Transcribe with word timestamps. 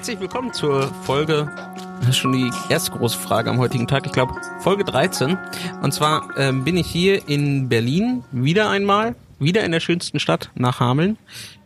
Herzlich 0.00 0.20
willkommen 0.20 0.50
zur 0.54 0.86
Folge, 1.04 1.54
das 2.00 2.08
ist 2.08 2.16
schon 2.16 2.32
die 2.32 2.50
erste 2.70 2.90
große 2.92 3.18
Frage 3.18 3.50
am 3.50 3.58
heutigen 3.58 3.86
Tag, 3.86 4.06
ich 4.06 4.12
glaube 4.12 4.32
Folge 4.60 4.82
13. 4.82 5.36
Und 5.82 5.92
zwar 5.92 6.26
ähm, 6.38 6.64
bin 6.64 6.78
ich 6.78 6.86
hier 6.86 7.28
in 7.28 7.68
Berlin 7.68 8.24
wieder 8.32 8.70
einmal, 8.70 9.14
wieder 9.38 9.62
in 9.62 9.72
der 9.72 9.80
schönsten 9.80 10.18
Stadt 10.18 10.50
nach 10.54 10.80
Hameln. 10.80 11.18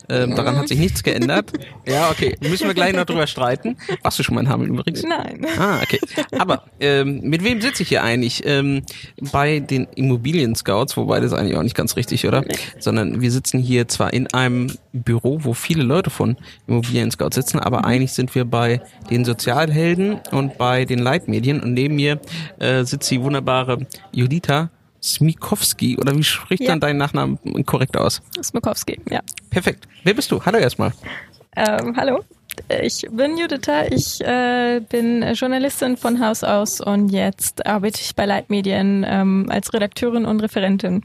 Ähm, 0.08 0.34
daran 0.34 0.56
hat 0.56 0.68
sich 0.68 0.78
nichts 0.78 1.02
geändert. 1.02 1.52
Ja, 1.86 2.10
okay. 2.10 2.36
Müssen 2.40 2.66
wir 2.66 2.74
gleich 2.74 2.94
noch 2.94 3.04
drüber 3.04 3.26
streiten. 3.26 3.76
Warst 4.02 4.18
du 4.18 4.22
schon 4.22 4.34
mal 4.34 4.42
in 4.42 4.48
Hameln 4.48 4.70
übrigens? 4.70 5.02
Nein. 5.02 5.46
Ah, 5.58 5.80
okay. 5.82 5.98
Aber 6.38 6.64
ähm, 6.80 7.20
mit 7.22 7.44
wem 7.44 7.60
sitze 7.60 7.82
ich 7.82 7.88
hier 7.88 8.02
eigentlich? 8.02 8.42
Ähm, 8.46 8.82
bei 9.32 9.60
den 9.60 9.86
Immobilien-Scouts, 9.94 10.96
wobei 10.96 11.20
das 11.20 11.32
eigentlich 11.32 11.56
auch 11.56 11.62
nicht 11.62 11.76
ganz 11.76 11.96
richtig, 11.96 12.26
oder? 12.26 12.44
Sondern 12.78 13.20
wir 13.20 13.30
sitzen 13.30 13.58
hier 13.60 13.88
zwar 13.88 14.12
in 14.12 14.32
einem 14.34 14.70
Büro, 14.92 15.40
wo 15.42 15.54
viele 15.54 15.82
Leute 15.82 16.10
von 16.10 16.36
Immobilien-Scouts 16.66 17.34
sitzen, 17.34 17.58
aber 17.58 17.84
eigentlich 17.84 18.12
sind 18.12 18.34
wir 18.34 18.44
bei 18.44 18.80
den 19.10 19.24
Sozialhelden 19.24 20.20
und 20.30 20.58
bei 20.58 20.84
den 20.84 20.98
Leitmedien 20.98 21.60
und 21.60 21.72
neben 21.74 21.96
mir 21.96 22.20
äh, 22.58 22.84
sitzt 22.84 23.10
die 23.10 23.20
wunderbare 23.20 23.86
Judita 24.12 24.70
Smikowski, 25.04 25.98
oder 25.98 26.16
wie 26.16 26.24
spricht 26.24 26.62
Ja. 26.62 26.68
dann 26.70 26.80
dein 26.80 26.96
Nachnamen 26.96 27.38
korrekt 27.66 27.96
aus? 27.96 28.22
Smokowski, 28.42 28.98
ja. 29.10 29.20
Perfekt. 29.50 29.86
Wer 30.02 30.14
bist 30.14 30.30
du? 30.30 30.42
Hallo 30.44 30.58
erstmal. 30.58 30.92
Ähm, 31.56 31.94
hallo, 31.96 32.24
ich 32.82 33.06
bin 33.10 33.36
Juditha, 33.36 33.84
ich 33.84 34.20
äh, 34.22 34.80
bin 34.88 35.22
Journalistin 35.34 35.96
von 35.98 36.24
Haus 36.24 36.42
aus 36.42 36.80
und 36.80 37.10
jetzt 37.10 37.66
arbeite 37.66 38.00
ich 38.00 38.16
bei 38.16 38.24
Leitmedien 38.24 39.04
ähm, 39.06 39.46
als 39.50 39.72
Redakteurin 39.74 40.24
und 40.24 40.40
Referentin. 40.40 41.04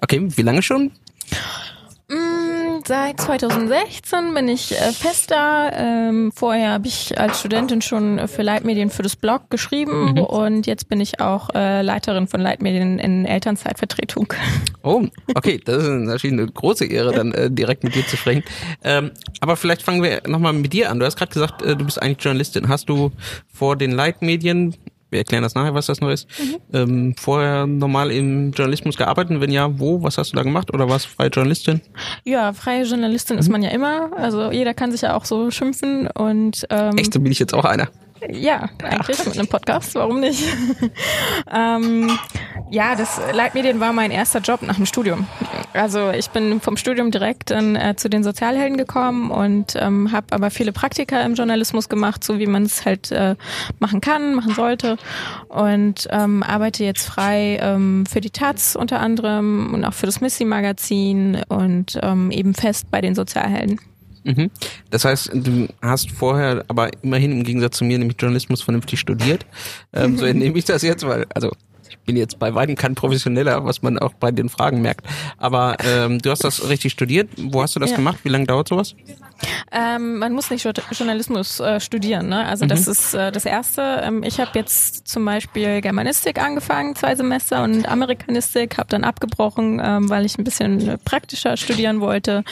Okay, 0.00 0.20
wie 0.36 0.42
lange 0.42 0.62
schon? 0.62 0.90
Mm, 2.12 2.62
Seit 2.84 3.20
2016 3.20 4.34
bin 4.34 4.48
ich 4.48 4.72
äh, 4.72 4.92
fest 4.92 5.30
da. 5.30 5.70
Ähm, 5.72 6.32
vorher 6.34 6.72
habe 6.72 6.88
ich 6.88 7.18
als 7.18 7.38
Studentin 7.38 7.80
schon 7.80 8.26
für 8.26 8.42
Leitmedien 8.42 8.90
für 8.90 9.02
das 9.02 9.14
Blog 9.14 9.50
geschrieben 9.50 10.18
und 10.18 10.66
jetzt 10.66 10.88
bin 10.88 11.00
ich 11.00 11.20
auch 11.20 11.50
äh, 11.54 11.82
Leiterin 11.82 12.26
von 12.26 12.40
Leitmedien 12.40 12.98
in 12.98 13.24
Elternzeitvertretung. 13.24 14.32
Oh, 14.82 15.06
okay, 15.36 15.60
das 15.64 15.84
ist 15.84 15.88
natürlich 15.88 16.32
eine 16.32 16.46
große 16.46 16.84
Ehre, 16.86 17.12
dann 17.12 17.32
äh, 17.32 17.48
direkt 17.48 17.84
mit 17.84 17.94
dir 17.94 18.04
zu 18.04 18.16
sprechen. 18.16 18.42
Ähm, 18.82 19.12
aber 19.40 19.56
vielleicht 19.56 19.82
fangen 19.82 20.02
wir 20.02 20.22
nochmal 20.26 20.52
mit 20.52 20.72
dir 20.72 20.90
an. 20.90 20.98
Du 20.98 21.06
hast 21.06 21.16
gerade 21.16 21.32
gesagt, 21.32 21.62
äh, 21.62 21.76
du 21.76 21.84
bist 21.84 22.02
eigentlich 22.02 22.24
Journalistin. 22.24 22.68
Hast 22.68 22.88
du 22.88 23.12
vor 23.52 23.76
den 23.76 23.92
Leitmedien, 23.92 24.74
wir 25.12 25.18
erklären 25.18 25.42
das 25.42 25.54
nachher, 25.54 25.74
was 25.74 25.86
das 25.86 26.00
noch 26.00 26.10
ist, 26.10 26.26
ähm, 26.72 27.14
vorher 27.18 27.66
normal 27.66 28.10
im 28.10 28.50
Journalismus 28.52 28.96
gearbeitet? 28.96 29.40
Wenn 29.40 29.52
ja, 29.52 29.78
wo? 29.78 30.02
Was 30.02 30.18
hast 30.18 30.32
du 30.32 30.36
da 30.36 30.42
gemacht? 30.42 30.72
Oder 30.72 30.88
warst 30.88 31.06
du 31.06 31.10
freie 31.10 31.28
Journalistin? 31.28 31.80
Ja, 32.24 32.52
freie 32.52 32.84
Journalistin 32.84 33.38
ist 33.38 33.48
man 33.48 33.62
ja 33.62 33.70
immer. 33.70 34.10
Also 34.16 34.50
jeder 34.50 34.74
kann 34.74 34.90
sich 34.90 35.02
ja 35.02 35.14
auch 35.14 35.24
so 35.24 35.50
schimpfen 35.50 36.08
und 36.08 36.66
ähm, 36.70 36.96
Echt, 36.96 37.12
so 37.12 37.20
bin 37.20 37.30
ich 37.30 37.38
jetzt 37.38 37.54
auch 37.54 37.64
einer. 37.64 37.88
Ja, 38.30 38.68
eigentlich 38.82 39.24
mit 39.24 39.38
einem 39.38 39.48
Podcast, 39.48 39.94
warum 39.94 40.20
nicht? 40.20 40.44
ähm, 41.52 42.10
ja, 42.70 42.94
das 42.94 43.20
Leitmedien 43.32 43.80
war 43.80 43.92
mein 43.92 44.10
erster 44.10 44.40
Job 44.40 44.62
nach 44.62 44.76
dem 44.76 44.86
Studium. 44.86 45.26
Also 45.72 46.10
ich 46.10 46.30
bin 46.30 46.60
vom 46.60 46.76
Studium 46.76 47.10
direkt 47.10 47.50
dann, 47.50 47.76
äh, 47.76 47.96
zu 47.96 48.08
den 48.08 48.22
Sozialhelden 48.22 48.76
gekommen 48.76 49.30
und 49.30 49.74
ähm, 49.76 50.12
habe 50.12 50.26
aber 50.30 50.50
viele 50.50 50.72
Praktika 50.72 51.20
im 51.22 51.34
Journalismus 51.34 51.88
gemacht, 51.88 52.22
so 52.22 52.38
wie 52.38 52.46
man 52.46 52.64
es 52.64 52.84
halt 52.84 53.10
äh, 53.10 53.36
machen 53.78 54.00
kann, 54.00 54.34
machen 54.34 54.54
sollte 54.54 54.96
und 55.48 56.06
ähm, 56.10 56.42
arbeite 56.42 56.84
jetzt 56.84 57.06
frei 57.06 57.58
ähm, 57.60 58.06
für 58.06 58.20
die 58.20 58.30
Taz 58.30 58.76
unter 58.76 59.00
anderem 59.00 59.74
und 59.74 59.84
auch 59.84 59.94
für 59.94 60.06
das 60.06 60.20
Missy-Magazin 60.20 61.42
und 61.48 61.98
ähm, 62.02 62.30
eben 62.30 62.54
fest 62.54 62.90
bei 62.90 63.00
den 63.00 63.14
Sozialhelden. 63.14 63.80
Mhm. 64.24 64.50
Das 64.90 65.04
heißt, 65.04 65.30
du 65.34 65.68
hast 65.80 66.10
vorher 66.10 66.64
aber 66.68 66.90
immerhin 67.02 67.32
im 67.32 67.44
Gegensatz 67.44 67.78
zu 67.78 67.84
mir 67.84 67.98
nämlich 67.98 68.16
Journalismus 68.20 68.62
vernünftig 68.62 69.00
studiert. 69.00 69.46
Ähm, 69.92 70.16
so 70.18 70.24
entnehme 70.32 70.58
ich 70.58 70.64
das 70.64 70.82
jetzt, 70.82 71.06
weil, 71.06 71.26
also 71.34 71.50
ich 71.88 71.98
bin 72.06 72.16
jetzt 72.16 72.38
bei 72.38 72.54
weitem 72.54 72.74
kein 72.74 72.94
Professioneller, 72.94 73.64
was 73.64 73.82
man 73.82 73.98
auch 73.98 74.14
bei 74.14 74.30
den 74.30 74.48
Fragen 74.48 74.80
merkt. 74.80 75.06
Aber 75.38 75.76
ähm, 75.84 76.20
du 76.20 76.30
hast 76.30 76.42
das 76.42 76.68
richtig 76.68 76.92
studiert. 76.92 77.28
Wo 77.36 77.62
hast 77.62 77.76
du 77.76 77.80
das 77.80 77.90
Ja. 77.90 77.96
gemacht? 77.96 78.20
Wie 78.22 78.28
lange 78.28 78.46
dauert 78.46 78.68
sowas? 78.68 78.94
Ähm, 79.70 80.18
man 80.18 80.32
muss 80.32 80.50
nicht 80.50 80.64
Jour- 80.64 80.72
Journalismus 80.92 81.60
äh, 81.60 81.80
studieren, 81.80 82.28
ne? 82.28 82.44
Also 82.46 82.66
das 82.66 82.86
ist 82.86 83.14
äh, 83.14 83.32
das 83.32 83.44
Erste. 83.44 84.00
Ähm, 84.04 84.22
ich 84.22 84.38
habe 84.40 84.50
jetzt 84.54 85.08
zum 85.08 85.24
Beispiel 85.24 85.80
Germanistik 85.80 86.40
angefangen, 86.42 86.94
zwei 86.94 87.14
Semester, 87.16 87.62
und 87.62 87.88
Amerikanistik, 87.88 88.78
habe 88.78 88.88
dann 88.88 89.04
abgebrochen, 89.04 89.80
ähm, 89.82 90.08
weil 90.10 90.24
ich 90.24 90.38
ein 90.38 90.44
bisschen 90.44 90.98
praktischer 91.04 91.56
studieren 91.56 92.00
wollte. 92.00 92.44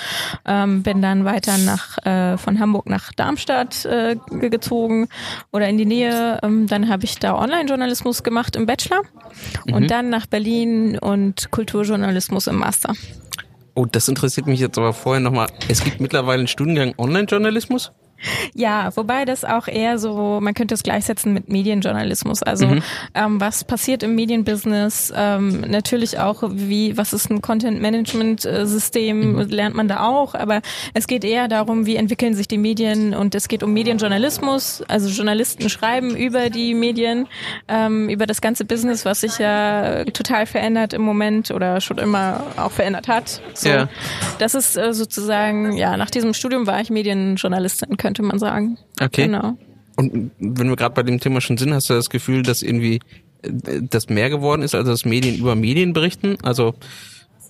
Ähm, 0.47 0.83
bin 0.83 1.03
dann 1.03 1.25
weiter 1.25 1.59
nach 1.59 1.99
äh, 2.07 2.37
von 2.39 2.59
Hamburg 2.59 2.87
nach 2.89 3.13
Darmstadt 3.13 3.85
äh, 3.85 4.17
ge- 4.31 4.49
gezogen 4.51 5.09
oder 5.53 5.69
in 5.69 5.77
die 5.79 5.87
Nähe. 5.87 6.39
Ähm, 6.43 6.67
dann 6.67 6.89
habe 6.89 7.05
ich 7.05 7.19
da 7.19 7.35
Online-Journalismus 7.35 8.23
gemacht 8.23 8.57
im 8.57 8.67
Bachelor 8.67 9.03
und 9.73 9.91
dann 9.91 10.09
nach 10.11 10.27
Berlin 10.27 10.99
und 10.99 11.51
Kulturjournalismus 11.51 12.47
im 12.47 12.57
Master. 12.57 12.95
Oh, 13.75 13.87
das 13.87 14.09
interessiert 14.09 14.47
mich 14.47 14.61
jetzt 14.61 14.79
aber 14.79 14.93
vorher 14.93 15.21
nochmal. 15.21 15.49
Es 15.69 15.85
gibt 15.85 16.01
mittlerweile 16.01 16.41
einen 16.41 16.49
Studiengang 16.49 16.95
Online-Journalismus? 16.99 17.93
Ja, 18.55 18.95
wobei 18.97 19.25
das 19.25 19.45
auch 19.45 19.69
eher 19.69 19.99
so, 19.99 20.39
man 20.41 20.55
könnte 20.55 20.75
es 20.75 20.83
gleichsetzen 20.83 21.33
mit 21.33 21.49
Medienjournalismus. 21.49 22.43
Also 22.43 22.67
ähm, 23.15 23.41
was 23.41 23.65
passiert 23.65 24.03
im 24.03 24.15
Medienbusiness? 24.15 25.13
Ähm, 25.15 25.63
natürlich 25.63 26.19
auch, 26.19 26.43
wie, 26.47 26.97
was 26.97 27.13
ist 27.13 27.31
ein 27.31 27.41
Content-Management-System, 27.41 29.39
lernt 29.49 29.75
man 29.75 29.89
da 29.89 30.01
auch, 30.01 30.35
aber 30.35 30.61
es 30.95 31.07
geht 31.07 31.25
eher 31.25 31.49
darum, 31.49 31.87
wie 31.87 31.97
entwickeln 31.97 32.35
sich 32.35 32.49
die 32.49 32.59
Medien 32.59 33.15
und 33.15 33.35
es 33.35 33.49
geht 33.49 33.63
um 33.63 33.73
Medienjournalismus. 33.73 34.83
Also 34.89 35.09
Journalisten 35.09 35.69
schreiben 35.71 36.17
über 36.17 36.51
die 36.51 36.75
Medien, 36.75 37.27
ähm, 37.69 38.09
über 38.09 38.27
das 38.27 38.41
ganze 38.41 38.65
Business, 38.65 39.05
was 39.05 39.21
sich 39.21 39.39
ja 39.39 40.05
total 40.05 40.47
verändert 40.47 40.93
im 40.93 41.03
Moment 41.03 41.51
oder 41.51 41.81
schon 41.81 41.99
immer 41.99 42.43
auch 42.57 42.73
verändert 42.73 43.09
hat. 43.09 43.41
So. 43.55 43.69
Ja. 43.69 43.89
Das 44.39 44.55
ist 44.55 44.77
äh, 44.77 44.93
sozusagen, 44.93 45.77
ja, 45.77 45.97
nach 45.97 46.11
diesem 46.11 46.35
Studium 46.35 46.67
war 46.67 46.81
ich 46.81 46.91
Medienjournalistin, 46.91 47.97
könnte 48.11 48.23
man 48.23 48.41
sagen. 48.41 48.77
Okay. 49.01 49.27
Genau. 49.27 49.57
Und 49.97 50.33
wenn 50.39 50.69
wir 50.69 50.77
gerade 50.77 50.95
bei 50.95 51.03
dem 51.05 51.21
Thema 51.21 51.41
schon 51.41 51.57
sind, 51.59 51.73
hast 51.73 51.91
du 51.91 51.95
das 51.95 52.11
Gefühl, 52.11 52.43
dass 52.43 52.63
irgendwie 52.63 53.01
äh, 53.43 53.83
das 53.83 54.09
mehr 54.09 54.31
geworden 54.31 54.63
ist, 54.63 54.75
also 54.75 54.91
dass 54.91 55.05
Medien 55.05 55.37
über 55.37 55.55
Medien 55.55 55.93
berichten? 55.93 56.37
Also 56.43 56.75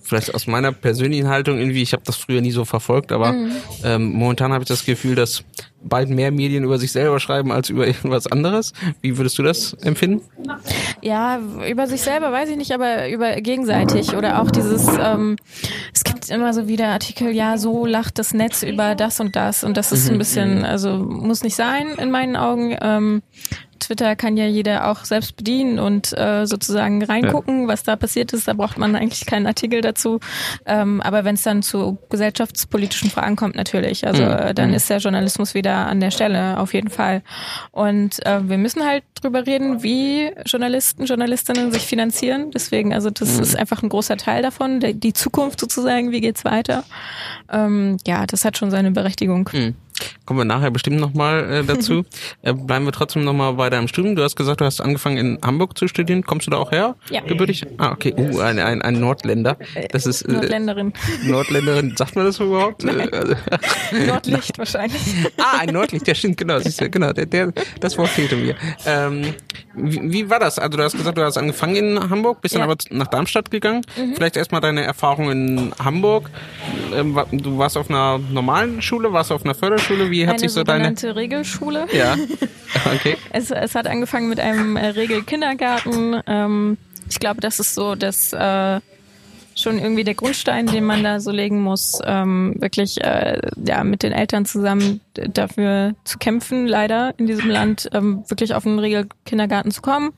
vielleicht 0.02 0.34
aus 0.34 0.46
meiner 0.46 0.72
persönlichen 0.72 1.28
Haltung 1.28 1.58
irgendwie, 1.58 1.82
ich 1.82 1.92
habe 1.94 2.02
das 2.04 2.16
früher 2.16 2.42
nie 2.42 2.50
so 2.50 2.64
verfolgt, 2.66 3.12
aber 3.12 3.34
ähm, 3.84 4.12
momentan 4.12 4.52
habe 4.52 4.64
ich 4.64 4.68
das 4.68 4.84
Gefühl, 4.84 5.14
dass 5.14 5.44
bald 5.82 6.10
mehr 6.10 6.30
Medien 6.30 6.64
über 6.64 6.78
sich 6.78 6.92
selber 6.92 7.20
schreiben 7.20 7.52
als 7.52 7.70
über 7.70 7.86
irgendwas 7.86 8.26
anderes. 8.26 8.72
Wie 9.00 9.16
würdest 9.16 9.38
du 9.38 9.42
das 9.42 9.74
empfinden? 9.74 10.22
Ja, 11.02 11.40
über 11.68 11.86
sich 11.86 12.02
selber 12.02 12.32
weiß 12.32 12.50
ich 12.50 12.56
nicht, 12.56 12.72
aber 12.72 13.08
über 13.08 13.40
gegenseitig 13.40 14.14
oder 14.14 14.40
auch 14.40 14.50
dieses, 14.50 14.86
ähm, 15.00 15.36
es 15.94 16.04
gibt 16.04 16.28
immer 16.30 16.52
so 16.52 16.68
wieder 16.68 16.88
Artikel, 16.88 17.30
ja, 17.30 17.58
so 17.58 17.86
lacht 17.86 18.18
das 18.18 18.34
Netz 18.34 18.62
über 18.62 18.94
das 18.94 19.20
und 19.20 19.36
das 19.36 19.64
und 19.64 19.76
das 19.76 19.92
ist 19.92 20.10
ein 20.10 20.18
bisschen, 20.18 20.64
also 20.64 20.98
muss 20.98 21.42
nicht 21.42 21.56
sein 21.56 21.94
in 21.98 22.10
meinen 22.10 22.36
Augen. 22.36 22.76
Ähm, 22.80 23.22
Twitter 23.80 24.14
kann 24.14 24.36
ja 24.36 24.46
jeder 24.46 24.88
auch 24.88 25.04
selbst 25.04 25.36
bedienen 25.36 25.78
und 25.78 26.16
äh, 26.16 26.46
sozusagen 26.46 27.02
reingucken, 27.02 27.66
was 27.66 27.82
da 27.82 27.96
passiert 27.96 28.32
ist. 28.32 28.46
Da 28.46 28.52
braucht 28.52 28.78
man 28.78 28.94
eigentlich 28.94 29.26
keinen 29.26 29.46
Artikel 29.46 29.80
dazu. 29.80 30.20
Ähm, 30.66 31.00
aber 31.00 31.24
wenn 31.24 31.34
es 31.34 31.42
dann 31.42 31.62
zu 31.62 31.98
gesellschaftspolitischen 32.08 33.10
Fragen 33.10 33.36
kommt, 33.36 33.56
natürlich. 33.56 34.06
Also 34.06 34.22
äh, 34.22 34.54
dann 34.54 34.72
ist 34.72 34.88
der 34.88 34.98
Journalismus 34.98 35.54
wieder 35.54 35.69
an 35.74 36.00
der 36.00 36.10
Stelle, 36.10 36.58
auf 36.58 36.74
jeden 36.74 36.90
Fall. 36.90 37.22
Und 37.70 38.24
äh, 38.26 38.48
wir 38.48 38.58
müssen 38.58 38.84
halt 38.84 39.04
drüber 39.20 39.46
reden, 39.46 39.82
wie 39.82 40.30
Journalisten, 40.46 41.04
Journalistinnen 41.04 41.72
sich 41.72 41.82
finanzieren. 41.86 42.50
Deswegen, 42.50 42.94
also 42.94 43.10
das 43.10 43.38
ist 43.38 43.56
einfach 43.56 43.82
ein 43.82 43.88
großer 43.88 44.16
Teil 44.16 44.42
davon, 44.42 44.80
die 44.80 45.12
Zukunft 45.12 45.60
sozusagen, 45.60 46.10
wie 46.10 46.20
geht's 46.20 46.44
weiter. 46.44 46.84
Ähm, 47.50 47.96
ja, 48.06 48.26
das 48.26 48.44
hat 48.44 48.58
schon 48.58 48.70
seine 48.70 48.90
Berechtigung. 48.90 49.48
Hm. 49.50 49.74
Kommen 50.24 50.40
wir 50.40 50.44
nachher 50.44 50.70
bestimmt 50.70 50.98
nochmal 51.00 51.50
äh, 51.52 51.64
dazu. 51.64 52.04
äh, 52.42 52.52
bleiben 52.52 52.84
wir 52.84 52.92
trotzdem 52.92 53.24
nochmal 53.24 53.54
bei 53.54 53.70
deinem 53.70 53.88
Studium. 53.88 54.16
Du 54.16 54.22
hast 54.22 54.36
gesagt, 54.36 54.60
du 54.60 54.64
hast 54.64 54.80
angefangen 54.80 55.16
in 55.16 55.38
Hamburg 55.44 55.76
zu 55.76 55.88
studieren. 55.88 56.22
Kommst 56.24 56.46
du 56.46 56.50
da 56.50 56.58
auch 56.58 56.70
her? 56.70 56.96
Ja. 57.10 57.20
Gebürtig? 57.22 57.66
Ah, 57.78 57.92
okay. 57.92 58.14
Uh, 58.16 58.40
ein, 58.40 58.58
ein, 58.58 58.82
ein 58.82 59.00
Nordländer. 59.00 59.56
Das 59.92 60.06
ist 60.06 60.22
äh, 60.22 60.32
Nordländerin. 60.32 60.92
Nordländerin. 61.24 61.94
Sagt 61.96 62.16
man 62.16 62.24
das 62.26 62.38
überhaupt? 62.40 62.84
Äh, 62.84 63.08
also- 63.10 63.34
Nordlicht 64.06 64.58
wahrscheinlich. 64.58 65.00
ah, 65.38 65.58
ein 65.60 65.70
Nordlicht. 65.70 66.06
Ja, 66.06 66.14
stimmt. 66.14 66.36
Genau. 66.36 66.58
Siehst 66.60 66.80
du, 66.80 66.88
genau. 66.88 67.12
Der, 67.12 67.26
der, 67.26 67.52
das 67.80 67.98
Wort 67.98 68.08
fehlte 68.08 68.36
mir. 68.36 68.54
Ähm, 68.86 69.34
wie, 69.74 70.12
wie 70.12 70.30
war 70.30 70.38
das? 70.38 70.58
Also 70.58 70.76
du 70.76 70.82
hast 70.84 70.96
gesagt, 70.96 71.18
du 71.18 71.22
hast 71.24 71.36
angefangen 71.36 71.76
in 71.76 72.10
Hamburg, 72.10 72.40
bist 72.40 72.54
dann 72.54 72.60
Ja. 72.60 72.66
aber 72.66 72.76
nach 72.90 73.06
Darmstadt 73.08 73.50
gegangen. 73.50 73.82
Vielleicht 74.14 74.36
erstmal 74.36 74.60
deine 74.60 74.82
Erfahrung 74.82 75.30
in 75.30 75.72
Hamburg. 75.82 76.30
Ähm, 76.94 77.18
du 77.32 77.58
warst 77.58 77.76
auf 77.76 77.90
einer 77.90 78.18
normalen 78.18 78.80
Schule, 78.82 79.12
warst 79.12 79.32
auf 79.32 79.44
einer 79.44 79.54
Förderschule. 79.54 79.89
Wie 79.90 80.26
hat 80.26 80.34
Eine 80.34 80.38
sich 80.40 80.52
so 80.52 80.62
deine... 80.62 80.84
sogenannte 80.84 81.16
Regelschule. 81.16 81.86
Ja. 81.92 82.16
Okay. 82.94 83.16
Es, 83.32 83.50
es 83.50 83.74
hat 83.74 83.88
angefangen 83.88 84.28
mit 84.28 84.38
einem 84.38 84.76
äh, 84.76 84.86
Regelkindergarten. 84.86 86.22
Ähm, 86.28 86.78
ich 87.10 87.18
glaube, 87.18 87.40
das 87.40 87.58
ist 87.58 87.74
so 87.74 87.96
das 87.96 88.32
äh, 88.32 88.80
schon 89.54 89.78
irgendwie 89.78 90.04
der 90.04 90.14
Grundstein, 90.14 90.66
den 90.66 90.84
man 90.84 91.02
da 91.02 91.20
so 91.20 91.30
legen 91.30 91.60
muss, 91.60 92.00
ähm, 92.04 92.54
wirklich 92.58 93.02
äh, 93.02 93.40
ja 93.64 93.84
mit 93.84 94.02
den 94.02 94.12
Eltern 94.12 94.44
zusammen 94.44 95.00
dafür 95.14 95.94
zu 96.04 96.18
kämpfen, 96.18 96.66
leider 96.66 97.14
in 97.18 97.26
diesem 97.26 97.50
Land 97.50 97.88
ähm, 97.92 98.24
wirklich 98.28 98.54
auf 98.54 98.66
einen 98.66 98.78
Regelkindergarten 98.78 99.70
zu 99.70 99.82
kommen. 99.82 100.12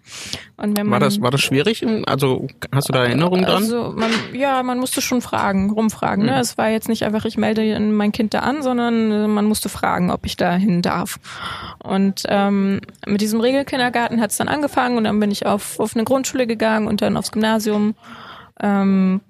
Und 0.56 0.76
wenn 0.76 0.86
man, 0.86 1.00
war 1.00 1.00
das 1.00 1.20
war 1.20 1.30
das 1.30 1.40
schwierig? 1.40 1.84
Also 2.06 2.46
hast 2.72 2.88
du 2.88 2.92
da 2.92 3.04
Erinnerungen 3.04 3.44
dran? 3.44 3.62
Also 3.62 3.92
man, 3.96 4.10
ja, 4.32 4.62
man 4.62 4.78
musste 4.78 5.00
schon 5.00 5.20
fragen, 5.20 5.70
rumfragen. 5.70 6.24
Ne? 6.24 6.32
Mhm. 6.32 6.38
Es 6.38 6.56
war 6.56 6.70
jetzt 6.70 6.88
nicht 6.88 7.04
einfach, 7.04 7.24
ich 7.24 7.36
melde 7.36 7.78
mein 7.80 8.12
Kind 8.12 8.34
da 8.34 8.40
an, 8.40 8.62
sondern 8.62 9.32
man 9.32 9.44
musste 9.44 9.68
fragen, 9.68 10.10
ob 10.10 10.24
ich 10.26 10.36
da 10.36 10.54
hin 10.54 10.82
darf. 10.82 11.18
Und 11.82 12.22
ähm, 12.28 12.80
mit 13.06 13.20
diesem 13.20 13.40
Regelkindergarten 13.40 14.20
hat 14.20 14.30
es 14.30 14.36
dann 14.36 14.48
angefangen 14.48 14.98
und 14.98 15.04
dann 15.04 15.18
bin 15.18 15.30
ich 15.30 15.46
auf 15.46 15.80
auf 15.80 15.94
eine 15.94 16.04
Grundschule 16.04 16.46
gegangen 16.46 16.86
und 16.86 17.02
dann 17.02 17.16
aufs 17.16 17.32
Gymnasium. 17.32 17.94
Ähm, 18.62 19.20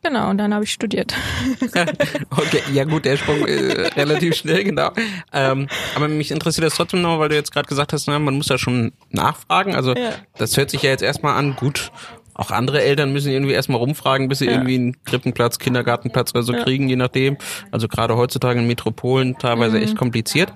Genau, 0.00 0.30
und 0.30 0.38
dann 0.38 0.54
habe 0.54 0.62
ich 0.62 0.72
studiert. 0.72 1.12
okay, 2.30 2.62
ja 2.72 2.84
gut, 2.84 3.04
der 3.04 3.16
Sprung 3.16 3.44
äh, 3.46 3.88
relativ 3.96 4.36
schnell, 4.36 4.62
genau. 4.62 4.92
Ähm, 5.32 5.66
aber 5.96 6.06
mich 6.06 6.30
interessiert 6.30 6.64
das 6.64 6.76
trotzdem 6.76 7.02
noch, 7.02 7.18
weil 7.18 7.28
du 7.28 7.34
jetzt 7.34 7.52
gerade 7.52 7.68
gesagt 7.68 7.92
hast, 7.92 8.06
na, 8.06 8.18
man 8.20 8.34
muss 8.34 8.46
da 8.46 8.58
schon 8.58 8.92
nachfragen. 9.10 9.74
Also 9.74 9.94
ja. 9.94 10.12
das 10.36 10.56
hört 10.56 10.70
sich 10.70 10.82
ja 10.82 10.90
jetzt 10.90 11.02
erstmal 11.02 11.36
an, 11.36 11.56
gut, 11.56 11.90
auch 12.32 12.52
andere 12.52 12.80
Eltern 12.80 13.12
müssen 13.12 13.32
irgendwie 13.32 13.52
erstmal 13.52 13.80
rumfragen, 13.80 14.28
bis 14.28 14.38
sie 14.38 14.46
ja. 14.46 14.52
irgendwie 14.52 14.76
einen 14.76 15.04
Krippenplatz, 15.04 15.58
Kindergartenplatz 15.58 16.30
oder 16.32 16.44
so 16.44 16.52
ja. 16.52 16.62
kriegen, 16.62 16.88
je 16.88 16.96
nachdem. 16.96 17.36
Also 17.72 17.88
gerade 17.88 18.16
heutzutage 18.16 18.60
in 18.60 18.68
Metropolen 18.68 19.36
teilweise 19.38 19.76
mhm. 19.78 19.82
echt 19.82 19.96
kompliziert. 19.96 20.52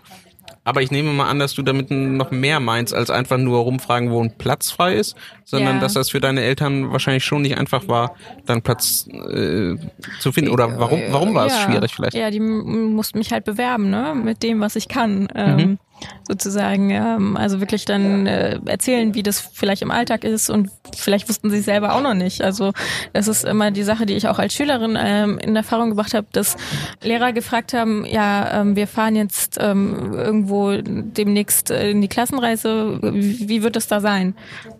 Aber 0.64 0.80
ich 0.82 0.90
nehme 0.90 1.12
mal 1.12 1.28
an, 1.28 1.38
dass 1.40 1.54
du 1.54 1.62
damit 1.62 1.90
noch 1.90 2.30
mehr 2.30 2.60
meinst, 2.60 2.94
als 2.94 3.10
einfach 3.10 3.38
nur 3.38 3.60
rumfragen, 3.60 4.10
wo 4.10 4.22
ein 4.22 4.36
Platz 4.36 4.70
frei 4.70 4.94
ist, 4.94 5.16
sondern 5.44 5.76
ja. 5.76 5.80
dass 5.80 5.94
das 5.94 6.10
für 6.10 6.20
deine 6.20 6.42
Eltern 6.42 6.92
wahrscheinlich 6.92 7.24
schon 7.24 7.42
nicht 7.42 7.58
einfach 7.58 7.88
war, 7.88 8.14
dann 8.46 8.62
Platz 8.62 9.08
äh, 9.08 9.76
zu 10.20 10.32
finden. 10.32 10.50
Oder 10.50 10.78
warum, 10.78 11.00
warum 11.10 11.34
war 11.34 11.46
es 11.46 11.58
schwierig 11.60 11.92
vielleicht? 11.94 12.14
Ja, 12.14 12.30
die 12.30 12.40
mussten 12.40 13.18
mich 13.18 13.32
halt 13.32 13.44
bewerben, 13.44 13.90
ne, 13.90 14.14
mit 14.14 14.42
dem, 14.42 14.60
was 14.60 14.76
ich 14.76 14.88
kann. 14.88 15.28
Ähm, 15.34 15.56
mhm 15.56 15.78
sozusagen. 16.26 16.90
Ähm, 16.90 17.36
also 17.36 17.60
wirklich 17.60 17.84
dann 17.84 18.26
äh, 18.26 18.58
erzählen, 18.66 19.14
wie 19.14 19.22
das 19.22 19.40
vielleicht 19.40 19.82
im 19.82 19.90
Alltag 19.90 20.24
ist 20.24 20.50
und 20.50 20.70
vielleicht 20.96 21.28
wussten 21.28 21.50
sie 21.50 21.58
es 21.58 21.64
selber 21.64 21.94
auch 21.94 22.02
noch 22.02 22.14
nicht. 22.14 22.42
Also 22.42 22.72
das 23.12 23.28
ist 23.28 23.44
immer 23.44 23.70
die 23.70 23.82
Sache, 23.82 24.06
die 24.06 24.14
ich 24.14 24.28
auch 24.28 24.38
als 24.38 24.54
Schülerin 24.54 24.98
ähm, 25.00 25.38
in 25.38 25.56
Erfahrung 25.56 25.90
gebracht 25.90 26.14
habe, 26.14 26.26
dass 26.32 26.56
Lehrer 27.02 27.32
gefragt 27.32 27.72
haben, 27.72 28.04
ja, 28.04 28.60
ähm, 28.60 28.76
wir 28.76 28.86
fahren 28.86 29.16
jetzt 29.16 29.58
ähm, 29.60 30.12
irgendwo 30.14 30.76
demnächst 30.76 31.70
in 31.70 32.00
die 32.00 32.08
Klassenreise, 32.08 32.98
wie, 33.02 33.48
wie 33.48 33.62
wird 33.62 33.76
es 33.76 33.86
da 33.86 34.00
sein? 34.00 34.34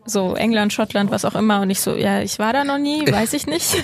So 0.04 0.34
England, 0.34 0.72
Schottland, 0.72 1.12
was 1.12 1.24
auch 1.24 1.36
immer. 1.36 1.60
Und 1.60 1.70
ich 1.70 1.80
so, 1.80 1.94
ja, 1.94 2.20
ich 2.22 2.38
war 2.38 2.52
da 2.52 2.64
noch 2.64 2.78
nie, 2.78 3.06
weiß 3.10 3.32
ich 3.34 3.46
nicht. 3.46 3.82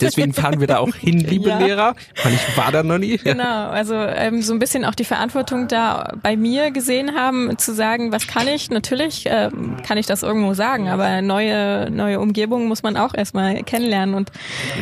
Deswegen 0.00 0.34
fahren 0.34 0.60
wir 0.60 0.66
da 0.66 0.78
auch 0.78 0.94
hin, 0.94 1.20
liebe 1.28 1.48
ja. 1.48 1.58
Lehrer, 1.58 1.94
weil 2.22 2.34
ich 2.34 2.56
war 2.56 2.70
da 2.72 2.82
noch 2.82 2.98
nie. 2.98 3.16
Genau, 3.16 3.68
also 3.68 3.94
ähm, 3.94 4.42
so 4.42 4.52
ein 4.52 4.58
bisschen 4.58 4.84
auch 4.84 4.94
die 4.94 5.04
Verantwortung 5.04 5.68
da 5.68 6.12
bei 6.22 6.36
mir 6.36 6.70
gesehen 6.70 7.14
haben, 7.14 7.56
zu 7.56 7.74
sagen, 7.74 8.12
was 8.12 8.26
kann 8.26 8.48
ich? 8.48 8.70
Natürlich 8.70 9.26
äh, 9.26 9.50
kann 9.86 9.96
ich 9.96 10.06
das 10.06 10.22
irgendwo 10.22 10.52
sagen, 10.52 10.88
aber 10.88 11.22
neue, 11.22 11.90
neue 11.90 12.20
Umgebungen 12.20 12.68
muss 12.68 12.82
man 12.82 12.96
auch 12.96 13.14
erstmal 13.14 13.62
kennenlernen. 13.62 14.14
Und 14.14 14.30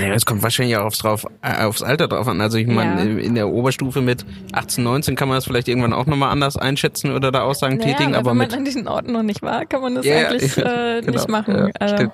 ja, 0.01 0.13
es 0.13 0.27
kommt 0.27 0.43
wahrscheinlich 0.43 0.77
auch 0.77 0.87
aufs, 0.87 0.99
drauf, 0.99 1.27
äh, 1.43 1.65
aufs 1.65 1.83
Alter 1.83 2.09
drauf 2.09 2.27
an. 2.27 2.41
Also 2.41 2.59
ich 2.59 2.67
meine, 2.67 3.05
ja. 3.05 3.19
in 3.19 3.37
der 3.37 3.49
Oberstufe 3.49 4.01
mit 4.01 4.25
18, 4.53 4.83
19 4.83 5.15
kann 5.15 5.29
man 5.29 5.37
das 5.37 5.45
vielleicht 5.45 5.69
irgendwann 5.69 5.93
auch 5.93 6.07
nochmal 6.07 6.31
anders 6.31 6.57
einschätzen 6.57 7.13
oder 7.13 7.31
da 7.31 7.43
Aussagen 7.43 7.77
naja, 7.77 7.93
tätigen. 7.93 8.15
Aber 8.17 8.31
wenn 8.31 8.39
man 8.39 8.53
an 8.53 8.65
diesen 8.65 8.89
Orten 8.89 9.13
noch 9.13 9.23
nicht 9.23 9.43
war, 9.43 9.67
kann 9.67 9.81
man 9.81 9.95
das 9.95 10.05
ja, 10.05 10.29
eigentlich 10.29 10.57
äh, 10.65 11.01
genau, 11.01 11.13
nicht 11.13 11.29
machen. 11.29 11.71
Ja, 11.81 11.87
äh, 11.87 12.09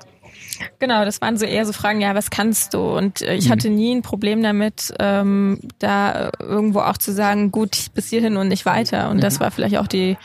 Genau, 0.78 1.04
das 1.04 1.20
waren 1.20 1.36
so 1.36 1.46
eher 1.46 1.64
so 1.66 1.72
Fragen, 1.72 2.00
ja, 2.00 2.14
was 2.14 2.30
kannst 2.30 2.74
du? 2.74 2.80
Und 2.80 3.22
äh, 3.22 3.34
ich 3.34 3.48
mhm. 3.48 3.52
hatte 3.52 3.70
nie 3.70 3.94
ein 3.94 4.02
Problem 4.02 4.42
damit, 4.42 4.92
ähm, 4.98 5.60
da 5.78 6.30
irgendwo 6.38 6.80
auch 6.80 6.98
zu 6.98 7.12
sagen, 7.12 7.50
gut, 7.50 7.86
bis 7.94 8.08
hierhin 8.08 8.36
und 8.36 8.48
nicht 8.48 8.66
weiter. 8.66 9.10
Und 9.10 9.18
mhm. 9.18 9.20
das 9.20 9.40
war 9.40 9.50
vielleicht 9.50 9.78
auch 9.78 9.86
die, 9.86 10.16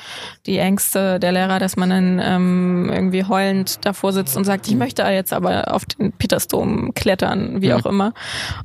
die 0.46 0.58
Ängste 0.58 1.20
der 1.20 1.32
Lehrer, 1.32 1.60
dass 1.60 1.78
man 1.78 1.90
dann 1.90 2.22
ähm, 2.24 2.90
irgendwie 2.92 3.24
heulend 3.24 3.86
davor 3.86 4.14
sitzt 4.14 4.36
und 4.36 4.44
sagt, 4.44 4.68
ich 4.68 4.76
möchte 4.76 5.04
jetzt 5.04 5.34
aber 5.34 5.74
auf 5.74 5.86
den 5.86 6.12
Petersdom 6.12 6.94
klettern, 6.94 7.62
wie 7.62 7.70
mhm. 7.70 7.76
auch 7.76 7.86
immer. 7.86 8.14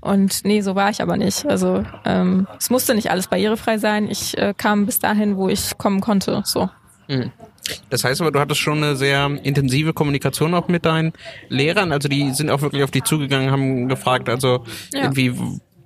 Und 0.01 0.45
nee, 0.45 0.61
so 0.61 0.75
war 0.75 0.91
ich 0.91 1.03
aber 1.03 1.17
nicht. 1.17 1.47
Also 1.47 1.85
ähm, 2.05 2.47
es 2.59 2.71
musste 2.71 2.95
nicht 2.95 3.11
alles 3.11 3.29
barrierefrei 3.29 3.79
sein. 3.79 4.09
Ich 4.11 4.37
äh, 4.39 4.55
kam 4.57 4.87
bis 4.87 4.99
dahin, 4.99 5.37
wo 5.37 5.49
ich 5.49 5.79
kommen 5.79 6.01
konnte. 6.01 6.43
So. 6.45 6.69
Das 7.91 8.05
heißt 8.05 8.21
aber, 8.21 8.31
du 8.31 8.41
hattest 8.41 8.61
schon 8.61 8.79
eine 8.79 8.97
sehr 8.97 9.31
intensive 9.43 9.93
Kommunikation 9.93 10.55
auch 10.55 10.69
mit 10.69 10.85
deinen 10.85 11.13
Lehrern. 11.49 11.93
Also 11.93 12.09
die 12.09 12.31
sind 12.33 12.51
auch 12.51 12.63
wirklich 12.63 12.83
auf 12.83 12.91
dich 12.91 13.05
zugegangen, 13.05 13.51
haben 13.51 13.89
gefragt, 13.89 14.29
also 14.29 14.65
ja. 14.93 15.03
irgendwie 15.03 15.35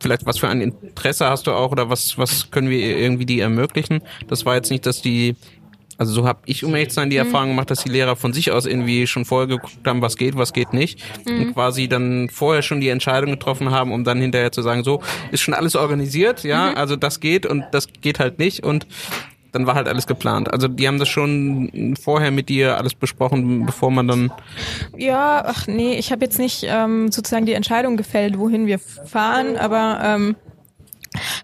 vielleicht 0.00 0.26
was 0.26 0.38
für 0.38 0.48
ein 0.48 0.60
Interesse 0.60 1.26
hast 1.26 1.46
du 1.46 1.52
auch 1.52 1.72
oder 1.72 1.88
was 1.88 2.18
was 2.18 2.50
können 2.50 2.68
wir 2.68 2.98
irgendwie 2.98 3.26
die 3.26 3.40
ermöglichen? 3.40 4.02
Das 4.28 4.44
war 4.44 4.54
jetzt 4.54 4.70
nicht, 4.70 4.84
dass 4.86 5.00
die 5.00 5.36
also 5.96 6.12
so 6.12 6.26
habe 6.26 6.40
ich, 6.46 6.64
um 6.64 6.74
ehrlich 6.74 6.88
zu 6.88 6.96
sein, 6.96 7.10
die 7.10 7.18
mhm. 7.18 7.26
Erfahrung 7.26 7.50
gemacht, 7.50 7.70
dass 7.70 7.84
die 7.84 7.88
Lehrer 7.88 8.16
von 8.16 8.32
sich 8.32 8.50
aus 8.50 8.66
irgendwie 8.66 9.06
schon 9.06 9.24
vorher 9.24 9.46
geguckt 9.46 9.86
haben, 9.86 10.02
was 10.02 10.16
geht, 10.16 10.36
was 10.36 10.52
geht 10.52 10.72
nicht. 10.72 11.00
Mhm. 11.26 11.40
Und 11.40 11.54
quasi 11.54 11.88
dann 11.88 12.28
vorher 12.30 12.62
schon 12.62 12.80
die 12.80 12.88
Entscheidung 12.88 13.30
getroffen 13.30 13.70
haben, 13.70 13.92
um 13.92 14.04
dann 14.04 14.20
hinterher 14.20 14.52
zu 14.52 14.62
sagen, 14.62 14.82
so, 14.84 15.02
ist 15.30 15.42
schon 15.42 15.54
alles 15.54 15.76
organisiert, 15.76 16.42
ja, 16.44 16.70
mhm. 16.70 16.76
also 16.76 16.96
das 16.96 17.20
geht 17.20 17.46
und 17.46 17.64
das 17.72 17.88
geht 18.00 18.18
halt 18.18 18.38
nicht. 18.38 18.64
Und 18.64 18.86
dann 19.54 19.66
war 19.66 19.74
halt 19.74 19.88
alles 19.88 20.06
geplant. 20.06 20.52
Also 20.52 20.68
die 20.68 20.86
haben 20.88 20.98
das 20.98 21.08
schon 21.08 21.96
vorher 22.00 22.30
mit 22.30 22.48
dir 22.48 22.76
alles 22.76 22.94
besprochen, 22.94 23.66
bevor 23.66 23.90
man 23.90 24.08
dann. 24.08 24.32
Ja, 24.96 25.44
ach 25.46 25.66
nee, 25.66 25.94
ich 25.94 26.12
habe 26.12 26.24
jetzt 26.24 26.38
nicht 26.38 26.64
ähm, 26.68 27.12
sozusagen 27.12 27.46
die 27.46 27.52
Entscheidung 27.52 27.96
gefällt, 27.96 28.38
wohin 28.38 28.66
wir 28.66 28.78
fahren, 28.78 29.56
aber 29.56 30.00
ähm, 30.02 30.36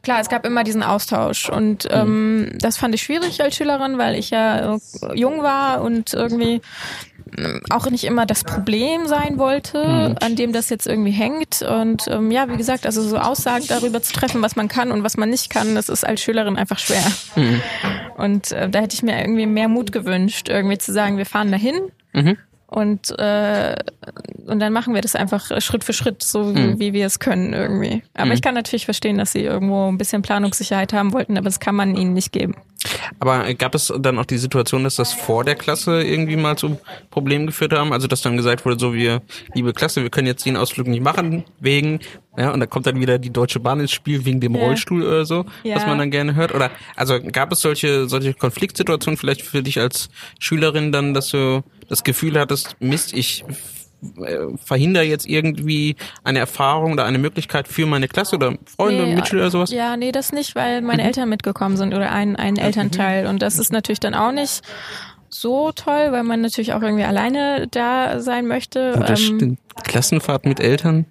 Klar, 0.02 0.20
es 0.20 0.28
gab 0.28 0.44
immer 0.44 0.64
diesen 0.64 0.82
Austausch 0.82 1.48
und 1.48 1.84
mhm. 1.84 1.90
ähm, 1.92 2.58
das 2.58 2.76
fand 2.76 2.94
ich 2.94 3.02
schwierig 3.02 3.40
als 3.40 3.54
Schülerin, 3.54 3.98
weil 3.98 4.16
ich 4.16 4.30
ja 4.30 4.78
jung 5.14 5.42
war 5.42 5.82
und 5.82 6.12
irgendwie 6.12 6.60
auch 7.70 7.90
nicht 7.90 8.04
immer 8.04 8.26
das 8.26 8.44
Problem 8.44 9.06
sein 9.06 9.38
wollte, 9.38 9.78
mhm. 9.78 10.16
an 10.20 10.36
dem 10.36 10.52
das 10.52 10.68
jetzt 10.70 10.86
irgendwie 10.86 11.10
hängt. 11.10 11.62
Und 11.62 12.06
ähm, 12.08 12.30
ja, 12.30 12.48
wie 12.48 12.56
gesagt, 12.56 12.86
also 12.86 13.02
so 13.02 13.18
Aussagen 13.18 13.64
darüber 13.68 14.02
zu 14.02 14.12
treffen, 14.12 14.42
was 14.42 14.56
man 14.56 14.68
kann 14.68 14.92
und 14.92 15.02
was 15.02 15.16
man 15.16 15.30
nicht 15.30 15.50
kann, 15.50 15.74
das 15.74 15.88
ist 15.88 16.04
als 16.04 16.20
Schülerin 16.20 16.56
einfach 16.56 16.78
schwer. 16.78 17.04
Mhm. 17.36 17.62
Und 18.16 18.52
äh, 18.52 18.68
da 18.68 18.80
hätte 18.80 18.94
ich 18.94 19.02
mir 19.02 19.18
irgendwie 19.18 19.46
mehr 19.46 19.68
Mut 19.68 19.92
gewünscht, 19.92 20.48
irgendwie 20.48 20.78
zu 20.78 20.92
sagen, 20.92 21.16
wir 21.16 21.26
fahren 21.26 21.50
dahin. 21.50 21.90
Mhm. 22.12 22.36
Und, 22.70 23.18
äh, 23.18 23.74
und 24.46 24.60
dann 24.60 24.72
machen 24.72 24.94
wir 24.94 25.00
das 25.00 25.16
einfach 25.16 25.60
Schritt 25.60 25.82
für 25.82 25.92
Schritt, 25.92 26.22
so 26.22 26.44
mhm. 26.44 26.78
wie 26.78 26.92
wir 26.92 27.04
es 27.04 27.18
können 27.18 27.52
irgendwie. 27.52 28.04
Aber 28.14 28.26
mhm. 28.26 28.32
ich 28.32 28.42
kann 28.42 28.54
natürlich 28.54 28.84
verstehen, 28.84 29.18
dass 29.18 29.32
sie 29.32 29.42
irgendwo 29.42 29.88
ein 29.88 29.98
bisschen 29.98 30.22
Planungssicherheit 30.22 30.92
haben 30.92 31.12
wollten, 31.12 31.36
aber 31.36 31.46
das 31.46 31.58
kann 31.58 31.74
man 31.74 31.96
ihnen 31.96 32.12
nicht 32.12 32.30
geben. 32.30 32.54
Aber 33.18 33.52
gab 33.54 33.74
es 33.74 33.92
dann 33.98 34.18
auch 34.20 34.24
die 34.24 34.38
Situation, 34.38 34.84
dass 34.84 34.94
das 34.94 35.12
vor 35.12 35.44
der 35.44 35.56
Klasse 35.56 36.00
irgendwie 36.02 36.36
mal 36.36 36.56
zu 36.56 36.78
Problemen 37.10 37.46
geführt 37.46 37.72
haben? 37.72 37.92
Also 37.92 38.06
dass 38.06 38.22
dann 38.22 38.36
gesagt 38.36 38.64
wurde, 38.64 38.78
so 38.78 38.94
wir, 38.94 39.20
liebe 39.52 39.72
Klasse, 39.72 40.02
wir 40.02 40.10
können 40.10 40.28
jetzt 40.28 40.46
den 40.46 40.56
Ausflug 40.56 40.86
nicht 40.86 41.02
machen, 41.02 41.44
wegen, 41.58 41.98
ja, 42.38 42.52
und 42.52 42.60
da 42.60 42.66
kommt 42.66 42.86
dann 42.86 43.00
wieder 43.00 43.18
die 43.18 43.30
Deutsche 43.30 43.58
Bahn 43.58 43.80
ins 43.80 43.90
Spiel 43.90 44.24
wegen 44.24 44.40
dem 44.40 44.54
ja. 44.54 44.62
Rollstuhl 44.62 45.02
oder 45.02 45.24
so, 45.24 45.44
ja. 45.64 45.74
was 45.74 45.86
man 45.86 45.98
dann 45.98 46.12
gerne 46.12 46.36
hört. 46.36 46.54
Oder 46.54 46.70
also 46.94 47.20
gab 47.20 47.50
es 47.50 47.60
solche, 47.60 48.08
solche 48.08 48.32
Konfliktsituationen 48.32 49.18
vielleicht 49.18 49.42
für 49.42 49.62
dich 49.62 49.80
als 49.80 50.08
Schülerin 50.38 50.92
dann, 50.92 51.14
dass 51.14 51.30
du 51.30 51.62
das 51.90 52.04
Gefühl 52.04 52.38
hattest, 52.38 52.76
Mist, 52.80 53.12
ich 53.12 53.44
äh, 54.24 54.56
verhindere 54.64 55.02
jetzt 55.02 55.26
irgendwie 55.26 55.96
eine 56.24 56.38
Erfahrung 56.38 56.92
oder 56.92 57.04
eine 57.04 57.18
Möglichkeit 57.18 57.68
für 57.68 57.84
meine 57.84 58.08
Klasse 58.08 58.36
oder 58.36 58.56
Freunde, 58.64 59.04
nee, 59.04 59.14
Mitschüler 59.16 59.42
oder 59.42 59.50
sowas? 59.50 59.70
Ja, 59.70 59.96
nee, 59.96 60.12
das 60.12 60.32
nicht, 60.32 60.54
weil 60.54 60.80
meine 60.80 61.02
mhm. 61.02 61.08
Eltern 61.08 61.28
mitgekommen 61.28 61.76
sind 61.76 61.92
oder 61.92 62.10
ein, 62.10 62.36
ein 62.36 62.56
Elternteil. 62.56 63.26
Und 63.26 63.42
das 63.42 63.58
ist 63.58 63.72
natürlich 63.72 64.00
dann 64.00 64.14
auch 64.14 64.32
nicht 64.32 64.62
so 65.28 65.72
toll, 65.72 66.12
weil 66.12 66.22
man 66.22 66.40
natürlich 66.40 66.72
auch 66.72 66.82
irgendwie 66.82 67.04
alleine 67.04 67.66
da 67.70 68.20
sein 68.20 68.46
möchte. 68.46 68.94
Und 68.94 69.08
das 69.08 69.20
ähm, 69.20 69.36
stimmt. 69.36 69.58
Klassenfahrt 69.84 70.46
mit 70.46 70.60
Eltern? 70.60 71.06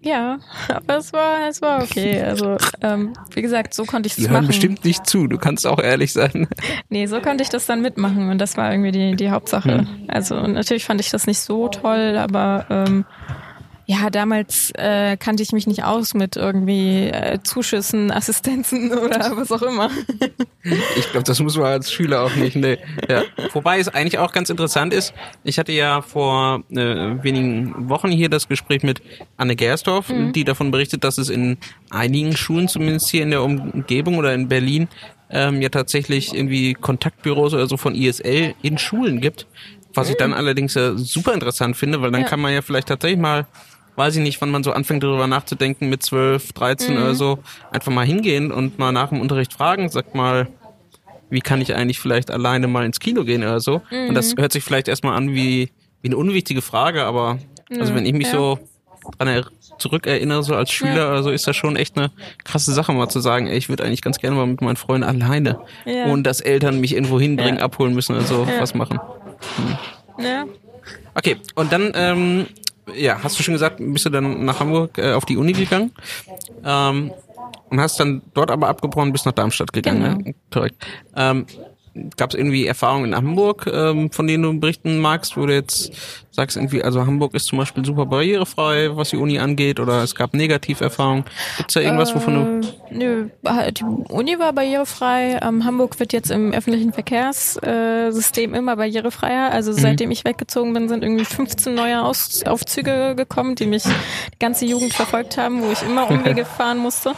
Ja, 0.00 0.38
aber 0.68 0.98
es 0.98 1.12
war, 1.12 1.48
es 1.48 1.60
war 1.60 1.82
okay. 1.82 2.22
Also, 2.22 2.56
ähm, 2.82 3.14
wie 3.34 3.42
gesagt, 3.42 3.74
so 3.74 3.84
konnte 3.84 4.06
ich 4.06 4.12
es 4.12 4.20
machen. 4.20 4.32
Hören 4.32 4.46
bestimmt 4.46 4.84
nicht 4.84 5.06
zu, 5.06 5.26
du 5.26 5.38
kannst 5.38 5.66
auch 5.66 5.80
ehrlich 5.80 6.12
sein. 6.12 6.46
Nee, 6.88 7.06
so 7.06 7.20
konnte 7.20 7.42
ich 7.42 7.48
das 7.48 7.66
dann 7.66 7.82
mitmachen 7.82 8.30
und 8.30 8.38
das 8.38 8.56
war 8.56 8.70
irgendwie 8.70 8.92
die, 8.92 9.16
die 9.16 9.30
Hauptsache. 9.30 9.78
Hm. 9.78 10.04
Also 10.08 10.34
natürlich 10.46 10.84
fand 10.84 11.00
ich 11.00 11.10
das 11.10 11.26
nicht 11.26 11.40
so 11.40 11.68
toll, 11.68 12.16
aber 12.16 12.66
ähm, 12.70 13.04
ja, 13.90 14.10
damals 14.10 14.70
äh, 14.74 15.16
kannte 15.16 15.42
ich 15.42 15.52
mich 15.52 15.66
nicht 15.66 15.82
aus 15.82 16.12
mit 16.12 16.36
irgendwie 16.36 17.08
äh, 17.08 17.38
Zuschüssen, 17.42 18.10
Assistenzen 18.12 18.92
oder 18.92 19.34
was 19.34 19.50
auch 19.50 19.62
immer. 19.62 19.90
Ich 20.94 21.10
glaube, 21.10 21.24
das 21.24 21.40
muss 21.40 21.56
man 21.56 21.68
als 21.68 21.90
Schüler 21.90 22.22
auch 22.22 22.34
nicht. 22.36 22.54
Nee. 22.54 22.76
Ja. 23.08 23.22
Wobei 23.54 23.78
es 23.78 23.88
eigentlich 23.88 24.18
auch 24.18 24.32
ganz 24.32 24.50
interessant 24.50 24.92
ist, 24.92 25.14
ich 25.42 25.58
hatte 25.58 25.72
ja 25.72 26.02
vor 26.02 26.64
äh, 26.68 26.76
wenigen 26.76 27.88
Wochen 27.88 28.10
hier 28.10 28.28
das 28.28 28.46
Gespräch 28.46 28.82
mit 28.82 29.00
Anne 29.38 29.56
Gersdorf, 29.56 30.10
mhm. 30.10 30.34
die 30.34 30.44
davon 30.44 30.70
berichtet, 30.70 31.02
dass 31.02 31.16
es 31.16 31.30
in 31.30 31.56
einigen 31.88 32.36
Schulen, 32.36 32.68
zumindest 32.68 33.08
hier 33.08 33.22
in 33.22 33.30
der 33.30 33.42
Umgebung 33.42 34.18
oder 34.18 34.34
in 34.34 34.48
Berlin, 34.48 34.88
ähm, 35.30 35.62
ja 35.62 35.70
tatsächlich 35.70 36.34
irgendwie 36.34 36.74
Kontaktbüros 36.74 37.54
oder 37.54 37.66
so 37.66 37.78
von 37.78 37.94
ISL 37.94 38.54
in 38.60 38.76
Schulen 38.76 39.22
gibt. 39.22 39.46
Was 39.94 40.10
ich 40.10 40.16
dann 40.16 40.32
mhm. 40.32 40.36
allerdings 40.36 40.76
äh, 40.76 40.92
super 40.96 41.32
interessant 41.32 41.74
finde, 41.74 42.02
weil 42.02 42.10
dann 42.10 42.20
ja. 42.20 42.28
kann 42.28 42.38
man 42.38 42.52
ja 42.52 42.60
vielleicht 42.60 42.88
tatsächlich 42.88 43.18
mal 43.18 43.46
weiß 43.98 44.16
ich 44.16 44.22
nicht, 44.22 44.40
wann 44.40 44.50
man 44.50 44.62
so 44.64 44.72
anfängt 44.72 45.02
darüber 45.02 45.26
nachzudenken 45.26 45.88
mit 45.90 46.02
12, 46.02 46.52
13 46.52 46.96
oder 46.96 47.14
so, 47.14 47.38
einfach 47.70 47.92
mal 47.92 48.06
hingehen 48.06 48.50
und 48.52 48.78
mal 48.78 48.92
nach 48.92 49.10
dem 49.10 49.20
Unterricht 49.20 49.52
fragen, 49.52 49.88
sag 49.90 50.14
mal, 50.14 50.48
wie 51.30 51.40
kann 51.40 51.60
ich 51.60 51.74
eigentlich 51.74 51.98
vielleicht 52.00 52.30
alleine 52.30 52.68
mal 52.68 52.86
ins 52.86 53.00
Kino 53.00 53.24
gehen 53.24 53.42
oder 53.42 53.60
so. 53.60 53.82
Und 53.90 54.14
das 54.14 54.34
hört 54.38 54.52
sich 54.52 54.64
vielleicht 54.64 54.88
erstmal 54.88 55.14
an 55.16 55.34
wie, 55.34 55.70
wie 56.00 56.08
eine 56.08 56.16
unwichtige 56.16 56.62
Frage, 56.62 57.04
aber 57.04 57.38
also 57.78 57.94
wenn 57.94 58.06
ich 58.06 58.14
mich 58.14 58.28
ja. 58.28 58.32
so 58.34 58.58
dran 59.18 59.28
er 59.28 59.46
zurückerinnere, 59.78 60.42
so 60.42 60.54
als 60.54 60.70
Schüler 60.72 60.94
Ja. 60.96 61.10
oder 61.10 61.22
so, 61.22 61.30
ist 61.30 61.46
das 61.46 61.54
schon 61.56 61.76
echt 61.76 61.96
eine 61.98 62.10
krasse 62.44 62.72
Sache, 62.72 62.92
mal 62.92 63.08
zu 63.08 63.20
sagen, 63.20 63.46
ey, 63.46 63.56
ich 63.58 63.68
würde 63.68 63.84
eigentlich 63.84 64.02
ganz 64.02 64.18
gerne 64.18 64.36
mal 64.36 64.46
mit 64.46 64.60
meinen 64.60 64.76
Freunden 64.76 65.04
alleine, 65.08 65.58
Ja. 65.84 66.06
ohne 66.06 66.22
dass 66.22 66.40
Eltern 66.40 66.80
mich 66.80 66.94
irgendwo 66.94 67.20
hinbringen, 67.20 67.58
Ja. 67.58 67.64
abholen 67.64 67.94
müssen 67.94 68.14
oder 68.16 68.24
so, 68.24 68.44
Ja. 68.44 68.60
was 68.60 68.74
machen. 68.74 68.98
Ja. 70.18 70.46
Okay, 71.14 71.36
und 71.54 71.72
dann, 71.72 71.92
ähm, 71.94 72.46
ja, 72.94 73.22
hast 73.22 73.38
du 73.38 73.42
schon 73.42 73.54
gesagt, 73.54 73.76
bist 73.78 74.04
du 74.06 74.10
dann 74.10 74.44
nach 74.44 74.60
Hamburg 74.60 74.98
äh, 74.98 75.12
auf 75.12 75.24
die 75.24 75.36
Uni 75.36 75.52
gegangen 75.52 75.92
ähm, 76.64 77.10
und 77.70 77.80
hast 77.80 77.98
dann 78.00 78.22
dort 78.34 78.50
aber 78.50 78.68
abgebrochen, 78.68 79.12
bis 79.12 79.24
nach 79.24 79.32
Darmstadt 79.32 79.72
gegangen, 79.72 80.02
Genau. 80.02 80.28
ne? 80.28 80.34
Korrekt. 80.52 80.84
Ähm, 81.16 81.46
Gab 82.16 82.30
es 82.30 82.38
irgendwie 82.38 82.64
Erfahrungen 82.66 83.06
in 83.06 83.16
Hamburg, 83.16 83.68
ähm, 83.72 84.12
von 84.12 84.26
denen 84.28 84.42
du 84.44 84.60
berichten 84.60 84.98
magst, 84.98 85.36
wo 85.36 85.46
du 85.46 85.54
jetzt 85.54 85.90
sagst, 86.38 86.56
irgendwie, 86.56 86.82
also 86.82 87.04
Hamburg 87.04 87.34
ist 87.34 87.46
zum 87.46 87.58
Beispiel 87.58 87.84
super 87.84 88.06
barrierefrei, 88.06 88.96
was 88.96 89.10
die 89.10 89.16
Uni 89.16 89.40
angeht, 89.40 89.80
oder 89.80 90.04
es 90.04 90.14
gab 90.14 90.34
Negativerfahrungen. 90.34 91.24
Gibt 91.56 91.70
es 91.70 91.74
da 91.74 91.80
irgendwas, 91.80 92.14
wovon 92.14 92.34
du... 92.34 92.68
Äh, 92.90 92.96
nö, 92.96 93.28
die 93.72 93.84
Uni 93.84 94.38
war 94.38 94.52
barrierefrei. 94.52 95.40
Ähm, 95.42 95.64
Hamburg 95.64 95.98
wird 95.98 96.12
jetzt 96.12 96.30
im 96.30 96.52
öffentlichen 96.52 96.92
Verkehrssystem 96.92 98.54
immer 98.54 98.76
barrierefreier. 98.76 99.50
Also 99.50 99.72
seitdem 99.72 100.12
ich 100.12 100.24
weggezogen 100.24 100.72
bin, 100.72 100.88
sind 100.88 101.02
irgendwie 101.02 101.24
15 101.24 101.74
neue 101.74 102.04
Aus 102.04 102.44
Aufzüge 102.44 103.14
gekommen, 103.16 103.56
die 103.56 103.66
mich 103.66 103.82
die 103.82 104.38
ganze 104.38 104.64
Jugend 104.64 104.94
verfolgt 104.94 105.36
haben, 105.38 105.62
wo 105.62 105.72
ich 105.72 105.82
immer 105.82 106.08
Umwege 106.08 106.44
fahren 106.56 106.78
musste. 106.78 107.14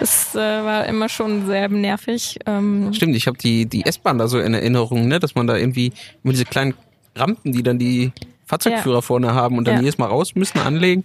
Es 0.00 0.34
äh, 0.34 0.38
war 0.38 0.86
immer 0.86 1.08
schon 1.08 1.46
sehr 1.46 1.68
nervig. 1.68 2.40
Ähm, 2.46 2.92
Stimmt, 2.92 3.14
ich 3.14 3.28
habe 3.28 3.38
die, 3.38 3.66
die 3.66 3.86
S-Bahn 3.86 4.18
da 4.18 4.26
so 4.26 4.40
in 4.40 4.54
Erinnerung, 4.54 5.06
ne, 5.06 5.20
dass 5.20 5.36
man 5.36 5.46
da 5.46 5.56
irgendwie 5.56 5.92
immer 6.24 6.32
diese 6.32 6.44
kleinen 6.44 6.74
Rampen, 7.14 7.52
die 7.52 7.62
dann 7.62 7.78
die 7.78 8.12
Fahrzeugführer 8.46 8.96
Ja. 8.96 9.00
vorne 9.02 9.34
haben 9.34 9.58
und 9.58 9.66
dann 9.66 9.76
Ja. 9.76 9.80
jedes 9.82 9.98
Mal 9.98 10.06
raus 10.06 10.34
müssen, 10.34 10.58
anlegen. 10.60 11.04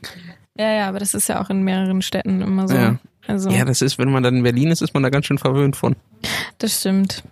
ja, 0.57 0.71
ja, 0.71 0.88
aber 0.88 1.00
das 1.00 1.13
ist 1.13 1.27
ja 1.29 1.41
auch 1.41 1.50
in 1.50 1.63
mehreren 1.63 2.01
Städten 2.01 2.41
immer 2.41 2.67
so. 2.67 2.75
Ja. 2.75 2.98
Also, 3.27 3.50
Ja, 3.50 3.65
das 3.65 3.81
ist, 3.81 3.98
wenn 4.00 4.12
man 4.12 4.24
dann 4.24 4.38
in 4.38 4.43
Berlin 4.43 4.69
ist, 4.69 4.81
ist 4.81 4.93
man 4.93 5.03
da 5.03 5.10
ganz 5.10 5.25
schön 5.25 5.38
verwöhnt 5.38 5.75
von. 5.75 5.95
das 6.57 6.79
stimmt. 6.79 7.24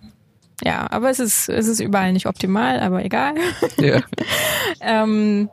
Ja, 0.62 0.86
aber 0.90 1.08
es 1.10 1.18
ist, 1.20 1.48
es 1.48 1.66
ist 1.66 1.80
überall 1.80 2.12
nicht 2.12 2.26
optimal, 2.26 2.80
aber 2.80 3.04
egal. 3.04 3.34
Ja. 3.78 4.00
Ähm, 4.80 5.48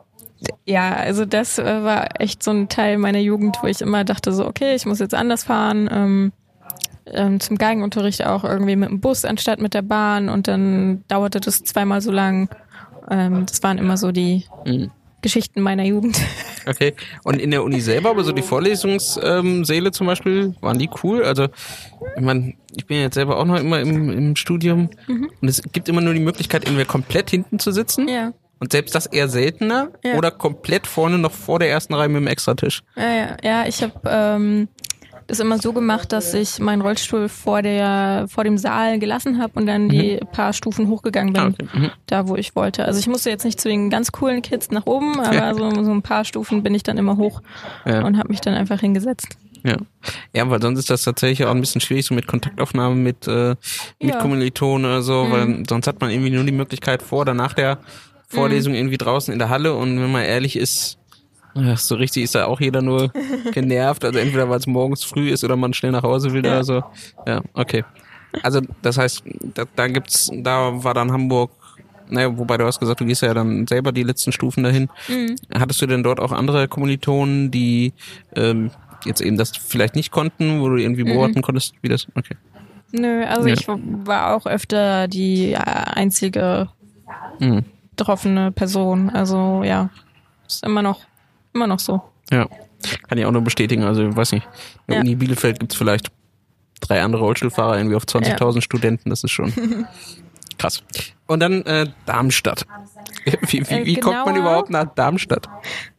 ja, 0.64 0.94
also 0.94 1.24
das 1.24 1.58
äh, 1.58 1.64
war 1.84 2.20
echt 2.20 2.42
so 2.42 2.50
ein 2.52 2.68
Teil 2.68 2.98
meiner 2.98 3.18
Jugend, 3.18 3.58
wo 3.62 3.66
ich 3.66 3.80
immer 3.80 4.04
dachte 4.04 4.32
so, 4.32 4.46
okay, 4.46 4.74
ich 4.74 4.86
muss 4.86 5.00
jetzt 5.00 5.14
anders 5.14 5.44
fahren. 5.44 5.88
Ähm, 5.92 6.32
ähm, 7.06 7.40
zum 7.40 7.56
Geigenunterricht 7.58 8.24
auch 8.26 8.44
irgendwie 8.44 8.76
mit 8.76 8.88
dem 8.90 9.00
Bus 9.00 9.24
anstatt 9.24 9.60
mit 9.60 9.74
der 9.74 9.82
Bahn 9.82 10.28
und 10.28 10.46
dann 10.46 11.04
dauerte 11.08 11.40
das 11.40 11.64
zweimal 11.64 12.00
so 12.00 12.10
lang. 12.12 12.48
Ähm, 13.10 13.46
das 13.46 13.62
waren 13.62 13.78
immer 13.78 13.96
so 13.96 14.12
die 14.12 14.44
Mhm. 14.66 14.90
Geschichten 15.20 15.60
meiner 15.62 15.84
Jugend. 15.84 16.18
Okay. 16.68 16.92
Und 17.24 17.40
in 17.40 17.50
der 17.50 17.64
Uni 17.64 17.80
selber, 17.80 18.10
aber 18.10 18.22
so 18.24 18.32
die 18.32 18.42
Vorlesungssäle 18.42 19.90
zum 19.90 20.06
Beispiel, 20.06 20.54
waren 20.60 20.78
die 20.78 20.90
cool? 21.02 21.22
Also, 21.24 21.44
ich 22.14 22.22
meine, 22.22 22.54
ich 22.76 22.84
bin 22.84 23.00
jetzt 23.00 23.14
selber 23.14 23.38
auch 23.38 23.46
noch 23.46 23.58
immer 23.58 23.80
im, 23.80 24.10
im 24.10 24.36
Studium 24.36 24.90
und 25.08 25.48
es 25.48 25.62
gibt 25.72 25.88
immer 25.88 26.02
nur 26.02 26.12
die 26.12 26.20
Möglichkeit, 26.20 26.66
entweder 26.66 26.84
komplett 26.84 27.30
hinten 27.30 27.58
zu 27.58 27.72
sitzen 27.72 28.06
ja. 28.06 28.32
und 28.60 28.70
selbst 28.72 28.94
das 28.94 29.06
eher 29.06 29.30
seltener 29.30 29.88
Ja. 30.04 30.16
oder 30.18 30.30
komplett 30.30 30.86
vorne 30.86 31.16
noch 31.16 31.32
vor 31.32 31.58
der 31.58 31.70
ersten 31.70 31.94
Reihe 31.94 32.08
mit 32.10 32.20
dem 32.20 32.26
Extratisch. 32.26 32.82
Ja, 32.96 33.10
ja, 33.14 33.36
ja 33.42 33.64
ich 33.66 33.82
habe 33.82 33.94
ähm, 34.04 34.68
das 35.28 35.38
immer 35.40 35.58
so 35.58 35.72
gemacht, 35.72 36.10
dass 36.12 36.34
ich 36.34 36.58
meinen 36.58 36.82
Rollstuhl 36.82 37.28
vor 37.28 37.62
der 37.62 38.26
vor 38.28 38.42
dem 38.44 38.58
Saal 38.58 38.98
gelassen 38.98 39.40
habe 39.40 39.52
und 39.60 39.66
dann 39.66 39.88
die 39.88 40.18
paar 40.32 40.52
Stufen 40.52 40.88
hochgegangen 40.88 41.32
bin, 41.32 41.42
Ah, 41.42 41.46
okay. 41.48 41.66
Mhm. 41.72 41.90
da 42.06 42.26
wo 42.28 42.34
ich 42.34 42.56
wollte. 42.56 42.84
Also 42.86 42.98
ich 42.98 43.06
musste 43.06 43.30
jetzt 43.30 43.44
nicht 43.44 43.60
zu 43.60 43.68
den 43.68 43.90
ganz 43.90 44.10
coolen 44.10 44.42
Kids 44.42 44.70
nach 44.70 44.86
oben, 44.86 45.20
aber 45.20 45.54
so, 45.54 45.84
so 45.84 45.90
ein 45.92 46.02
paar 46.02 46.24
Stufen 46.24 46.62
bin 46.64 46.74
ich 46.74 46.82
dann 46.82 46.98
immer 46.98 47.16
hoch 47.16 47.40
Ja. 47.86 48.04
und 48.04 48.18
habe 48.18 48.28
mich 48.30 48.40
dann 48.40 48.54
einfach 48.54 48.80
hingesetzt. 48.80 49.36
Ja. 49.64 49.76
ja, 50.32 50.48
weil 50.48 50.62
sonst 50.62 50.78
ist 50.78 50.88
das 50.90 51.02
tatsächlich 51.02 51.44
auch 51.46 51.50
ein 51.50 51.60
bisschen 51.60 51.80
schwierig, 51.80 52.06
so 52.06 52.14
mit 52.14 52.26
Kontaktaufnahme 52.28 52.94
mit, 52.94 53.26
äh, 53.26 53.56
mit 54.00 54.14
Ja. 54.14 54.18
Kommilitonen 54.20 54.86
oder 54.86 55.02
so, 55.02 55.26
weil 55.30 55.64
sonst 55.68 55.86
hat 55.88 56.00
man 56.00 56.10
irgendwie 56.10 56.30
nur 56.30 56.44
die 56.44 56.52
Möglichkeit 56.52 57.02
vor 57.02 57.20
oder 57.22 57.34
nach 57.34 57.52
der 57.54 57.78
Vorlesung 58.28 58.74
irgendwie 58.74 58.98
draußen 58.98 59.32
in 59.32 59.38
der 59.38 59.48
Halle 59.48 59.74
und 59.74 60.00
wenn 60.00 60.12
man 60.12 60.22
ehrlich 60.22 60.54
ist, 60.56 60.96
ja, 61.58 61.76
so 61.76 61.94
richtig 61.96 62.24
ist 62.24 62.34
da 62.34 62.46
auch 62.46 62.60
jeder 62.60 62.82
nur 62.82 63.12
genervt, 63.52 64.04
also 64.04 64.18
entweder 64.18 64.48
weil 64.48 64.58
es 64.58 64.66
morgens 64.66 65.04
früh 65.04 65.30
ist 65.30 65.44
oder 65.44 65.56
man 65.56 65.72
schnell 65.74 65.92
nach 65.92 66.02
Hause 66.02 66.32
will 66.32 66.44
Ja. 66.44 66.52
oder 66.52 66.64
so. 66.64 66.82
Ja, 67.26 67.42
okay. 67.54 67.84
Also 68.42 68.60
das 68.82 68.98
heißt, 68.98 69.22
da, 69.54 69.64
da 69.74 69.86
gibt's, 69.88 70.30
da 70.42 70.84
war 70.84 70.94
dann 70.94 71.12
Hamburg, 71.12 71.50
naja, 72.06 72.36
wobei 72.38 72.56
du 72.56 72.64
hast 72.66 72.78
gesagt, 72.80 73.00
du 73.00 73.04
gehst 73.06 73.22
ja 73.22 73.34
dann 73.34 73.66
selber 73.66 73.92
die 73.92 74.02
letzten 74.02 74.32
Stufen 74.32 74.62
dahin. 74.64 74.88
Hattest 75.54 75.80
du 75.82 75.86
denn 75.86 76.02
dort 76.02 76.20
auch 76.20 76.32
andere 76.32 76.68
Kommilitonen, 76.68 77.50
die 77.50 77.92
ähm, 78.36 78.70
jetzt 79.04 79.20
eben 79.20 79.36
das 79.36 79.52
vielleicht 79.56 79.94
nicht 79.96 80.10
konnten, 80.10 80.60
wo 80.60 80.68
du 80.68 80.76
irgendwie 80.76 81.04
beobachten 81.04 81.42
konntest, 81.42 81.74
wie 81.82 81.88
das? 81.88 82.06
Okay. 82.14 82.36
Nö, 82.92 83.24
also 83.24 83.48
Ja. 83.48 83.54
ich 83.54 83.66
war 83.68 84.34
auch 84.34 84.46
öfter 84.46 85.08
die 85.08 85.50
ja, 85.50 85.60
einzige 85.60 86.68
Mhm. 87.40 87.64
betroffene 87.90 88.52
Person. 88.52 89.10
Also 89.10 89.62
ja, 89.64 89.90
ist 90.46 90.64
immer 90.64 90.82
noch 90.82 91.00
immer 91.58 91.66
noch 91.66 91.80
so. 91.80 92.00
Ja. 92.30 92.46
Kann 93.08 93.18
ich 93.18 93.24
auch 93.26 93.32
nur 93.32 93.42
bestätigen. 93.42 93.82
Also, 93.84 94.06
ich 94.08 94.16
weiß 94.16 94.32
nicht, 94.32 94.46
in 94.86 94.94
Ja. 94.94 95.00
Uni 95.00 95.14
Bielefeld 95.16 95.58
gibt's 95.60 95.74
vielleicht 95.74 96.10
drei 96.80 97.02
andere 97.02 97.22
Rollstuhlfahrer 97.22 97.76
irgendwie 97.76 97.96
auf 97.96 98.04
20.000 98.04 98.60
Studenten. 98.62 99.10
Das 99.10 99.24
ist 99.24 99.32
schon 99.32 99.52
krass. 100.58 100.82
Und 101.26 101.40
dann 101.40 101.62
äh, 101.66 101.86
Darmstadt. 102.06 102.66
Wie, 103.48 103.68
wie, 103.68 103.74
Äh, 103.74 103.84
wie 103.84 103.96
kommt 103.96 104.14
man 104.24 104.34
genauer- 104.34 104.38
überhaupt 104.38 104.70
nach 104.70 104.86
Darmstadt? 104.94 105.48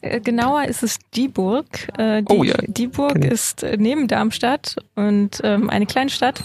Äh, 0.01 0.21
Genauer 0.21 0.63
ist 0.65 0.81
es 0.83 0.97
Dieburg. 1.15 1.65
Äh, 1.97 2.23
die, 2.23 2.33
Oh 2.33 2.43
ja, 2.43 2.55
Dieburg 2.67 3.17
ist 3.25 3.61
äh, 3.63 3.75
neben 3.77 4.07
Darmstadt 4.07 4.77
und 4.95 5.41
ähm, 5.43 5.69
eine 5.69 5.85
kleine 5.85 6.09
Stadt. 6.09 6.41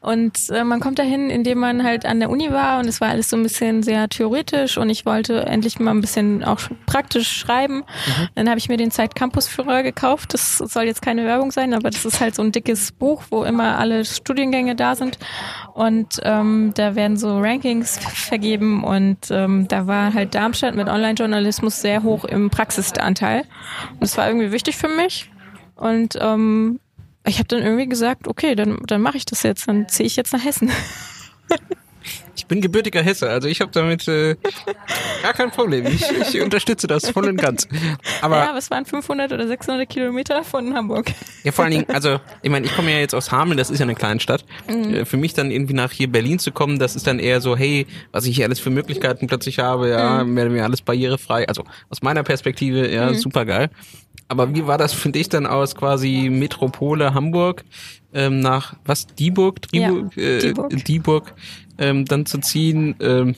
Und 0.00 0.50
äh, 0.50 0.64
man 0.64 0.80
kommt 0.80 0.98
dahin, 0.98 1.30
indem 1.30 1.58
man 1.58 1.82
halt 1.82 2.06
an 2.06 2.20
der 2.20 2.30
Uni 2.30 2.50
war 2.52 2.80
und 2.80 2.88
es 2.88 3.00
war 3.00 3.08
alles 3.08 3.30
so 3.30 3.36
ein 3.36 3.42
bisschen 3.42 3.82
sehr 3.82 4.08
theoretisch 4.08 4.78
und 4.78 4.90
ich 4.90 5.06
wollte 5.06 5.46
endlich 5.46 5.78
mal 5.78 5.92
ein 5.92 6.00
bisschen 6.00 6.44
auch 6.44 6.60
praktisch 6.86 7.30
schreiben. 7.32 7.76
Mhm. 7.76 8.28
Dann 8.34 8.48
habe 8.48 8.58
ich 8.58 8.68
mir 8.68 8.76
den 8.76 8.90
Zeit 8.90 9.14
Campusführer 9.14 9.82
gekauft. 9.82 10.34
Das 10.34 10.58
soll 10.58 10.84
jetzt 10.84 11.02
keine 11.02 11.24
Werbung 11.24 11.50
sein, 11.50 11.74
aber 11.74 11.90
das 11.90 12.04
ist 12.04 12.20
halt 12.20 12.34
so 12.34 12.42
ein 12.42 12.52
dickes 12.52 12.92
Buch, 12.92 13.22
wo 13.30 13.44
immer 13.44 13.78
alle 13.78 14.04
Studiengänge 14.04 14.76
da 14.76 14.94
sind 14.94 15.18
und 15.74 16.20
ähm, 16.22 16.72
da 16.74 16.94
werden 16.94 17.16
so 17.16 17.38
Rankings 17.38 17.98
vergeben 17.98 18.84
und 18.84 19.30
ähm, 19.30 19.68
da 19.68 19.86
war 19.86 20.14
halt 20.14 20.34
Darmstadt 20.34 20.74
mit 20.74 20.88
Online-Journalismus 20.88 21.80
sehr 21.80 22.02
hoch 22.02 22.24
im 22.24 22.50
Praxisanteil. 22.50 23.42
Und 23.92 24.02
das 24.02 24.16
war 24.16 24.26
irgendwie 24.26 24.52
wichtig 24.52 24.76
für 24.76 24.88
mich 24.88 25.30
und 25.76 26.16
ähm, 26.20 26.80
ich 27.24 27.38
habe 27.38 27.48
dann 27.48 27.62
irgendwie 27.62 27.88
gesagt, 27.88 28.28
okay, 28.28 28.54
dann, 28.54 28.78
dann 28.86 29.00
mache 29.00 29.16
ich 29.16 29.24
das 29.24 29.42
jetzt, 29.42 29.68
dann 29.68 29.88
ziehe 29.88 30.06
ich 30.06 30.16
jetzt 30.16 30.32
nach 30.32 30.44
Hessen. 30.44 30.70
Ich 32.34 32.46
bin 32.46 32.60
gebürtiger 32.60 33.02
Hesse, 33.02 33.28
also 33.28 33.46
ich 33.48 33.60
habe 33.60 33.70
damit 33.72 34.08
äh, 34.08 34.36
gar 35.22 35.32
kein 35.34 35.50
Problem. 35.50 35.86
Ich, 35.86 36.02
ich 36.34 36.40
unterstütze 36.40 36.86
das 36.86 37.10
voll 37.10 37.26
und 37.28 37.36
ganz. 37.36 37.68
Aber 38.22 38.36
ja, 38.38 38.48
aber 38.50 38.58
es 38.58 38.70
waren 38.70 38.86
500 38.86 39.32
oder 39.32 39.46
600 39.46 39.88
Kilometer 39.88 40.42
von 40.42 40.74
Hamburg. 40.74 41.12
Ja, 41.44 41.52
vor 41.52 41.64
allen 41.64 41.72
Dingen, 41.72 41.86
also, 41.90 42.20
ich 42.40 42.50
meine, 42.50 42.64
ich 42.66 42.74
komme 42.74 42.90
ja 42.90 42.98
jetzt 42.98 43.14
aus 43.14 43.30
Hameln, 43.32 43.58
das 43.58 43.68
ist 43.70 43.78
ja 43.80 43.84
eine 43.84 43.94
kleine 43.94 44.20
Stadt. 44.20 44.44
Mhm. 44.68 44.94
Äh, 44.94 45.04
Für 45.04 45.16
mich 45.18 45.34
dann 45.34 45.50
irgendwie 45.50 45.74
nach 45.74 45.92
hier 45.92 46.10
Berlin 46.10 46.38
zu 46.38 46.52
kommen, 46.52 46.78
das 46.78 46.96
ist 46.96 47.06
dann 47.06 47.18
eher 47.18 47.40
so, 47.40 47.56
hey, 47.56 47.86
was 48.12 48.24
ich 48.26 48.36
hier 48.36 48.46
alles 48.46 48.60
für 48.60 48.70
Möglichkeiten 48.70 49.26
plötzlich 49.26 49.58
habe, 49.58 49.90
ja, 49.90 50.24
Mhm. 50.24 50.34
mehr 50.34 50.44
oder 50.44 50.50
weniger 50.52 50.64
alles 50.66 50.80
barrierefrei. 50.82 51.46
Also 51.48 51.64
aus 51.90 52.02
meiner 52.02 52.22
Perspektive, 52.22 52.90
ja, 52.90 53.10
Mhm. 53.10 53.14
super 53.16 53.44
geil. 53.44 53.68
Aber 54.28 54.54
wie 54.54 54.66
war 54.66 54.78
das 54.78 54.94
für 54.94 55.10
dich 55.10 55.28
dann 55.28 55.46
aus 55.46 55.74
quasi 55.74 56.28
Metropole 56.30 57.12
Hamburg 57.12 57.64
ähm, 58.14 58.40
nach 58.40 58.74
was 58.86 59.06
Dieburg, 59.06 59.60
Dieburg, 59.70 60.16
Ja, 60.16 60.22
äh, 60.22 60.38
Dieburg. 60.38 60.84
Dieburg 60.84 61.34
ähm, 61.78 62.04
dann 62.06 62.21
zu 62.26 62.38
ziehen? 62.38 62.94
Ähm, 63.00 63.34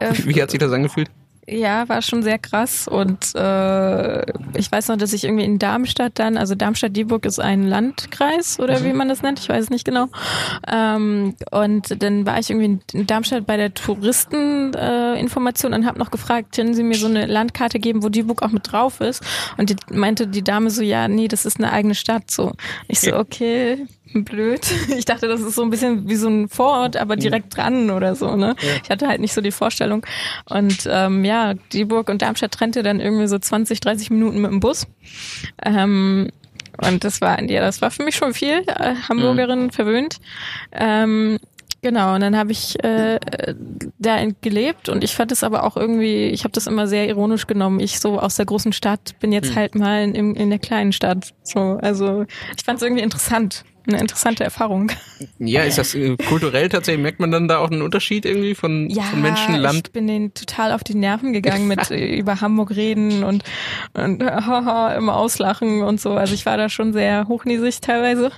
Äh, 0.00 0.12
wie, 0.24 0.40
hat 0.40 0.50
sich 0.50 0.60
das 0.60 0.72
angefühlt? 0.72 1.10
Ja, 1.50 1.88
war 1.88 2.02
schon 2.02 2.22
sehr 2.22 2.38
krass 2.38 2.86
und 2.86 3.34
äh, 3.34 4.20
ich 4.54 4.70
weiß 4.70 4.88
noch, 4.88 4.98
dass 4.98 5.14
ich 5.14 5.24
irgendwie 5.24 5.44
in 5.44 5.58
Darmstadt 5.58 6.18
dann, 6.18 6.36
also 6.36 6.54
Darmstadt-Dieburg 6.54 7.24
ist 7.24 7.38
ein 7.38 7.66
Landkreis 7.66 8.60
oder 8.60 8.84
wie 8.84 8.92
man 8.92 9.08
das 9.08 9.22
nennt, 9.22 9.40
ich 9.40 9.48
weiß 9.48 9.64
es 9.64 9.70
nicht 9.70 9.86
genau. 9.86 10.08
Ähm, 10.70 11.36
und 11.50 12.02
dann 12.02 12.26
war 12.26 12.38
ich 12.38 12.50
irgendwie 12.50 12.80
in 12.92 13.06
Darmstadt 13.06 13.46
bei 13.46 13.56
der 13.56 13.72
Touristeninformation 13.72 15.72
äh, 15.72 15.76
und 15.76 15.86
habe 15.86 15.98
noch 15.98 16.10
gefragt, 16.10 16.54
können 16.54 16.74
Sie 16.74 16.82
mir 16.82 16.98
so 16.98 17.06
eine 17.06 17.24
Landkarte 17.24 17.78
geben, 17.78 18.02
wo 18.02 18.10
Dieburg 18.10 18.42
auch 18.42 18.50
mit 18.50 18.70
drauf 18.70 19.00
ist? 19.00 19.22
Und 19.56 19.70
die 19.70 19.76
meinte 19.90 20.26
die 20.26 20.44
Dame 20.44 20.68
so, 20.68 20.82
ja, 20.82 21.08
nee, 21.08 21.28
das 21.28 21.46
ist 21.46 21.56
eine 21.56 21.72
eigene 21.72 21.94
Stadt. 21.94 22.30
So, 22.30 22.52
ich 22.88 23.00
so, 23.00 23.16
okay, 23.16 23.86
blöd. 24.12 24.66
Ich 24.98 25.04
dachte, 25.04 25.28
das 25.28 25.40
ist 25.40 25.54
so 25.54 25.62
ein 25.62 25.70
bisschen 25.70 26.08
wie 26.08 26.16
so 26.16 26.28
ein 26.28 26.48
Vorort, 26.48 26.96
aber 26.96 27.16
direkt 27.16 27.56
dran 27.56 27.90
oder 27.90 28.14
so. 28.14 28.36
Ne? 28.36 28.56
Ich 28.82 28.90
hatte 28.90 29.06
halt 29.06 29.20
nicht 29.20 29.32
so 29.32 29.40
die 29.40 29.52
Vorstellung. 29.52 30.04
Und 30.46 30.88
ähm, 30.90 31.24
ja, 31.24 31.38
ja, 31.38 31.54
Dieburg 31.72 32.08
und 32.08 32.22
Darmstadt 32.22 32.52
trennte 32.52 32.82
dann 32.82 33.00
irgendwie 33.00 33.26
so 33.26 33.38
20, 33.38 33.80
30 33.80 34.10
Minuten 34.10 34.40
mit 34.40 34.50
dem 34.50 34.60
Bus. 34.60 34.86
Ähm, 35.64 36.28
und 36.78 37.04
das 37.04 37.20
war, 37.20 37.42
ja, 37.42 37.60
das 37.60 37.82
war 37.82 37.90
für 37.90 38.04
mich 38.04 38.16
schon 38.16 38.34
viel, 38.34 38.62
äh, 38.66 38.94
Hamburgerin 39.08 39.64
mhm. 39.64 39.70
verwöhnt. 39.70 40.18
Ähm, 40.72 41.38
Genau, 41.80 42.16
und 42.16 42.22
dann 42.22 42.36
habe 42.36 42.50
ich 42.50 42.82
äh, 42.82 43.20
da 44.00 44.26
gelebt 44.40 44.88
und 44.88 45.04
ich 45.04 45.14
fand 45.14 45.30
es 45.30 45.44
aber 45.44 45.62
auch 45.62 45.76
irgendwie, 45.76 46.26
ich 46.26 46.42
habe 46.42 46.50
das 46.50 46.66
immer 46.66 46.88
sehr 46.88 47.06
ironisch 47.06 47.46
genommen. 47.46 47.78
Ich 47.78 48.00
so 48.00 48.18
aus 48.18 48.34
der 48.34 48.46
großen 48.46 48.72
Stadt 48.72 49.14
bin 49.20 49.30
jetzt 49.30 49.52
mhm. 49.52 49.54
halt 49.54 49.74
mal 49.76 50.02
in, 50.02 50.34
in 50.34 50.50
der 50.50 50.58
kleinen 50.58 50.92
Stadt. 50.92 51.32
So, 51.44 51.78
also 51.80 52.24
ich 52.56 52.64
fand 52.64 52.78
es 52.78 52.82
irgendwie 52.82 53.04
interessant 53.04 53.64
eine 53.88 54.00
interessante 54.00 54.44
Erfahrung. 54.44 54.92
Ja, 55.38 55.62
ist 55.62 55.78
das 55.78 55.94
äh, 55.94 56.16
kulturell 56.16 56.68
tatsächlich, 56.68 57.02
merkt 57.02 57.20
man 57.20 57.30
dann 57.30 57.48
da 57.48 57.58
auch 57.58 57.70
einen 57.70 57.82
Unterschied 57.82 58.24
irgendwie 58.24 58.54
von, 58.54 58.88
ja, 58.90 59.02
von 59.02 59.20
Menschen, 59.20 59.56
Land? 59.56 59.88
ich 59.88 59.92
bin 59.92 60.06
denen 60.06 60.34
total 60.34 60.72
auf 60.72 60.84
die 60.84 60.94
Nerven 60.94 61.32
gegangen 61.32 61.66
mit 61.66 61.90
äh, 61.90 62.16
über 62.16 62.40
Hamburg 62.40 62.70
reden 62.70 63.24
und, 63.24 63.44
und 63.94 64.22
haha, 64.24 64.94
immer 64.94 65.16
auslachen 65.16 65.82
und 65.82 66.00
so. 66.00 66.12
Also 66.12 66.34
ich 66.34 66.46
war 66.46 66.56
da 66.56 66.68
schon 66.68 66.92
sehr 66.92 67.26
hochnäsig 67.28 67.80
teilweise. 67.80 68.30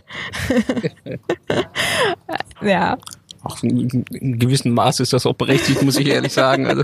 ja. 2.62 2.96
Auch 3.42 3.62
in, 3.62 4.04
in 4.10 4.38
gewissem 4.38 4.72
Maß 4.72 5.00
ist 5.00 5.12
das 5.12 5.26
auch 5.26 5.34
berechtigt, 5.34 5.82
muss 5.82 5.98
ich 5.98 6.08
ehrlich 6.08 6.32
sagen. 6.32 6.66
Also. 6.66 6.82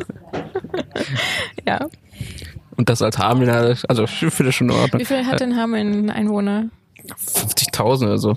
Ja. 1.66 1.86
Und 2.76 2.88
das 2.88 3.02
als 3.02 3.18
Hameln, 3.18 3.50
also 3.88 4.04
ich 4.04 4.10
finde 4.10 4.44
das 4.44 4.54
schon 4.54 4.70
in 4.70 4.76
Ordnung. 4.76 5.00
Wie 5.00 5.04
viel 5.04 5.26
hat 5.26 5.40
denn 5.40 5.56
Hameln 5.56 6.10
Einwohner? 6.10 6.70
50.000 7.14 8.04
oder 8.04 8.18
so. 8.18 8.36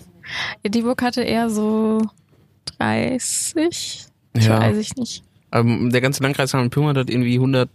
Ja, 0.64 0.70
Dieburg 0.70 1.02
hatte 1.02 1.22
eher 1.22 1.50
so 1.50 2.02
30. 2.78 4.06
Ja. 4.38 4.60
Weiß 4.60 4.78
ich 4.78 4.96
nicht. 4.96 5.24
Ähm, 5.52 5.90
der 5.92 6.02
ganze 6.02 6.24
Landkreis 6.24 6.54
Hameln-Pyrmont 6.54 6.98
hat 6.98 7.10
irgendwie 7.10 7.36
130, 7.36 7.70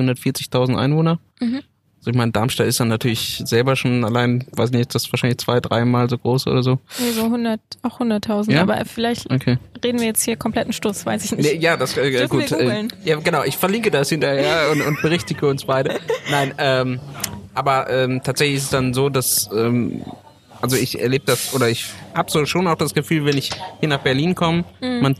140.000 0.00 0.76
Einwohner. 0.76 1.18
Mhm. 1.40 1.62
Also 1.98 2.10
ich 2.10 2.16
meine, 2.16 2.30
Darmstadt 2.30 2.68
ist 2.68 2.78
dann 2.78 2.88
natürlich 2.88 3.42
selber 3.44 3.74
schon 3.74 4.04
allein, 4.04 4.46
weiß 4.52 4.70
nicht, 4.70 4.94
das 4.94 5.06
ist 5.06 5.12
wahrscheinlich 5.12 5.38
zwei, 5.38 5.58
dreimal 5.58 6.08
so 6.08 6.16
groß 6.16 6.46
oder 6.46 6.62
so. 6.62 6.78
Nee, 7.00 7.10
so 7.10 7.24
100, 7.24 7.60
auch 7.82 8.00
100.000. 8.00 8.52
Ja? 8.52 8.62
Aber 8.62 8.84
vielleicht 8.84 9.30
okay. 9.32 9.58
reden 9.82 9.98
wir 9.98 10.06
jetzt 10.06 10.22
hier 10.22 10.36
kompletten 10.36 10.72
Stuss, 10.72 11.04
weiß 11.04 11.24
ich 11.24 11.32
nicht. 11.32 11.52
Nee, 11.52 11.58
ja, 11.58 11.76
das 11.76 11.96
äh, 11.96 12.26
gut. 12.28 12.52
Äh, 12.52 12.86
ja, 13.04 13.16
genau. 13.18 13.42
Ich 13.42 13.56
verlinke 13.56 13.90
das 13.90 14.10
hinterher 14.10 14.70
und, 14.70 14.80
und 14.80 15.02
berichtige 15.02 15.48
uns 15.48 15.64
beide. 15.64 15.98
Nein, 16.30 16.54
ähm, 16.58 17.00
aber 17.54 17.90
ähm, 17.90 18.20
tatsächlich 18.22 18.58
ist 18.58 18.64
es 18.64 18.70
dann 18.70 18.94
so, 18.94 19.08
dass 19.08 19.50
ähm, 19.52 20.04
also 20.60 20.76
ich 20.76 21.00
erlebe 21.00 21.24
das 21.26 21.54
oder 21.54 21.68
ich 21.68 21.86
habe 22.14 22.30
so 22.30 22.44
schon 22.46 22.66
auch 22.66 22.76
das 22.76 22.94
Gefühl, 22.94 23.24
wenn 23.24 23.36
ich 23.36 23.50
hier 23.80 23.88
nach 23.88 24.00
Berlin 24.00 24.34
komme, 24.34 24.64
mhm. 24.80 25.00
man 25.00 25.16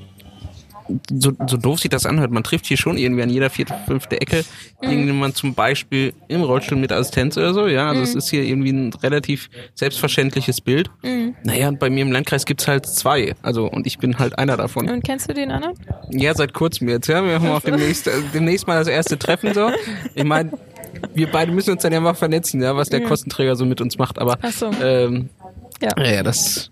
so, 1.10 1.32
so 1.46 1.56
doof 1.56 1.80
sich 1.80 1.90
das 1.90 2.06
anhört, 2.06 2.30
man 2.30 2.42
trifft 2.42 2.66
hier 2.66 2.76
schon 2.76 2.96
irgendwie 2.96 3.22
an 3.22 3.30
jeder 3.30 3.50
vierte, 3.50 3.74
fünfte 3.86 4.20
Ecke 4.20 4.44
mhm. 4.80 4.88
irgendjemand 4.90 5.36
zum 5.36 5.54
Beispiel 5.54 6.14
im 6.28 6.42
Rollstuhl 6.42 6.78
mit 6.78 6.92
Assistenz 6.92 7.36
oder 7.36 7.54
so, 7.54 7.66
ja, 7.66 7.88
also 7.88 8.00
mhm. 8.00 8.04
es 8.04 8.14
ist 8.14 8.30
hier 8.30 8.42
irgendwie 8.42 8.72
ein 8.72 8.92
relativ 9.02 9.50
selbstverständlich 9.74 10.48
Bild. 10.64 10.90
Mhm. 11.02 11.36
Naja, 11.44 11.68
und 11.68 11.78
bei 11.78 11.90
mir 11.90 12.02
im 12.02 12.10
Landkreis 12.10 12.44
gibt's 12.44 12.66
halt 12.66 12.86
zwei, 12.86 13.34
also 13.42 13.66
und 13.70 13.86
ich 13.86 13.98
bin 13.98 14.18
halt 14.18 14.38
einer 14.38 14.56
davon. 14.56 14.88
Und 14.88 15.04
kennst 15.04 15.28
du 15.28 15.34
den 15.34 15.50
anderen? 15.50 15.74
Ja, 16.10 16.34
seit 16.34 16.54
kurzem 16.54 16.88
jetzt, 16.88 17.06
ja, 17.06 17.24
wir 17.24 17.34
haben 17.34 17.48
auch 17.48 17.60
demnächst, 17.60 18.08
äh, 18.08 18.12
demnächst 18.32 18.66
mal 18.66 18.78
das 18.78 18.88
erste 18.88 19.18
Treffen 19.18 19.52
so. 19.54 19.70
Ich 20.14 20.24
meine, 20.24 20.52
wir 21.14 21.30
beide 21.30 21.52
müssen 21.52 21.72
uns 21.72 21.82
dann 21.82 21.92
ja 21.92 22.00
mal 22.00 22.14
vernetzen, 22.14 22.60
ja, 22.60 22.76
was 22.76 22.88
der 22.88 23.00
ja. 23.00 23.08
Kostenträger 23.08 23.56
so 23.56 23.64
mit 23.64 23.80
uns 23.80 23.98
macht, 23.98 24.18
aber 24.18 24.38
so. 24.50 24.70
ähm, 24.82 25.30
ja. 25.80 25.90
ja, 26.02 26.22
das 26.22 26.70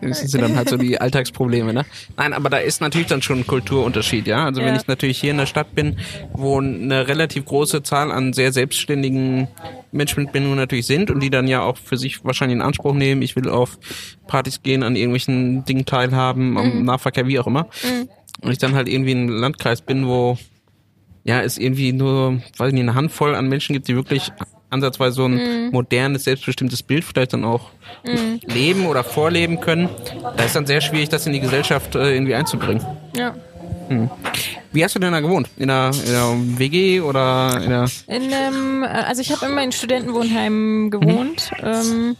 das 0.00 0.20
sind 0.20 0.40
dann 0.40 0.56
halt 0.56 0.68
so 0.68 0.76
die 0.76 1.00
Alltagsprobleme, 1.00 1.72
ne? 1.72 1.84
Nein, 2.16 2.32
aber 2.32 2.50
da 2.50 2.58
ist 2.58 2.80
natürlich 2.80 3.08
dann 3.08 3.22
schon 3.22 3.40
ein 3.40 3.46
Kulturunterschied, 3.46 4.26
ja. 4.26 4.44
Also 4.44 4.60
ja. 4.60 4.66
wenn 4.66 4.76
ich 4.76 4.86
natürlich 4.86 5.18
hier 5.18 5.32
in 5.32 5.38
der 5.38 5.46
Stadt 5.46 5.74
bin, 5.74 5.96
wo 6.32 6.60
eine 6.60 7.08
relativ 7.08 7.44
große 7.44 7.82
Zahl 7.82 8.12
an 8.12 8.32
sehr 8.32 8.52
selbstständigen 8.52 9.48
Menschen 9.92 10.24
mit 10.24 10.32
Bindung 10.32 10.54
natürlich 10.54 10.86
sind 10.86 11.10
und 11.10 11.20
die 11.20 11.30
dann 11.30 11.48
ja 11.48 11.62
auch 11.62 11.76
für 11.76 11.96
sich 11.96 12.24
wahrscheinlich 12.24 12.56
in 12.56 12.62
Anspruch 12.62 12.94
nehmen, 12.94 13.22
ich 13.22 13.36
will 13.36 13.48
auf 13.48 13.78
Partys 14.26 14.62
gehen, 14.62 14.82
an 14.82 14.96
irgendwelchen 14.96 15.64
Dingen 15.64 15.84
teilhaben, 15.84 16.50
mhm. 16.50 16.56
am 16.56 16.82
Nahverkehr, 16.84 17.26
wie 17.26 17.38
auch 17.38 17.46
immer. 17.46 17.64
Mhm. 17.82 18.08
Und 18.40 18.52
ich 18.52 18.58
dann 18.58 18.74
halt 18.74 18.88
irgendwie 18.88 19.12
in 19.12 19.18
einem 19.18 19.36
Landkreis 19.40 19.80
bin, 19.80 20.06
wo 20.06 20.38
ja, 21.24 21.40
es 21.40 21.58
irgendwie 21.58 21.92
nur, 21.92 22.40
weiß 22.56 22.68
ich 22.68 22.74
nicht, 22.74 22.82
eine 22.82 22.94
Handvoll 22.94 23.34
an 23.34 23.48
Menschen 23.48 23.72
gibt, 23.72 23.88
die 23.88 23.96
wirklich 23.96 24.30
ansatzweise 24.70 25.16
so 25.16 25.24
ein 25.24 25.68
mm. 25.68 25.70
modernes, 25.72 26.24
selbstbestimmtes 26.24 26.82
Bild 26.82 27.04
vielleicht 27.04 27.32
dann 27.32 27.44
auch 27.44 27.70
mm. 28.04 28.46
leben 28.46 28.86
oder 28.86 29.04
vorleben 29.04 29.60
können. 29.60 29.88
Da 30.36 30.44
ist 30.44 30.54
dann 30.54 30.66
sehr 30.66 30.80
schwierig, 30.80 31.08
das 31.08 31.26
in 31.26 31.32
die 31.32 31.40
Gesellschaft 31.40 31.94
äh, 31.94 32.14
irgendwie 32.14 32.34
einzubringen. 32.34 32.84
Ja. 33.16 33.34
Hm. 33.88 34.10
Wie 34.72 34.82
hast 34.82 34.94
du 34.94 34.98
denn 34.98 35.12
da 35.12 35.20
gewohnt? 35.20 35.48
In 35.56 35.70
einer, 35.70 35.94
in 35.94 36.14
einer 36.14 36.58
WG 36.58 37.00
oder 37.00 37.60
in 37.62 37.72
einer? 37.72 37.86
In 38.06 38.32
einem, 38.32 38.82
äh, 38.82 38.86
also 38.86 39.20
ich 39.20 39.30
habe 39.30 39.46
immer 39.46 39.62
in 39.62 39.72
Studentenwohnheimen 39.72 40.90
gewohnt. 40.90 41.50
Mhm. 41.60 41.66
Ähm, 41.66 42.16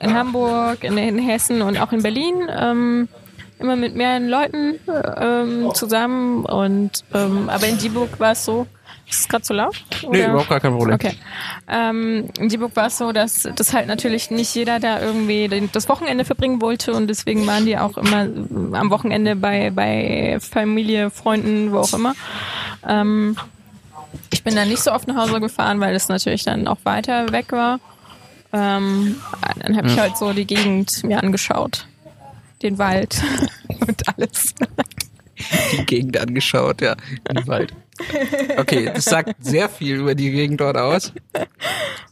in 0.00 0.14
Hamburg, 0.14 0.84
in, 0.84 0.98
in, 0.98 1.18
Hessen 1.18 1.62
und 1.62 1.78
auch 1.78 1.92
in 1.92 2.02
Berlin. 2.02 2.48
Ähm, 2.48 3.08
immer 3.64 3.76
mit 3.76 3.96
mehreren 3.96 4.28
Leuten 4.28 4.74
ähm, 5.16 5.70
zusammen 5.74 6.44
und 6.44 6.90
ähm, 7.14 7.48
aber 7.48 7.66
in 7.66 7.78
Dieburg 7.78 8.20
war 8.20 8.32
es 8.32 8.44
so, 8.44 8.66
ist 9.08 9.20
es 9.20 9.28
gerade 9.28 9.42
zu 9.42 9.52
laut? 9.52 9.76
Oder? 10.02 10.18
Nee, 10.18 10.24
überhaupt 10.24 10.48
gar 10.48 10.60
kein 10.60 10.72
Problem. 10.76 10.94
Okay. 10.94 11.12
Ähm, 11.68 12.28
in 12.38 12.48
Dieburg 12.48 12.74
war 12.76 12.86
es 12.86 12.98
so, 12.98 13.12
dass 13.12 13.48
das 13.54 13.72
halt 13.72 13.86
natürlich 13.86 14.30
nicht 14.30 14.54
jeder 14.54 14.80
da 14.80 15.00
irgendwie 15.00 15.68
das 15.72 15.88
Wochenende 15.88 16.24
verbringen 16.24 16.60
wollte 16.60 16.92
und 16.92 17.08
deswegen 17.08 17.46
waren 17.46 17.66
die 17.66 17.78
auch 17.78 17.96
immer 17.96 18.26
am 18.78 18.90
Wochenende 18.90 19.36
bei, 19.36 19.70
bei 19.70 20.38
Familie, 20.40 21.10
Freunden, 21.10 21.72
wo 21.72 21.78
auch 21.78 21.92
immer. 21.92 22.14
Ähm, 22.86 23.36
ich 24.30 24.44
bin 24.44 24.54
dann 24.54 24.68
nicht 24.68 24.82
so 24.82 24.92
oft 24.92 25.08
nach 25.08 25.16
Hause 25.16 25.40
gefahren, 25.40 25.80
weil 25.80 25.94
es 25.94 26.08
natürlich 26.08 26.44
dann 26.44 26.66
auch 26.66 26.78
weiter 26.84 27.32
weg 27.32 27.52
war. 27.52 27.80
Ähm, 28.52 29.16
dann 29.60 29.76
habe 29.76 29.88
ich 29.88 29.98
halt 29.98 30.16
so 30.16 30.32
die 30.32 30.46
Gegend 30.46 31.02
mir 31.04 31.22
angeschaut. 31.22 31.86
Den 32.62 32.78
Wald 32.78 33.20
und 33.86 34.02
alles. 34.08 34.54
Die 35.72 35.84
Gegend 35.84 36.18
angeschaut, 36.18 36.80
ja. 36.80 36.94
Den 37.28 37.46
Wald. 37.46 37.74
Okay, 38.56 38.90
das 38.92 39.04
sagt 39.04 39.34
sehr 39.40 39.68
viel 39.68 39.96
über 39.96 40.14
die 40.14 40.30
Gegend 40.30 40.60
dort 40.60 40.76
aus. 40.76 41.12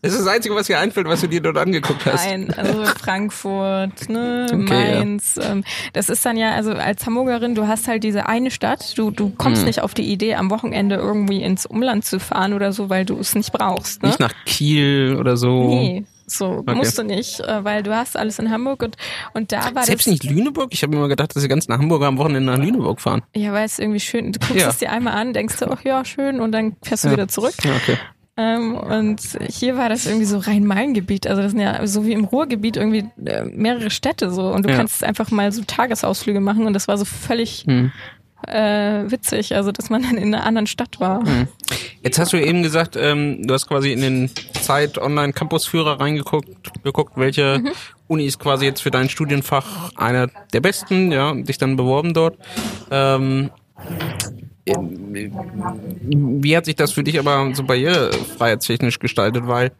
Das 0.00 0.12
ist 0.12 0.20
das 0.20 0.28
Einzige, 0.28 0.54
was 0.54 0.66
dir 0.66 0.78
einfällt, 0.78 1.06
was 1.06 1.20
du 1.20 1.28
dir 1.28 1.40
dort 1.40 1.56
angeguckt 1.56 2.06
hast. 2.06 2.24
Nein, 2.24 2.52
also 2.56 2.84
Frankfurt, 2.84 4.08
ne, 4.08 4.46
okay, 4.52 4.98
Mainz. 4.98 5.36
Ja. 5.36 5.52
Ähm, 5.52 5.64
das 5.92 6.08
ist 6.08 6.24
dann 6.24 6.36
ja, 6.36 6.54
also 6.54 6.72
als 6.72 7.06
Hamburgerin, 7.06 7.54
du 7.54 7.66
hast 7.66 7.88
halt 7.88 8.04
diese 8.04 8.26
eine 8.26 8.50
Stadt, 8.50 8.96
du, 8.96 9.10
du 9.10 9.30
kommst 9.30 9.62
hm. 9.62 9.66
nicht 9.66 9.80
auf 9.80 9.94
die 9.94 10.10
Idee, 10.10 10.34
am 10.34 10.50
Wochenende 10.50 10.96
irgendwie 10.96 11.42
ins 11.42 11.66
Umland 11.66 12.04
zu 12.04 12.20
fahren 12.20 12.52
oder 12.52 12.72
so, 12.72 12.90
weil 12.90 13.04
du 13.04 13.18
es 13.18 13.34
nicht 13.34 13.52
brauchst. 13.52 14.02
Ne? 14.02 14.08
Nicht 14.08 14.20
nach 14.20 14.34
Kiel 14.44 15.16
oder 15.18 15.36
so. 15.36 15.68
Nee. 15.68 16.04
So 16.26 16.58
okay. 16.58 16.74
musst 16.74 16.98
du 16.98 17.02
nicht, 17.02 17.40
äh, 17.40 17.64
weil 17.64 17.82
du 17.82 17.94
hast 17.94 18.16
alles 18.16 18.38
in 18.38 18.50
Hamburg 18.50 18.82
und, 18.82 18.96
und 19.34 19.52
da 19.52 19.74
war 19.74 19.84
Selbst 19.84 20.06
das, 20.06 20.12
nicht 20.12 20.24
Lüneburg? 20.24 20.68
Ich 20.72 20.82
habe 20.82 20.94
immer 20.94 21.08
gedacht, 21.08 21.34
dass 21.34 21.42
die 21.42 21.48
ganzen 21.48 21.72
Hamburger 21.72 22.06
am 22.06 22.18
Wochenende 22.18 22.52
nach 22.52 22.58
Lüneburg 22.58 23.00
fahren. 23.00 23.22
Ja, 23.34 23.52
weil 23.52 23.64
es 23.64 23.78
irgendwie 23.78 24.00
schön, 24.00 24.32
du 24.32 24.38
guckst 24.38 24.56
ja. 24.56 24.68
es 24.68 24.78
dir 24.78 24.90
einmal 24.90 25.14
an, 25.14 25.32
denkst 25.32 25.56
du, 25.58 25.66
ach 25.70 25.84
ja, 25.84 26.04
schön 26.04 26.40
und 26.40 26.52
dann 26.52 26.76
fährst 26.82 27.04
du 27.04 27.08
ja. 27.08 27.14
wieder 27.14 27.28
zurück. 27.28 27.54
Ja, 27.64 27.74
okay. 27.76 27.98
Ähm, 28.36 28.76
und 28.76 29.20
hier 29.48 29.76
war 29.76 29.90
das 29.90 30.06
irgendwie 30.06 30.24
so 30.24 30.38
Rhein-Main-Gebiet. 30.38 31.26
Also 31.26 31.42
das 31.42 31.52
sind 31.52 31.60
ja 31.60 31.86
so 31.86 32.06
wie 32.06 32.12
im 32.12 32.24
Ruhrgebiet 32.24 32.78
irgendwie 32.78 33.04
äh, 33.26 33.44
mehrere 33.44 33.90
Städte 33.90 34.30
so 34.30 34.46
und 34.46 34.64
du 34.64 34.70
ja. 34.70 34.76
kannst 34.76 35.04
einfach 35.04 35.30
mal 35.30 35.52
so 35.52 35.62
Tagesausflüge 35.62 36.40
machen 36.40 36.66
und 36.66 36.72
das 36.72 36.88
war 36.88 36.96
so 36.96 37.04
völlig 37.04 37.64
hm 37.66 37.92
äh, 38.46 39.10
witzig, 39.10 39.54
also 39.54 39.72
dass 39.72 39.90
man 39.90 40.02
dann 40.02 40.16
in 40.16 40.34
einer 40.34 40.44
anderen 40.44 40.66
Stadt 40.66 41.00
war. 41.00 41.24
Hm. 41.24 41.48
Jetzt 42.02 42.18
hast 42.18 42.32
du 42.32 42.36
eben 42.36 42.62
gesagt, 42.62 42.96
ähm, 42.96 43.46
du 43.46 43.54
hast 43.54 43.68
quasi 43.68 43.92
in 43.92 44.00
den 44.00 44.30
Zeit 44.60 44.98
Online 44.98 45.32
Campusführer 45.32 46.00
reingeguckt, 46.00 46.82
geguckt, 46.82 47.12
welche 47.16 47.60
mhm. 47.60 47.70
Uni 48.08 48.26
ist 48.26 48.38
quasi 48.38 48.64
jetzt 48.64 48.80
für 48.80 48.90
dein 48.90 49.08
Studienfach 49.08 49.92
einer 49.96 50.28
der 50.52 50.60
besten, 50.60 51.12
ja, 51.12 51.32
dich 51.34 51.58
dann 51.58 51.76
beworben 51.76 52.12
dort. 52.12 52.36
Ähm, 52.90 53.50
wie 54.64 56.56
hat 56.56 56.66
sich 56.66 56.76
das 56.76 56.92
für 56.92 57.02
dich 57.02 57.18
aber 57.18 57.52
so 57.54 57.64
barrierefreiheitstechnisch 57.64 59.00
gestaltet? 59.00 59.46
Weil, 59.46 59.72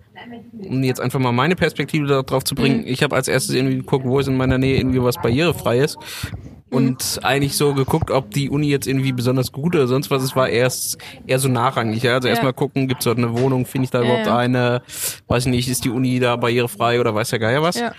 um 0.52 0.82
jetzt 0.82 1.00
einfach 1.00 1.20
mal 1.20 1.30
meine 1.32 1.54
Perspektive 1.54 2.06
darauf 2.06 2.44
zu 2.44 2.54
bringen, 2.54 2.80
mhm. 2.80 2.88
ich 2.88 3.02
habe 3.02 3.14
als 3.14 3.28
erstes 3.28 3.54
irgendwie 3.54 3.76
geguckt, 3.76 4.04
wo 4.04 4.18
ist 4.18 4.26
in 4.28 4.36
meiner 4.36 4.58
Nähe 4.58 4.76
irgendwie 4.76 5.02
was 5.02 5.16
barrierefreies 5.16 5.96
und 6.72 7.16
mhm. 7.16 7.24
eigentlich 7.24 7.56
so 7.56 7.74
geguckt, 7.74 8.10
ob 8.10 8.30
die 8.30 8.48
Uni 8.48 8.68
jetzt 8.68 8.86
irgendwie 8.86 9.12
besonders 9.12 9.52
gut 9.52 9.74
oder 9.74 9.86
sonst 9.86 10.10
was 10.10 10.22
ist, 10.22 10.34
war 10.34 10.48
erst 10.48 10.98
eher 11.26 11.38
so 11.38 11.48
nachrangig. 11.48 12.02
Ja? 12.02 12.14
Also 12.14 12.28
ja. 12.28 12.32
erstmal 12.32 12.54
gucken, 12.54 12.88
gibt's 12.88 13.04
dort 13.04 13.18
eine 13.18 13.38
Wohnung, 13.38 13.66
finde 13.66 13.84
ich 13.84 13.90
da 13.90 14.00
überhaupt 14.00 14.26
ja. 14.26 14.36
eine, 14.36 14.82
weiß 15.28 15.46
ich 15.46 15.50
nicht, 15.50 15.68
ist 15.68 15.84
die 15.84 15.90
Uni 15.90 16.18
da 16.18 16.36
barrierefrei 16.36 16.98
oder 16.98 17.14
weiß 17.14 17.30
der 17.30 17.38
Geier 17.38 17.62
was. 17.62 17.78
Ja. 17.78 17.92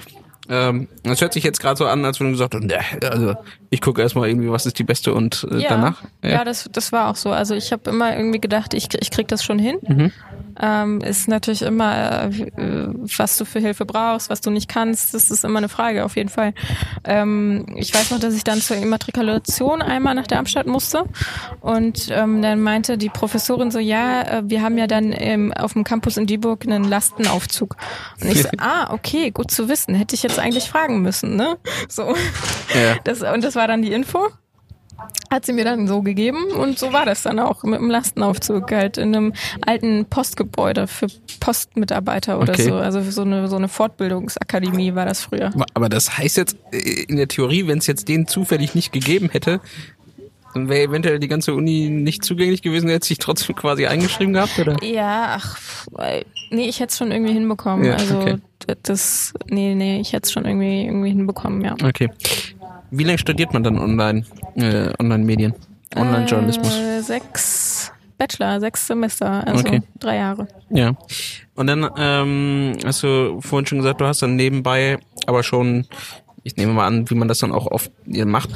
Ähm, 0.49 0.89
das 1.03 1.21
hört 1.21 1.33
sich 1.33 1.43
jetzt 1.43 1.61
gerade 1.61 1.77
so 1.77 1.85
an, 1.85 2.03
als 2.03 2.19
wenn 2.19 2.27
du 2.27 2.31
gesagt 2.33 2.53
hast, 2.53 2.63
ne, 2.63 2.79
also 3.09 3.35
ich 3.69 3.79
gucke 3.79 4.01
erstmal 4.01 4.27
irgendwie, 4.27 4.49
was 4.49 4.65
ist 4.65 4.77
die 4.77 4.83
beste 4.83 5.13
und 5.13 5.47
äh, 5.49 5.59
ja. 5.59 5.69
danach. 5.69 6.03
Ja, 6.21 6.29
ja 6.29 6.43
das, 6.43 6.67
das 6.71 6.91
war 6.91 7.09
auch 7.09 7.15
so. 7.15 7.31
Also 7.31 7.55
ich 7.55 7.71
habe 7.71 7.89
immer 7.89 8.15
irgendwie 8.15 8.41
gedacht, 8.41 8.73
ich, 8.73 8.89
ich 8.99 9.11
krieg 9.11 9.27
das 9.29 9.43
schon 9.43 9.57
hin. 9.57 9.77
Mhm. 9.87 10.11
Ähm, 10.59 11.01
ist 11.01 11.27
natürlich 11.27 11.61
immer, 11.61 12.25
äh, 12.25 12.87
was 13.17 13.37
du 13.37 13.45
für 13.45 13.59
Hilfe 13.59 13.85
brauchst, 13.85 14.29
was 14.29 14.41
du 14.41 14.49
nicht 14.49 14.69
kannst, 14.69 15.13
das 15.13 15.31
ist 15.31 15.43
immer 15.43 15.59
eine 15.59 15.69
Frage 15.69 16.05
auf 16.05 16.15
jeden 16.15 16.29
Fall. 16.29 16.53
Ähm, 17.03 17.65
ich 17.75 17.93
weiß 17.93 18.11
noch, 18.11 18.19
dass 18.19 18.33
ich 18.35 18.43
dann 18.43 18.61
zur 18.61 18.77
Immatrikulation 18.77 19.81
einmal 19.81 20.15
nach 20.15 20.27
Darmstadt 20.27 20.67
musste 20.67 21.05
und 21.61 22.09
ähm, 22.11 22.41
dann 22.41 22.61
meinte 22.61 22.97
die 22.97 23.09
Professorin 23.09 23.71
so, 23.71 23.79
ja, 23.79 24.21
äh, 24.21 24.43
wir 24.45 24.61
haben 24.61 24.77
ja 24.77 24.87
dann 24.87 25.13
ähm, 25.15 25.53
auf 25.53 25.73
dem 25.73 25.83
Campus 25.83 26.17
in 26.17 26.27
Dieburg 26.27 26.65
einen 26.65 26.83
Lastenaufzug. 26.83 27.75
Und 28.21 28.31
ich 28.31 28.43
so, 28.43 28.49
ah, 28.57 28.93
okay, 28.93 29.31
gut 29.31 29.51
zu 29.51 29.69
wissen, 29.69 29.95
hätte 29.95 30.15
ich 30.15 30.23
jetzt 30.23 30.39
eigentlich 30.39 30.69
fragen 30.69 31.01
müssen, 31.01 31.35
ne? 31.35 31.57
So. 31.87 32.15
Ja. 32.73 32.95
Das, 33.03 33.21
und 33.21 33.43
das 33.43 33.55
war 33.55 33.67
dann 33.67 33.81
die 33.81 33.91
Info 33.91 34.29
hat 35.33 35.45
sie 35.47 35.53
mir 35.53 35.65
dann 35.65 35.87
so 35.87 36.01
gegeben 36.03 36.51
und 36.51 36.77
so 36.77 36.93
war 36.93 37.05
das 37.05 37.23
dann 37.23 37.39
auch 37.39 37.63
mit 37.63 37.79
dem 37.79 37.89
Lastenaufzug 37.89 38.71
halt 38.71 38.97
in 38.97 39.15
einem 39.15 39.33
alten 39.61 40.05
Postgebäude 40.05 40.85
für 40.87 41.07
Postmitarbeiter 41.39 42.39
oder 42.39 42.53
okay. 42.53 42.63
so. 42.63 42.75
Also 42.75 43.01
so 43.01 43.23
eine, 43.23 43.47
so 43.47 43.55
eine 43.55 43.67
Fortbildungsakademie 43.67 44.93
war 44.93 45.05
das 45.05 45.21
früher. 45.21 45.51
Aber 45.73 45.89
das 45.89 46.17
heißt 46.17 46.37
jetzt 46.37 46.55
äh, 46.71 47.05
in 47.07 47.17
der 47.17 47.27
Theorie, 47.27 47.67
wenn 47.67 47.79
es 47.79 47.87
jetzt 47.87 48.07
den 48.07 48.27
zufällig 48.27 48.75
nicht 48.75 48.91
gegeben 48.93 49.29
hätte, 49.31 49.59
dann 50.53 50.69
wäre 50.69 50.83
eventuell 50.83 51.19
die 51.19 51.27
ganze 51.27 51.55
Uni 51.55 51.89
nicht 51.89 52.23
zugänglich 52.23 52.61
gewesen, 52.61 52.87
hätte 52.89 53.07
sich 53.07 53.17
trotzdem 53.17 53.55
quasi 53.55 53.87
eingeschrieben 53.87 54.33
gehabt, 54.33 54.59
oder? 54.59 54.77
Ja, 54.83 55.37
ach, 55.39 55.57
nee, 56.51 56.69
ich 56.69 56.79
hätte 56.79 56.91
es 56.91 56.97
schon 56.99 57.11
irgendwie 57.11 57.33
hinbekommen. 57.33 57.85
Ja, 57.85 57.95
also 57.95 58.19
okay. 58.19 58.35
das, 58.83 59.33
nee, 59.49 59.73
nee, 59.73 59.99
ich 59.99 60.13
hätte 60.13 60.25
es 60.25 60.31
schon 60.31 60.45
irgendwie, 60.45 60.85
irgendwie 60.85 61.09
hinbekommen, 61.09 61.61
ja. 61.61 61.75
Okay. 61.83 62.09
Wie 62.95 63.03
lange 63.03 63.17
studiert 63.17 63.53
man 63.53 63.63
dann 63.63 63.79
online, 63.79 64.23
äh, 64.55 64.93
Online-Medien, 64.99 65.55
Online-Journalismus? 65.95 66.77
Äh, 66.77 67.01
sechs 67.01 67.91
Bachelor, 68.19 68.59
sechs 68.59 68.85
Semester, 68.85 69.47
also 69.47 69.65
okay. 69.65 69.81
drei 69.99 70.17
Jahre. 70.17 70.47
Ja. 70.69 70.93
Und 71.55 71.67
dann 71.67 71.89
ähm, 71.97 72.77
hast 72.85 73.01
du 73.01 73.41
vorhin 73.41 73.65
schon 73.65 73.79
gesagt, 73.79 73.99
du 73.99 74.05
hast 74.05 74.21
dann 74.21 74.35
nebenbei 74.35 74.99
aber 75.25 75.41
schon 75.41 75.87
ich 76.43 76.57
nehme 76.57 76.73
mal 76.73 76.85
an, 76.85 77.09
wie 77.09 77.15
man 77.15 77.27
das 77.27 77.39
dann 77.39 77.51
auch 77.51 77.67
oft 77.67 77.91
macht. 78.05 78.49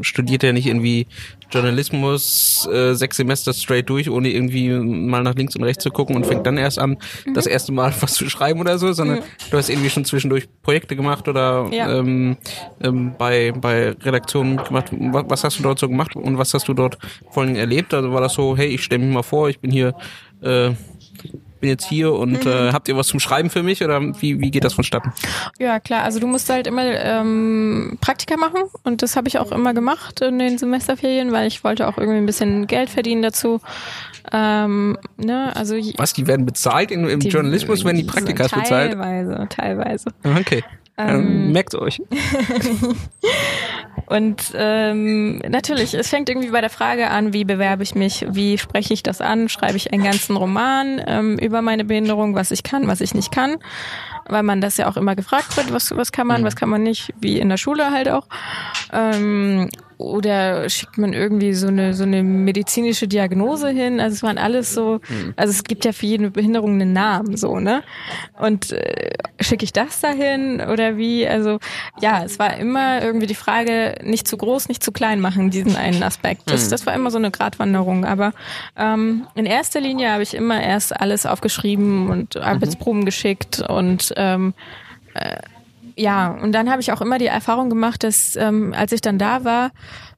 Studiert 0.00 0.42
ja 0.42 0.52
nicht 0.52 0.66
irgendwie 0.66 1.06
Journalismus 1.50 2.68
äh, 2.72 2.94
sechs 2.94 3.16
Semester 3.16 3.52
straight 3.52 3.88
durch, 3.88 4.08
ohne 4.08 4.30
irgendwie 4.30 4.70
mal 4.70 5.22
nach 5.22 5.34
links 5.34 5.56
und 5.56 5.64
rechts 5.64 5.82
zu 5.82 5.90
gucken 5.90 6.14
und 6.14 6.26
fängt 6.26 6.46
dann 6.46 6.56
erst 6.56 6.78
an, 6.78 6.98
mhm. 7.26 7.34
das 7.34 7.46
erste 7.46 7.72
Mal 7.72 7.92
was 8.00 8.14
zu 8.14 8.28
schreiben 8.30 8.60
oder 8.60 8.78
so, 8.78 8.92
sondern 8.92 9.18
mhm. 9.18 9.22
du 9.50 9.56
hast 9.56 9.68
irgendwie 9.68 9.90
schon 9.90 10.04
zwischendurch 10.04 10.48
Projekte 10.62 10.94
gemacht 10.94 11.28
oder 11.28 11.68
ja. 11.72 11.98
ähm, 11.98 12.36
ähm, 12.80 13.14
bei, 13.18 13.52
bei 13.52 13.90
Redaktionen 13.90 14.56
gemacht. 14.58 14.92
Was, 14.92 15.24
was 15.28 15.44
hast 15.44 15.58
du 15.58 15.62
dort 15.64 15.78
so 15.78 15.88
gemacht 15.88 16.14
und 16.14 16.38
was 16.38 16.54
hast 16.54 16.68
du 16.68 16.74
dort 16.74 16.98
vor 17.30 17.42
allem 17.42 17.56
erlebt? 17.56 17.92
Also 17.94 18.12
war 18.12 18.20
das 18.20 18.34
so, 18.34 18.56
hey, 18.56 18.68
ich 18.68 18.82
stelle 18.82 19.04
mich 19.04 19.12
mal 19.12 19.22
vor, 19.22 19.48
ich 19.48 19.58
bin 19.58 19.70
hier 19.70 19.94
äh, 20.40 20.70
bin 21.62 21.70
jetzt 21.70 21.88
hier 21.88 22.12
und 22.12 22.44
mhm. 22.44 22.50
äh, 22.50 22.72
habt 22.72 22.88
ihr 22.88 22.96
was 22.96 23.06
zum 23.06 23.20
Schreiben 23.20 23.48
für 23.48 23.62
mich 23.62 23.82
oder 23.82 24.00
wie, 24.20 24.40
wie 24.40 24.50
geht 24.50 24.64
das 24.64 24.74
vonstatten? 24.74 25.12
Ja, 25.58 25.80
klar, 25.80 26.02
also 26.02 26.20
du 26.20 26.26
musst 26.26 26.50
halt 26.50 26.66
immer 26.66 26.84
ähm, 26.84 27.96
Praktika 28.02 28.36
machen 28.36 28.64
und 28.82 29.00
das 29.00 29.16
habe 29.16 29.28
ich 29.28 29.38
auch 29.38 29.50
immer 29.50 29.72
gemacht 29.72 30.20
in 30.20 30.38
den 30.38 30.58
Semesterferien, 30.58 31.32
weil 31.32 31.46
ich 31.46 31.64
wollte 31.64 31.88
auch 31.88 31.96
irgendwie 31.96 32.18
ein 32.18 32.26
bisschen 32.26 32.66
Geld 32.66 32.90
verdienen 32.90 33.22
dazu. 33.22 33.60
Ähm, 34.30 34.98
ne, 35.16 35.54
also 35.56 35.76
was, 35.96 36.12
die 36.12 36.26
werden 36.26 36.44
bezahlt 36.44 36.90
im, 36.90 37.08
im 37.08 37.20
die, 37.20 37.28
Journalismus, 37.28 37.84
wenn 37.84 37.96
die 37.96 38.04
Praktika 38.04 38.44
bezahlt? 38.44 38.92
Teilweise, 38.92 39.46
teilweise. 39.48 40.10
Okay. 40.24 40.62
Ähm, 40.98 41.52
merkt 41.52 41.74
euch. 41.74 42.02
und 44.06 44.52
ähm, 44.54 45.38
natürlich, 45.48 45.94
es 45.94 46.08
fängt 46.08 46.28
irgendwie 46.28 46.50
bei 46.50 46.60
der 46.60 46.70
Frage 46.70 47.10
an, 47.10 47.32
wie 47.32 47.44
bewerbe 47.44 47.82
ich 47.82 47.94
mich, 47.94 48.26
wie 48.28 48.58
spreche 48.58 48.92
ich 48.92 49.02
das 49.02 49.20
an, 49.20 49.48
schreibe 49.48 49.76
ich 49.76 49.92
einen 49.92 50.04
ganzen 50.04 50.36
Roman 50.36 51.02
ähm, 51.06 51.38
über 51.38 51.62
meine 51.62 51.84
Behinderung, 51.84 52.34
was 52.34 52.50
ich 52.50 52.62
kann, 52.62 52.86
was 52.88 53.00
ich 53.00 53.14
nicht 53.14 53.32
kann, 53.32 53.56
weil 54.28 54.42
man 54.42 54.60
das 54.60 54.76
ja 54.76 54.88
auch 54.88 54.98
immer 54.98 55.16
gefragt 55.16 55.56
wird, 55.56 55.72
was, 55.72 55.96
was 55.96 56.12
kann 56.12 56.26
man, 56.26 56.42
mhm. 56.42 56.46
was 56.46 56.56
kann 56.56 56.68
man 56.68 56.82
nicht, 56.82 57.14
wie 57.18 57.40
in 57.40 57.48
der 57.48 57.56
Schule 57.56 57.90
halt 57.90 58.08
auch. 58.08 58.26
Ähm, 58.92 59.70
oder 60.02 60.68
schickt 60.68 60.98
man 60.98 61.12
irgendwie 61.12 61.54
so 61.54 61.68
eine 61.68 61.94
so 61.94 62.02
eine 62.02 62.22
medizinische 62.22 63.08
Diagnose 63.08 63.70
hin. 63.70 64.00
Also 64.00 64.14
es 64.14 64.22
waren 64.22 64.38
alles 64.38 64.74
so, 64.74 65.00
hm. 65.06 65.34
also 65.36 65.50
es 65.50 65.64
gibt 65.64 65.84
ja 65.84 65.92
für 65.92 66.06
jede 66.06 66.30
Behinderung 66.30 66.72
einen 66.72 66.92
Namen, 66.92 67.36
so 67.36 67.58
ne. 67.58 67.82
Und 68.38 68.72
äh, 68.72 69.10
schicke 69.40 69.64
ich 69.64 69.72
das 69.72 70.00
dahin 70.00 70.60
oder 70.60 70.96
wie? 70.96 71.26
Also 71.26 71.58
ja, 72.00 72.24
es 72.24 72.38
war 72.38 72.56
immer 72.56 73.02
irgendwie 73.02 73.26
die 73.26 73.34
Frage, 73.34 73.96
nicht 74.02 74.28
zu 74.28 74.36
groß, 74.36 74.68
nicht 74.68 74.82
zu 74.82 74.92
klein 74.92 75.20
machen 75.20 75.50
diesen 75.50 75.76
einen 75.76 76.02
Aspekt. 76.02 76.42
Das, 76.50 76.64
hm. 76.64 76.70
das 76.70 76.86
war 76.86 76.94
immer 76.94 77.10
so 77.10 77.18
eine 77.18 77.30
Gratwanderung. 77.30 78.04
Aber 78.04 78.32
ähm, 78.76 79.26
in 79.34 79.46
erster 79.46 79.80
Linie 79.80 80.10
habe 80.12 80.22
ich 80.22 80.34
immer 80.34 80.62
erst 80.62 80.98
alles 80.98 81.26
aufgeschrieben 81.26 82.10
und 82.10 82.36
Arbeitsproben 82.36 83.00
mhm. 83.00 83.06
geschickt 83.06 83.60
und 83.60 84.12
ähm, 84.16 84.54
äh, 85.14 85.36
ja, 86.02 86.32
und 86.32 86.52
dann 86.52 86.68
habe 86.68 86.80
ich 86.80 86.92
auch 86.92 87.00
immer 87.00 87.18
die 87.18 87.26
Erfahrung 87.26 87.70
gemacht, 87.70 88.02
dass 88.02 88.36
ähm, 88.36 88.74
als 88.76 88.92
ich 88.92 89.00
dann 89.00 89.18
da 89.18 89.44
war, 89.44 89.70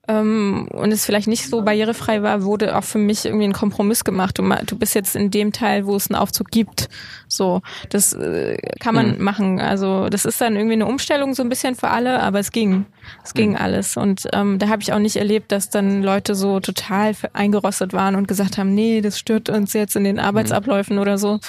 ähm, 0.06 0.68
und 0.70 0.92
es 0.92 1.06
vielleicht 1.06 1.28
nicht 1.28 1.48
so 1.48 1.62
barrierefrei 1.62 2.22
war, 2.22 2.42
wurde 2.42 2.76
auch 2.76 2.84
für 2.84 2.98
mich 2.98 3.24
irgendwie 3.24 3.46
ein 3.46 3.52
Kompromiss 3.52 4.04
gemacht. 4.04 4.38
Du, 4.38 4.42
du 4.42 4.76
bist 4.76 4.94
jetzt 4.94 5.16
in 5.16 5.30
dem 5.30 5.52
Teil, 5.52 5.86
wo 5.86 5.96
es 5.96 6.10
einen 6.10 6.20
Aufzug 6.20 6.50
gibt. 6.50 6.88
So, 7.26 7.62
das 7.88 8.12
äh, 8.12 8.58
kann 8.80 8.94
man 8.94 9.16
mhm. 9.16 9.24
machen. 9.24 9.60
Also 9.60 10.08
das 10.08 10.26
ist 10.26 10.40
dann 10.40 10.56
irgendwie 10.56 10.74
eine 10.74 10.86
Umstellung 10.86 11.34
so 11.34 11.42
ein 11.42 11.48
bisschen 11.48 11.74
für 11.74 11.88
alle, 11.88 12.20
aber 12.20 12.38
es 12.38 12.52
ging. 12.52 12.84
Es 13.24 13.32
ging 13.32 13.50
mhm. 13.50 13.56
alles. 13.56 13.96
Und 13.96 14.28
ähm, 14.32 14.58
da 14.58 14.68
habe 14.68 14.82
ich 14.82 14.92
auch 14.92 14.98
nicht 14.98 15.16
erlebt, 15.16 15.52
dass 15.52 15.70
dann 15.70 16.02
Leute 16.02 16.34
so 16.34 16.60
total 16.60 17.14
eingerostet 17.32 17.94
waren 17.94 18.14
und 18.14 18.28
gesagt 18.28 18.58
haben, 18.58 18.74
nee, 18.74 19.00
das 19.00 19.18
stört 19.18 19.48
uns 19.48 19.72
jetzt 19.72 19.96
in 19.96 20.04
den 20.04 20.18
Arbeitsabläufen 20.18 20.96
mhm. 20.96 21.02
oder 21.02 21.16
so. 21.16 21.40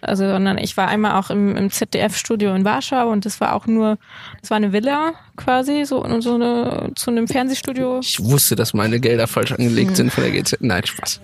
Also, 0.00 0.28
sondern 0.28 0.58
ich 0.58 0.76
war 0.76 0.88
einmal 0.88 1.18
auch 1.18 1.30
im, 1.30 1.56
im 1.56 1.70
ZDF-Studio 1.70 2.54
in 2.54 2.64
Warschau 2.64 3.10
und 3.10 3.26
das 3.26 3.40
war 3.40 3.54
auch 3.54 3.66
nur, 3.66 3.98
das 4.40 4.50
war 4.50 4.58
eine 4.58 4.72
Villa 4.72 5.14
quasi, 5.36 5.84
so, 5.84 6.04
so 6.20 6.34
eine, 6.34 6.90
zu 6.94 7.10
einem 7.10 7.28
Fernsehstudio. 7.28 8.00
Ich 8.00 8.22
wusste, 8.22 8.56
dass 8.56 8.74
meine 8.74 9.00
Gelder 9.00 9.26
falsch 9.26 9.52
angelegt 9.52 9.90
hm. 9.90 9.94
sind 9.96 10.12
von 10.12 10.24
der 10.24 10.32
GZ. 10.32 10.58
Nein, 10.60 10.84
Spaß. 10.84 11.20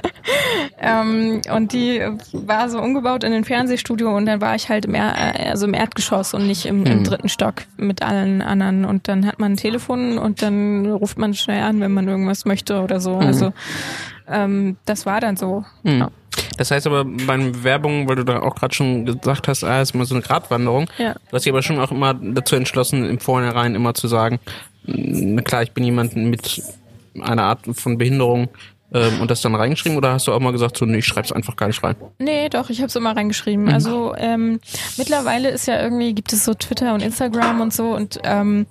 ähm, 0.80 1.40
und 1.54 1.72
die 1.72 2.02
war 2.32 2.68
so 2.68 2.80
umgebaut 2.80 3.24
in 3.24 3.32
ein 3.32 3.44
Fernsehstudio 3.44 4.14
und 4.14 4.26
dann 4.26 4.40
war 4.40 4.54
ich 4.54 4.68
halt 4.68 4.84
im, 4.84 4.94
er 4.94 5.48
also 5.50 5.66
im 5.66 5.74
Erdgeschoss 5.74 6.34
und 6.34 6.46
nicht 6.46 6.66
im, 6.66 6.84
im 6.84 6.98
hm. 6.98 7.04
dritten 7.04 7.28
Stock 7.28 7.62
mit 7.76 8.02
allen 8.02 8.42
anderen. 8.42 8.84
Und 8.84 9.08
dann 9.08 9.26
hat 9.26 9.38
man 9.38 9.52
ein 9.52 9.56
Telefon 9.56 10.18
und 10.18 10.42
dann 10.42 10.86
ruft 10.86 11.18
man 11.18 11.34
schnell 11.34 11.62
an, 11.62 11.80
wenn 11.80 11.92
man 11.92 12.08
irgendwas 12.08 12.44
möchte 12.44 12.80
oder 12.80 13.00
so. 13.00 13.16
Mhm. 13.16 13.26
Also 13.26 13.52
ähm, 14.28 14.76
das 14.84 15.06
war 15.06 15.20
dann 15.20 15.36
so. 15.36 15.64
Mhm. 15.82 15.98
Ja. 15.98 16.10
Das 16.56 16.70
heißt 16.70 16.86
aber 16.86 17.04
bei 17.04 17.64
Werbung, 17.64 18.08
weil 18.08 18.16
du 18.16 18.24
da 18.24 18.40
auch 18.40 18.54
gerade 18.54 18.74
schon 18.74 19.06
gesagt 19.06 19.48
hast, 19.48 19.64
ah, 19.64 19.82
ist 19.82 19.94
immer 19.94 20.04
so 20.04 20.14
eine 20.14 20.22
Gratwanderung. 20.22 20.88
Ja. 20.98 21.14
Du 21.14 21.32
hast 21.32 21.44
dich 21.44 21.52
aber 21.52 21.62
schon 21.62 21.78
auch 21.78 21.90
immer 21.90 22.14
dazu 22.14 22.56
entschlossen, 22.56 23.08
im 23.08 23.18
Vornherein 23.18 23.74
immer 23.74 23.94
zu 23.94 24.08
sagen, 24.08 24.38
na 24.84 25.42
klar, 25.42 25.62
ich 25.62 25.72
bin 25.72 25.84
jemand 25.84 26.16
mit 26.16 26.62
einer 27.20 27.44
Art 27.44 27.60
von 27.72 27.98
Behinderung, 27.98 28.48
ähm, 28.92 29.20
und 29.20 29.30
das 29.30 29.40
dann 29.40 29.54
reingeschrieben 29.54 29.98
oder 29.98 30.12
hast 30.12 30.28
du 30.28 30.32
auch 30.32 30.38
mal 30.38 30.52
gesagt, 30.52 30.76
so, 30.76 30.84
nee, 30.84 30.98
ich 30.98 31.06
schreib's 31.06 31.32
einfach 31.32 31.56
gar 31.56 31.66
nicht 31.66 31.82
rein? 31.82 31.96
Nee, 32.18 32.48
doch, 32.48 32.70
ich 32.70 32.78
habe 32.78 32.86
es 32.86 32.94
immer 32.94 33.16
reingeschrieben. 33.16 33.64
Mhm. 33.64 33.72
Also 33.72 34.14
ähm, 34.16 34.60
mittlerweile 34.96 35.50
ist 35.50 35.66
ja 35.66 35.82
irgendwie, 35.82 36.14
gibt 36.14 36.32
es 36.32 36.44
so 36.44 36.54
Twitter 36.54 36.94
und 36.94 37.02
Instagram 37.02 37.60
und 37.60 37.72
so 37.72 37.94
und 37.94 38.20
ähm, 38.22 38.66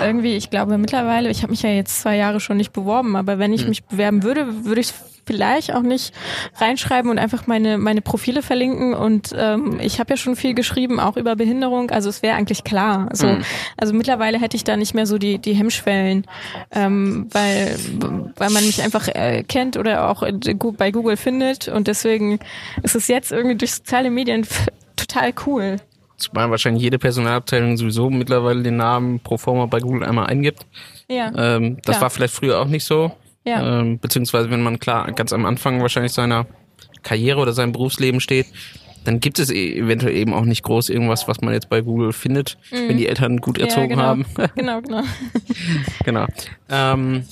irgendwie, 0.00 0.36
ich 0.36 0.50
glaube 0.50 0.76
mittlerweile, 0.76 1.30
ich 1.30 1.42
habe 1.42 1.52
mich 1.52 1.62
ja 1.62 1.70
jetzt 1.70 2.00
zwei 2.00 2.16
Jahre 2.16 2.38
schon 2.38 2.58
nicht 2.58 2.72
beworben, 2.72 3.16
aber 3.16 3.38
wenn 3.38 3.52
ich 3.52 3.62
mhm. 3.62 3.70
mich 3.70 3.84
bewerben 3.84 4.22
würde, 4.22 4.66
würde 4.66 4.82
ich 4.82 4.92
vielleicht 5.26 5.74
auch 5.74 5.82
nicht 5.82 6.14
reinschreiben 6.56 7.10
und 7.10 7.18
einfach 7.18 7.46
meine, 7.46 7.78
meine 7.78 8.00
Profile 8.00 8.42
verlinken. 8.42 8.94
Und 8.94 9.34
ähm, 9.36 9.78
ich 9.80 9.98
habe 9.98 10.10
ja 10.12 10.16
schon 10.16 10.36
viel 10.36 10.54
geschrieben, 10.54 11.00
auch 11.00 11.16
über 11.16 11.36
Behinderung. 11.36 11.90
Also 11.90 12.08
es 12.08 12.22
wäre 12.22 12.36
eigentlich 12.36 12.64
klar. 12.64 13.08
Also, 13.10 13.26
mhm. 13.26 13.44
also 13.76 13.92
mittlerweile 13.92 14.40
hätte 14.40 14.56
ich 14.56 14.64
da 14.64 14.76
nicht 14.76 14.94
mehr 14.94 15.06
so 15.06 15.18
die, 15.18 15.38
die 15.38 15.54
Hemmschwellen, 15.54 16.26
ähm, 16.70 17.28
weil, 17.32 17.76
weil 18.36 18.50
man 18.50 18.64
mich 18.64 18.82
einfach 18.82 19.08
äh, 19.08 19.42
kennt 19.42 19.76
oder 19.76 20.08
auch 20.08 20.22
bei 20.78 20.90
Google 20.92 21.16
findet. 21.16 21.68
Und 21.68 21.88
deswegen 21.88 22.38
ist 22.82 22.94
es 22.94 23.08
jetzt 23.08 23.32
irgendwie 23.32 23.56
durch 23.56 23.74
soziale 23.74 24.10
Medien 24.10 24.46
total 24.94 25.32
cool. 25.46 25.76
Zumal 26.18 26.50
wahrscheinlich 26.50 26.82
jede 26.82 26.98
Personalabteilung 26.98 27.76
sowieso 27.76 28.08
mittlerweile 28.08 28.62
den 28.62 28.76
Namen 28.76 29.20
pro 29.20 29.36
forma 29.36 29.66
bei 29.66 29.80
Google 29.80 30.04
einmal 30.04 30.26
eingibt. 30.26 30.64
Ja. 31.08 31.30
Ähm, 31.36 31.76
das 31.84 31.96
klar. 31.96 32.02
war 32.02 32.10
vielleicht 32.10 32.34
früher 32.34 32.60
auch 32.60 32.66
nicht 32.66 32.84
so. 32.84 33.12
Ja. 33.46 33.80
Ähm, 33.80 33.98
beziehungsweise 33.98 34.50
wenn 34.50 34.62
man 34.62 34.78
klar 34.78 35.10
ganz 35.12 35.32
am 35.32 35.46
Anfang 35.46 35.80
wahrscheinlich 35.80 36.12
seiner 36.12 36.46
Karriere 37.02 37.40
oder 37.40 37.52
seinem 37.52 37.72
Berufsleben 37.72 38.20
steht, 38.20 38.46
dann 39.04 39.20
gibt 39.20 39.38
es 39.38 39.50
e-, 39.50 39.78
eventuell 39.78 40.16
eben 40.16 40.34
auch 40.34 40.44
nicht 40.44 40.64
groß 40.64 40.88
irgendwas, 40.88 41.28
was 41.28 41.40
man 41.40 41.54
jetzt 41.54 41.68
bei 41.68 41.80
Google 41.80 42.12
findet, 42.12 42.58
mhm. 42.72 42.88
wenn 42.88 42.96
die 42.96 43.06
Eltern 43.06 43.38
gut 43.38 43.58
erzogen 43.58 43.90
ja, 43.90 43.96
genau. 43.96 44.02
haben. 44.02 44.26
genau, 44.56 44.80
genau. 44.80 45.02
genau. 46.04 46.26
Ähm, 46.68 47.24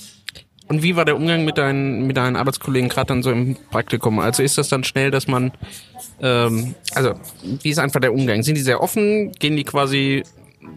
und 0.67 0.81
wie 0.81 0.95
war 0.95 1.05
der 1.05 1.15
Umgang 1.15 1.45
mit 1.45 1.57
deinen, 1.57 2.07
mit 2.07 2.17
deinen 2.17 2.35
Arbeitskollegen 2.35 2.89
gerade 2.89 3.07
dann 3.07 3.21
so 3.21 3.31
im 3.31 3.55
Praktikum? 3.69 4.19
Also 4.19 4.41
ist 4.41 4.57
das 4.57 4.69
dann 4.69 4.83
schnell, 4.83 5.11
dass 5.11 5.27
man, 5.27 5.51
ähm, 6.21 6.73
also 6.95 7.13
wie 7.61 7.69
ist 7.69 7.77
einfach 7.77 7.99
der 7.99 8.13
Umgang? 8.13 8.41
Sind 8.41 8.55
die 8.55 8.61
sehr 8.61 8.81
offen? 8.81 9.31
Gehen 9.33 9.57
die 9.57 9.63
quasi 9.63 10.23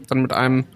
dann 0.09 0.20
mit 0.20 0.33
einem 0.33 0.66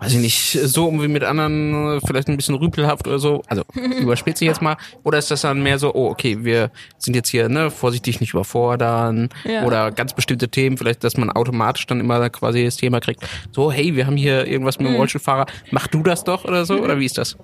weiß 0.00 0.12
ich 0.14 0.18
nicht, 0.20 0.52
so 0.64 0.86
um 0.86 1.02
wie 1.02 1.08
mit 1.08 1.24
anderen, 1.24 1.96
äh, 1.96 2.00
vielleicht 2.06 2.28
ein 2.28 2.36
bisschen 2.36 2.54
rüpelhaft 2.54 3.06
oder 3.06 3.18
so, 3.18 3.42
also 3.48 3.62
überspitze 4.00 4.44
ich 4.44 4.48
jetzt 4.48 4.62
mal, 4.62 4.76
oder 5.04 5.18
ist 5.18 5.30
das 5.30 5.42
dann 5.42 5.62
mehr 5.62 5.78
so, 5.78 5.94
oh, 5.94 6.08
okay, 6.10 6.38
wir 6.44 6.70
sind 6.98 7.14
jetzt 7.14 7.28
hier, 7.28 7.48
ne, 7.48 7.70
vorsichtig 7.70 8.20
nicht 8.20 8.32
überfordern, 8.34 9.28
Ja. 9.44 9.64
oder 9.64 9.90
ganz 9.90 10.14
bestimmte 10.14 10.48
Themen, 10.48 10.76
vielleicht, 10.76 11.02
dass 11.04 11.16
man 11.16 11.30
automatisch 11.30 11.86
dann 11.86 12.00
immer 12.00 12.28
quasi 12.30 12.64
das 12.64 12.76
Thema 12.76 13.00
kriegt, 13.00 13.20
so, 13.52 13.72
hey, 13.72 13.96
wir 13.96 14.06
haben 14.06 14.16
hier 14.16 14.46
irgendwas 14.46 14.78
mit 14.78 14.88
dem 14.88 14.96
Rollstuhlfahrer, 14.96 15.46
mach 15.70 15.86
du 15.88 16.02
das 16.02 16.24
doch 16.24 16.44
oder 16.44 16.64
so, 16.64 16.74
oder 16.78 16.98
wie 16.98 17.04
ist 17.06 17.18
das? 17.18 17.36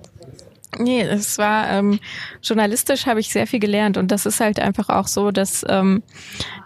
Nee, 0.77 1.01
es 1.01 1.37
war 1.37 1.69
ähm, 1.69 1.99
journalistisch 2.41 3.05
habe 3.05 3.19
ich 3.19 3.29
sehr 3.29 3.47
viel 3.47 3.59
gelernt 3.59 3.97
und 3.97 4.11
das 4.11 4.25
ist 4.25 4.39
halt 4.39 4.59
einfach 4.59 4.89
auch 4.89 5.07
so, 5.07 5.31
dass 5.31 5.65
ähm, 5.67 6.03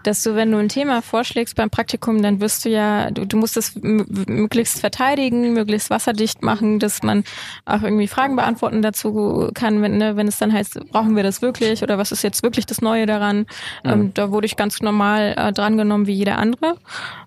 dass 0.02 0.22
du, 0.22 0.34
wenn 0.34 0.50
du 0.50 0.58
ein 0.58 0.68
Thema 0.68 1.02
vorschlägst 1.02 1.56
beim 1.56 1.70
Praktikum, 1.70 2.22
dann 2.22 2.40
wirst 2.40 2.64
du 2.64 2.70
ja, 2.70 3.10
du, 3.10 3.26
du 3.26 3.36
musst 3.36 3.56
es 3.56 3.74
möglichst 3.76 4.80
verteidigen, 4.80 5.52
möglichst 5.52 5.90
wasserdicht 5.90 6.42
machen, 6.42 6.78
dass 6.78 7.02
man 7.02 7.24
auch 7.64 7.82
irgendwie 7.82 8.08
Fragen 8.08 8.36
beantworten 8.36 8.82
dazu 8.82 9.50
kann, 9.54 9.82
wenn, 9.82 9.98
ne, 9.98 10.16
wenn 10.16 10.28
es 10.28 10.38
dann 10.38 10.52
heißt, 10.52 10.90
brauchen 10.90 11.16
wir 11.16 11.22
das 11.22 11.42
wirklich 11.42 11.82
oder 11.82 11.98
was 11.98 12.12
ist 12.12 12.22
jetzt 12.22 12.42
wirklich 12.42 12.66
das 12.66 12.80
Neue 12.80 13.06
daran? 13.06 13.46
Ähm, 13.84 14.12
da 14.14 14.30
wurde 14.30 14.46
ich 14.46 14.56
ganz 14.56 14.80
normal 14.80 15.34
äh, 15.36 15.52
drangenommen 15.52 16.06
wie 16.06 16.14
jeder 16.14 16.38
andere. 16.38 16.76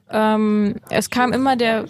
Ähm, 0.10 0.76
es 0.90 1.10
kam 1.10 1.34
immer 1.34 1.56
der 1.56 1.86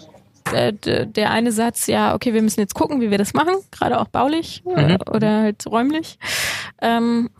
äh, 0.54 1.06
der 1.06 1.30
eine 1.30 1.52
Satz, 1.52 1.86
ja, 1.86 2.14
okay, 2.14 2.32
wir 2.34 2.42
müssen 2.42 2.60
jetzt 2.60 2.74
gucken, 2.74 3.00
wie 3.00 3.10
wir 3.10 3.18
das 3.18 3.34
machen, 3.34 3.54
gerade 3.70 4.00
auch 4.00 4.08
baulich 4.08 4.62
äh, 4.66 4.98
oder 5.10 5.42
halt 5.42 5.66
räumlich. 5.66 6.18
Ähm, 6.80 7.30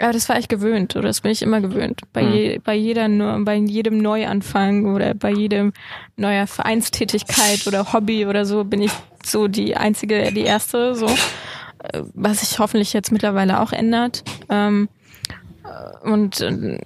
aber 0.00 0.12
das 0.12 0.28
war 0.28 0.38
ich 0.38 0.46
gewöhnt 0.46 0.94
oder 0.94 1.08
das 1.08 1.22
bin 1.22 1.32
ich 1.32 1.42
immer 1.42 1.60
gewöhnt. 1.60 2.02
Bei, 2.12 2.22
je, 2.22 2.60
bei 2.62 2.74
jeder 2.74 3.08
bei 3.40 3.56
jedem 3.56 3.98
Neuanfang 3.98 4.94
oder 4.94 5.14
bei 5.14 5.32
jedem 5.32 5.72
neuer 6.16 6.46
Vereinstätigkeit 6.46 7.66
oder 7.66 7.92
Hobby 7.92 8.24
oder 8.24 8.44
so 8.44 8.62
bin 8.62 8.80
ich 8.80 8.92
so 9.24 9.48
die 9.48 9.76
einzige, 9.76 10.32
die 10.32 10.42
erste, 10.42 10.94
so 10.94 11.08
Äh, 11.78 12.02
was 12.14 12.40
sich 12.40 12.58
hoffentlich 12.58 12.92
jetzt 12.92 13.12
mittlerweile 13.12 13.60
auch 13.60 13.72
ändert. 13.72 14.24
Ähm, 14.48 14.88
äh, 15.64 16.08
und 16.08 16.40
äh, 16.40 16.78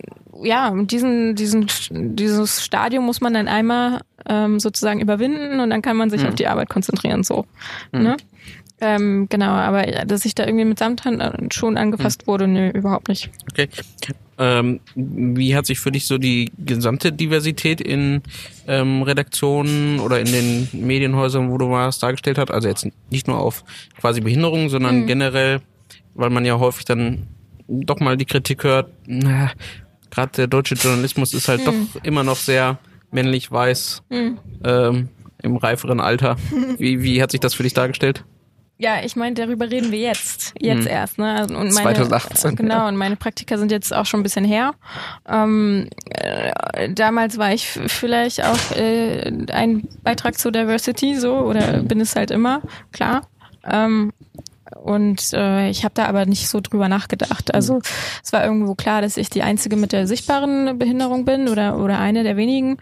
ja, 0.42 0.72
diesen, 0.74 1.34
diesen, 1.34 1.66
dieses 1.90 2.64
Stadium 2.64 3.04
muss 3.06 3.20
man 3.20 3.34
dann 3.34 3.48
einmal 3.48 4.02
ähm, 4.28 4.60
sozusagen 4.60 5.00
überwinden 5.00 5.60
und 5.60 5.70
dann 5.70 5.82
kann 5.82 5.96
man 5.96 6.10
sich 6.10 6.26
auf 6.26 6.34
die 6.34 6.46
Arbeit 6.46 6.68
konzentrieren, 6.68 7.22
so. 7.22 7.46
Ne? 7.92 8.16
Ähm, 8.80 9.28
genau, 9.28 9.50
aber 9.50 9.84
dass 10.06 10.24
ich 10.24 10.34
da 10.34 10.44
irgendwie 10.44 10.64
mit 10.64 10.78
Samthand 10.78 11.54
schon 11.54 11.76
angefasst 11.76 12.26
wurde, 12.26 12.48
nö, 12.48 12.68
überhaupt 12.70 13.08
nicht. 13.08 13.30
Okay. 13.52 13.68
Ähm, 14.38 14.80
wie 14.96 15.54
hat 15.54 15.66
sich 15.66 15.78
für 15.78 15.92
dich 15.92 16.06
so 16.06 16.18
die 16.18 16.50
gesamte 16.58 17.12
Diversität 17.12 17.80
in 17.80 18.22
ähm, 18.66 19.02
Redaktionen 19.02 20.00
oder 20.00 20.18
in 20.18 20.26
den 20.26 20.68
Medienhäusern, 20.72 21.52
wo 21.52 21.58
du 21.58 21.70
warst, 21.70 22.02
dargestellt 22.02 22.38
hat? 22.38 22.50
Also 22.50 22.68
jetzt 22.68 22.88
nicht 23.08 23.28
nur 23.28 23.38
auf 23.38 23.62
quasi 24.00 24.20
Behinderung, 24.20 24.68
sondern 24.68 25.06
generell, 25.06 25.60
weil 26.14 26.30
man 26.30 26.44
ja 26.44 26.58
häufig 26.58 26.84
dann 26.84 27.28
doch 27.68 28.00
mal 28.00 28.16
die 28.16 28.24
Kritik 28.24 28.64
hört, 28.64 28.90
na, 29.06 29.52
gerade 30.12 30.32
der 30.36 30.46
deutsche 30.46 30.76
Journalismus 30.76 31.34
ist 31.34 31.48
halt 31.48 31.66
doch 31.66 31.74
immer 32.04 32.22
noch 32.22 32.36
sehr 32.36 32.78
männlich 33.10 33.50
weiß 33.50 34.02
ähm, 34.10 35.08
im 35.42 35.56
reiferen 35.56 36.00
Alter. 36.00 36.36
Wie, 36.78 37.02
wie 37.02 37.20
hat 37.20 37.32
sich 37.32 37.40
das 37.40 37.54
für 37.54 37.64
dich 37.64 37.74
dargestellt? 37.74 38.24
Ja, 38.78 39.04
ich 39.04 39.14
meine, 39.14 39.34
darüber 39.34 39.70
reden 39.70 39.92
wir 39.92 40.00
jetzt, 40.00 40.54
jetzt 40.58 40.88
erst, 40.88 41.16
ne? 41.16 41.34
Also, 41.36 41.54
Und 41.54 41.72
meine, 41.72 41.94
2018, 41.94 42.56
Genau, 42.56 42.74
ja. 42.74 42.88
und 42.88 42.96
meine 42.96 43.14
Praktika 43.14 43.56
sind 43.56 43.70
jetzt 43.70 43.94
auch 43.94 44.06
schon 44.06 44.20
ein 44.20 44.22
bisschen 44.24 44.44
her. 44.44 44.72
Ähm, 45.28 45.88
äh, 46.10 46.90
damals 46.92 47.38
war 47.38 47.52
ich 47.52 47.68
vielleicht 47.68 48.44
auch 48.44 48.76
äh, 48.76 49.30
ein 49.52 49.88
Beitrag 50.02 50.36
zur 50.36 50.50
Diversity, 50.50 51.14
so 51.16 51.36
oder 51.36 51.82
bin 51.84 52.00
es 52.00 52.16
halt 52.16 52.32
immer, 52.32 52.60
klar. 52.90 53.28
Ähm, 53.64 54.12
und 54.74 55.32
äh, 55.32 55.68
ich 55.68 55.84
habe 55.84 55.94
da 55.94 56.06
aber 56.06 56.26
nicht 56.26 56.48
so 56.48 56.60
drüber 56.60 56.88
nachgedacht. 56.88 57.54
Also 57.54 57.80
es 58.22 58.32
war 58.32 58.44
irgendwo 58.44 58.74
klar, 58.74 59.02
dass 59.02 59.16
ich 59.16 59.30
die 59.30 59.42
einzige 59.42 59.76
mit 59.76 59.92
der 59.92 60.06
sichtbaren 60.06 60.78
Behinderung 60.78 61.24
bin 61.24 61.48
oder 61.48 61.78
oder 61.78 61.98
eine 61.98 62.22
der 62.22 62.36
wenigen. 62.36 62.78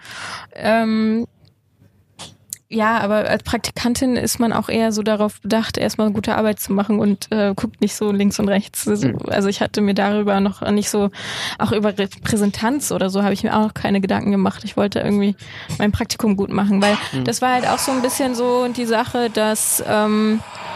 Ähm, 0.54 1.26
ja, 2.72 2.98
aber 2.98 3.28
als 3.28 3.42
Praktikantin 3.42 4.14
ist 4.14 4.38
man 4.38 4.52
auch 4.52 4.68
eher 4.68 4.92
so 4.92 5.02
darauf 5.02 5.40
bedacht, 5.40 5.76
erstmal 5.76 6.12
gute 6.12 6.36
Arbeit 6.36 6.60
zu 6.60 6.72
machen 6.72 7.00
und 7.00 7.26
äh, 7.32 7.52
guckt 7.56 7.80
nicht 7.80 7.96
so 7.96 8.12
links 8.12 8.38
und 8.38 8.48
rechts. 8.48 8.86
Also, 8.86 9.08
also 9.26 9.48
ich 9.48 9.60
hatte 9.60 9.80
mir 9.80 9.94
darüber 9.94 10.38
noch 10.38 10.62
nicht 10.70 10.88
so, 10.88 11.10
auch 11.58 11.72
über 11.72 11.98
Repräsentanz 11.98 12.92
oder 12.92 13.10
so 13.10 13.24
habe 13.24 13.34
ich 13.34 13.42
mir 13.42 13.56
auch 13.56 13.62
noch 13.62 13.74
keine 13.74 14.00
Gedanken 14.00 14.30
gemacht. 14.30 14.62
Ich 14.62 14.76
wollte 14.76 15.00
irgendwie 15.00 15.34
mein 15.78 15.90
Praktikum 15.90 16.36
gut 16.36 16.50
machen, 16.50 16.80
weil 16.80 16.96
das 17.24 17.42
war 17.42 17.54
halt 17.54 17.66
auch 17.66 17.78
so 17.78 17.90
ein 17.90 18.02
bisschen 18.02 18.36
so 18.36 18.68
die 18.68 18.86
Sache, 18.86 19.30
dass 19.30 19.82
ähm, 19.88 20.38
äh, 20.38 20.69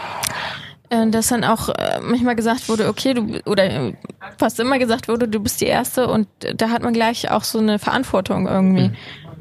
dass 1.07 1.27
dann 1.27 1.43
auch 1.43 1.69
äh, 1.69 1.99
manchmal 2.01 2.35
gesagt 2.35 2.69
wurde, 2.69 2.87
okay, 2.87 3.13
du 3.13 3.39
oder 3.45 3.65
äh, 3.65 3.93
fast 4.37 4.59
immer 4.59 4.79
gesagt 4.79 5.07
wurde, 5.07 5.27
du 5.27 5.39
bist 5.39 5.61
die 5.61 5.65
Erste 5.65 6.07
und 6.07 6.27
da 6.55 6.69
hat 6.69 6.83
man 6.83 6.93
gleich 6.93 7.31
auch 7.31 7.43
so 7.43 7.59
eine 7.59 7.79
Verantwortung 7.79 8.47
irgendwie. 8.47 8.91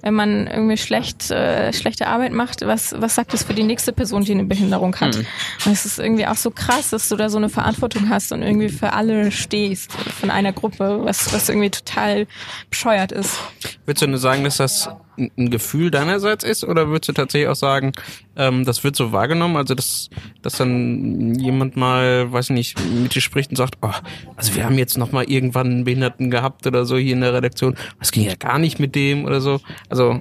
Wenn 0.02 0.14
man 0.14 0.46
irgendwie 0.46 0.76
schlecht 0.76 1.30
äh, 1.30 1.72
schlechte 1.72 2.08
Arbeit 2.08 2.32
macht, 2.32 2.60
was 2.60 2.94
was 2.98 3.14
sagt 3.14 3.32
das 3.32 3.44
für 3.44 3.54
die 3.54 3.62
nächste 3.62 3.90
Person, 3.90 4.22
die 4.22 4.32
eine 4.32 4.44
Behinderung 4.44 4.94
hat? 4.96 5.16
Und 5.16 5.72
es 5.72 5.86
ist 5.86 5.98
irgendwie 5.98 6.26
auch 6.26 6.36
so 6.36 6.50
krass, 6.50 6.90
dass 6.90 7.08
du 7.08 7.16
da 7.16 7.30
so 7.30 7.38
eine 7.38 7.48
Verantwortung 7.48 8.10
hast 8.10 8.30
und 8.30 8.42
irgendwie 8.42 8.68
für 8.68 8.92
alle 8.92 9.30
stehst 9.30 9.90
von 9.92 10.30
einer 10.30 10.52
Gruppe, 10.52 11.00
was 11.04 11.32
was 11.32 11.48
irgendwie 11.48 11.70
total 11.70 12.26
bescheuert 12.68 13.12
ist. 13.12 13.38
Würdest 13.86 14.02
du 14.02 14.08
nur 14.08 14.18
sagen, 14.18 14.44
dass 14.44 14.58
das 14.58 14.90
ein 15.18 15.50
Gefühl 15.50 15.90
deinerseits 15.90 16.44
ist 16.44 16.64
oder 16.64 16.88
würdest 16.88 17.08
du 17.08 17.12
tatsächlich 17.12 17.48
auch 17.48 17.56
sagen, 17.56 17.92
ähm, 18.36 18.64
das 18.64 18.84
wird 18.84 18.96
so 18.96 19.12
wahrgenommen, 19.12 19.56
also 19.56 19.74
dass, 19.74 20.10
dass 20.42 20.56
dann 20.56 21.34
jemand 21.36 21.76
mal, 21.76 22.32
weiß 22.32 22.50
ich 22.50 22.54
nicht, 22.54 22.78
mit 22.90 23.14
dir 23.14 23.20
spricht 23.20 23.50
und 23.50 23.56
sagt, 23.56 23.76
oh, 23.82 23.90
also 24.36 24.54
wir 24.54 24.64
haben 24.64 24.78
jetzt 24.78 24.98
noch 24.98 25.12
mal 25.12 25.24
irgendwann 25.24 25.66
einen 25.66 25.84
Behinderten 25.84 26.30
gehabt 26.30 26.66
oder 26.66 26.84
so 26.84 26.96
hier 26.96 27.14
in 27.14 27.20
der 27.20 27.34
Redaktion, 27.34 27.76
das 27.98 28.12
ging 28.12 28.24
ja 28.24 28.34
gar 28.34 28.58
nicht 28.58 28.78
mit 28.80 28.94
dem 28.94 29.24
oder 29.24 29.40
so. 29.40 29.60
Also 29.88 30.18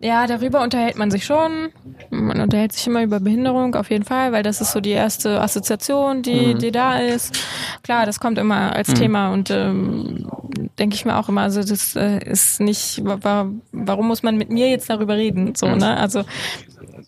Ja, 0.00 0.26
darüber 0.26 0.62
unterhält 0.62 0.96
man 0.96 1.10
sich 1.10 1.24
schon. 1.24 1.70
Man 2.10 2.40
unterhält 2.40 2.72
sich 2.72 2.86
immer 2.86 3.02
über 3.02 3.20
Behinderung, 3.20 3.74
auf 3.74 3.90
jeden 3.90 4.04
Fall, 4.04 4.32
weil 4.32 4.42
das 4.42 4.60
ist 4.60 4.72
so 4.72 4.80
die 4.80 4.90
erste 4.90 5.40
Assoziation, 5.40 6.22
die, 6.22 6.54
die 6.54 6.70
da 6.70 6.98
ist. 6.98 7.38
Klar, 7.82 8.06
das 8.06 8.20
kommt 8.20 8.38
immer 8.38 8.74
als 8.74 8.92
Thema 8.94 9.32
und 9.32 9.50
ähm, 9.50 10.28
denke 10.78 10.94
ich 10.94 11.04
mir 11.04 11.16
auch 11.16 11.28
immer, 11.28 11.42
also 11.42 11.62
das 11.62 11.96
äh, 11.96 12.18
ist 12.18 12.60
nicht, 12.60 13.02
wa 13.04 13.50
warum 13.72 14.08
muss 14.08 14.22
man 14.22 14.35
mit 14.36 14.50
mir 14.50 14.68
jetzt 14.68 14.88
darüber 14.90 15.16
reden? 15.16 15.54
So, 15.54 15.74
ne? 15.74 15.96
Also 15.96 16.24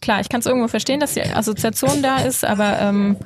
klar, 0.00 0.20
ich 0.20 0.28
kann 0.28 0.40
es 0.40 0.46
irgendwo 0.46 0.68
verstehen, 0.68 1.00
dass 1.00 1.14
die 1.14 1.22
Assoziation 1.22 2.02
da 2.02 2.18
ist, 2.18 2.44
aber 2.44 2.78
ähm, 2.80 3.16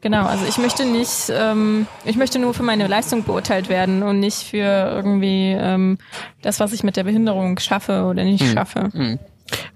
genau, 0.00 0.26
also 0.26 0.44
ich 0.46 0.58
möchte 0.58 0.84
nicht, 0.84 1.30
ähm, 1.30 1.86
ich 2.04 2.16
möchte 2.16 2.38
nur 2.38 2.54
für 2.54 2.62
meine 2.62 2.86
Leistung 2.86 3.24
beurteilt 3.24 3.68
werden 3.68 4.02
und 4.02 4.20
nicht 4.20 4.42
für 4.42 4.92
irgendwie 4.94 5.52
ähm, 5.58 5.98
das, 6.42 6.60
was 6.60 6.72
ich 6.72 6.82
mit 6.82 6.96
der 6.96 7.04
Behinderung 7.04 7.58
schaffe 7.58 8.04
oder 8.04 8.24
nicht 8.24 8.44
schaffe. 8.52 8.90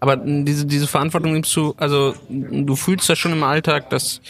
Aber 0.01 0.17
diese, 0.17 0.67
diese 0.67 0.87
Verantwortung 0.87 1.33
nimmst 1.33 1.55
du, 1.55 1.75
also 1.77 2.15
du 2.29 2.77
fühlst 2.77 3.09
das 3.09 3.19
schon 3.19 3.33
im 3.33 3.43
Alltag, 3.43 3.91
dass, 3.91 4.21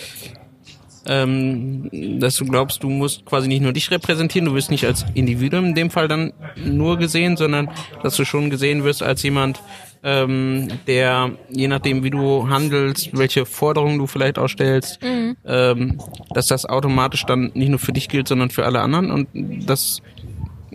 ähm, 1.09 1.89
dass 2.21 2.37
du 2.37 2.45
glaubst, 2.45 2.83
du 2.83 2.91
musst 2.91 3.25
quasi 3.25 3.49
nicht 3.49 3.63
nur 3.63 3.73
dich 3.73 3.91
repräsentieren, 3.91 4.47
du 4.47 4.55
wirst 4.55 4.71
nicht 4.71 4.85
als 4.85 5.05
Individuum 5.15 5.67
in 5.67 5.75
dem 5.75 5.91
Fall 5.91 6.09
dann 6.09 6.33
nur 6.57 6.99
gesehen, 6.99 7.37
sondern 7.37 7.71
dass 8.03 8.17
du 8.17 8.25
schon 8.25 8.51
gesehen 8.51 8.85
wirst 8.85 9.03
als 9.03 9.23
jemand, 9.23 9.61
ähm, 10.03 10.69
der, 10.87 11.33
je 11.51 11.69
nachdem 11.69 12.05
wie 12.05 12.11
du 12.11 12.49
handelst, 12.49 13.17
welche 13.17 13.47
Forderungen 13.47 13.99
du 13.99 14.07
vielleicht 14.07 14.39
auch 14.39 14.49
stellst, 14.49 15.01
ähm, 15.03 15.99
dass 16.31 16.47
das 16.47 16.67
automatisch 16.67 17.25
dann 17.27 17.51
nicht 17.55 17.71
nur 17.71 17.79
für 17.79 17.93
dich 17.93 18.09
gilt, 18.09 18.29
sondern 18.29 18.51
für 18.51 18.65
alle 18.65 18.81
anderen. 18.81 19.11
Und 19.11 19.29
das 19.67 20.03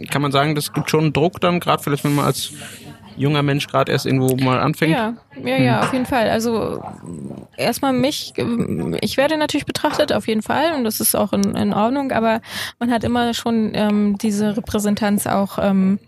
kann 0.10 0.22
man 0.22 0.32
sagen, 0.32 0.56
das 0.56 0.74
gibt 0.74 0.90
schon 0.90 1.14
Druck 1.14 1.40
dann, 1.40 1.60
gerade 1.60 1.82
vielleicht 1.82 2.04
wenn 2.04 2.16
man 2.16 2.26
als 2.26 2.52
junger 3.16 3.44
Mensch 3.44 3.68
gerade 3.68 3.92
erst 3.92 4.06
irgendwo 4.06 4.36
mal 4.38 4.60
anfängt. 4.60 4.94
Ja, 4.94 5.14
ja, 5.44 5.58
ja, 5.58 5.82
auf 5.82 5.94
jeden 5.94 6.06
Fall. 6.06 6.30
Also 6.30 6.84
erstmal 7.58 7.94
mich, 7.94 8.34
ich 9.02 9.18
werde 9.18 9.38
natürlich 9.38 9.66
betrachtet, 9.66 10.14
auf 10.14 10.28
jeden 10.28 10.42
Fall, 10.42 10.74
und 10.76 10.84
das 10.84 11.00
ist 11.00 11.16
auch 11.16 11.34
in, 11.34 11.56
in 11.56 11.74
Ordnung, 11.74 12.12
aber 12.12 12.42
man 12.80 12.92
hat 12.92 13.04
immer 13.04 13.34
schon 13.34 13.72
ähm, 13.74 14.18
diese 14.18 14.58
Repräsentanz 14.58 15.28
auch, 15.28 15.58
ähm, 15.60 16.00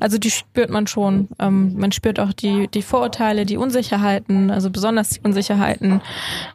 also 0.00 0.18
die 0.18 0.30
spürt 0.30 0.70
man 0.70 0.86
schon. 0.86 1.28
Ähm, 1.38 1.74
man 1.76 1.92
spürt 1.92 2.18
auch 2.18 2.32
die, 2.32 2.68
die 2.68 2.82
Vorurteile, 2.82 3.46
die 3.46 3.56
Unsicherheiten, 3.56 4.50
also 4.50 4.70
besonders 4.70 5.10
die 5.10 5.20
Unsicherheiten, 5.20 6.00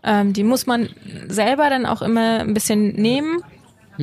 ähm, 0.04 0.34
die 0.34 0.44
muss 0.44 0.66
man 0.66 0.90
selber 1.28 1.70
dann 1.70 1.86
auch 1.86 2.02
immer 2.02 2.40
ein 2.40 2.54
bisschen 2.54 2.94
nehmen. 2.94 3.42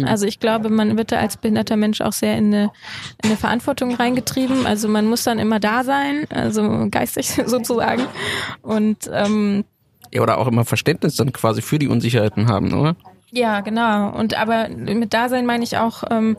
Also 0.04 0.26
ich 0.26 0.40
glaube, 0.40 0.68
man 0.68 0.96
wird 0.96 1.12
da 1.12 1.18
als 1.18 1.37
behinderter 1.37 1.76
Mensch 1.76 2.00
auch 2.00 2.12
sehr 2.12 2.37
in 2.37 2.46
eine, 2.52 2.64
in 3.22 3.30
eine 3.30 3.37
Verantwortung 3.37 3.94
reingetrieben. 3.94 4.66
Also 4.66 4.88
man 4.88 5.06
muss 5.06 5.24
dann 5.24 5.38
immer 5.38 5.61
da 5.61 5.85
sein, 5.85 6.26
also 6.30 6.88
geistig 6.90 7.28
sozusagen. 7.46 8.04
Und 8.62 9.11
ähm, 9.12 9.64
Ja, 10.12 10.22
oder 10.22 10.38
auch 10.38 10.46
immer 10.46 10.64
Verständnis 10.64 11.16
dann 11.16 11.32
quasi 11.32 11.62
für 11.62 11.78
die 11.78 11.88
Unsicherheiten 11.88 12.48
haben, 12.48 12.72
oder? 12.72 12.96
ja, 13.32 13.61
genau. 13.61 14.11
Und 14.16 14.35
aber 14.38 14.68
mit 14.68 15.12
Dasein 15.12 15.46
meine 15.46 15.64
ich 15.64 15.76
auch, 15.76 16.04
ähm, 16.11 16.37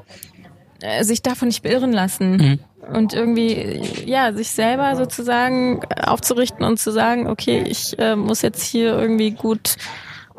äh, 0.81 1.03
sich 1.03 1.21
davon 1.21 1.49
nicht 1.49 1.63
beirren 1.63 1.91
lassen. 1.91 2.59
und 2.93 3.13
irgendwie 3.13 3.81
ja 4.05 4.31
sich 4.33 4.49
selber 4.49 4.95
sozusagen 4.95 5.81
aufzurichten 6.05 6.63
und 6.65 6.79
zu 6.79 6.91
sagen, 6.91 7.27
okay, 7.27 7.63
ich 7.67 7.99
äh, 7.99 8.15
muss 8.15 8.41
jetzt 8.41 8.63
hier 8.63 8.97
irgendwie 8.97 9.31
gut 9.31 9.75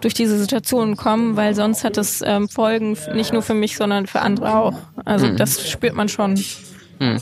durch 0.01 0.15
diese 0.15 0.39
Situation 0.39 0.97
kommen, 0.97 1.37
weil 1.37 1.55
sonst 1.55 1.85
hat 1.85 1.97
es 1.97 2.23
ähm, 2.25 2.49
Folgen 2.49 2.97
nicht 3.15 3.33
nur 3.33 3.43
für 3.43 3.55
mich, 3.55 3.77
sondern 3.77 4.07
für 4.07 4.21
andere 4.21 4.57
auch. 4.57 4.79
Also 5.05 5.27
mhm. 5.27 5.37
das 5.37 5.69
spürt 5.69 5.95
man 5.95 6.09
schon. 6.09 6.43
Mhm. 6.99 7.21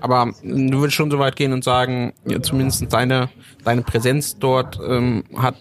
Aber 0.00 0.32
du 0.42 0.80
würdest 0.80 0.94
schon 0.94 1.10
so 1.10 1.18
weit 1.18 1.36
gehen 1.36 1.52
und 1.52 1.64
sagen, 1.64 2.12
ja, 2.26 2.40
zumindest 2.40 2.92
deine, 2.92 3.28
deine 3.64 3.82
Präsenz 3.82 4.38
dort 4.38 4.78
ähm, 4.86 5.24
hat, 5.36 5.56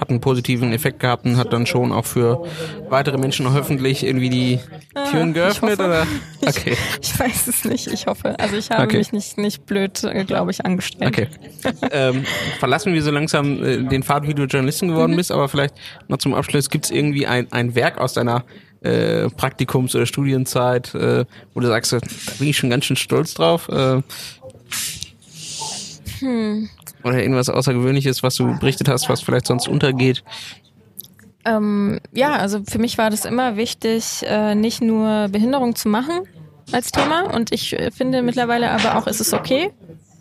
hat 0.00 0.10
einen 0.10 0.20
positiven 0.20 0.72
Effekt 0.72 1.00
gehabt 1.00 1.24
und 1.24 1.36
hat 1.36 1.52
dann 1.52 1.66
schon 1.66 1.92
auch 1.92 2.04
für 2.04 2.44
weitere 2.88 3.18
Menschen 3.18 3.52
hoffentlich 3.52 4.04
irgendwie 4.04 4.30
die 4.30 4.60
ah, 4.94 5.10
Türen 5.10 5.32
geöffnet? 5.32 5.80
oder? 5.80 6.06
Okay. 6.44 6.76
Ich, 7.00 7.12
ich, 7.12 7.20
weiß 7.20 7.46
es 7.46 7.64
nicht, 7.64 7.86
ich 7.86 8.06
hoffe. 8.06 8.38
Also 8.38 8.56
ich 8.56 8.70
habe 8.70 8.84
okay. 8.84 8.98
mich 8.98 9.12
nicht, 9.12 9.38
nicht 9.38 9.66
blöd, 9.66 10.02
äh, 10.04 10.24
glaube 10.24 10.50
ich, 10.50 10.64
angestellt. 10.64 11.08
Okay. 11.08 11.28
ähm, 11.90 12.24
verlassen 12.58 12.92
wir 12.92 13.02
so 13.02 13.10
langsam 13.10 13.62
äh, 13.62 13.82
den 13.84 14.02
Pfad, 14.02 14.26
wie 14.26 14.34
du 14.34 14.44
Journalistin 14.44 14.88
geworden 14.88 15.12
mhm. 15.12 15.16
bist, 15.16 15.32
aber 15.32 15.48
vielleicht 15.48 15.74
noch 16.08 16.18
zum 16.18 16.34
Abschluss, 16.34 16.68
gibt 16.68 16.86
es 16.86 16.90
irgendwie 16.90 17.26
ein, 17.26 17.50
ein 17.52 17.74
Werk 17.74 17.98
aus 17.98 18.14
deiner 18.14 18.44
äh, 18.82 19.26
Praktikums- 19.36 19.94
oder 19.94 20.06
Studienzeit, 20.06 20.94
äh, 20.94 21.24
wo 21.54 21.60
du 21.60 21.66
sagst, 21.66 21.92
da 21.92 21.98
bin 22.38 22.48
ich 22.48 22.56
schon 22.56 22.70
ganz 22.70 22.84
schön 22.84 22.96
stolz 22.96 23.34
drauf? 23.34 23.68
Äh, 23.68 24.02
hm. 26.20 26.68
Oder 27.04 27.20
irgendwas 27.20 27.48
Außergewöhnliches, 27.48 28.22
was 28.22 28.36
du 28.36 28.58
berichtet 28.58 28.88
hast, 28.88 29.08
was 29.08 29.22
vielleicht 29.22 29.46
sonst 29.46 29.68
untergeht? 29.68 30.22
Ähm, 31.44 31.98
ja, 32.12 32.36
also 32.36 32.62
für 32.68 32.78
mich 32.78 32.98
war 32.98 33.10
das 33.10 33.24
immer 33.24 33.56
wichtig, 33.56 34.22
äh, 34.24 34.54
nicht 34.54 34.80
nur 34.80 35.28
Behinderung 35.28 35.74
zu 35.74 35.88
machen 35.88 36.20
als 36.70 36.92
Thema. 36.92 37.34
Und 37.34 37.52
ich 37.52 37.72
äh, 37.72 37.90
finde 37.90 38.22
mittlerweile 38.22 38.70
aber 38.70 38.96
auch, 38.96 39.06
ist 39.06 39.20
es 39.20 39.32
okay, 39.32 39.72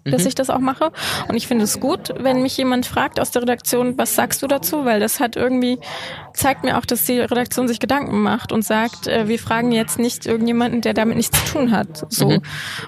dass 0.04 0.22
mhm. 0.24 0.28
ich 0.30 0.36
das 0.36 0.50
auch 0.50 0.60
mache. 0.60 0.92
Und 1.28 1.36
ich 1.36 1.48
finde 1.48 1.66
es 1.66 1.80
gut, 1.80 2.14
wenn 2.18 2.42
mich 2.42 2.58
jemand 2.58 2.86
fragt 2.86 3.20
aus 3.20 3.32
der 3.32 3.44
Redaktion, 3.44 3.98
was 3.98 4.16
sagst 4.16 4.42
du 4.42 4.48
dazu? 4.48 4.86
Weil 4.86 5.00
das 5.00 5.20
hat 5.20 5.36
irgendwie, 5.36 5.80
zeigt 6.34 6.64
mir 6.64 6.78
auch, 6.78 6.86
dass 6.86 7.06
die 7.06 7.20
Redaktion 7.20 7.68
sich 7.68 7.80
Gedanken 7.80 8.22
macht 8.22 8.52
und 8.52 8.64
sagt, 8.64 9.08
äh, 9.08 9.28
wir 9.28 9.40
fragen 9.40 9.72
jetzt 9.72 10.00
nicht 10.00 10.26
irgendjemanden, 10.26 10.82
der 10.82 10.94
damit 10.94 11.18
nichts 11.18 11.46
zu 11.46 11.54
tun 11.54 11.72
hat. 11.72 12.06
So. 12.12 12.30
Mhm. 12.30 12.42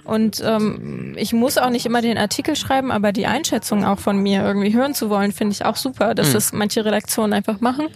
Und 0.03 0.43
ähm, 0.45 1.13
ich 1.17 1.33
muss 1.33 1.57
auch 1.57 1.69
nicht 1.69 1.85
immer 1.85 2.01
den 2.01 2.17
Artikel 2.17 2.55
schreiben, 2.55 2.91
aber 2.91 3.11
die 3.11 3.27
Einschätzung 3.27 3.85
auch 3.85 3.99
von 3.99 4.17
mir 4.17 4.43
irgendwie 4.43 4.73
hören 4.73 4.93
zu 4.93 5.09
wollen, 5.09 5.31
finde 5.31 5.53
ich 5.53 5.65
auch 5.65 5.75
super, 5.75 6.15
dass 6.15 6.29
mhm. 6.29 6.33
das 6.33 6.53
manche 6.53 6.85
Redaktionen 6.85 7.33
einfach 7.33 7.59
machen. 7.61 7.87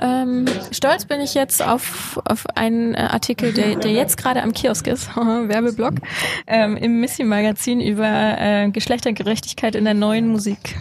Ähm, 0.00 0.46
stolz 0.70 1.04
bin 1.04 1.20
ich 1.20 1.34
jetzt 1.34 1.62
auf, 1.62 2.20
auf 2.24 2.46
einen 2.54 2.94
äh, 2.94 2.98
Artikel, 2.98 3.52
der, 3.52 3.76
der 3.76 3.92
jetzt 3.92 4.16
gerade 4.16 4.42
am 4.42 4.52
Kiosk 4.52 4.86
ist, 4.86 5.16
Werbeblock, 5.16 5.94
ähm, 6.46 6.76
im 6.76 7.00
Missy-Magazin 7.00 7.80
über 7.80 8.27
äh, 8.36 8.70
Geschlechtergerechtigkeit 8.70 9.74
in 9.74 9.84
der 9.84 9.94
neuen 9.94 10.28
Musik. 10.28 10.76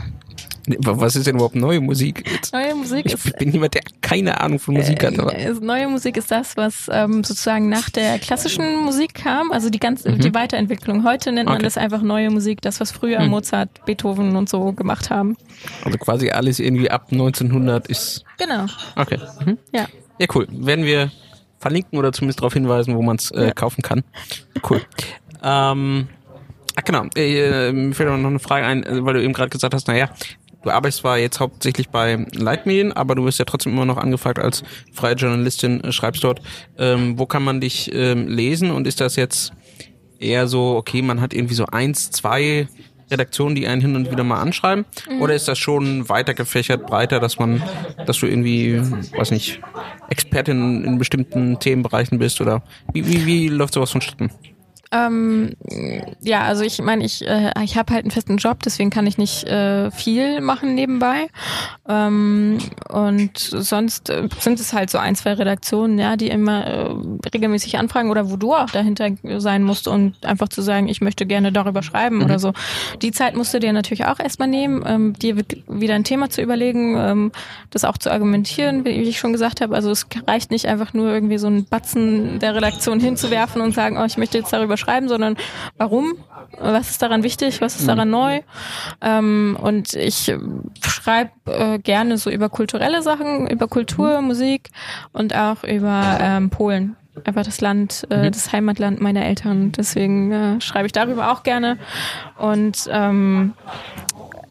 Was 0.79 1.15
ist 1.15 1.27
denn 1.27 1.35
überhaupt 1.35 1.55
neue 1.55 1.79
Musik? 1.79 2.29
Neue 2.51 2.75
Musik 2.75 3.05
ich 3.05 3.13
ist, 3.13 3.37
bin 3.37 3.51
jemand, 3.53 3.73
der 3.73 3.83
keine 4.01 4.41
Ahnung 4.41 4.59
von 4.59 4.75
Musik 4.75 5.01
hat. 5.01 5.17
Aber. 5.17 5.33
Äh, 5.33 5.53
neue 5.61 5.87
Musik 5.87 6.17
ist 6.17 6.29
das, 6.29 6.57
was 6.57 6.89
ähm, 6.91 7.23
sozusagen 7.23 7.69
nach 7.69 7.89
der 7.89 8.19
klassischen 8.19 8.83
Musik 8.83 9.13
kam, 9.13 9.51
also 9.51 9.69
die 9.69 9.79
ganze 9.79 10.11
mhm. 10.11 10.19
die 10.19 10.33
Weiterentwicklung. 10.33 11.05
Heute 11.05 11.31
nennt 11.31 11.47
man 11.47 11.61
das 11.61 11.77
einfach 11.77 12.01
neue 12.01 12.29
Musik, 12.29 12.61
das 12.61 12.81
was 12.81 12.91
früher 12.91 13.21
mhm. 13.21 13.29
Mozart, 13.29 13.85
Beethoven 13.85 14.35
und 14.35 14.49
so 14.49 14.73
gemacht 14.73 15.09
haben. 15.09 15.37
Also 15.85 15.97
quasi 15.97 16.31
alles 16.31 16.59
irgendwie 16.59 16.91
ab 16.91 17.07
1900 17.11 17.87
ist. 17.87 18.25
Genau. 18.37 18.65
Okay. 18.97 19.19
Mhm. 19.45 19.57
Ja. 19.71 19.87
Ja, 20.19 20.27
cool. 20.35 20.47
Werden 20.51 20.83
wir 20.83 21.11
verlinken 21.59 21.97
oder 21.97 22.11
zumindest 22.11 22.39
darauf 22.39 22.53
hinweisen, 22.53 22.95
wo 22.95 23.01
man 23.01 23.15
es 23.15 23.31
äh, 23.31 23.45
ja. 23.45 23.51
kaufen 23.51 23.83
kann. 23.83 24.03
Cool. 24.69 24.81
Ähm, 25.43 26.07
genau, 26.87 27.05
äh, 27.15 27.71
mir 27.71 27.93
fällt 27.93 28.09
noch 28.09 28.29
eine 28.29 28.39
Frage 28.39 28.65
ein, 28.65 28.83
äh, 28.83 29.05
weil 29.05 29.13
du 29.13 29.23
eben 29.23 29.33
gerade 29.33 29.49
gesagt 29.49 29.75
hast, 29.75 29.87
naja, 29.87 30.09
du 30.63 30.71
arbeitest 30.71 31.01
zwar 31.01 31.19
jetzt 31.19 31.39
hauptsächlich 31.39 31.89
bei 31.89 32.25
Leitmedien, 32.33 32.93
aber 32.93 33.13
du 33.13 33.25
wirst 33.25 33.37
ja 33.37 33.45
trotzdem 33.45 33.73
immer 33.73 33.85
noch 33.85 33.97
angefragt 33.97 34.39
als 34.39 34.63
freie 34.91 35.13
Journalistin, 35.13 35.83
äh, 35.83 35.91
schreibst 35.91 36.23
dort. 36.23 36.41
Ähm, 36.79 37.19
wo 37.19 37.27
kann 37.27 37.43
man 37.43 37.61
dich 37.61 37.91
ähm, 37.93 38.27
lesen 38.27 38.71
und 38.71 38.87
ist 38.87 39.01
das 39.01 39.15
jetzt 39.17 39.51
eher 40.17 40.47
so, 40.47 40.75
okay, 40.75 41.03
man 41.03 41.21
hat 41.21 41.33
irgendwie 41.33 41.53
so 41.53 41.67
eins, 41.67 42.09
zwei 42.09 42.67
Redaktionen, 43.11 43.55
die 43.55 43.67
einen 43.67 43.81
hin 43.81 43.95
und 43.95 44.09
wieder 44.09 44.23
mal 44.23 44.41
anschreiben? 44.41 44.85
Mhm. 45.09 45.21
Oder 45.21 45.35
ist 45.35 45.47
das 45.47 45.59
schon 45.59 46.09
weiter 46.09 46.33
gefächert, 46.33 46.87
breiter, 46.87 47.19
dass 47.19 47.37
man, 47.37 47.61
dass 48.05 48.19
du 48.19 48.25
irgendwie, 48.25 48.81
weiß 49.15 49.31
nicht, 49.31 49.61
Expertin 50.09 50.83
in 50.83 50.97
bestimmten 50.97 51.59
Themenbereichen 51.59 52.17
bist 52.17 52.41
oder 52.41 52.63
wie, 52.93 53.05
wie, 53.05 53.25
wie 53.25 53.47
läuft 53.49 53.73
sowas 53.73 53.91
vonstatten? 53.91 54.31
Ähm, 54.91 55.51
ja, 56.21 56.43
also 56.43 56.63
ich 56.63 56.81
meine, 56.81 57.03
ich, 57.03 57.27
äh, 57.27 57.51
ich 57.63 57.77
habe 57.77 57.93
halt 57.93 58.05
einen 58.05 58.11
festen 58.11 58.37
Job, 58.37 58.63
deswegen 58.63 58.89
kann 58.89 59.05
ich 59.05 59.17
nicht 59.17 59.43
äh, 59.45 59.91
viel 59.91 60.41
machen 60.41 60.75
nebenbei. 60.75 61.27
Ähm, 61.87 62.57
und 62.89 63.37
sonst 63.37 64.09
äh, 64.09 64.29
sind 64.39 64.59
es 64.59 64.73
halt 64.73 64.89
so 64.89 64.97
ein, 64.97 65.15
zwei 65.15 65.33
Redaktionen, 65.33 65.99
ja, 65.99 66.15
die 66.15 66.29
immer 66.29 66.65
äh, 66.65 66.95
regelmäßig 67.33 67.77
anfragen 67.77 68.09
oder 68.09 68.31
wo 68.31 68.37
du 68.37 68.53
auch 68.53 68.69
dahinter 68.69 69.09
sein 69.39 69.63
musst 69.63 69.87
und 69.87 70.25
einfach 70.25 70.47
zu 70.47 70.61
sagen, 70.61 70.87
ich 70.87 71.01
möchte 71.01 71.25
gerne 71.25 71.51
darüber 71.51 71.83
schreiben 71.83 72.17
mhm. 72.17 72.25
oder 72.25 72.39
so. 72.39 72.53
Die 73.01 73.11
Zeit 73.11 73.35
musst 73.35 73.53
du 73.53 73.59
dir 73.59 73.73
natürlich 73.73 74.05
auch 74.05 74.19
erstmal 74.19 74.47
nehmen, 74.47 74.83
ähm, 74.85 75.13
dir 75.13 75.37
wieder 75.67 75.95
ein 75.95 76.03
Thema 76.03 76.29
zu 76.29 76.41
überlegen, 76.41 76.95
ähm, 76.97 77.31
das 77.71 77.83
auch 77.83 77.97
zu 77.97 78.11
argumentieren, 78.11 78.85
wie 78.85 78.89
ich 78.89 79.19
schon 79.19 79.33
gesagt 79.33 79.61
habe. 79.61 79.75
Also 79.75 79.91
es 79.91 80.07
reicht 80.27 80.51
nicht 80.51 80.67
einfach 80.67 80.93
nur 80.93 81.11
irgendwie 81.11 81.37
so 81.37 81.47
einen 81.47 81.65
Batzen 81.65 82.39
der 82.39 82.55
Redaktion 82.55 82.99
hinzuwerfen 82.99 83.61
und 83.61 83.73
sagen, 83.73 83.97
oh, 83.97 84.05
ich 84.05 84.17
möchte 84.17 84.37
jetzt 84.37 84.53
darüber 84.53 84.76
schreiben, 84.77 85.07
sondern 85.07 85.37
warum, 85.77 86.13
was 86.59 86.91
ist 86.91 87.01
daran 87.01 87.23
wichtig, 87.23 87.61
was 87.61 87.75
ist 87.75 87.83
mhm. 87.83 87.87
daran 87.87 88.09
neu. 88.09 88.41
Ähm, 89.01 89.57
und 89.61 89.93
ich 89.93 90.33
schreibe 90.85 91.31
äh, 91.45 91.79
gerne 91.79 92.17
so 92.17 92.29
über 92.29 92.49
kulturelle 92.49 93.01
Sachen, 93.01 93.49
über 93.49 93.67
Kultur, 93.67 94.21
mhm. 94.21 94.27
Musik 94.27 94.69
und 95.13 95.35
auch 95.35 95.63
über 95.63 96.17
ähm, 96.21 96.49
Polen 96.49 96.95
einfach 97.25 97.43
das 97.43 97.61
Land, 97.61 98.07
äh, 98.09 98.17
mhm. 98.17 98.31
das 98.31 98.51
Heimatland 98.51 99.01
meiner 99.01 99.25
Eltern. 99.25 99.71
Deswegen 99.71 100.31
äh, 100.31 100.61
schreibe 100.61 100.85
ich 100.85 100.91
darüber 100.91 101.31
auch 101.31 101.43
gerne. 101.43 101.77
Und 102.37 102.87
ähm, 102.91 103.53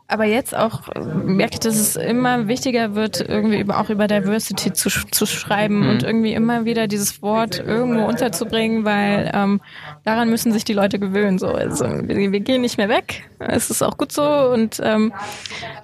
aber 0.08 0.24
jetzt 0.24 0.56
auch 0.56 0.88
äh, 0.94 1.00
merke 1.00 1.54
ich, 1.54 1.60
dass 1.60 1.74
es 1.74 1.96
immer 1.96 2.46
wichtiger 2.46 2.94
wird, 2.94 3.20
irgendwie 3.20 3.58
über, 3.58 3.80
auch 3.80 3.90
über 3.90 4.06
Diversity 4.06 4.72
zu, 4.72 4.88
zu 4.88 5.26
schreiben 5.26 5.80
mhm. 5.80 5.90
und 5.90 6.02
irgendwie 6.04 6.32
immer 6.32 6.64
wieder 6.64 6.86
dieses 6.86 7.22
Wort 7.22 7.58
irgendwo 7.58 8.04
unterzubringen, 8.04 8.84
weil 8.84 9.30
ähm, 9.34 9.60
daran 10.04 10.30
müssen 10.30 10.52
sich 10.52 10.64
die 10.64 10.74
Leute 10.74 11.00
gewöhnen. 11.00 11.38
So. 11.38 11.48
Also 11.48 11.86
wir, 11.86 12.30
wir 12.30 12.40
gehen 12.40 12.62
nicht 12.62 12.78
mehr 12.78 12.88
weg. 12.88 13.28
Es 13.40 13.68
ist 13.68 13.82
auch 13.82 13.96
gut 13.96 14.12
so. 14.12 14.22
Und 14.22 14.80
ähm, 14.82 15.12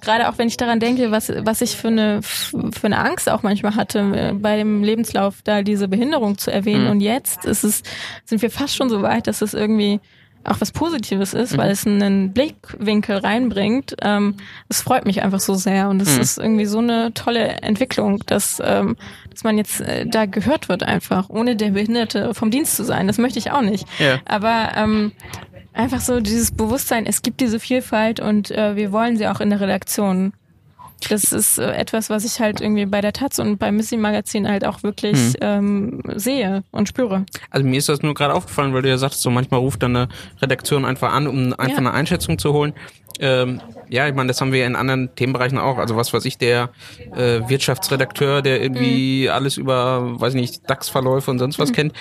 gerade 0.00 0.28
auch 0.28 0.38
wenn 0.38 0.46
ich 0.46 0.56
daran 0.56 0.78
denke, 0.78 1.10
was, 1.10 1.32
was 1.40 1.60
ich 1.60 1.76
für 1.76 1.88
eine, 1.88 2.22
für 2.22 2.84
eine 2.84 2.98
Angst 2.98 3.28
auch 3.28 3.42
manchmal 3.42 3.74
hatte, 3.74 3.98
äh, 4.14 4.32
bei 4.34 4.56
dem 4.56 4.84
Lebenslauf 4.84 5.42
da 5.42 5.62
diese 5.62 5.88
Behinderung 5.88 6.38
zu 6.38 6.52
erwähnen. 6.52 6.84
Mhm. 6.84 6.90
Und 6.90 7.00
jetzt 7.00 7.44
ist 7.44 7.64
es, 7.64 7.82
sind 8.24 8.40
wir 8.40 8.50
fast 8.50 8.76
schon 8.76 8.88
so 8.88 9.02
weit, 9.02 9.26
dass 9.26 9.42
es 9.42 9.52
irgendwie 9.52 10.00
auch 10.44 10.60
was 10.60 10.72
Positives 10.72 11.34
ist, 11.34 11.52
mhm. 11.52 11.58
weil 11.58 11.70
es 11.70 11.86
einen 11.86 12.32
Blickwinkel 12.32 13.18
reinbringt. 13.18 13.96
Ähm, 14.02 14.36
das 14.68 14.82
freut 14.82 15.04
mich 15.04 15.22
einfach 15.22 15.40
so 15.40 15.54
sehr 15.54 15.88
und 15.88 16.00
es 16.00 16.14
mhm. 16.16 16.20
ist 16.20 16.38
irgendwie 16.38 16.66
so 16.66 16.78
eine 16.78 17.14
tolle 17.14 17.62
Entwicklung, 17.62 18.22
dass, 18.26 18.60
ähm, 18.64 18.96
dass 19.30 19.44
man 19.44 19.58
jetzt 19.58 19.80
äh, 19.80 20.06
da 20.06 20.26
gehört 20.26 20.68
wird 20.68 20.82
einfach, 20.82 21.28
ohne 21.30 21.56
der 21.56 21.70
Behinderte 21.70 22.34
vom 22.34 22.50
Dienst 22.50 22.76
zu 22.76 22.84
sein. 22.84 23.06
Das 23.06 23.18
möchte 23.18 23.38
ich 23.38 23.50
auch 23.50 23.62
nicht. 23.62 23.86
Ja. 23.98 24.20
Aber 24.24 24.72
ähm, 24.76 25.12
einfach 25.72 26.00
so 26.00 26.20
dieses 26.20 26.50
Bewusstsein, 26.50 27.06
es 27.06 27.22
gibt 27.22 27.40
diese 27.40 27.60
Vielfalt 27.60 28.20
und 28.20 28.50
äh, 28.50 28.76
wir 28.76 28.92
wollen 28.92 29.16
sie 29.16 29.28
auch 29.28 29.40
in 29.40 29.50
der 29.50 29.60
Redaktion. 29.60 30.32
Das 31.10 31.32
ist 31.32 31.58
äh, 31.58 31.72
etwas, 31.72 32.10
was 32.10 32.24
ich 32.24 32.40
halt 32.40 32.60
irgendwie 32.60 32.86
bei 32.86 33.00
der 33.00 33.12
Taz 33.12 33.38
und 33.38 33.58
beim 33.58 33.76
Missy 33.76 33.96
Magazin 33.96 34.48
halt 34.48 34.64
auch 34.64 34.82
wirklich 34.82 35.18
hm. 35.18 35.34
ähm, 35.40 36.02
sehe 36.14 36.64
und 36.70 36.88
spüre. 36.88 37.24
Also 37.50 37.66
mir 37.66 37.78
ist 37.78 37.88
das 37.88 38.02
nur 38.02 38.14
gerade 38.14 38.34
aufgefallen, 38.34 38.72
weil 38.74 38.82
du 38.82 38.88
ja 38.88 38.98
sagst, 38.98 39.22
so 39.22 39.30
manchmal 39.30 39.60
ruft 39.60 39.82
dann 39.82 39.96
eine 39.96 40.08
Redaktion 40.40 40.84
einfach 40.84 41.12
an, 41.12 41.26
um 41.26 41.52
einfach 41.54 41.72
ja. 41.72 41.78
eine 41.78 41.92
Einschätzung 41.92 42.38
zu 42.38 42.52
holen. 42.52 42.72
Ähm, 43.20 43.60
ja, 43.88 44.08
ich 44.08 44.14
meine, 44.14 44.28
das 44.28 44.40
haben 44.40 44.52
wir 44.52 44.66
in 44.66 44.74
anderen 44.74 45.14
Themenbereichen 45.14 45.58
auch. 45.58 45.78
Also 45.78 45.96
was 45.96 46.12
weiß 46.12 46.24
ich, 46.24 46.38
der 46.38 46.70
äh, 47.14 47.40
Wirtschaftsredakteur, 47.48 48.42
der 48.42 48.62
irgendwie 48.62 49.24
mhm. 49.24 49.30
alles 49.30 49.56
über, 49.58 50.20
weiß 50.20 50.34
ich 50.34 50.40
nicht, 50.40 50.70
DAX-Verläufe 50.70 51.30
und 51.30 51.38
sonst 51.38 51.58
was 51.58 51.70
mhm. 51.70 51.74
kennt, 51.74 51.92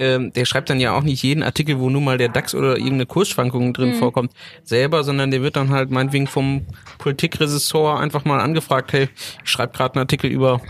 ähm, 0.00 0.32
der 0.32 0.46
schreibt 0.46 0.70
dann 0.70 0.80
ja 0.80 0.96
auch 0.96 1.02
nicht 1.02 1.22
jeden 1.22 1.42
Artikel, 1.42 1.78
wo 1.78 1.90
nun 1.90 2.02
mal 2.02 2.16
der 2.16 2.30
DAX 2.30 2.54
oder 2.54 2.76
irgendeine 2.76 3.06
Kursschwankung 3.06 3.74
drin 3.74 3.90
mhm. 3.90 3.94
vorkommt, 3.96 4.32
selber, 4.64 5.04
sondern 5.04 5.30
der 5.30 5.42
wird 5.42 5.56
dann 5.56 5.68
halt 5.68 5.90
meinetwegen 5.90 6.26
vom 6.26 6.62
Politikresessor 6.98 8.00
einfach 8.00 8.24
mal 8.24 8.40
angefragt, 8.40 8.94
hey, 8.94 9.08
ich 9.44 9.50
schreibe 9.50 9.74
gerade 9.74 9.94
einen 9.94 10.04
Artikel 10.04 10.30
über 10.30 10.62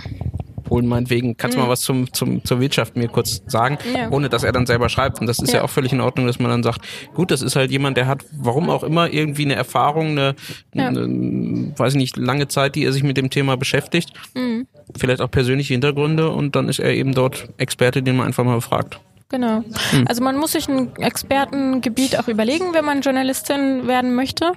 Polen 0.65 0.87
meinetwegen, 0.87 1.37
kannst 1.37 1.57
du 1.57 1.61
mhm. 1.61 1.67
mal 1.67 1.73
was 1.73 1.81
zum, 1.81 2.13
zum, 2.13 2.45
zur 2.45 2.61
Wirtschaft 2.61 2.97
mir 2.97 3.09
kurz 3.09 3.43
sagen, 3.47 3.79
ja. 3.95 4.09
ohne 4.11 4.29
dass 4.29 4.43
er 4.43 4.53
dann 4.53 4.67
selber 4.67 4.89
schreibt. 4.89 5.21
Und 5.21 5.27
das 5.27 5.39
ist 5.39 5.53
ja. 5.53 5.59
ja. 5.59 5.65
auch 5.65 5.71
völlig 5.71 5.93
in 5.93 6.01
Ordnung, 6.01 6.27
dass 6.27 6.39
man 6.41 6.51
dann 6.51 6.63
sagt, 6.63 6.83
gut, 7.15 7.31
das 7.31 7.41
ist 7.43 7.55
halt 7.55 7.71
jemand, 7.71 7.97
der 7.97 8.07
hat, 8.07 8.25
warum 8.33 8.69
auch 8.69 8.83
immer, 8.83 9.13
irgendwie 9.13 9.45
eine 9.45 9.55
Erfahrung, 9.55 10.11
eine, 10.11 10.35
ja. 10.75 10.89
eine 10.89 11.73
weiß 11.77 11.95
ich 11.95 11.99
nicht, 11.99 12.17
lange 12.17 12.49
Zeit, 12.49 12.75
die 12.75 12.85
er 12.85 12.93
sich 12.93 13.03
mit 13.03 13.17
dem 13.17 13.31
Thema 13.31 13.57
beschäftigt. 13.57 14.13
Mhm. 14.35 14.67
Vielleicht 14.97 15.21
auch 15.21 15.31
persönliche 15.31 15.75
Hintergründe 15.75 16.31
und 16.31 16.57
dann 16.57 16.69
ist 16.69 16.79
er 16.79 16.95
eben 16.95 17.15
dort 17.15 17.49
Experte, 17.59 18.03
den 18.03 18.17
man 18.17 18.27
einfach 18.27 18.45
mal 18.45 18.61
fragt. 18.61 19.01
Genau. 19.31 19.65
Hm. 19.91 20.05
Also 20.07 20.23
man 20.23 20.37
muss 20.37 20.53
sich 20.53 20.69
ein 20.69 20.95
Expertengebiet 20.97 22.19
auch 22.19 22.29
überlegen, 22.29 22.75
wenn 22.75 22.85
man 22.85 23.01
Journalistin 23.01 23.87
werden 23.87 24.15
möchte. 24.15 24.53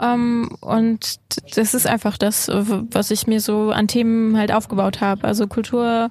Ähm, 0.00 0.56
und 0.60 1.20
das 1.56 1.74
ist 1.74 1.86
einfach 1.86 2.18
das, 2.18 2.48
was 2.48 3.10
ich 3.10 3.26
mir 3.26 3.40
so 3.40 3.70
an 3.70 3.86
Themen 3.86 4.36
halt 4.36 4.52
aufgebaut 4.52 5.00
habe. 5.00 5.24
Also 5.24 5.46
Kultur, 5.46 6.10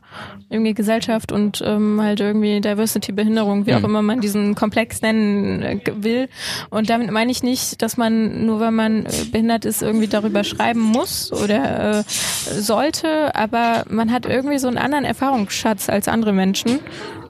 irgendwie 0.50 0.74
Gesellschaft 0.74 1.32
und 1.32 1.62
ähm, 1.66 2.00
halt 2.02 2.20
irgendwie 2.20 2.62
Diversity, 2.62 3.12
Behinderung, 3.12 3.66
wie 3.66 3.74
hm. 3.74 3.84
auch 3.84 3.88
immer 3.88 4.02
man 4.02 4.22
diesen 4.22 4.56
Komplex 4.56 5.02
nennen 5.02 5.62
äh, 5.62 5.80
will. 5.96 6.30
Und 6.70 6.90
damit 6.90 7.12
meine 7.12 7.32
ich 7.32 7.44
nicht, 7.44 7.82
dass 7.82 7.98
man 7.98 8.46
nur 8.46 8.60
weil 8.60 8.72
man 8.72 9.06
äh, 9.06 9.10
behindert 9.32 9.66
ist, 9.66 9.82
irgendwie 9.82 10.08
darüber 10.08 10.44
schreiben 10.44 10.82
muss 10.82 11.32
oder 11.34 12.00
äh, 12.00 12.04
sollte, 12.04 13.36
aber 13.36 13.84
man 13.90 14.12
hat 14.12 14.26
irgendwie 14.26 14.60
so 14.60 14.68
einen 14.68 14.78
anderen 14.78 15.06
Erfahrungsschatz 15.06 15.90
als 15.90 16.08
andere 16.08 16.34
Menschen 16.34 16.80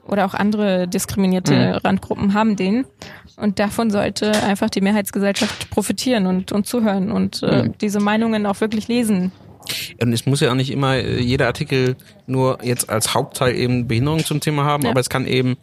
oder 0.06 0.26
auch 0.26 0.34
andere 0.34 0.88
diskriminierte 0.88 1.54
mhm. 1.54 1.72
Randgruppen 1.86 2.34
haben 2.34 2.56
den. 2.56 2.86
Und 3.36 3.58
davon 3.58 3.90
sollte 3.90 4.30
einfach 4.44 4.70
die 4.70 4.80
Mehrheitsgesellschaft 4.80 5.70
profitieren 5.70 6.26
und, 6.26 6.52
und 6.52 6.66
zuhören 6.66 7.10
und 7.10 7.42
äh, 7.42 7.64
mhm. 7.64 7.78
diese 7.80 8.00
Meinungen 8.00 8.46
auch 8.46 8.60
wirklich 8.60 8.88
lesen. 8.88 9.32
Und 10.00 10.12
es 10.12 10.26
muss 10.26 10.40
ja 10.40 10.50
auch 10.50 10.56
nicht 10.56 10.70
immer 10.70 10.96
äh, 10.96 11.20
jeder 11.20 11.46
Artikel 11.46 11.96
nur 12.26 12.58
jetzt 12.62 12.90
als 12.90 13.14
Hauptteil 13.14 13.56
eben 13.56 13.88
Behinderung 13.88 14.24
zum 14.24 14.40
Thema 14.40 14.64
haben, 14.64 14.84
ja. 14.84 14.90
aber 14.90 15.00
es 15.00 15.08
kann 15.08 15.26
eben 15.26 15.56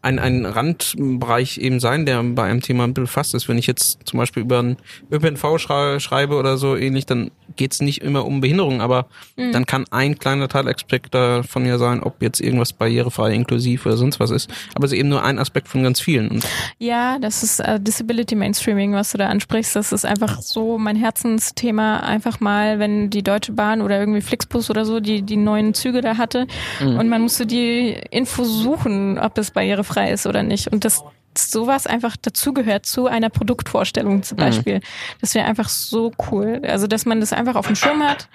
ein, 0.00 0.18
ein 0.18 0.44
Randbereich 0.44 1.58
eben 1.58 1.78
sein, 1.78 2.06
der 2.06 2.22
bei 2.22 2.42
einem 2.42 2.60
Thema 2.60 2.84
ein 2.84 2.94
bisschen 2.94 3.06
fast 3.06 3.34
ist. 3.34 3.48
Wenn 3.48 3.58
ich 3.58 3.68
jetzt 3.68 4.00
zum 4.04 4.18
Beispiel 4.18 4.42
über 4.42 4.58
einen 4.58 4.76
ÖPNV 5.12 5.58
schrei 5.58 6.00
schreibe 6.00 6.34
oder 6.34 6.56
so 6.56 6.76
ähnlich, 6.76 7.06
dann 7.06 7.30
geht 7.56 7.72
es 7.72 7.80
nicht 7.80 8.02
immer 8.02 8.24
um 8.24 8.40
Behinderung, 8.40 8.80
aber 8.80 9.06
mhm. 9.36 9.52
dann 9.52 9.66
kann 9.66 9.84
ein 9.90 10.18
kleiner 10.18 10.48
Teilaspekt 10.48 11.14
davon 11.14 11.66
ja 11.66 11.78
sein, 11.78 12.02
ob 12.02 12.22
jetzt 12.22 12.40
irgendwas 12.40 12.72
barrierefrei, 12.72 13.32
inklusiv 13.32 13.86
oder 13.86 13.96
sonst 13.96 14.20
was 14.20 14.30
ist. 14.30 14.50
Aber 14.74 14.84
es 14.84 14.92
ist 14.92 14.98
eben 14.98 15.08
nur 15.08 15.24
ein 15.24 15.38
Aspekt 15.38 15.68
von 15.68 15.82
ganz 15.82 16.00
vielen. 16.00 16.28
Und 16.28 16.46
ja, 16.78 17.18
das 17.18 17.42
ist 17.42 17.60
äh, 17.60 17.80
Disability 17.80 18.34
Mainstreaming, 18.34 18.92
was 18.92 19.12
du 19.12 19.18
da 19.18 19.28
ansprichst. 19.28 19.76
Das 19.76 19.92
ist 19.92 20.04
einfach 20.04 20.40
so 20.40 20.78
mein 20.78 20.96
Herzensthema. 20.96 22.00
Einfach 22.00 22.40
mal, 22.40 22.78
wenn 22.78 23.10
die 23.10 23.22
Deutsche 23.22 23.52
Bahn 23.52 23.82
oder 23.82 23.98
irgendwie 23.98 24.20
Flixbus 24.20 24.70
oder 24.70 24.84
so 24.84 25.00
die, 25.00 25.22
die 25.22 25.36
neuen 25.36 25.74
Züge 25.74 26.00
da 26.00 26.16
hatte 26.16 26.46
mhm. 26.80 26.98
und 26.98 27.08
man 27.08 27.22
musste 27.22 27.46
die 27.46 27.96
Info 28.10 28.44
suchen, 28.44 29.18
ob 29.18 29.38
es 29.38 29.50
barrierefrei 29.50 30.10
ist 30.12 30.26
oder 30.26 30.42
nicht. 30.42 30.68
Und 30.68 30.84
das 30.84 31.04
sowas 31.38 31.86
einfach 31.86 32.16
dazugehört 32.16 32.86
zu 32.86 33.06
einer 33.06 33.30
Produktvorstellung 33.30 34.22
zum 34.22 34.36
mhm. 34.36 34.40
Beispiel. 34.40 34.74
Mhm. 34.76 34.82
Das 35.20 35.34
wäre 35.34 35.46
einfach 35.46 35.68
so 35.68 36.12
cool. 36.30 36.62
Also, 36.66 36.86
dass 36.86 37.06
man 37.06 37.20
das 37.20 37.32
einfach 37.32 37.54
auf 37.54 37.66
dem 37.66 37.76
Schirm 37.76 38.02
hat. 38.02 38.28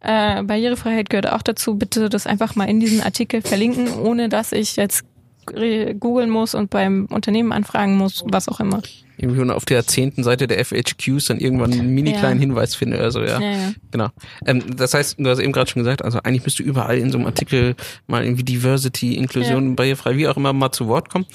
Äh, 0.00 0.42
Barrierefreiheit 0.42 1.10
gehört 1.10 1.30
auch 1.30 1.42
dazu. 1.42 1.76
Bitte 1.76 2.08
das 2.08 2.26
einfach 2.26 2.56
mal 2.56 2.68
in 2.68 2.80
diesen 2.80 3.02
Artikel 3.02 3.40
verlinken, 3.40 3.92
ohne 3.94 4.28
dass 4.28 4.52
ich 4.52 4.76
jetzt 4.76 5.04
googeln 5.46 6.30
muss 6.30 6.54
und 6.54 6.70
beim 6.70 7.06
Unternehmen 7.06 7.52
anfragen 7.52 7.96
muss, 7.96 8.24
was 8.26 8.48
auch 8.48 8.60
immer. 8.60 8.80
Irgendwie 9.18 9.50
auf 9.50 9.64
der 9.64 9.86
zehnten 9.86 10.24
Seite 10.24 10.46
der 10.46 10.64
FHQs 10.64 11.26
dann 11.26 11.38
irgendwann 11.38 11.72
einen 11.72 11.94
mini 11.94 12.12
kleinen 12.12 12.40
ja. 12.40 12.46
Hinweis 12.46 12.74
finde. 12.74 12.98
Also 12.98 13.20
ja, 13.20 13.40
ja, 13.40 13.50
ja. 13.50 13.72
genau. 13.90 14.08
Ähm, 14.46 14.76
das 14.76 14.94
heißt, 14.94 15.16
du 15.18 15.28
hast 15.28 15.38
eben 15.38 15.52
gerade 15.52 15.70
schon 15.70 15.82
gesagt, 15.82 16.04
also 16.04 16.20
eigentlich 16.22 16.44
müsste 16.44 16.62
überall 16.62 16.98
in 16.98 17.10
so 17.10 17.18
einem 17.18 17.26
Artikel 17.26 17.76
mal 18.06 18.24
irgendwie 18.24 18.44
Diversity, 18.44 19.14
Inklusion, 19.16 19.76
barrierefrei, 19.76 20.16
wie 20.16 20.28
auch 20.28 20.36
immer 20.36 20.52
mal 20.52 20.72
zu 20.72 20.88
Wort 20.88 21.08
kommen. 21.08 21.26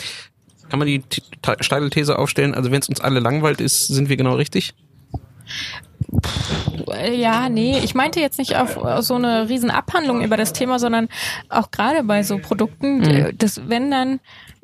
Kann 0.69 0.79
man 0.79 0.87
die 0.87 1.03
steile 1.61 1.89
These 1.89 2.17
aufstellen? 2.17 2.53
Also 2.53 2.71
wenn 2.71 2.81
es 2.81 2.89
uns 2.89 3.01
alle 3.01 3.19
langweilt 3.19 3.61
ist, 3.61 3.87
sind 3.87 4.09
wir 4.09 4.17
genau 4.17 4.35
richtig? 4.35 4.73
Ja, 7.11 7.49
nee, 7.49 7.79
ich 7.79 7.95
meinte 7.95 8.19
jetzt 8.19 8.37
nicht 8.37 8.55
auf 8.55 8.77
so 9.03 9.15
eine 9.15 9.49
riesen 9.49 9.71
Abhandlung 9.71 10.21
über 10.21 10.37
das 10.37 10.53
Thema, 10.53 10.79
sondern 10.79 11.09
auch 11.49 11.71
gerade 11.71 12.03
bei 12.03 12.23
so 12.23 12.37
Produkten, 12.37 12.99
mhm. 12.99 13.37
das, 13.37 13.61
wenn 13.67 13.91
dann 13.91 14.19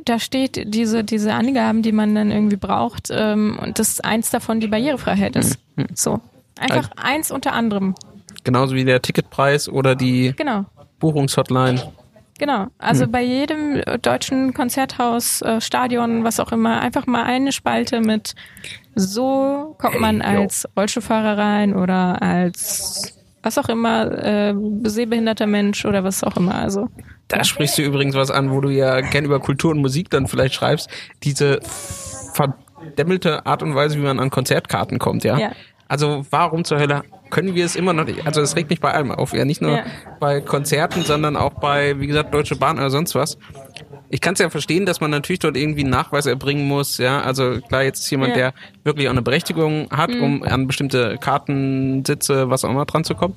da 0.05 0.19
steht 0.19 0.73
diese, 0.73 1.03
diese 1.03 1.33
Angaben, 1.33 1.81
die 1.81 1.91
man 1.91 2.13
dann 2.15 2.31
irgendwie 2.31 2.57
braucht, 2.57 3.09
ähm, 3.11 3.57
und 3.61 3.79
das 3.79 3.99
eins 3.99 4.29
davon 4.29 4.59
die 4.59 4.67
Barrierefreiheit 4.67 5.35
ist. 5.35 5.59
Mhm. 5.75 5.87
So. 5.93 6.19
Einfach 6.59 6.91
also, 6.91 7.07
eins 7.09 7.31
unter 7.31 7.53
anderem. 7.53 7.95
Genauso 8.43 8.75
wie 8.75 8.83
der 8.83 9.01
Ticketpreis 9.01 9.69
oder 9.69 9.95
die 9.95 10.33
genau. 10.35 10.65
Buchungshotline. 10.99 11.81
Genau, 12.43 12.67
also 12.77 13.05
hm. 13.05 13.11
bei 13.13 13.21
jedem 13.21 13.81
deutschen 14.01 14.53
Konzerthaus, 14.53 15.41
äh, 15.43 15.61
Stadion, 15.61 16.25
was 16.25 16.41
auch 16.41 16.51
immer, 16.51 16.81
einfach 16.81 17.07
mal 17.07 17.23
eine 17.23 17.53
Spalte 17.53 18.01
mit 18.01 18.35
so 18.95 19.77
kommt 19.79 20.01
man 20.01 20.21
als 20.21 20.67
Rollstuhlfahrer 20.75 21.37
rein 21.37 21.73
oder 21.73 22.21
als 22.21 23.17
was 23.43 23.57
auch 23.57 23.69
immer, 23.69 24.11
äh, 24.11 24.53
sehbehinderter 24.83 25.47
Mensch 25.47 25.85
oder 25.85 26.03
was 26.03 26.21
auch 26.21 26.35
immer. 26.35 26.55
Also 26.55 26.89
da 27.29 27.45
sprichst 27.45 27.77
du 27.77 27.81
übrigens 27.81 28.13
was 28.13 28.29
an, 28.29 28.51
wo 28.51 28.59
du 28.59 28.67
ja 28.67 28.99
gern 28.99 29.23
über 29.23 29.39
Kultur 29.39 29.71
und 29.71 29.79
Musik 29.79 30.09
dann 30.09 30.27
vielleicht 30.27 30.55
schreibst. 30.55 30.89
Diese 31.23 31.61
verdämmelte 32.33 33.45
Art 33.45 33.63
und 33.63 33.73
Weise, 33.73 33.97
wie 33.97 34.03
man 34.03 34.19
an 34.19 34.29
Konzertkarten 34.29 34.99
kommt, 34.99 35.23
ja. 35.23 35.37
ja. 35.37 35.51
Also 35.87 36.25
warum 36.29 36.63
zur 36.63 36.79
Hölle 36.79 37.03
können 37.29 37.55
wir 37.55 37.65
es 37.65 37.75
immer 37.75 37.93
noch 37.93 38.05
nicht? 38.05 38.25
Also 38.25 38.41
das 38.41 38.55
regt 38.55 38.69
mich 38.69 38.79
bei 38.79 38.91
allem 38.91 39.11
auf, 39.11 39.33
ja 39.33 39.43
nicht 39.43 39.61
nur 39.61 39.77
ja. 39.77 39.83
bei 40.19 40.39
Konzerten, 40.41 41.03
sondern 41.03 41.35
auch 41.35 41.53
bei, 41.53 41.99
wie 41.99 42.07
gesagt, 42.07 42.33
Deutsche 42.33 42.55
Bahn 42.55 42.77
oder 42.77 42.89
sonst 42.89 43.15
was. 43.15 43.37
Ich 44.09 44.21
kann 44.21 44.33
es 44.33 44.39
ja 44.39 44.51
verstehen, 44.51 44.85
dass 44.85 45.01
man 45.01 45.09
natürlich 45.09 45.39
dort 45.39 45.57
irgendwie 45.57 45.81
einen 45.81 45.89
Nachweis 45.89 46.27
erbringen 46.27 46.67
muss, 46.67 46.99
ja. 46.99 47.21
Also 47.21 47.59
klar, 47.67 47.83
jetzt 47.83 48.01
ist 48.01 48.11
jemand, 48.11 48.29
ja. 48.29 48.35
der 48.35 48.53
wirklich 48.83 49.07
auch 49.07 49.11
eine 49.11 49.23
Berechtigung 49.23 49.89
hat, 49.89 50.11
mhm. 50.11 50.23
um 50.23 50.43
an 50.43 50.67
bestimmte 50.67 51.17
Kartensitze, 51.17 52.49
was 52.49 52.63
auch 52.63 52.69
immer 52.69 52.85
dran 52.85 53.03
zu 53.03 53.15
kommen. 53.15 53.35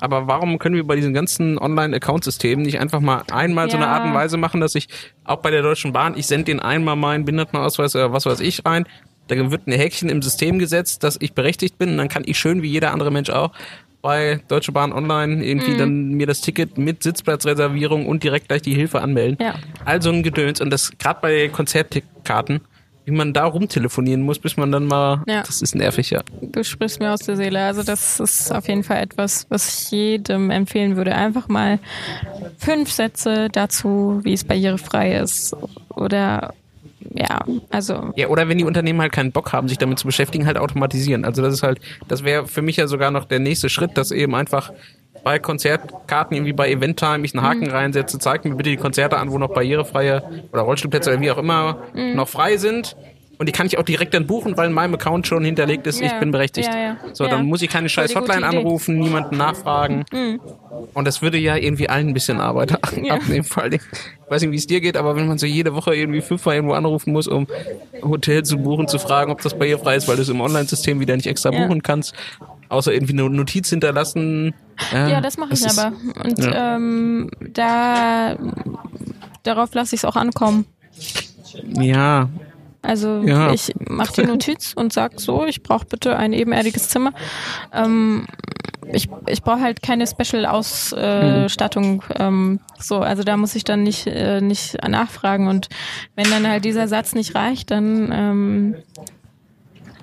Aber 0.00 0.28
warum 0.28 0.58
können 0.58 0.76
wir 0.76 0.86
bei 0.86 0.96
diesen 0.96 1.12
ganzen 1.12 1.58
Online-Account-Systemen 1.58 2.64
nicht 2.64 2.80
einfach 2.80 3.00
mal 3.00 3.22
einmal 3.30 3.66
ja. 3.66 3.70
so 3.72 3.76
eine 3.76 3.88
Art 3.88 4.04
und 4.04 4.14
Weise 4.14 4.36
machen, 4.36 4.60
dass 4.60 4.74
ich 4.74 4.88
auch 5.24 5.38
bei 5.38 5.50
der 5.50 5.62
Deutschen 5.62 5.92
Bahn, 5.92 6.16
ich 6.16 6.26
sende 6.26 6.44
den 6.44 6.60
einmal 6.60 6.96
meinen 6.96 7.24
Behindertenausweis 7.24 7.96
oder 7.96 8.12
was 8.12 8.26
weiß 8.26 8.40
ich 8.40 8.64
rein, 8.64 8.86
da 9.28 9.50
wird 9.50 9.66
ein 9.66 9.72
Häkchen 9.72 10.08
im 10.08 10.22
System 10.22 10.58
gesetzt, 10.58 11.04
dass 11.04 11.16
ich 11.20 11.34
berechtigt 11.34 11.78
bin 11.78 11.90
und 11.90 11.96
dann 11.98 12.08
kann 12.08 12.24
ich 12.26 12.38
schön 12.38 12.62
wie 12.62 12.68
jeder 12.68 12.92
andere 12.92 13.10
Mensch 13.10 13.30
auch 13.30 13.52
bei 14.02 14.40
Deutsche 14.48 14.72
Bahn 14.72 14.92
Online 14.92 15.44
irgendwie 15.44 15.72
mhm. 15.72 15.78
dann 15.78 16.08
mir 16.10 16.26
das 16.26 16.40
Ticket 16.40 16.78
mit 16.78 17.02
Sitzplatzreservierung 17.02 18.06
und 18.06 18.22
direkt 18.22 18.48
gleich 18.48 18.62
die 18.62 18.74
Hilfe 18.74 19.00
anmelden. 19.00 19.36
Ja. 19.40 19.54
Also 19.84 20.10
ein 20.10 20.22
Gedöns 20.22 20.60
und 20.60 20.70
das 20.70 20.92
gerade 20.98 21.20
bei 21.20 21.48
Konzertkarten, 21.48 22.60
wie 23.04 23.10
man 23.10 23.32
da 23.32 23.46
rumtelefonieren 23.46 24.22
muss, 24.22 24.38
bis 24.38 24.56
man 24.56 24.70
dann 24.70 24.86
mal, 24.86 25.22
ja. 25.26 25.42
das 25.42 25.62
ist 25.62 25.74
nervig, 25.74 26.10
ja. 26.10 26.20
Du 26.42 26.62
sprichst 26.62 27.00
mir 27.00 27.12
aus 27.12 27.20
der 27.20 27.36
Seele. 27.36 27.60
Also 27.60 27.82
das 27.82 28.20
ist 28.20 28.52
auf 28.52 28.68
jeden 28.68 28.84
Fall 28.84 28.98
etwas, 29.02 29.46
was 29.48 29.68
ich 29.68 29.90
jedem 29.90 30.50
empfehlen 30.50 30.96
würde. 30.96 31.14
Einfach 31.14 31.48
mal 31.48 31.80
fünf 32.58 32.92
Sätze 32.92 33.48
dazu, 33.50 34.20
wie 34.22 34.34
es 34.34 34.44
barrierefrei 34.44 35.18
ist 35.18 35.56
oder 35.90 36.54
ja, 37.14 37.44
also. 37.70 38.12
Ja, 38.16 38.28
oder 38.28 38.48
wenn 38.48 38.58
die 38.58 38.64
Unternehmen 38.64 39.00
halt 39.00 39.12
keinen 39.12 39.32
Bock 39.32 39.52
haben, 39.52 39.68
sich 39.68 39.78
damit 39.78 39.98
zu 39.98 40.06
beschäftigen, 40.06 40.46
halt 40.46 40.58
automatisieren. 40.58 41.24
Also 41.24 41.42
das 41.42 41.54
ist 41.54 41.62
halt, 41.62 41.80
das 42.06 42.24
wäre 42.24 42.46
für 42.46 42.62
mich 42.62 42.76
ja 42.76 42.86
sogar 42.86 43.10
noch 43.10 43.24
der 43.24 43.38
nächste 43.38 43.68
Schritt, 43.68 43.96
dass 43.96 44.10
eben 44.10 44.34
einfach 44.34 44.72
bei 45.24 45.38
Konzertkarten, 45.38 46.36
irgendwie 46.36 46.52
bei 46.52 46.70
Eventtime, 46.70 47.24
ich 47.24 47.34
einen 47.34 47.44
Haken 47.44 47.64
mhm. 47.64 47.70
reinsetze, 47.70 48.18
zeigt 48.18 48.44
mir 48.44 48.54
bitte 48.54 48.70
die 48.70 48.76
Konzerte 48.76 49.18
an, 49.18 49.30
wo 49.30 49.38
noch 49.38 49.52
barrierefreie 49.52 50.22
oder 50.52 50.62
Rollstuhlplätze 50.62 51.10
oder 51.10 51.20
wie 51.20 51.30
auch 51.30 51.38
immer 51.38 51.82
mhm. 51.94 52.14
noch 52.14 52.28
frei 52.28 52.56
sind. 52.56 52.96
Und 53.38 53.46
die 53.48 53.52
kann 53.52 53.68
ich 53.68 53.78
auch 53.78 53.84
direkt 53.84 54.14
dann 54.14 54.26
buchen, 54.26 54.56
weil 54.56 54.66
in 54.66 54.72
meinem 54.72 54.94
Account 54.94 55.28
schon 55.28 55.44
hinterlegt 55.44 55.86
ist, 55.86 56.00
ja. 56.00 56.06
ich 56.06 56.12
bin 56.14 56.32
berechtigt. 56.32 56.68
Ja, 56.72 56.78
ja. 56.78 56.96
So, 57.12 57.24
dann 57.26 57.46
muss 57.46 57.62
ich 57.62 57.70
keine 57.70 57.88
scheiß 57.88 58.16
Hotline 58.16 58.44
anrufen, 58.44 58.98
niemanden 58.98 59.36
nachfragen. 59.36 60.04
Mhm. 60.12 60.40
Und 60.92 61.04
das 61.06 61.22
würde 61.22 61.38
ja 61.38 61.54
irgendwie 61.56 61.88
allen 61.88 62.08
ein 62.08 62.14
bisschen 62.14 62.40
Arbeit 62.40 62.72
abnehmen. 63.10 63.44
Vor 63.44 63.62
allem, 63.62 63.74
ich 63.74 63.80
weiß 64.28 64.42
nicht, 64.42 64.50
wie 64.50 64.56
es 64.56 64.66
dir 64.66 64.80
geht, 64.80 64.96
aber 64.96 65.14
wenn 65.14 65.28
man 65.28 65.38
so 65.38 65.46
jede 65.46 65.74
Woche 65.74 65.94
irgendwie 65.94 66.20
fünfmal 66.20 66.56
irgendwo 66.56 66.74
anrufen 66.74 67.12
muss, 67.12 67.28
um 67.28 67.46
Hotel 68.02 68.42
zu 68.44 68.58
buchen, 68.58 68.88
zu 68.88 68.98
fragen, 68.98 69.30
ob 69.30 69.40
das 69.40 69.56
barrierefrei 69.56 69.94
ist, 69.94 70.08
weil 70.08 70.16
du 70.16 70.22
es 70.22 70.28
im 70.28 70.40
Online-System 70.40 70.98
wieder 70.98 71.14
nicht 71.14 71.28
extra 71.28 71.50
buchen 71.50 71.84
kannst, 71.84 72.14
außer 72.68 72.92
irgendwie 72.92 73.12
eine 73.12 73.30
Notiz 73.30 73.70
hinterlassen. 73.70 74.52
Ja, 74.92 75.08
ja 75.08 75.20
das 75.20 75.36
mache 75.36 75.54
ich 75.54 75.64
aber. 75.64 75.92
Und 76.24 76.50
ähm, 76.52 77.30
da 77.40 78.36
darauf 79.44 79.72
lasse 79.74 79.94
ich 79.94 80.00
es 80.00 80.04
auch 80.04 80.16
ankommen. 80.16 80.66
Ja, 81.80 82.28
also 82.82 83.22
ja. 83.24 83.52
ich 83.52 83.74
mache 83.88 84.22
die 84.22 84.26
Notiz 84.26 84.72
und 84.74 84.92
sag 84.92 85.20
so, 85.20 85.44
ich 85.44 85.62
brauche 85.62 85.86
bitte 85.86 86.16
ein 86.16 86.32
ebenerdiges 86.32 86.88
Zimmer. 86.88 87.12
Ähm, 87.72 88.26
ich 88.92 89.08
ich 89.26 89.42
brauche 89.42 89.60
halt 89.60 89.82
keine 89.82 90.06
Special-Ausstattung. 90.06 92.02
Äh, 92.08 92.22
ähm, 92.22 92.60
so, 92.78 93.00
also 93.00 93.22
da 93.22 93.36
muss 93.36 93.54
ich 93.54 93.64
dann 93.64 93.82
nicht, 93.82 94.06
äh, 94.06 94.40
nicht 94.40 94.76
nachfragen. 94.86 95.48
Und 95.48 95.68
wenn 96.14 96.30
dann 96.30 96.48
halt 96.48 96.64
dieser 96.64 96.88
Satz 96.88 97.14
nicht 97.14 97.34
reicht, 97.34 97.70
dann 97.70 98.10
ähm, 98.12 98.76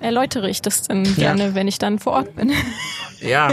erläutere 0.00 0.48
ich 0.48 0.62
das 0.62 0.82
dann 0.82 1.04
ja. 1.04 1.12
gerne, 1.12 1.54
wenn 1.54 1.68
ich 1.68 1.78
dann 1.78 1.98
vor 1.98 2.12
Ort 2.14 2.36
bin. 2.36 2.52
Ja, 3.20 3.50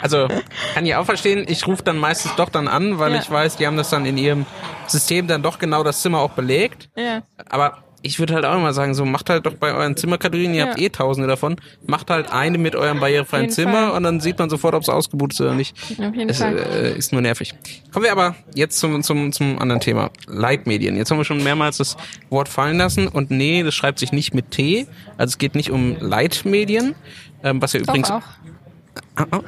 also 0.00 0.26
kann 0.72 0.86
ich 0.86 0.94
auch 0.94 1.04
verstehen. 1.04 1.44
Ich 1.46 1.66
rufe 1.66 1.82
dann 1.82 1.98
meistens 1.98 2.34
doch 2.36 2.48
dann 2.48 2.66
an, 2.66 2.98
weil 2.98 3.12
ja. 3.12 3.20
ich 3.20 3.30
weiß, 3.30 3.56
die 3.56 3.66
haben 3.66 3.76
das 3.76 3.90
dann 3.90 4.06
in 4.06 4.16
ihrem 4.16 4.46
System 4.86 5.26
dann 5.26 5.42
doch 5.42 5.58
genau 5.58 5.84
das 5.84 6.00
Zimmer 6.00 6.20
auch 6.20 6.30
belegt. 6.30 6.88
Ja. 6.96 7.22
Aber 7.50 7.84
ich 8.02 8.18
würde 8.18 8.34
halt 8.34 8.44
auch 8.44 8.56
immer 8.56 8.72
sagen, 8.72 8.94
so 8.94 9.04
macht 9.04 9.30
halt 9.30 9.46
doch 9.46 9.54
bei 9.54 9.72
euren 9.72 9.96
Zimmerkategorien, 9.96 10.54
ihr 10.54 10.60
Ja. 10.60 10.66
habt 10.70 10.80
eh 10.80 10.88
tausende 10.88 11.28
davon, 11.28 11.56
macht 11.86 12.10
halt 12.10 12.32
eine 12.32 12.58
mit 12.58 12.74
eurem 12.74 13.00
barrierefreien 13.00 13.48
Zimmer 13.50 13.88
Fall. 13.88 13.90
und 13.92 14.02
dann 14.02 14.20
sieht 14.20 14.38
man 14.38 14.50
sofort, 14.50 14.74
ob 14.74 14.82
es 14.82 14.88
ausgebucht 14.88 15.32
ist 15.32 15.40
oder 15.40 15.54
nicht. 15.54 15.76
Auf 15.98 16.14
jeden 16.14 16.28
Es 16.28 16.38
Fall. 16.38 16.58
äh, 16.58 16.96
ist 16.96 17.12
nur 17.12 17.22
nervig. 17.22 17.54
Kommen 17.92 18.04
wir 18.04 18.12
aber 18.12 18.34
jetzt 18.54 18.78
zum, 18.78 19.02
zum, 19.02 19.32
zum 19.32 19.58
anderen 19.58 19.80
Thema. 19.80 20.10
Leitmedien. 20.26 20.96
Jetzt 20.96 21.10
haben 21.10 21.18
wir 21.18 21.24
schon 21.24 21.42
mehrmals 21.42 21.76
das 21.78 21.96
Wort 22.30 22.48
fallen 22.48 22.78
lassen 22.78 23.08
und 23.08 23.30
nee, 23.30 23.62
das 23.62 23.74
schreibt 23.74 23.98
sich 23.98 24.12
nicht 24.12 24.34
mit 24.34 24.50
T. 24.50 24.86
Also 25.16 25.32
es 25.32 25.38
geht 25.38 25.54
nicht 25.54 25.70
um 25.70 25.96
Leitmedien, 26.00 26.94
ähm, 27.44 27.62
was 27.62 27.72
ja 27.72 27.80
übrigens... 27.80 28.10
auch. 28.10 28.22
Ah, 29.14 29.26
ah. 29.30 29.40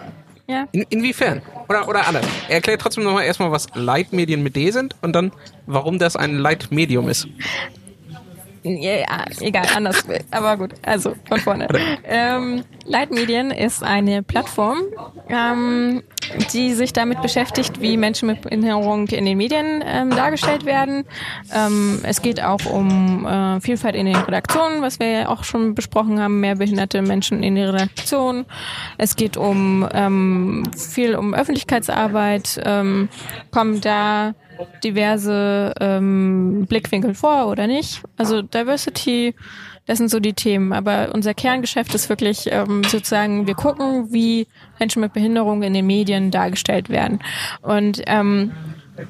Ja. 0.46 0.66
In, 0.72 0.84
inwiefern? 0.90 1.40
Oder, 1.70 1.88
oder 1.88 2.06
anders. 2.06 2.26
Erklärt 2.48 2.82
trotzdem 2.82 3.02
nochmal 3.04 3.24
erstmal, 3.24 3.50
was 3.50 3.66
Leitmedien 3.74 4.42
mit 4.42 4.54
D 4.56 4.70
sind 4.70 4.94
und 5.00 5.14
dann, 5.14 5.32
warum 5.66 5.98
das 5.98 6.16
ein 6.16 6.36
Leitmedium 6.36 7.08
ist. 7.08 7.26
Ja, 8.66 9.26
egal, 9.40 9.66
anders. 9.76 10.04
Aber 10.30 10.56
gut, 10.56 10.72
also 10.82 11.14
von 11.28 11.38
vorne. 11.38 11.68
Ähm, 12.04 12.64
Leitmedien 12.86 13.50
ist 13.50 13.82
eine 13.82 14.22
Plattform, 14.22 14.78
ähm, 15.28 16.02
die 16.54 16.72
sich 16.72 16.94
damit 16.94 17.20
beschäftigt, 17.20 17.82
wie 17.82 17.98
Menschen 17.98 18.26
mit 18.26 18.40
Behinderung 18.40 19.06
in 19.08 19.26
den 19.26 19.36
Medien 19.36 19.84
ähm, 19.86 20.08
dargestellt 20.08 20.64
werden. 20.64 21.04
Ähm, 21.54 22.00
es 22.04 22.22
geht 22.22 22.42
auch 22.42 22.64
um 22.64 23.26
äh, 23.26 23.60
Vielfalt 23.60 23.96
in 23.96 24.06
den 24.06 24.16
Redaktionen, 24.16 24.80
was 24.80 24.98
wir 24.98 25.08
ja 25.10 25.28
auch 25.28 25.44
schon 25.44 25.74
besprochen 25.74 26.18
haben, 26.18 26.40
mehr 26.40 26.56
behinderte 26.56 27.02
Menschen 27.02 27.42
in 27.42 27.56
den 27.56 27.68
Redaktionen. 27.68 28.46
Es 28.96 29.14
geht 29.14 29.36
um 29.36 29.86
ähm, 29.92 30.62
viel 30.74 31.16
um 31.16 31.34
Öffentlichkeitsarbeit, 31.34 32.62
ähm, 32.64 33.10
kommen 33.50 33.82
da 33.82 34.34
diverse 34.82 35.74
ähm, 35.80 36.66
Blickwinkel 36.68 37.14
vor 37.14 37.48
oder 37.48 37.66
nicht. 37.66 38.02
Also 38.16 38.42
Diversity, 38.42 39.34
das 39.86 39.98
sind 39.98 40.10
so 40.10 40.20
die 40.20 40.32
Themen. 40.32 40.72
Aber 40.72 41.10
unser 41.12 41.34
Kerngeschäft 41.34 41.94
ist 41.94 42.08
wirklich 42.08 42.48
ähm, 42.50 42.82
sozusagen, 42.84 43.46
wir 43.46 43.54
gucken, 43.54 44.12
wie 44.12 44.46
Menschen 44.78 45.00
mit 45.00 45.12
Behinderung 45.12 45.62
in 45.62 45.74
den 45.74 45.86
Medien 45.86 46.30
dargestellt 46.30 46.88
werden. 46.88 47.20
Und 47.62 48.02
ähm, 48.06 48.52
äh, 48.96 49.04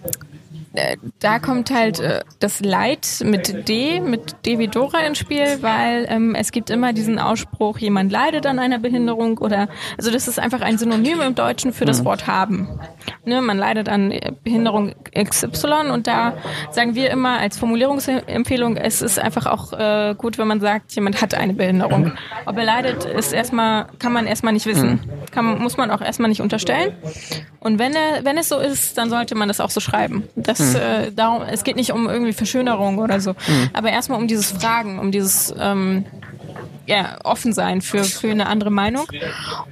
da 1.21 1.39
kommt 1.39 1.71
halt 1.71 2.01
äh, 2.01 2.21
das 2.41 2.61
Leid 2.61 3.07
mit 3.25 3.69
D, 3.69 4.01
mit 4.01 4.45
D 4.45 4.59
wie 4.59 4.69
Dora 4.69 5.01
ins 5.01 5.19
Spiel, 5.19 5.59
weil 5.61 6.07
ähm, 6.09 6.35
es 6.35 6.51
gibt 6.51 6.71
immer 6.71 6.93
diesen 6.93 7.19
Ausspruch, 7.19 7.79
jemand 7.79 8.11
leidet 8.11 8.47
an 8.47 8.59
einer 8.59 8.79
Behinderung 8.79 9.39
oder, 9.39 9.69
also 9.97 10.11
das 10.11 10.27
ist 10.27 10.39
einfach 10.39 10.61
ein 10.61 10.79
Synonym 10.79 11.21
im 11.21 11.35
Deutschen 11.35 11.73
für 11.73 11.85
das 11.85 12.05
Wort 12.05 12.27
haben. 12.27 12.81
Ne, 13.25 13.41
man 13.41 13.57
leidet 13.57 13.89
an 13.89 14.11
äh, 14.11 14.33
Behinderung 14.43 14.95
XY 15.17 15.91
und 15.93 16.07
da 16.07 16.35
sagen 16.71 16.95
wir 16.95 17.11
immer 17.11 17.39
als 17.39 17.57
Formulierungsempfehlung, 17.57 18.77
es 18.77 19.01
ist 19.01 19.19
einfach 19.19 19.47
auch 19.47 19.73
äh, 19.73 20.15
gut, 20.17 20.39
wenn 20.39 20.49
man 20.49 20.61
sagt, 20.61 20.93
jemand 20.93 21.23
hat 21.23 21.35
eine 21.35 21.55
Behinderung. 21.55 22.13
Ob 22.47 22.59
er 22.59 22.65
leidet, 22.65 23.05
ist 23.05 23.33
erstmal, 23.33 23.87
kann 23.99 24.13
man 24.13 24.27
erstmal 24.27 24.53
nicht 24.53 24.67
wissen. 24.67 25.01
Kann, 25.31 25.59
muss 25.63 25.77
man 25.77 25.91
auch 25.91 26.01
erstmal 26.01 26.29
nicht 26.29 26.41
unterstellen. 26.41 26.95
Und 27.61 27.79
wenn 27.79 27.95
er, 27.95 28.25
wenn 28.25 28.37
es 28.37 28.49
so 28.49 28.59
ist, 28.59 28.99
dann 28.99 29.09
sollte 29.09 29.35
man 29.35 29.49
das 29.49 29.61
auch 29.61 29.71
so 29.71 29.81
schreiben. 29.81 30.25
Das, 30.37 30.64
äh, 30.75 31.13
darum, 31.13 31.43
es 31.43 31.65
geht 31.65 31.77
nicht 31.77 31.93
um 31.93 32.09
irgendwie 32.09 32.33
Verschönerung 32.33 32.99
oder 32.99 33.21
so, 33.21 33.35
aber 33.73 33.91
erstmal 33.91 34.19
um 34.19 34.29
dieses 34.29 34.53
Fragen, 34.53 34.99
um 34.99 35.11
dieses 35.11 35.55
ähm, 35.59 36.05
ja, 36.87 37.19
offen 37.25 37.53
sein 37.53 37.81
für, 37.81 38.05
für 38.05 38.31
eine 38.31 38.47
andere 38.47 38.71
Meinung. 38.71 39.07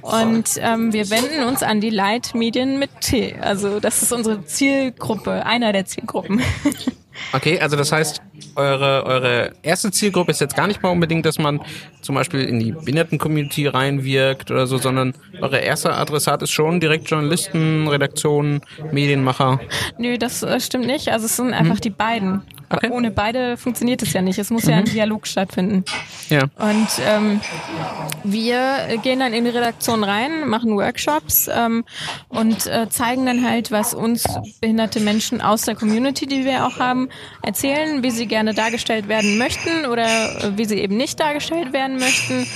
Und 0.01 0.49
ähm, 0.57 0.93
wir 0.93 1.09
wenden 1.09 1.43
uns 1.43 1.63
an 1.63 1.79
die 1.79 1.89
Leitmedien 1.89 2.79
mit 2.79 2.89
T. 3.01 3.35
Also 3.39 3.79
das 3.79 4.01
ist 4.01 4.11
unsere 4.11 4.45
Zielgruppe, 4.45 5.45
einer 5.45 5.73
der 5.73 5.85
Zielgruppen. 5.85 6.41
Okay, 7.31 7.59
also 7.59 7.75
das 7.75 7.91
heißt, 7.91 8.21
eure, 8.55 9.05
eure 9.05 9.51
erste 9.61 9.91
Zielgruppe 9.91 10.31
ist 10.31 10.41
jetzt 10.41 10.55
gar 10.55 10.67
nicht 10.67 10.81
mal 10.81 10.89
unbedingt, 10.89 11.25
dass 11.25 11.39
man 11.39 11.61
zum 12.01 12.15
Beispiel 12.15 12.41
in 12.41 12.59
die 12.59 12.71
Behinderten-Community 12.71 13.67
reinwirkt 13.67 14.51
oder 14.51 14.67
so, 14.67 14.77
sondern 14.77 15.13
eure 15.41 15.59
erste 15.59 15.93
Adressat 15.93 16.41
ist 16.41 16.51
schon 16.51 16.79
direkt 16.79 17.09
Journalisten, 17.09 17.87
Redaktionen, 17.87 18.61
Medienmacher. 18.91 19.59
Nö, 19.97 20.17
das 20.17 20.43
äh, 20.43 20.59
stimmt 20.59 20.85
nicht. 20.85 21.09
Also 21.09 21.25
es 21.25 21.35
sind 21.35 21.53
einfach 21.53 21.79
die 21.79 21.89
beiden. 21.89 22.41
Okay. 22.73 22.89
Ohne 22.89 23.11
beide 23.11 23.55
funktioniert 23.57 24.01
es 24.01 24.13
ja 24.13 24.21
nicht. 24.21 24.39
Es 24.39 24.49
muss 24.49 24.65
ja 24.65 24.77
ein 24.77 24.85
Dialog 24.85 25.27
stattfinden. 25.27 25.85
Ja. 26.29 26.43
Und 26.57 26.87
ähm, 27.05 27.39
wir 28.23 28.97
gehen 29.03 29.19
dann 29.19 29.33
in 29.33 29.45
die 29.45 29.51
Redaktion 29.51 30.03
rein, 30.03 30.47
machen 30.47 30.75
Workshops 30.75 31.49
ähm, 31.53 31.83
und 32.29 32.65
äh, 32.65 32.89
zeigen 32.89 33.25
dann 33.25 33.47
halt, 33.47 33.71
was 33.71 33.93
uns 33.93 34.25
behinderte 34.59 34.99
Menschen 34.99 35.41
aus 35.41 35.63
der 35.63 35.75
Community, 35.75 36.25
die 36.25 36.45
wir 36.45 36.65
auch 36.65 36.79
haben, 36.79 37.09
erzählen, 37.43 38.01
wie 38.01 38.11
sie 38.11 38.25
gerne 38.25 38.53
dargestellt 38.53 39.07
werden 39.07 39.37
möchten 39.37 39.85
oder 39.85 40.05
äh, 40.05 40.57
wie 40.57 40.65
sie 40.65 40.79
eben 40.79 40.97
nicht 40.97 41.19
dargestellt 41.19 41.73
werden 41.73 41.99
möchten. 41.99 42.47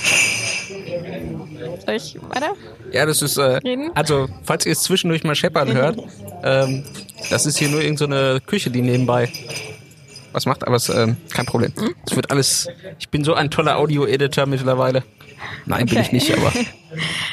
Soll 1.86 1.94
ich 1.94 2.16
weiter? 2.28 2.54
Ja, 2.92 3.06
das 3.06 3.22
ist, 3.22 3.36
äh, 3.36 3.42
Reden? 3.42 3.90
also, 3.94 4.28
falls 4.42 4.66
ihr 4.66 4.72
es 4.72 4.82
zwischendurch 4.82 5.22
mal 5.24 5.34
scheppern 5.34 5.72
hört, 5.72 5.98
ähm, 6.42 6.84
das 7.30 7.46
ist 7.46 7.58
hier 7.58 7.68
nur 7.68 7.82
irgendeine 7.82 8.34
so 8.34 8.40
Küche, 8.40 8.70
die 8.70 8.82
nebenbei 8.82 9.30
was 10.38 10.46
macht, 10.46 10.66
aber 10.66 10.76
es 10.76 10.88
ähm, 10.88 11.16
kein 11.30 11.46
Problem. 11.46 11.72
Hm? 11.76 11.94
Es 12.06 12.16
wird 12.16 12.30
alles, 12.30 12.68
ich 12.98 13.08
bin 13.08 13.24
so 13.24 13.34
ein 13.34 13.50
toller 13.50 13.76
Audio-Editor 13.78 14.46
mittlerweile. 14.46 15.02
Nein, 15.66 15.86
bin 15.86 15.98
ich 15.98 16.06
Okay. 16.06 16.14
nicht, 16.16 16.36
aber 16.36 16.52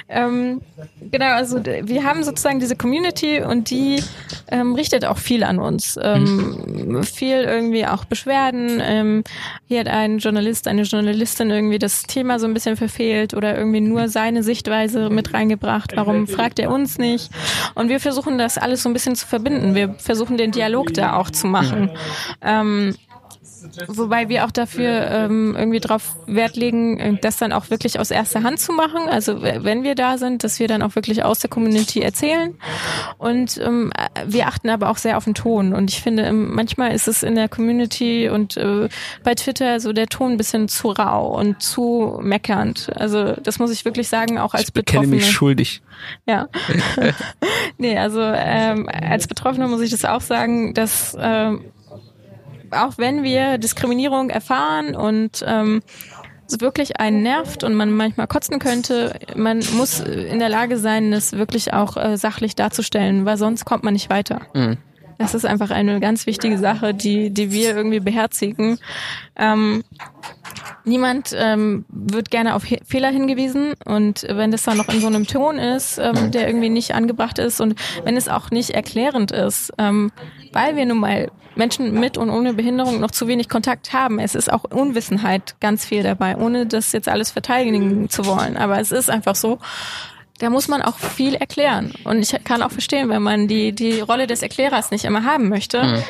Ähm, 0.10 0.62
genau, 1.12 1.34
also 1.34 1.64
wir 1.66 2.04
haben 2.04 2.24
sozusagen 2.24 2.60
diese 2.60 2.76
Community 2.76 3.42
und 3.42 3.70
die 3.70 4.04
ähm, 4.52 4.76
richtet 4.76 5.06
auch 5.06 5.18
viel 5.18 5.44
an 5.44 5.60
uns. 5.60 5.98
Ähm, 6.02 7.04
Viel 7.04 7.38
irgendwie 7.38 7.86
auch 7.88 8.06
Beschwerden. 8.06 8.82
Ähm, 8.84 9.24
hier 9.68 9.80
hat 9.80 9.88
ein 9.88 10.20
Journalist, 10.20 10.68
eine 10.68 10.84
Journalistin 10.84 11.50
irgendwie 11.50 11.80
das 11.80 12.04
Thema 12.04 12.38
so 12.38 12.46
ein 12.48 12.54
bisschen 12.54 12.76
verfehlt 12.76 13.34
oder 13.34 13.58
irgendwie 13.58 13.82
nur 13.82 14.10
seine 14.10 14.44
Sichtweise 14.44 15.10
mit 15.10 15.34
reingebracht. 15.34 15.94
Warum 15.96 16.28
fragt 16.28 16.60
er 16.60 16.70
uns 16.72 16.98
nicht? 16.98 17.30
Und 17.76 17.90
wir 17.90 18.00
versuchen 18.00 18.38
das 18.38 18.58
alles 18.58 18.84
so 18.84 18.90
ein 18.90 18.94
bisschen 18.94 19.16
zu 19.16 19.26
verbinden. 19.26 19.74
Wir 19.74 19.96
versuchen 19.98 20.38
den 20.38 20.52
Dialog 20.52 20.94
da 20.94 21.16
auch 21.16 21.30
zu 21.32 21.48
machen. 21.48 21.90
Ähm, 22.42 22.94
Wobei 23.88 24.30
wir 24.30 24.46
auch 24.46 24.52
dafür 24.52 25.10
ähm, 25.12 25.56
irgendwie 25.58 25.80
drauf 25.80 26.16
Wert 26.28 26.56
legen, 26.56 27.00
äh, 27.00 27.18
das 27.20 27.38
dann 27.38 27.52
auch 27.52 27.70
wirklich 27.70 28.00
aus 28.00 28.12
erster 28.12 28.44
Hand 28.44 28.60
zu 28.60 28.74
machen. 28.74 29.08
Also 29.10 29.42
wenn 29.42 29.84
wir 29.84 29.96
da 29.96 30.18
sind, 30.18 30.44
dass 30.44 30.60
wir 30.60 30.68
dann 30.68 30.82
auch 30.82 30.96
wirklich 30.96 31.24
aus 31.24 31.40
der 31.40 31.50
Community 31.50 32.02
erzählen. 32.02 32.56
Und 33.18 33.58
ähm, 33.58 33.92
äh, 33.96 34.24
wir 34.28 34.48
achten 34.48 34.70
aber 34.70 34.90
auch 34.90 34.98
sehr 34.98 35.18
auf 35.18 35.26
den 35.26 35.34
Ton. 35.34 35.74
Und 35.74 35.92
ich 35.92 36.02
finde, 36.02 36.24
ähm, 36.24 36.54
manchmal 36.54 36.94
ist 36.94 37.08
es 37.08 37.24
in 37.24 37.36
der 37.36 37.50
Community 37.50 38.30
und 38.30 38.58
äh, 38.58 38.90
bei 39.24 39.36
Twitter 39.36 39.80
so 39.80 39.94
der 39.94 40.08
Ton 40.08 40.34
ein 40.34 40.38
bisschen 40.38 40.68
zu 40.68 40.90
rau 40.90 41.38
und 41.38 41.62
zu 41.62 42.20
meckernd. 42.22 42.92
Also 42.96 43.34
das 43.34 43.60
muss 43.60 43.72
ich 43.72 43.86
wirklich 43.86 44.08
sagen, 44.08 44.38
auch 44.38 44.54
als 44.54 44.70
ich 44.70 44.74
Betroffene. 44.74 45.16
mich 45.16 45.32
schuldig. 45.32 45.82
Ja. 46.28 46.48
nee, 47.78 47.98
also 47.98 48.22
ähm, 48.22 48.90
als 48.90 49.28
Betroffene 49.28 49.68
muss 49.68 49.82
ich 49.82 49.92
das 49.92 50.06
auch 50.06 50.22
sagen, 50.22 50.74
dass 50.74 51.16
ähm, 51.20 51.62
auch 52.76 52.98
wenn 52.98 53.24
wir 53.24 53.58
Diskriminierung 53.58 54.30
erfahren 54.30 54.96
und 54.96 55.44
ähm, 55.48 55.82
es 56.48 56.62
wirklich 56.62 57.00
einen 57.00 57.24
nervt 57.24 57.64
und 57.64 57.74
man 57.74 57.92
manchmal 57.92 58.28
kotzen 58.28 58.60
könnte, 58.60 59.20
man 59.36 59.64
muss 59.74 60.00
in 60.00 60.40
der 60.40 60.50
Lage 60.50 60.78
sein, 60.78 61.12
es 61.14 61.34
wirklich 61.34 61.74
auch 61.74 61.98
äh, 61.98 62.18
sachlich 62.18 62.56
darzustellen, 62.56 63.26
weil 63.26 63.38
sonst 63.38 63.66
kommt 63.66 63.84
man 63.84 63.94
nicht 63.94 64.10
weiter. 64.10 64.42
Das 65.18 65.34
ist 65.34 65.46
einfach 65.46 65.72
eine 65.72 66.00
ganz 66.00 66.28
wichtige 66.28 66.58
Sache, 66.58 66.94
die, 66.94 67.30
die 67.30 67.52
wir 67.52 67.76
irgendwie 67.76 68.02
beherzigen. 68.02 68.80
Ähm, 69.38 69.84
niemand 70.84 71.34
ähm, 71.38 71.86
wird 71.88 72.32
gerne 72.32 72.56
auf 72.56 72.66
He 72.66 72.80
Fehler 72.86 73.10
hingewiesen 73.10 73.74
und 73.86 74.26
wenn 74.30 74.52
das 74.52 74.64
dann 74.64 74.78
noch 74.78 74.90
in 74.90 75.00
so 75.00 75.08
einem 75.08 75.26
Ton 75.26 75.58
ist, 75.58 75.98
ähm, 76.00 76.32
der 76.32 76.48
irgendwie 76.48 76.70
nicht 76.70 76.94
angebracht 76.94 77.40
ist 77.40 77.62
und 77.62 77.76
wenn 78.04 78.18
es 78.18 78.28
auch 78.28 78.52
nicht 78.52 78.72
erklärend 78.72 79.32
ist, 79.32 79.72
ähm, 79.78 80.12
weil 80.56 80.76
wir 80.78 80.86
nun 80.86 81.00
mal 81.00 81.30
Menschen 81.56 82.00
mit 82.00 82.18
und 82.18 82.30
ohne 82.30 82.54
Behinderung 82.54 83.00
noch 83.00 83.12
zu 83.12 83.28
wenig 83.28 83.50
Kontakt 83.50 83.94
haben. 83.94 84.20
Es 84.20 84.36
ist 84.36 84.52
auch 84.52 84.64
Unwissenheit 84.64 85.56
ganz 85.60 85.86
viel 85.86 86.02
dabei, 86.02 86.38
ohne 86.38 86.66
das 86.66 86.92
jetzt 86.94 87.10
alles 87.10 87.32
verteidigen 87.32 88.10
zu 88.10 88.26
wollen. 88.26 88.58
Aber 88.58 88.80
es 88.80 88.92
ist 88.92 89.10
einfach 89.10 89.36
so, 89.36 89.60
da 90.40 90.50
muss 90.50 90.68
man 90.68 90.82
auch 90.82 90.98
viel 90.98 91.36
erklären. 91.36 91.94
Und 92.06 92.20
ich 92.20 92.36
kann 92.44 92.62
auch 92.62 92.72
verstehen, 92.72 93.10
wenn 93.10 93.22
man 93.22 93.48
die, 93.48 93.74
die 93.74 94.00
Rolle 94.00 94.28
des 94.28 94.42
Erklärers 94.42 94.92
nicht 94.92 95.06
immer 95.06 95.24
haben 95.24 95.50
möchte. 95.50 96.04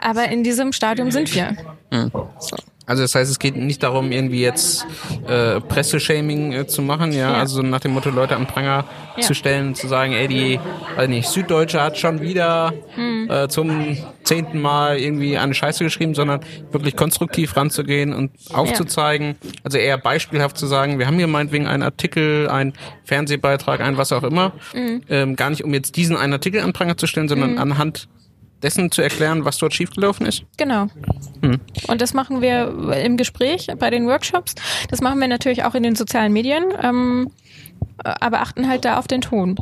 Aber 0.00 0.28
in 0.28 0.44
diesem 0.44 0.72
Stadium 0.72 1.10
sind 1.10 1.34
wir. 1.34 1.56
So. 2.38 2.56
Also 2.88 3.02
das 3.02 3.14
heißt, 3.14 3.30
es 3.30 3.38
geht 3.38 3.54
nicht 3.56 3.82
darum, 3.82 4.10
irgendwie 4.10 4.40
jetzt 4.40 4.86
äh, 5.28 5.60
Presseshaming 5.60 6.52
äh, 6.52 6.66
zu 6.66 6.82
machen, 6.82 7.12
ja? 7.12 7.32
Ja. 7.32 7.34
also 7.34 7.62
nach 7.62 7.80
dem 7.80 7.92
Motto 7.92 8.10
Leute 8.10 8.34
am 8.34 8.46
Pranger 8.46 8.84
Ja. 9.16 9.22
zu 9.22 9.34
stellen 9.34 9.68
und 9.68 9.76
zu 9.76 9.86
sagen, 9.88 10.12
ey, 10.14 10.26
die, 10.26 10.58
weiß 10.96 11.08
nicht, 11.08 11.28
Süddeutsche 11.28 11.82
hat 11.82 11.98
schon 11.98 12.20
wieder 12.20 12.72
Hm. 12.94 13.30
äh, 13.30 13.48
zum 13.48 13.96
zehnten 14.24 14.60
Mal 14.60 14.98
irgendwie 14.98 15.36
eine 15.38 15.52
Scheiße 15.54 15.84
geschrieben, 15.84 16.14
sondern 16.14 16.40
wirklich 16.72 16.96
konstruktiv 16.96 17.56
ranzugehen 17.56 18.12
und 18.14 18.30
aufzuzeigen, 18.52 19.36
also 19.64 19.76
eher 19.78 19.98
beispielhaft 19.98 20.56
zu 20.56 20.66
sagen, 20.66 20.98
wir 20.98 21.06
haben 21.06 21.16
hier 21.18 21.26
meinetwegen 21.26 21.66
einen 21.66 21.82
Artikel, 21.82 22.48
einen 22.48 22.72
Fernsehbeitrag, 23.04 23.80
ein 23.80 23.96
was 23.98 24.12
auch 24.12 24.22
immer, 24.22 24.52
Hm. 24.72 25.02
ähm, 25.10 25.36
gar 25.36 25.50
nicht 25.50 25.62
um 25.64 25.74
jetzt 25.74 25.96
diesen 25.96 26.16
einen 26.16 26.32
Artikel 26.32 26.60
an 26.62 26.72
Pranger 26.72 26.96
zu 26.96 27.06
stellen, 27.06 27.28
sondern 27.28 27.58
anhand 27.58 28.08
dessen 28.62 28.90
zu 28.90 29.02
erklären, 29.02 29.44
was 29.44 29.58
dort 29.58 29.74
schiefgelaufen 29.74 30.26
ist? 30.26 30.44
Genau. 30.56 30.88
Hm. 31.42 31.60
Und 31.86 32.00
das 32.00 32.14
machen 32.14 32.40
wir 32.40 32.96
im 33.04 33.16
Gespräch 33.16 33.68
bei 33.78 33.90
den 33.90 34.06
Workshops. 34.06 34.54
Das 34.90 35.00
machen 35.00 35.20
wir 35.20 35.28
natürlich 35.28 35.64
auch 35.64 35.74
in 35.74 35.82
den 35.82 35.94
sozialen 35.94 36.32
Medien, 36.32 36.64
ähm, 36.82 37.30
aber 37.98 38.40
achten 38.40 38.68
halt 38.68 38.84
da 38.84 38.98
auf 38.98 39.06
den 39.06 39.20
Ton. 39.20 39.56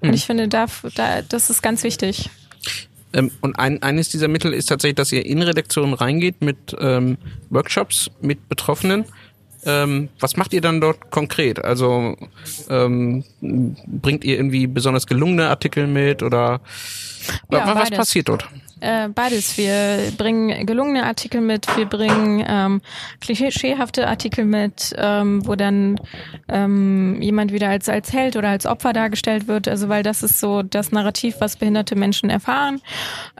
Hm. 0.00 0.08
Und 0.08 0.14
ich 0.14 0.26
finde, 0.26 0.48
da, 0.48 0.66
da, 0.94 1.22
das 1.22 1.50
ist 1.50 1.62
ganz 1.62 1.82
wichtig. 1.84 2.30
Ähm, 3.12 3.30
und 3.40 3.58
ein, 3.58 3.82
eines 3.82 4.08
dieser 4.08 4.28
Mittel 4.28 4.52
ist 4.52 4.66
tatsächlich, 4.66 4.96
dass 4.96 5.12
ihr 5.12 5.24
in 5.24 5.42
Redaktionen 5.42 5.94
reingeht 5.94 6.40
mit 6.40 6.76
ähm, 6.78 7.18
Workshops 7.50 8.10
mit 8.20 8.48
Betroffenen. 8.48 9.04
Ähm, 9.64 10.08
was 10.18 10.36
macht 10.36 10.52
ihr 10.52 10.60
dann 10.60 10.80
dort 10.80 11.10
konkret? 11.10 11.64
Also 11.64 12.16
ähm, 12.68 13.24
bringt 13.40 14.24
ihr 14.24 14.36
irgendwie 14.36 14.66
besonders 14.66 15.06
gelungene 15.06 15.48
Artikel 15.48 15.86
mit 15.86 16.22
oder 16.22 16.60
ja, 17.50 17.74
was 17.74 17.90
passiert 17.90 18.28
dort? 18.28 18.48
Äh, 18.82 19.10
beides. 19.10 19.56
Wir 19.56 20.10
bringen 20.18 20.66
gelungene 20.66 21.04
Artikel 21.04 21.40
mit, 21.40 21.68
wir 21.76 21.86
bringen 21.86 22.44
ähm, 22.48 22.80
klischeehafte 23.20 24.08
Artikel 24.08 24.44
mit, 24.44 24.92
ähm, 24.98 25.46
wo 25.46 25.54
dann 25.54 26.00
ähm, 26.48 27.22
jemand 27.22 27.52
wieder 27.52 27.68
als, 27.68 27.88
als 27.88 28.12
Held 28.12 28.34
oder 28.34 28.48
als 28.48 28.66
Opfer 28.66 28.92
dargestellt 28.92 29.46
wird. 29.46 29.68
Also 29.68 29.88
weil 29.88 30.02
das 30.02 30.24
ist 30.24 30.40
so 30.40 30.64
das 30.64 30.90
Narrativ, 30.90 31.36
was 31.38 31.54
behinderte 31.54 31.94
Menschen 31.94 32.28
erfahren. 32.28 32.80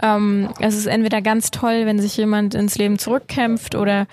Ähm, 0.01 0.51
es 0.61 0.77
ist 0.77 0.87
entweder 0.87 1.21
ganz 1.21 1.51
toll, 1.51 1.87
wenn 1.87 1.99
sich 1.99 2.17
jemand 2.17 2.55
ins 2.55 2.79
Leben 2.79 3.01
zurückkämpft 3.01 3.75
oder 3.75 4.07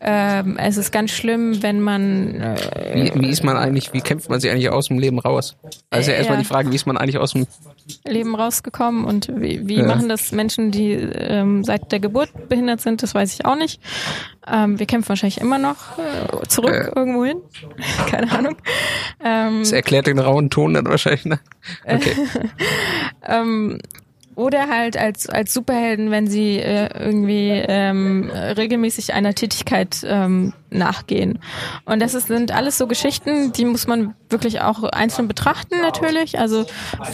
ähm, 0.00 0.56
es 0.56 0.76
ist 0.76 0.92
ganz 0.92 1.10
schlimm, 1.10 1.64
wenn 1.64 1.80
man 1.80 2.40
äh, 2.40 3.12
wie, 3.12 3.22
wie 3.22 3.30
ist 3.30 3.42
man 3.42 3.56
eigentlich, 3.56 3.92
wie 3.92 4.02
kämpft 4.02 4.30
man 4.30 4.38
sich 4.38 4.52
eigentlich 4.52 4.70
aus 4.70 4.86
dem 4.86 5.00
Leben 5.00 5.18
raus? 5.18 5.56
Also 5.90 6.12
äh, 6.12 6.14
erstmal 6.18 6.38
ja. 6.38 6.42
die 6.42 6.48
Frage, 6.48 6.70
wie 6.70 6.76
ist 6.76 6.86
man 6.86 6.96
eigentlich 6.96 7.18
aus 7.18 7.32
dem 7.32 7.48
Leben 8.04 8.34
rausgekommen 8.34 9.04
und 9.04 9.30
wie, 9.34 9.66
wie 9.68 9.76
ja. 9.76 9.86
machen 9.86 10.08
das 10.08 10.32
Menschen, 10.32 10.70
die 10.70 10.92
ähm, 10.92 11.64
seit 11.64 11.92
der 11.92 12.00
Geburt 12.00 12.48
behindert 12.48 12.80
sind, 12.80 13.02
das 13.02 13.14
weiß 13.14 13.34
ich 13.34 13.44
auch 13.44 13.56
nicht. 13.56 13.80
Ähm, 14.46 14.78
wir 14.78 14.86
kämpfen 14.86 15.08
wahrscheinlich 15.10 15.40
immer 15.40 15.58
noch 15.58 15.98
äh, 15.98 16.46
zurück 16.48 16.72
äh. 16.72 16.98
irgendwo 16.98 17.24
hin. 17.24 17.40
Keine 18.10 18.30
Ahnung. 18.32 18.56
Ähm, 19.24 19.60
das 19.60 19.72
erklärt 19.72 20.06
den 20.06 20.18
rauen 20.18 20.50
Ton 20.50 20.74
dann 20.74 20.86
wahrscheinlich, 20.86 21.24
ne? 21.24 21.40
Okay. 21.84 22.12
ähm, 23.22 23.78
oder 24.36 24.68
halt 24.68 24.96
als, 24.96 25.28
als 25.28 25.52
Superhelden, 25.52 26.10
wenn 26.10 26.28
sie 26.28 26.58
äh, 26.58 26.88
irgendwie 26.98 27.50
ähm, 27.50 28.30
regelmäßig 28.30 29.14
einer 29.14 29.34
Tätigkeit 29.34 30.04
ähm, 30.04 30.52
nachgehen. 30.70 31.38
Und 31.86 32.00
das 32.00 32.14
ist, 32.14 32.28
sind 32.28 32.52
alles 32.52 32.76
so 32.76 32.86
Geschichten, 32.86 33.52
die 33.52 33.64
muss 33.64 33.86
man 33.86 34.14
wirklich 34.28 34.60
auch 34.60 34.84
einzeln 34.84 35.26
betrachten 35.26 35.80
natürlich. 35.80 36.38
Also 36.38 36.66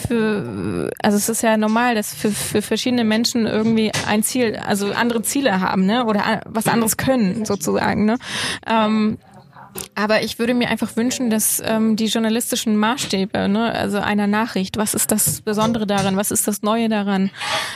für 0.07 0.91
also 1.01 1.17
es 1.17 1.29
ist 1.29 1.41
ja 1.43 1.57
normal, 1.57 1.95
dass 1.95 2.13
für, 2.13 2.31
für 2.31 2.61
verschiedene 2.61 3.05
Menschen 3.05 3.45
irgendwie 3.45 3.91
ein 4.07 4.21
Ziel, 4.23 4.57
also 4.57 4.91
andere 4.91 5.21
Ziele 5.21 5.61
haben, 5.61 5.85
ne? 5.85 6.05
Oder 6.05 6.41
was 6.45 6.67
anderes 6.67 6.97
können, 6.97 7.45
sozusagen. 7.45 8.05
Ne? 8.05 8.17
Ähm, 8.67 9.17
aber 9.95 10.23
ich 10.23 10.39
würde 10.39 10.53
mir 10.53 10.69
einfach 10.69 10.95
wünschen, 10.95 11.29
dass 11.29 11.61
ähm, 11.65 11.95
die 11.95 12.05
journalistischen 12.05 12.77
Maßstäbe, 12.77 13.47
ne, 13.47 13.71
also 13.71 13.99
einer 13.99 14.27
Nachricht, 14.27 14.77
was 14.77 14.93
ist 14.93 15.11
das 15.11 15.41
Besondere 15.41 15.85
daran, 15.85 16.17
was 16.17 16.31
ist 16.31 16.47
das 16.47 16.61
Neue 16.61 16.89
daran, 16.89 17.31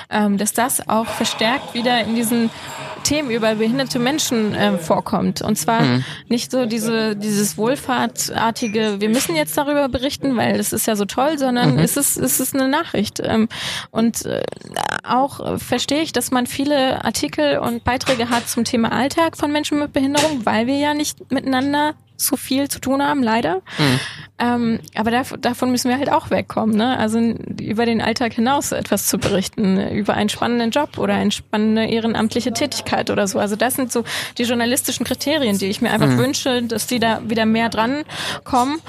ähm, 0.10 0.38
dass 0.38 0.54
das 0.54 0.88
auch 0.88 1.06
verstärkt 1.06 1.74
wieder 1.74 2.02
in 2.02 2.16
diesen 2.16 2.50
Themen 3.04 3.30
über 3.30 3.56
behinderte 3.56 4.00
Menschen 4.00 4.54
äh, 4.54 4.78
vorkommt. 4.78 5.42
Und 5.42 5.58
zwar 5.58 5.82
mhm. 5.82 6.04
nicht 6.28 6.52
so 6.52 6.66
diese 6.66 7.16
dieses 7.16 7.58
wohlfahrtartige, 7.58 9.00
wir 9.00 9.10
müssen 9.10 9.36
jetzt 9.36 9.58
darüber 9.58 9.88
berichten, 9.90 10.36
weil 10.36 10.60
es 10.60 10.74
ist 10.74 10.88
ja 10.88 10.96
so 10.96 11.06
toll, 11.06 11.38
sondern 11.38 11.74
mhm. 11.74 11.80
es 11.80 11.98
ist 11.98 12.18
es 12.18 12.40
ist 12.40 12.56
eine 12.56 12.68
Nachricht. 12.68 13.22
Ähm, 13.24 13.48
und 13.92 14.26
äh, 14.26 14.44
auch 15.04 15.60
verstehe 15.60 16.02
ich, 16.02 16.12
dass 16.12 16.32
man 16.32 16.48
viele 16.48 17.04
Artikel 17.06 17.60
und 17.60 17.84
Beiträge 17.84 18.30
hat 18.30 18.50
zum 18.50 18.64
Thema 18.64 18.92
Alltag 18.92 19.38
von 19.38 19.52
Menschen 19.52 19.80
mit 19.80 19.94
Behinderung, 19.94 20.46
weil 20.46 20.68
wir 20.68 20.78
ja 20.78 20.94
nicht 20.94 21.32
miteinander 21.32 21.87
so 22.18 22.36
viel 22.36 22.68
zu 22.68 22.80
tun 22.80 23.02
haben, 23.02 23.24
leider. 23.24 23.62
Mhm. 23.78 24.00
Ähm, 24.40 24.80
aber 24.96 25.12
da, 25.12 25.24
davon 25.40 25.72
müssen 25.72 25.90
wir 25.90 25.98
halt 25.98 26.12
auch 26.12 26.30
wegkommen, 26.30 26.76
ne? 26.76 26.98
Also 26.98 27.20
über 27.20 27.86
den 27.86 28.02
Alltag 28.02 28.34
hinaus 28.34 28.72
etwas 28.72 29.08
zu 29.08 29.18
berichten, 29.18 29.80
über 29.90 30.14
einen 30.14 30.30
spannenden 30.30 30.72
Job 30.72 30.98
oder 30.98 31.16
eine 31.16 31.32
spannende 31.32 31.86
ehrenamtliche 31.86 32.52
Tätigkeit 32.54 33.10
oder 33.10 33.28
so. 33.28 33.40
Also 33.40 33.56
das 33.56 33.76
sind 33.76 33.92
so 33.92 34.04
die 34.38 34.44
journalistischen 34.44 35.06
Kriterien, 35.06 35.58
die 35.58 35.68
ich 35.68 35.82
mir 35.82 35.92
einfach 35.92 36.10
mhm. 36.10 36.18
wünsche, 36.18 36.64
dass 36.64 36.88
die 36.88 37.00
da 37.00 37.22
wieder 37.28 37.46
mehr 37.46 37.70
dran 37.70 38.04
kommen. 38.44 38.80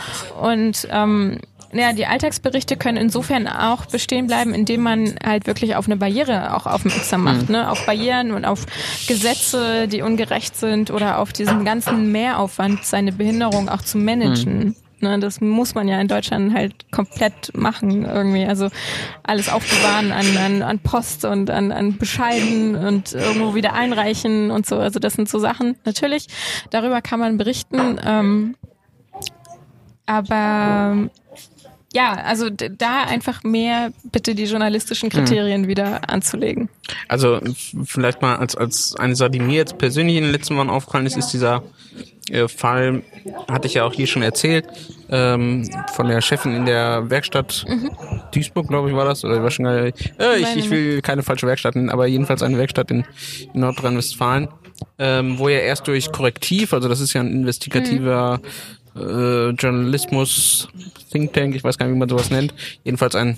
Und 0.41 0.87
ähm, 0.91 1.39
ja, 1.73 1.93
die 1.93 2.07
Alltagsberichte 2.07 2.77
können 2.77 2.97
insofern 2.97 3.47
auch 3.47 3.87
bestehen 3.87 4.27
bleiben, 4.27 4.55
indem 4.55 4.83
man 4.83 5.16
halt 5.25 5.47
wirklich 5.47 5.77
auf 5.77 5.87
eine 5.87 5.97
Barriere 5.97 6.57
auch 6.57 6.66
aufmerksam 6.66 7.25
macht, 7.25 7.49
mhm. 7.49 7.57
ne? 7.57 7.71
Auf 7.71 7.85
Barrieren 7.85 8.33
und 8.33 8.45
auf 8.45 8.64
Gesetze, 9.07 9.89
die 9.89 10.03
ungerecht 10.03 10.57
sind 10.57 10.91
oder 10.91 11.19
auf 11.19 11.33
diesen 11.33 11.64
ganzen 11.64 12.11
Mehraufwand, 12.11 12.85
seine 12.85 13.12
Behinderung 13.12 13.69
auch 13.69 13.83
zu 13.83 13.99
managen. 13.99 14.59
Mhm. 14.59 14.77
Ne, 15.01 15.16
das 15.21 15.41
muss 15.41 15.77
man 15.77 15.87
ja 15.87 16.01
in 16.01 16.09
Deutschland 16.09 16.53
halt 16.53 16.91
komplett 16.91 17.57
machen 17.57 18.05
irgendwie. 18.05 18.45
Also 18.45 18.69
alles 19.23 19.49
aufbewahren 19.49 20.11
an, 20.11 20.37
an, 20.37 20.62
an 20.62 20.81
Post 20.81 21.25
und 21.25 21.51
an, 21.51 21.71
an 21.71 21.99
Bescheiden 21.99 22.75
und 22.75 23.12
irgendwo 23.12 23.55
wieder 23.55 23.75
einreichen 23.75 24.51
und 24.51 24.66
so. 24.66 24.77
Also 24.77 24.99
das 24.99 25.12
sind 25.12 25.29
so 25.29 25.39
Sachen. 25.39 25.77
Natürlich, 25.85 26.27
darüber 26.71 27.01
kann 27.01 27.21
man 27.21 27.39
berichten. 27.39 28.01
Ähm, 28.05 28.57
aber 30.07 31.11
ja, 31.99 32.12
also 32.12 32.49
da 32.49 33.03
einfach 33.03 33.42
mehr 33.42 33.90
bitte 34.05 34.36
die 34.36 34.44
journalistischen 34.44 35.09
Kriterien 35.09 35.62
mhm. 35.62 35.66
wieder 35.66 36.09
anzulegen. 36.09 36.68
Also 37.09 37.40
vielleicht 37.84 38.22
mal 38.22 38.36
als, 38.36 38.55
als 38.55 38.94
eine 38.94 39.16
Sache, 39.16 39.30
die 39.30 39.40
mir 39.40 39.57
jetzt 39.57 39.78
persönlich 39.78 40.16
in 40.16 40.22
den 40.22 40.30
letzten 40.30 40.57
Wochen 40.57 40.70
aufgefallen 40.70 41.07
ist, 41.07 41.16
ist 41.16 41.30
dieser 41.30 41.64
äh, 42.30 42.46
Fall, 42.46 43.03
hatte 43.51 43.66
ich 43.66 43.74
ja 43.74 43.84
auch 43.84 43.92
hier 43.92 44.07
schon 44.07 44.22
erzählt, 44.22 44.66
ähm, 45.11 45.68
von 45.92 46.07
der 46.07 46.20
Chefin 46.20 46.55
in 46.55 46.66
der 46.66 47.11
Werkstatt 47.11 47.64
mhm. 47.66 47.90
Duisburg, 48.32 48.68
glaube 48.68 48.90
ich, 48.90 48.94
war 48.94 49.05
das. 49.05 49.24
Oder 49.24 49.42
war 49.42 49.51
schon, 49.51 49.66
äh, 49.66 49.88
ich, 49.88 50.57
ich 50.57 50.70
will 50.70 51.03
keine 51.03 51.24
falsche 51.24 51.49
Werkstatt 51.49 51.74
nennen, 51.74 51.90
aber 51.90 52.07
jedenfalls 52.07 52.44
eine 52.44 52.59
Werkstatt 52.59 52.92
in, 52.92 53.05
in 53.53 53.61
Nordrhein-Westfalen, 53.61 54.46
ähm, 55.01 55.36
wo 55.40 55.49
ja 55.49 55.59
erst 55.59 55.88
durch 55.88 56.12
Korrektiv, 56.12 56.72
also 56.72 56.88
das 56.88 57.01
ist 57.01 57.12
ja 57.12 57.22
ein 57.22 57.32
investigativer 57.32 58.38
mhm 58.38 58.78
äh, 58.99 59.51
Journalismus 59.51 60.68
Think 61.11 61.32
Tank, 61.32 61.55
ich 61.55 61.64
weiß 61.64 61.78
gar 61.78 61.86
nicht, 61.86 61.94
wie 61.94 61.99
man 61.99 62.09
sowas 62.09 62.30
nennt, 62.30 62.55
jedenfalls 62.84 63.14
ein 63.14 63.36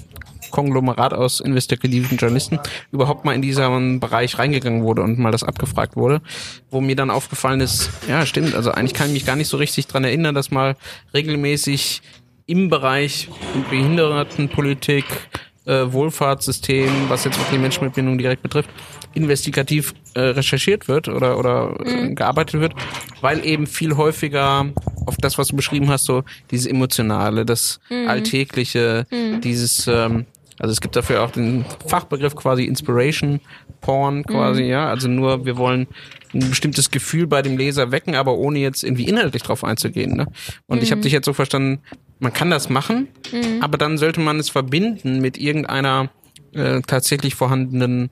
Konglomerat 0.50 1.14
aus 1.14 1.40
investigativen 1.40 2.18
Journalisten 2.18 2.58
überhaupt 2.90 3.24
mal 3.24 3.34
in 3.34 3.42
diesen 3.42 4.00
Bereich 4.00 4.38
reingegangen 4.38 4.82
wurde 4.82 5.02
und 5.02 5.18
mal 5.18 5.30
das 5.30 5.44
abgefragt 5.44 5.96
wurde, 5.96 6.20
wo 6.70 6.80
mir 6.80 6.96
dann 6.96 7.10
aufgefallen 7.10 7.60
ist, 7.60 7.90
ja 8.08 8.26
stimmt, 8.26 8.54
also 8.54 8.72
eigentlich 8.72 8.94
kann 8.94 9.08
ich 9.08 9.14
mich 9.14 9.26
gar 9.26 9.36
nicht 9.36 9.48
so 9.48 9.56
richtig 9.56 9.86
dran 9.86 10.04
erinnern, 10.04 10.34
dass 10.34 10.50
mal 10.50 10.76
regelmäßig 11.14 12.02
im 12.46 12.68
Bereich 12.68 13.28
Behindertenpolitik, 13.70 15.04
äh, 15.66 15.92
Wohlfahrtssystem, 15.92 16.90
was 17.08 17.24
jetzt 17.24 17.38
auch 17.38 17.50
die 17.52 17.58
Menschen 17.58 17.84
mit 17.84 17.94
Bindung 17.94 18.18
direkt 18.18 18.42
betrifft, 18.42 18.70
investigativ 19.14 19.94
äh, 20.14 20.20
recherchiert 20.20 20.88
wird 20.88 21.08
oder, 21.08 21.38
oder 21.38 21.76
äh, 21.84 22.02
mhm. 22.02 22.14
gearbeitet 22.14 22.60
wird, 22.60 22.74
weil 23.20 23.44
eben 23.44 23.66
viel 23.66 23.96
häufiger 23.96 24.66
auf 25.06 25.16
das, 25.16 25.38
was 25.38 25.48
du 25.48 25.56
beschrieben 25.56 25.88
hast, 25.88 26.04
so 26.04 26.22
dieses 26.50 26.66
Emotionale, 26.66 27.44
das 27.44 27.80
mhm. 27.90 28.08
Alltägliche, 28.08 29.06
mhm. 29.10 29.40
dieses, 29.40 29.86
ähm, 29.88 30.26
also 30.58 30.72
es 30.72 30.80
gibt 30.80 30.96
dafür 30.96 31.22
auch 31.24 31.30
den 31.30 31.64
Fachbegriff 31.86 32.36
quasi 32.36 32.64
Inspiration 32.64 33.40
Porn 33.80 34.24
quasi, 34.24 34.64
mhm. 34.64 34.68
ja, 34.68 34.88
also 34.88 35.08
nur 35.08 35.44
wir 35.46 35.56
wollen 35.56 35.88
ein 36.32 36.50
bestimmtes 36.50 36.90
Gefühl 36.90 37.26
bei 37.26 37.42
dem 37.42 37.56
Leser 37.56 37.90
wecken, 37.90 38.14
aber 38.14 38.36
ohne 38.36 38.60
jetzt 38.60 38.84
irgendwie 38.84 39.04
inhaltlich 39.04 39.42
drauf 39.42 39.64
einzugehen. 39.64 40.16
Ne? 40.16 40.26
Und 40.66 40.82
ich 40.82 40.92
habe 40.92 41.00
mhm. 41.00 41.02
dich 41.04 41.12
jetzt 41.12 41.24
so 41.24 41.32
verstanden, 41.32 41.80
man 42.20 42.32
kann 42.32 42.50
das 42.50 42.68
machen, 42.68 43.08
mhm. 43.32 43.62
aber 43.62 43.78
dann 43.78 43.98
sollte 43.98 44.20
man 44.20 44.38
es 44.38 44.50
verbinden 44.50 45.20
mit 45.20 45.38
irgendeiner 45.38 46.10
äh, 46.52 46.80
tatsächlich 46.86 47.34
vorhandenen 47.34 48.10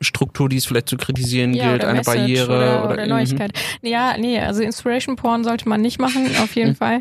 Struktur, 0.00 0.48
die 0.48 0.56
es 0.56 0.66
vielleicht 0.66 0.88
zu 0.88 0.96
kritisieren 0.96 1.54
ja, 1.54 1.70
gilt, 1.70 1.84
eine 1.84 1.98
Message 1.98 2.16
Barriere 2.16 2.46
oder, 2.46 2.84
oder, 2.84 2.92
oder 2.92 3.02
mhm. 3.04 3.10
Neuigkeit. 3.10 3.52
Mhm. 3.82 3.88
Ja, 3.88 4.16
nee, 4.18 4.38
also 4.40 4.62
Inspiration 4.62 5.16
Porn 5.16 5.44
sollte 5.44 5.68
man 5.68 5.80
nicht 5.80 5.98
machen, 5.98 6.26
auf 6.42 6.54
jeden 6.54 6.70
mhm. 6.70 6.76
Fall. 6.76 7.00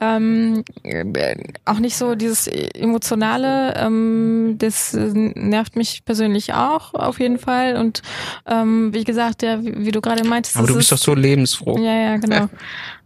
Ähm, 0.00 0.64
äh, 0.82 1.36
auch 1.64 1.78
nicht 1.78 1.96
so 1.96 2.16
dieses 2.16 2.48
emotionale, 2.48 3.74
ähm, 3.76 4.56
das 4.58 4.92
nervt 4.92 5.76
mich 5.76 6.04
persönlich 6.04 6.52
auch 6.52 6.94
auf 6.94 7.20
jeden 7.20 7.38
Fall. 7.38 7.76
Und 7.76 8.02
ähm, 8.46 8.92
wie 8.92 9.04
gesagt, 9.04 9.42
ja, 9.42 9.62
wie, 9.62 9.86
wie 9.86 9.92
du 9.92 10.00
gerade 10.00 10.24
meintest. 10.24 10.56
Aber 10.56 10.66
du 10.66 10.74
bist 10.74 10.90
doch 10.90 10.98
so 10.98 11.14
lebensfroh. 11.14 11.78
Ja, 11.78 11.94
ja, 11.94 12.16
genau. 12.16 12.48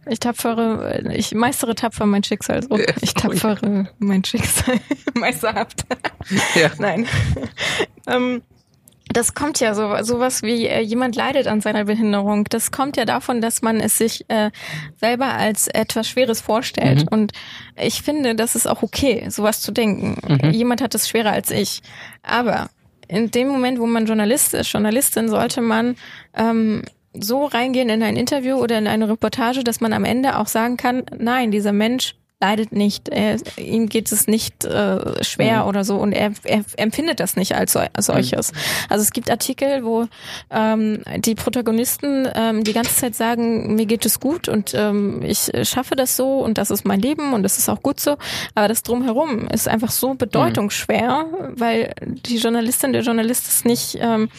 Ich 0.09 0.19
tapfere, 0.19 1.03
ich 1.13 1.35
meistere 1.35 1.75
tapfer 1.75 2.07
mein 2.07 2.23
Schicksal. 2.23 2.63
So. 2.63 2.79
Ich 3.01 3.13
tapfere 3.13 3.89
mein 3.99 4.23
Schicksal. 4.23 4.79
Meisterhaft. 5.13 5.85
Ja. 6.55 6.71
Nein. 6.79 7.05
ähm, 8.07 8.41
das 9.11 9.33
kommt 9.33 9.59
ja 9.59 9.73
so 9.73 9.95
sowas 10.03 10.43
wie 10.43 10.67
äh, 10.67 10.81
jemand 10.81 11.15
leidet 11.15 11.47
an 11.47 11.61
seiner 11.61 11.85
Behinderung. 11.85 12.45
Das 12.49 12.71
kommt 12.71 12.95
ja 12.95 13.05
davon, 13.05 13.41
dass 13.41 13.61
man 13.61 13.79
es 13.79 13.97
sich 13.97 14.25
äh, 14.29 14.51
selber 14.97 15.33
als 15.33 15.67
etwas 15.67 16.07
Schweres 16.07 16.41
vorstellt. 16.41 17.01
Mhm. 17.01 17.07
Und 17.09 17.31
ich 17.75 18.01
finde, 18.01 18.35
das 18.35 18.55
ist 18.55 18.67
auch 18.67 18.83
okay, 18.83 19.25
sowas 19.29 19.61
zu 19.61 19.71
denken. 19.71 20.17
Mhm. 20.27 20.51
Jemand 20.51 20.81
hat 20.81 20.93
es 20.93 21.09
schwerer 21.09 21.31
als 21.31 21.49
ich. 21.49 21.81
Aber 22.21 22.69
in 23.07 23.31
dem 23.31 23.47
Moment, 23.47 23.79
wo 23.79 23.87
man 23.87 24.05
Journalist 24.05 24.53
ist, 24.53 24.71
Journalistin, 24.71 25.29
sollte 25.29 25.61
man 25.61 25.95
ähm, 26.35 26.83
so 27.13 27.45
reingehen 27.45 27.89
in 27.89 28.03
ein 28.03 28.15
Interview 28.15 28.57
oder 28.57 28.77
in 28.77 28.87
eine 28.87 29.09
Reportage, 29.09 29.63
dass 29.63 29.81
man 29.81 29.93
am 29.93 30.05
Ende 30.05 30.37
auch 30.37 30.47
sagen 30.47 30.77
kann, 30.77 31.03
nein, 31.17 31.49
dieser 31.49 31.73
Mensch 31.73 32.15
leidet 32.41 32.71
nicht, 32.71 33.09
er, 33.09 33.37
ihm 33.57 33.89
geht 33.89 34.11
es 34.11 34.27
nicht 34.27 34.63
äh, 34.63 35.23
schwer 35.23 35.63
mhm. 35.63 35.69
oder 35.69 35.83
so 35.83 35.97
und 35.97 36.13
er, 36.13 36.31
er 36.43 36.63
empfindet 36.77 37.19
das 37.19 37.35
nicht 37.35 37.55
als, 37.55 37.75
als 37.75 38.05
solches. 38.05 38.53
Mhm. 38.53 38.57
Also 38.89 39.01
es 39.03 39.11
gibt 39.11 39.29
Artikel, 39.29 39.83
wo 39.83 40.07
ähm, 40.49 41.03
die 41.17 41.35
Protagonisten 41.35 42.27
ähm, 42.33 42.63
die 42.63 42.73
ganze 42.73 42.95
Zeit 42.95 43.15
sagen, 43.15 43.75
mir 43.75 43.85
geht 43.85 44.05
es 44.05 44.21
gut 44.21 44.47
und 44.47 44.73
ähm, 44.73 45.21
ich 45.23 45.51
schaffe 45.63 45.95
das 45.95 46.15
so 46.15 46.39
und 46.39 46.57
das 46.57 46.71
ist 46.71 46.85
mein 46.85 47.01
Leben 47.01 47.33
und 47.33 47.43
das 47.43 47.57
ist 47.57 47.67
auch 47.67 47.83
gut 47.83 47.99
so, 47.99 48.17
aber 48.55 48.69
das 48.69 48.83
drumherum 48.83 49.47
ist 49.49 49.67
einfach 49.67 49.91
so 49.91 50.13
bedeutungsschwer, 50.13 51.25
mhm. 51.25 51.59
weil 51.59 51.93
die 52.05 52.37
Journalistin, 52.37 52.93
der 52.93 53.01
Journalist 53.01 53.47
es 53.47 53.65
nicht 53.65 53.97
ähm, 53.99 54.29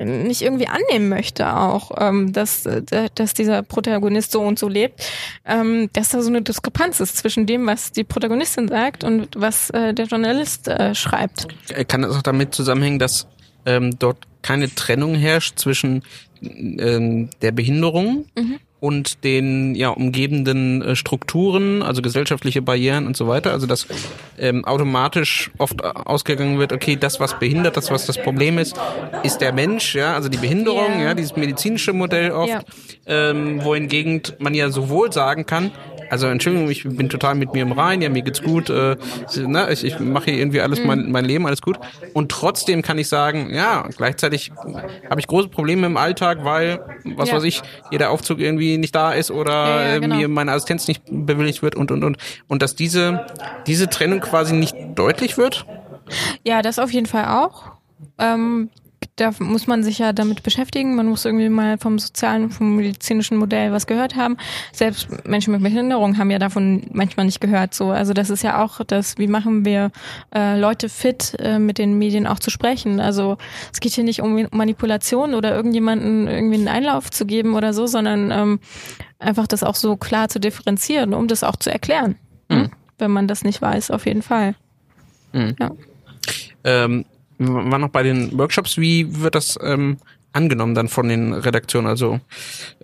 nicht 0.00 0.42
irgendwie 0.42 0.66
annehmen 0.66 1.08
möchte 1.08 1.54
auch, 1.54 1.92
ähm, 1.98 2.32
dass, 2.32 2.66
äh, 2.66 2.82
dass 3.14 3.34
dieser 3.34 3.62
Protagonist 3.62 4.32
so 4.32 4.40
und 4.40 4.58
so 4.58 4.68
lebt, 4.68 5.04
ähm, 5.44 5.88
dass 5.92 6.10
da 6.10 6.22
so 6.22 6.28
eine 6.28 6.42
Diskrepanz 6.42 7.00
ist 7.00 7.16
zwischen 7.16 7.46
dem, 7.46 7.66
was 7.66 7.92
die 7.92 8.04
Protagonistin 8.04 8.68
sagt 8.68 9.04
und 9.04 9.28
was 9.36 9.70
äh, 9.70 9.94
der 9.94 10.06
Journalist 10.06 10.68
äh, 10.68 10.94
schreibt. 10.94 11.46
Kann 11.88 12.02
das 12.02 12.16
auch 12.16 12.22
damit 12.22 12.54
zusammenhängen, 12.54 12.98
dass 12.98 13.26
ähm, 13.66 13.98
dort 13.98 14.18
keine 14.42 14.74
Trennung 14.74 15.14
herrscht 15.14 15.58
zwischen 15.58 16.02
ähm, 16.42 17.30
der 17.40 17.52
Behinderung 17.52 18.26
mhm 18.36 18.60
und 18.84 19.24
den 19.24 19.74
ja 19.74 19.88
umgebenden 19.88 20.82
äh, 20.82 20.94
Strukturen, 20.94 21.82
also 21.82 22.02
gesellschaftliche 22.02 22.60
Barrieren 22.60 23.06
und 23.06 23.16
so 23.16 23.26
weiter. 23.26 23.52
Also 23.52 23.66
dass 23.66 23.86
ähm, 24.38 24.66
automatisch 24.66 25.50
oft 25.56 25.82
ausgegangen 25.82 26.58
wird, 26.58 26.74
okay, 26.74 26.94
das 26.94 27.18
was 27.18 27.38
behindert, 27.38 27.78
das 27.78 27.90
was 27.90 28.04
das 28.04 28.18
Problem 28.18 28.58
ist, 28.58 28.76
ist 29.22 29.38
der 29.38 29.54
Mensch, 29.54 29.94
ja, 29.94 30.14
also 30.14 30.28
die 30.28 30.36
Behinderung, 30.36 30.98
yeah. 30.98 31.02
ja, 31.02 31.14
dieses 31.14 31.34
medizinische 31.34 31.94
Modell 31.94 32.32
oft, 32.32 32.50
yeah. 32.50 32.62
ähm, 33.06 33.64
wohingegen 33.64 34.20
man 34.38 34.52
ja 34.52 34.68
sowohl 34.68 35.10
sagen 35.14 35.46
kann, 35.46 35.70
also 36.14 36.28
Entschuldigung, 36.28 36.70
ich 36.70 36.84
bin 36.84 37.08
total 37.08 37.34
mit 37.34 37.54
mir 37.54 37.62
im 37.62 37.72
Rein, 37.72 38.00
ja, 38.00 38.08
mir 38.08 38.22
geht's 38.22 38.40
gut, 38.40 38.70
äh, 38.70 38.96
ne, 39.36 39.66
ich, 39.72 39.82
ich 39.82 39.98
mache 39.98 40.26
hier 40.26 40.38
irgendwie 40.38 40.60
alles, 40.60 40.84
mein, 40.84 41.10
mein 41.10 41.24
Leben, 41.24 41.44
alles 41.44 41.60
gut. 41.60 41.76
Und 42.12 42.30
trotzdem 42.30 42.82
kann 42.82 42.98
ich 42.98 43.08
sagen, 43.08 43.52
ja, 43.52 43.88
gleichzeitig 43.96 44.52
habe 45.10 45.18
ich 45.18 45.26
große 45.26 45.48
Probleme 45.48 45.88
im 45.88 45.96
Alltag, 45.96 46.44
weil, 46.44 46.78
was 47.16 47.30
ja. 47.30 47.34
weiß 47.34 47.42
ich, 47.42 47.62
jeder 47.90 48.10
Aufzug 48.10 48.38
irgendwie 48.38 48.78
nicht 48.78 48.94
da 48.94 49.12
ist 49.12 49.32
oder 49.32 49.52
ja, 49.52 49.88
ja, 49.88 49.98
genau. 49.98 50.14
mir 50.14 50.28
meine 50.28 50.52
Assistenz 50.52 50.86
nicht 50.86 51.02
bewilligt 51.10 51.62
wird 51.62 51.74
und 51.74 51.90
und 51.90 52.04
und. 52.04 52.16
Und 52.46 52.62
dass 52.62 52.76
diese, 52.76 53.26
diese 53.66 53.88
Trennung 53.88 54.20
quasi 54.20 54.54
nicht 54.54 54.76
deutlich 54.94 55.36
wird? 55.36 55.66
Ja, 56.44 56.62
das 56.62 56.78
auf 56.78 56.92
jeden 56.92 57.06
Fall 57.06 57.24
auch. 57.24 57.72
Ähm, 58.18 58.70
da 59.16 59.32
muss 59.38 59.66
man 59.66 59.82
sich 59.82 59.98
ja 59.98 60.12
damit 60.12 60.42
beschäftigen. 60.42 60.94
Man 60.94 61.06
muss 61.06 61.24
irgendwie 61.24 61.48
mal 61.48 61.78
vom 61.78 61.98
sozialen, 61.98 62.50
vom 62.50 62.76
medizinischen 62.76 63.36
Modell 63.36 63.72
was 63.72 63.86
gehört 63.86 64.16
haben. 64.16 64.36
Selbst 64.72 65.08
Menschen 65.26 65.52
mit 65.52 65.62
Behinderung 65.62 66.18
haben 66.18 66.30
ja 66.30 66.38
davon 66.38 66.82
manchmal 66.92 67.26
nicht 67.26 67.40
gehört. 67.40 67.74
So, 67.74 67.90
also 67.90 68.12
das 68.12 68.30
ist 68.30 68.42
ja 68.42 68.62
auch 68.62 68.80
das, 68.84 69.18
wie 69.18 69.26
machen 69.26 69.64
wir 69.64 69.90
äh, 70.34 70.58
Leute 70.58 70.88
fit, 70.88 71.36
äh, 71.38 71.58
mit 71.58 71.78
den 71.78 71.98
Medien 71.98 72.26
auch 72.26 72.38
zu 72.38 72.50
sprechen. 72.50 73.00
Also 73.00 73.38
es 73.72 73.80
geht 73.80 73.92
hier 73.92 74.04
nicht 74.04 74.20
um 74.20 74.46
Manipulation 74.50 75.34
oder 75.34 75.54
irgendjemanden 75.54 76.26
irgendwie 76.28 76.56
einen 76.56 76.68
Einlauf 76.68 77.10
zu 77.10 77.26
geben 77.26 77.54
oder 77.54 77.72
so, 77.72 77.86
sondern 77.86 78.30
ähm, 78.30 78.60
einfach 79.18 79.46
das 79.46 79.62
auch 79.62 79.74
so 79.74 79.96
klar 79.96 80.28
zu 80.28 80.38
differenzieren, 80.40 81.14
um 81.14 81.28
das 81.28 81.44
auch 81.44 81.56
zu 81.56 81.70
erklären. 81.70 82.16
Mhm. 82.48 82.70
Wenn 82.98 83.10
man 83.10 83.28
das 83.28 83.44
nicht 83.44 83.60
weiß, 83.60 83.90
auf 83.90 84.06
jeden 84.06 84.22
Fall. 84.22 84.54
Mhm. 85.32 85.56
Ja. 85.58 85.70
Ähm, 86.64 87.04
war 87.52 87.78
noch 87.78 87.90
bei 87.90 88.02
den 88.02 88.36
Workshops, 88.38 88.78
wie 88.78 89.20
wird 89.22 89.34
das 89.34 89.58
ähm, 89.62 89.98
angenommen 90.32 90.74
dann 90.74 90.88
von 90.88 91.08
den 91.08 91.32
Redaktionen? 91.32 91.86
Also 91.86 92.20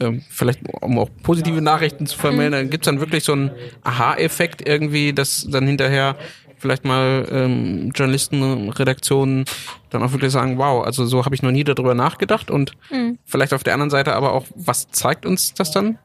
ähm, 0.00 0.22
vielleicht, 0.30 0.60
um 0.80 0.98
auch 0.98 1.10
positive 1.22 1.60
Nachrichten 1.60 2.06
zu 2.06 2.18
vermelden, 2.18 2.70
gibt 2.70 2.84
es 2.84 2.90
dann 2.90 3.00
wirklich 3.00 3.24
so 3.24 3.32
einen 3.32 3.50
Aha-Effekt 3.82 4.66
irgendwie, 4.66 5.12
dass 5.12 5.46
dann 5.50 5.66
hinterher 5.66 6.16
vielleicht 6.60 6.84
mal 6.84 7.26
ähm, 7.30 7.90
Journalisten, 7.94 8.68
Redaktionen 8.70 9.44
dann 9.88 10.02
auch 10.02 10.12
wirklich 10.12 10.30
sagen, 10.30 10.58
wow, 10.58 10.84
also 10.84 11.06
so 11.06 11.24
habe 11.24 11.34
ich 11.34 11.42
noch 11.42 11.50
nie 11.50 11.64
darüber 11.64 11.94
nachgedacht 11.94 12.50
und 12.50 12.72
mhm. 12.90 13.18
vielleicht 13.24 13.54
auf 13.54 13.64
der 13.64 13.74
anderen 13.74 13.90
Seite 13.90 14.14
aber 14.14 14.32
auch, 14.32 14.46
was 14.54 14.88
zeigt 14.90 15.26
uns 15.26 15.54
das 15.54 15.70
dann? 15.70 15.98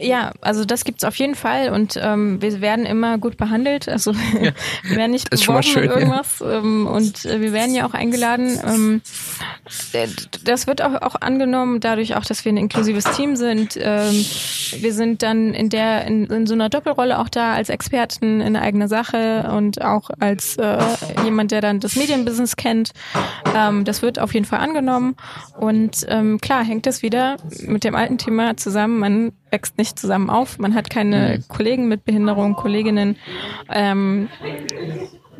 Ja, 0.00 0.32
also 0.40 0.64
das 0.64 0.84
gibt's 0.84 1.04
auf 1.04 1.16
jeden 1.16 1.34
Fall 1.34 1.70
und 1.70 1.98
ähm, 2.00 2.40
wir 2.40 2.60
werden 2.60 2.86
immer 2.86 3.18
gut 3.18 3.36
behandelt. 3.36 3.88
Also 3.88 4.12
ja. 4.12 4.52
wir 4.82 4.96
werden 4.96 5.10
nicht 5.10 5.30
beworben 5.30 5.62
schön, 5.62 5.82
mit 5.82 5.90
irgendwas 5.90 6.40
ja. 6.40 6.58
ähm, 6.58 6.86
und 6.86 7.24
äh, 7.24 7.40
wir 7.40 7.52
werden 7.52 7.74
ja 7.74 7.86
auch 7.86 7.94
eingeladen. 7.94 8.58
Ähm, 8.64 9.02
das 10.44 10.66
wird 10.66 10.82
auch, 10.82 11.02
auch 11.02 11.16
angenommen, 11.20 11.80
dadurch 11.80 12.16
auch, 12.16 12.24
dass 12.24 12.44
wir 12.44 12.52
ein 12.52 12.56
inklusives 12.56 13.04
Team 13.16 13.36
sind. 13.36 13.78
Ähm, 13.80 14.24
wir 14.76 14.92
sind 14.92 15.22
dann 15.22 15.54
in 15.54 15.68
der 15.68 16.06
in, 16.06 16.26
in 16.26 16.46
so 16.46 16.54
einer 16.54 16.68
Doppelrolle 16.68 17.18
auch 17.18 17.28
da 17.28 17.54
als 17.54 17.68
Experten 17.68 18.40
in 18.40 18.56
eigener 18.56 18.88
Sache 18.88 19.50
und 19.56 19.82
auch 19.82 20.10
als 20.20 20.56
äh, 20.56 20.78
jemand, 21.24 21.50
der 21.50 21.60
dann 21.60 21.80
das 21.80 21.96
Medienbusiness 21.96 22.56
kennt. 22.56 22.92
Ähm, 23.56 23.84
das 23.84 24.02
wird 24.02 24.18
auf 24.18 24.34
jeden 24.34 24.46
Fall 24.46 24.60
angenommen 24.60 25.16
und 25.58 26.06
ähm, 26.08 26.40
klar 26.40 26.64
hängt 26.64 26.86
das 26.86 27.02
wieder 27.02 27.36
mit 27.62 27.84
dem 27.84 27.94
alten 27.94 28.18
Thema 28.18 28.56
zusammen. 28.56 28.98
Man 28.98 29.32
wächst 29.50 29.78
nicht 29.78 29.98
zusammen 29.98 30.30
auf, 30.30 30.58
man 30.58 30.74
hat 30.74 30.90
keine 30.90 31.38
mhm. 31.38 31.48
Kollegen 31.48 31.88
mit 31.88 32.04
Behinderung, 32.04 32.54
Kolleginnen. 32.54 33.16
Ähm, 33.70 34.28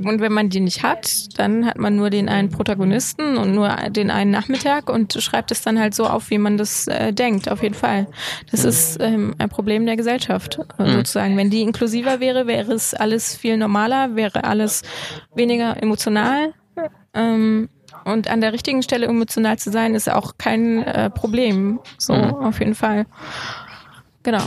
und 0.05 0.21
wenn 0.21 0.33
man 0.33 0.49
die 0.49 0.61
nicht 0.61 0.83
hat, 0.83 1.39
dann 1.39 1.67
hat 1.67 1.79
man 1.79 1.97
nur 1.97 2.11
den 2.11 2.29
einen 2.29 2.51
Protagonisten 2.51 3.37
und 3.37 3.55
nur 3.55 3.69
den 3.91 4.11
einen 4.11 4.31
Nachmittag 4.31 4.91
und 4.91 5.13
schreibt 5.15 5.51
es 5.51 5.63
dann 5.63 5.79
halt 5.79 5.95
so 5.95 6.07
auf, 6.07 6.31
wie 6.31 6.39
man 6.39 6.57
das 6.57 6.87
äh, 6.87 7.13
denkt, 7.13 7.51
auf 7.51 7.63
jeden 7.63 7.75
Fall. 7.75 8.07
Das 8.51 8.65
ist 8.65 8.99
ähm, 9.01 9.35
ein 9.39 9.49
Problem 9.49 9.87
der 9.87 9.97
Gesellschaft, 9.97 10.61
mhm. 10.79 10.93
sozusagen. 10.93 11.37
Wenn 11.37 11.51
die 11.51 11.63
inklusiver 11.63 12.21
wäre, 12.21 12.47
wäre 12.47 12.73
es 12.73 12.95
alles 12.95 13.35
viel 13.35 13.57
normaler, 13.57 14.15
wäre 14.15 14.45
alles 14.45 14.83
weniger 15.35 15.83
emotional. 15.83 16.55
Ähm, 17.15 17.69
und 18.05 18.29
an 18.31 18.41
der 18.41 18.53
richtigen 18.53 18.83
Stelle 18.83 19.07
emotional 19.07 19.59
zu 19.59 19.71
sein, 19.71 19.95
ist 19.95 20.11
auch 20.11 20.39
kein 20.39 20.83
äh, 20.85 21.11
Problem. 21.11 21.81
So, 21.99 22.15
mhm. 22.15 22.35
auf 22.37 22.61
jeden 22.61 22.75
Fall. 22.75 23.07
Genau. 24.29 24.45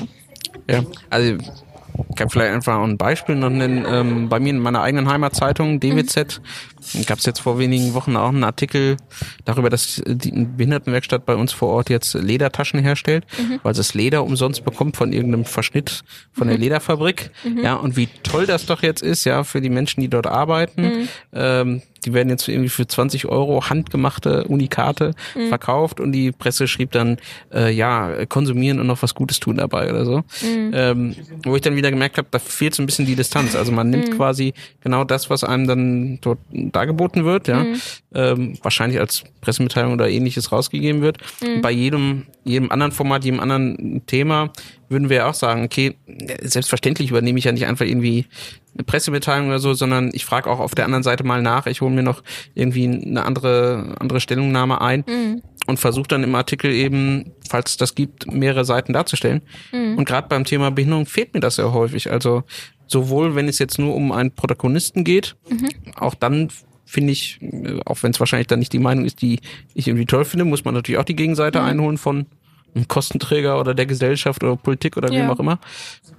Ja, 0.69 0.83
also 1.09 1.37
ich 2.09 2.15
kann 2.15 2.29
vielleicht 2.29 2.53
einfach 2.53 2.79
ein 2.83 2.99
Beispiel 2.99 3.33
noch 3.33 3.49
nennen. 3.49 3.83
Ähm, 3.89 4.29
bei 4.29 4.39
mir 4.39 4.51
in 4.51 4.59
meiner 4.59 4.83
eigenen 4.83 5.09
Heimatzeitung, 5.09 5.79
DWZ, 5.79 6.39
mhm. 6.39 6.43
Gab 7.05 7.19
es 7.19 7.25
jetzt 7.25 7.39
vor 7.39 7.59
wenigen 7.59 7.93
Wochen 7.93 8.15
auch 8.15 8.29
einen 8.29 8.43
Artikel 8.43 8.97
darüber, 9.45 9.69
dass 9.69 10.01
die 10.05 10.31
Behindertenwerkstatt 10.31 11.25
bei 11.25 11.35
uns 11.35 11.53
vor 11.53 11.69
Ort 11.69 11.89
jetzt 11.89 12.13
Ledertaschen 12.13 12.79
herstellt, 12.79 13.25
mhm. 13.37 13.59
weil 13.63 13.73
sie 13.73 13.79
das 13.79 13.93
Leder 13.93 14.23
umsonst 14.23 14.63
bekommt 14.63 14.97
von 14.97 15.13
irgendeinem 15.13 15.45
Verschnitt 15.45 16.03
von 16.31 16.47
mhm. 16.47 16.51
der 16.51 16.59
Lederfabrik. 16.59 17.31
Mhm. 17.43 17.63
Ja, 17.63 17.75
und 17.75 17.97
wie 17.97 18.07
toll 18.23 18.45
das 18.45 18.65
doch 18.65 18.83
jetzt 18.83 19.03
ist, 19.03 19.25
ja, 19.25 19.43
für 19.43 19.61
die 19.61 19.69
Menschen, 19.69 20.01
die 20.01 20.09
dort 20.09 20.27
arbeiten. 20.27 20.81
Mhm. 20.81 21.09
Ähm, 21.33 21.81
die 22.05 22.13
werden 22.13 22.29
jetzt 22.29 22.47
irgendwie 22.47 22.69
für 22.69 22.87
20 22.87 23.27
Euro 23.27 23.69
handgemachte 23.69 24.45
Unikate 24.45 25.13
mhm. 25.35 25.49
verkauft 25.49 25.99
und 25.99 26.11
die 26.11 26.31
Presse 26.31 26.67
schrieb 26.67 26.91
dann, 26.91 27.17
äh, 27.53 27.71
ja, 27.71 28.25
konsumieren 28.25 28.79
und 28.79 28.87
noch 28.87 29.01
was 29.03 29.13
Gutes 29.13 29.39
tun 29.39 29.57
dabei 29.57 29.89
oder 29.89 30.05
so. 30.05 30.23
Mhm. 30.41 30.71
Ähm, 30.73 31.15
wo 31.43 31.55
ich 31.55 31.61
dann 31.61 31.75
wieder 31.75 31.91
gemerkt 31.91 32.17
habe, 32.17 32.27
da 32.31 32.39
fehlt 32.39 32.73
so 32.73 32.81
ein 32.81 32.85
bisschen 32.85 33.05
die 33.05 33.15
Distanz. 33.15 33.55
Also 33.55 33.71
man 33.71 33.89
nimmt 33.89 34.09
mhm. 34.09 34.17
quasi 34.17 34.53
genau 34.81 35.03
das, 35.03 35.29
was 35.29 35.43
einem 35.43 35.67
dann 35.67 36.19
dort 36.21 36.39
dargeboten 36.71 37.25
wird, 37.25 37.47
ja, 37.47 37.63
mhm. 37.63 37.75
ähm, 38.13 38.57
wahrscheinlich 38.61 38.99
als 38.99 39.23
Pressemitteilung 39.41 39.93
oder 39.93 40.09
ähnliches 40.09 40.51
rausgegeben 40.51 41.01
wird. 41.01 41.17
Mhm. 41.41 41.61
Bei 41.61 41.71
jedem, 41.71 42.27
jedem 42.43 42.71
anderen 42.71 42.91
Format, 42.91 43.23
jedem 43.23 43.39
anderen 43.39 44.01
Thema 44.05 44.51
würden 44.89 45.09
wir 45.09 45.27
auch 45.27 45.33
sagen, 45.33 45.63
okay, 45.63 45.95
selbstverständlich 46.41 47.09
übernehme 47.11 47.39
ich 47.39 47.45
ja 47.45 47.51
nicht 47.51 47.65
einfach 47.65 47.85
irgendwie 47.85 48.25
eine 48.73 48.83
Pressemitteilung 48.83 49.47
oder 49.47 49.59
so, 49.59 49.73
sondern 49.73 50.11
ich 50.13 50.25
frage 50.25 50.49
auch 50.49 50.59
auf 50.59 50.75
der 50.75 50.85
anderen 50.85 51.03
Seite 51.03 51.23
mal 51.23 51.41
nach, 51.41 51.65
ich 51.65 51.81
hole 51.81 51.93
mir 51.93 52.03
noch 52.03 52.23
irgendwie 52.55 52.85
eine 52.87 53.25
andere, 53.25 53.95
andere 53.99 54.19
Stellungnahme 54.19 54.81
ein 54.81 55.03
mhm. 55.07 55.41
und 55.67 55.79
versuche 55.79 56.07
dann 56.07 56.23
im 56.23 56.35
Artikel 56.35 56.71
eben, 56.71 57.31
falls 57.49 57.71
es 57.71 57.77
das 57.77 57.95
gibt, 57.95 58.31
mehrere 58.31 58.65
Seiten 58.65 58.93
darzustellen. 58.93 59.41
Mhm. 59.71 59.97
Und 59.97 60.05
gerade 60.05 60.27
beim 60.27 60.45
Thema 60.45 60.71
Behinderung 60.71 61.05
fehlt 61.05 61.33
mir 61.33 61.41
das 61.41 61.55
sehr 61.55 61.73
häufig. 61.73 62.11
Also 62.11 62.43
sowohl 62.91 63.35
wenn 63.35 63.47
es 63.47 63.59
jetzt 63.59 63.79
nur 63.79 63.95
um 63.95 64.11
einen 64.11 64.31
Protagonisten 64.31 65.03
geht, 65.03 65.35
mhm. 65.49 65.69
auch 65.95 66.15
dann 66.15 66.49
finde 66.85 67.13
ich, 67.13 67.39
auch 67.85 68.03
wenn 68.03 68.11
es 68.11 68.19
wahrscheinlich 68.19 68.47
dann 68.47 68.59
nicht 68.59 68.73
die 68.73 68.79
Meinung 68.79 69.05
ist, 69.05 69.21
die 69.21 69.39
ich 69.73 69.87
irgendwie 69.87 70.05
toll 70.05 70.25
finde, 70.25 70.43
muss 70.43 70.65
man 70.65 70.73
natürlich 70.73 70.99
auch 70.99 71.05
die 71.05 71.15
Gegenseite 71.15 71.59
mhm. 71.59 71.65
einholen 71.65 71.97
von 71.97 72.25
ein 72.75 72.87
Kostenträger 72.87 73.59
oder 73.59 73.73
der 73.73 73.85
Gesellschaft 73.85 74.43
oder 74.43 74.55
Politik 74.55 74.97
oder 74.97 75.11
ja. 75.11 75.21
wem 75.21 75.29
auch 75.29 75.39
immer. 75.39 75.59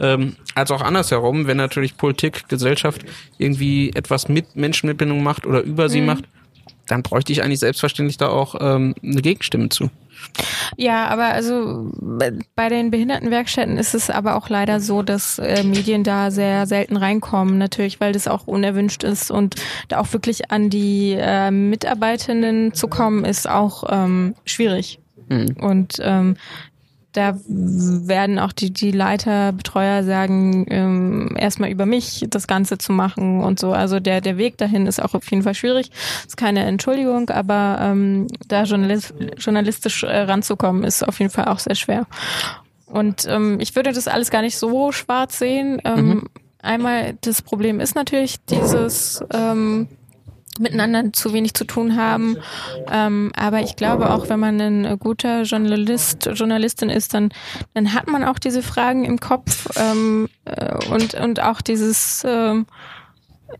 Ähm, 0.01 0.37
als 0.55 0.71
auch 0.71 0.83
andersherum, 0.83 1.47
wenn 1.47 1.57
natürlich 1.57 1.97
Politik, 1.97 2.49
Gesellschaft 2.49 3.05
irgendwie 3.39 3.91
etwas 3.95 4.29
mit 4.29 4.57
Menschen 4.57 4.89
mit 4.89 4.99
Bindung 4.99 5.23
macht 5.23 5.47
oder 5.47 5.63
über 5.63 5.89
sie 5.89 6.01
mhm. 6.01 6.07
macht, 6.07 6.25
dann 6.93 7.03
bräuchte 7.03 7.33
ich 7.33 7.43
eigentlich 7.43 7.61
selbstverständlich 7.61 8.19
da 8.19 8.29
auch 8.29 8.55
ähm, 8.61 8.95
eine 9.03 9.23
Gegenstimme 9.23 9.71
zu. 9.71 9.89
Ja, 10.77 11.09
aber 11.09 11.25
also 11.29 11.91
bei 12.55 12.69
den 12.69 12.91
Behindertenwerkstätten 12.91 13.79
ist 13.79 13.95
es 13.95 14.11
aber 14.11 14.37
auch 14.37 14.51
leider 14.51 14.79
so, 14.79 15.03
dass 15.03 15.39
äh, 15.39 15.65
Medien 15.65 16.05
da 16.05 16.31
sehr 16.31 16.67
selten 16.67 16.99
reinkommen, 16.99 17.57
natürlich, 17.57 17.99
weil 17.99 18.13
das 18.13 18.29
auch 18.29 18.47
unerwünscht 18.47 19.05
ist 19.05 19.31
und 19.31 19.55
da 19.89 20.01
auch 20.01 20.13
wirklich 20.13 20.51
an 20.51 20.69
die 20.69 21.17
äh, 21.19 21.51
Mitarbeitenden 21.51 22.75
zu 22.75 22.89
kommen, 22.89 23.25
ist 23.25 23.49
auch 23.49 23.85
ähm, 23.89 24.35
schwierig. 24.45 25.01
Mhm. 25.29 25.57
Und 25.59 25.95
ähm, 26.01 26.37
da 27.13 27.39
werden 27.47 28.39
auch 28.39 28.53
die, 28.53 28.73
die 28.73 28.91
Leiter, 28.91 29.53
Betreuer 29.53 30.03
sagen, 30.03 30.67
ähm, 30.71 31.37
erstmal 31.39 31.71
über 31.71 31.87
mich 31.87 32.25
das 32.29 32.47
Ganze 32.47 32.79
zu 32.79 32.93
machen 32.93 33.43
und 33.43 33.61
so. 33.61 33.73
Also 33.73 34.01
der, 34.01 34.21
der 34.21 34.39
Weg 34.39 34.57
dahin 34.57 34.87
ist 34.87 35.01
auch 35.01 35.15
auf 35.15 35.31
jeden 35.31 35.43
Fall 35.43 35.55
schwierig. 35.55 35.91
Ist 36.27 36.37
keine 36.37 36.65
Entschuldigung, 36.65 37.29
aber 37.29 37.79
ähm, 37.81 38.29
da 38.49 38.63
journalist, 38.65 39.15
journalistisch 39.37 40.03
äh, 40.03 40.23
ranzukommen, 40.23 40.85
ist 40.85 41.07
auf 41.07 41.19
jeden 41.19 41.31
Fall 41.31 41.47
auch 41.47 41.59
sehr 41.59 41.75
schwer. 41.75 42.07
Und 42.87 43.27
ähm, 43.29 43.59
ich 43.61 43.77
würde 43.77 43.93
das 43.93 44.09
alles 44.09 44.31
gar 44.31 44.43
nicht 44.43 44.57
so 44.57 44.93
schwarz 44.93 45.39
sehen. 45.39 45.81
Ähm, 45.85 46.09
mhm. 46.09 46.29
Einmal 46.63 47.15
das 47.21 47.43
Problem 47.43 47.81
ist 47.81 47.95
natürlich 47.95 48.37
dieses 48.47 49.23
ähm, 49.35 49.89
miteinander 50.59 51.13
zu 51.13 51.33
wenig 51.33 51.55
zu 51.55 51.65
tun 51.65 51.97
haben. 51.97 52.37
Ähm, 52.91 53.33
aber 53.37 53.61
ich 53.61 53.77
glaube 53.77 54.11
auch, 54.11 54.29
wenn 54.29 54.41
man 54.41 54.61
ein 54.61 54.99
guter 54.99 55.43
Journalist, 55.43 56.29
Journalistin 56.35 56.91
ist, 56.91 57.15
dann, 57.15 57.31
dann 57.75 57.95
hat 57.95 58.09
man 58.09 58.25
auch 58.25 58.39
diese 58.39 58.63
Fragen 58.63 59.05
im 59.05 59.21
Kopf 59.21 59.69
ähm, 59.77 60.29
äh, 60.45 60.75
und, 60.91 61.15
und 61.15 61.43
auch 61.43 61.61
dieses 61.61 62.25
ähm, 62.27 62.67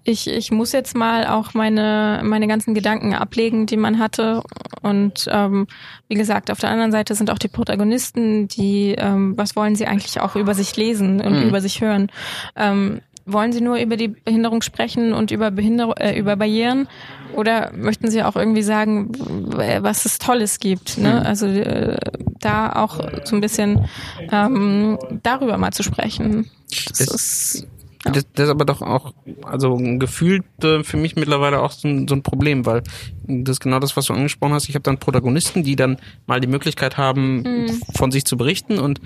ich, 0.05 0.29
ich 0.29 0.51
muss 0.51 0.73
jetzt 0.73 0.97
mal 0.97 1.27
auch 1.27 1.55
meine, 1.55 2.21
meine 2.25 2.47
ganzen 2.47 2.75
Gedanken 2.75 3.15
ablegen, 3.15 3.67
die 3.67 3.77
man 3.77 3.99
hatte. 3.99 4.43
Und 4.83 5.29
ähm, 5.31 5.67
wie 6.09 6.15
gesagt, 6.15 6.51
auf 6.51 6.59
der 6.59 6.71
anderen 6.71 6.93
Seite 6.93 7.15
sind 7.15 7.31
auch 7.31 7.39
die 7.39 7.49
Protagonisten, 7.49 8.49
die, 8.49 8.95
ähm, 8.97 9.37
was 9.37 9.55
wollen 9.57 9.77
sie 9.77 9.87
eigentlich 9.87 10.21
auch 10.21 10.37
über 10.37 10.55
sich 10.55 10.77
lesen 10.77 11.21
und 11.21 11.41
mhm. 11.41 11.49
über 11.49 11.61
sich 11.61 11.81
hören. 11.81 12.11
Ähm, 12.57 13.01
wollen 13.27 13.53
Sie 13.53 13.61
nur 13.61 13.79
über 13.79 13.97
die 13.97 14.09
Behinderung 14.09 14.63
sprechen 14.63 15.13
und 15.13 15.31
über 15.31 15.51
Behinderung, 15.51 15.95
äh, 15.97 16.19
über 16.19 16.37
Barrieren? 16.37 16.89
Oder 17.35 17.73
möchten 17.73 18.11
Sie 18.11 18.23
auch 18.23 18.37
irgendwie 18.37 18.63
sagen, 18.63 19.13
was 19.81 20.05
es 20.05 20.19
Tolles 20.19 20.61
gibt? 20.61 20.99
Ne? 20.99 21.21
Mhm. 21.21 21.27
Also 21.27 21.47
äh, 21.47 21.99
da 22.41 22.73
auch 22.73 23.01
so 23.25 23.37
ein 23.37 23.41
bisschen 23.41 23.89
ähm, 24.31 24.99
darüber 25.23 25.57
mal 25.57 25.73
zu 25.73 25.83
sprechen. 25.83 26.51
Das, 26.69 26.99
das 26.99 27.09
ist 27.09 27.69
ja. 28.05 28.11
Das, 28.11 28.27
das 28.35 28.45
ist 28.47 28.51
aber 28.51 28.65
doch 28.65 28.83
auch, 28.83 29.15
also 29.43 29.77
gefühlt 29.77 30.45
äh, 30.63 30.83
für 30.83 30.97
mich 30.97 31.15
mittlerweile 31.15 31.61
auch 31.61 31.71
so 31.71 31.87
ein, 31.87 32.09
so 32.09 32.17
ein 32.17 32.23
Problem, 32.23 32.67
weil 32.67 32.83
das 33.27 33.55
ist 33.55 33.61
genau 33.61 33.79
das, 33.79 33.97
was 33.97 34.07
du 34.07 34.13
angesprochen 34.13 34.55
hast. 34.55 34.69
Ich 34.69 34.75
habe 34.75 34.83
dann 34.83 34.99
Protagonisten, 34.99 35.63
die 35.63 35.77
dann 35.77 35.99
mal 36.27 36.41
die 36.41 36.49
Möglichkeit 36.49 36.97
haben, 36.97 37.43
mhm. 37.43 37.81
von 37.95 38.11
sich 38.11 38.25
zu 38.25 38.37
berichten 38.37 38.79
und 38.79 39.01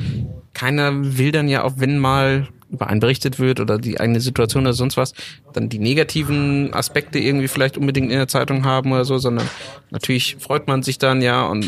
keiner 0.54 1.18
will 1.18 1.30
dann 1.30 1.48
ja 1.48 1.64
auch, 1.64 1.74
wenn 1.76 1.98
mal 1.98 2.48
über 2.70 2.88
einen 2.88 3.00
berichtet 3.00 3.38
wird 3.38 3.60
oder 3.60 3.78
die 3.78 4.00
eigene 4.00 4.20
Situation 4.20 4.64
oder 4.64 4.72
sonst 4.72 4.96
was, 4.96 5.12
dann 5.52 5.68
die 5.68 5.78
negativen 5.78 6.74
Aspekte 6.74 7.18
irgendwie 7.18 7.48
vielleicht 7.48 7.78
unbedingt 7.78 8.10
in 8.10 8.18
der 8.18 8.28
Zeitung 8.28 8.64
haben 8.64 8.92
oder 8.92 9.04
so, 9.04 9.18
sondern 9.18 9.48
natürlich 9.90 10.36
freut 10.38 10.66
man 10.66 10.82
sich 10.82 10.98
dann 10.98 11.22
ja 11.22 11.46
und 11.46 11.60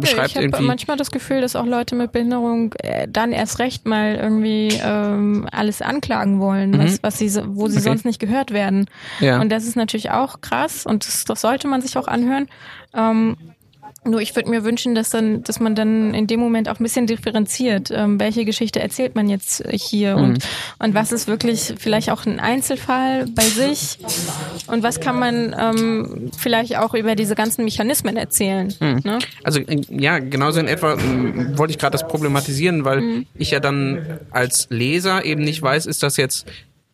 beschreibt 0.00 0.30
ich 0.30 0.36
irgendwie. 0.36 0.48
Ich 0.48 0.54
habe 0.54 0.66
manchmal 0.66 0.96
das 0.96 1.10
Gefühl, 1.10 1.40
dass 1.40 1.56
auch 1.56 1.66
Leute 1.66 1.94
mit 1.94 2.12
Behinderung 2.12 2.74
äh, 2.78 3.08
dann 3.10 3.32
erst 3.32 3.58
recht 3.58 3.86
mal 3.86 4.16
irgendwie 4.16 4.78
ähm, 4.82 5.48
alles 5.50 5.80
anklagen 5.80 6.40
wollen, 6.40 6.72
mhm. 6.72 6.78
was, 6.78 7.02
was 7.02 7.18
sie, 7.18 7.30
wo 7.48 7.68
sie 7.68 7.78
okay. 7.78 7.84
sonst 7.84 8.04
nicht 8.04 8.18
gehört 8.18 8.50
werden. 8.50 8.86
Ja. 9.20 9.40
Und 9.40 9.50
das 9.50 9.64
ist 9.64 9.76
natürlich 9.76 10.10
auch 10.10 10.40
krass 10.40 10.84
und 10.84 11.06
das, 11.06 11.24
das 11.24 11.40
sollte 11.40 11.68
man 11.68 11.80
sich 11.80 11.96
auch 11.96 12.06
anhören. 12.06 12.48
Ähm, 12.94 13.36
nur 14.04 14.20
ich 14.20 14.34
würde 14.36 14.50
mir 14.50 14.64
wünschen, 14.64 14.94
dass 14.94 15.10
dann, 15.10 15.42
dass 15.42 15.60
man 15.60 15.74
dann 15.74 16.14
in 16.14 16.26
dem 16.26 16.40
Moment 16.40 16.68
auch 16.68 16.78
ein 16.78 16.82
bisschen 16.82 17.06
differenziert, 17.06 17.90
ähm, 17.90 18.20
welche 18.20 18.44
Geschichte 18.44 18.80
erzählt 18.80 19.14
man 19.14 19.28
jetzt 19.28 19.64
hier 19.70 20.16
mhm. 20.16 20.24
und 20.24 20.48
und 20.78 20.94
was 20.94 21.12
ist 21.12 21.28
wirklich 21.28 21.74
vielleicht 21.78 22.10
auch 22.10 22.26
ein 22.26 22.40
Einzelfall 22.40 23.26
bei 23.26 23.42
sich 23.42 23.98
und 24.66 24.82
was 24.82 25.00
kann 25.00 25.18
man 25.18 25.54
ähm, 25.58 26.30
vielleicht 26.36 26.76
auch 26.76 26.94
über 26.94 27.14
diese 27.14 27.34
ganzen 27.34 27.64
Mechanismen 27.64 28.16
erzählen. 28.16 28.72
Mhm. 28.80 29.00
Ne? 29.04 29.18
Also 29.42 29.60
äh, 29.60 29.80
ja, 29.88 30.18
genauso 30.18 30.60
in 30.60 30.68
etwa 30.68 30.94
äh, 30.94 31.58
wollte 31.58 31.72
ich 31.72 31.78
gerade 31.78 31.92
das 31.92 32.06
problematisieren, 32.06 32.84
weil 32.84 33.00
mhm. 33.00 33.26
ich 33.34 33.50
ja 33.50 33.60
dann 33.60 34.20
als 34.30 34.68
Leser 34.70 35.24
eben 35.24 35.42
nicht 35.42 35.62
weiß, 35.62 35.86
ist 35.86 36.02
das 36.02 36.16
jetzt 36.16 36.46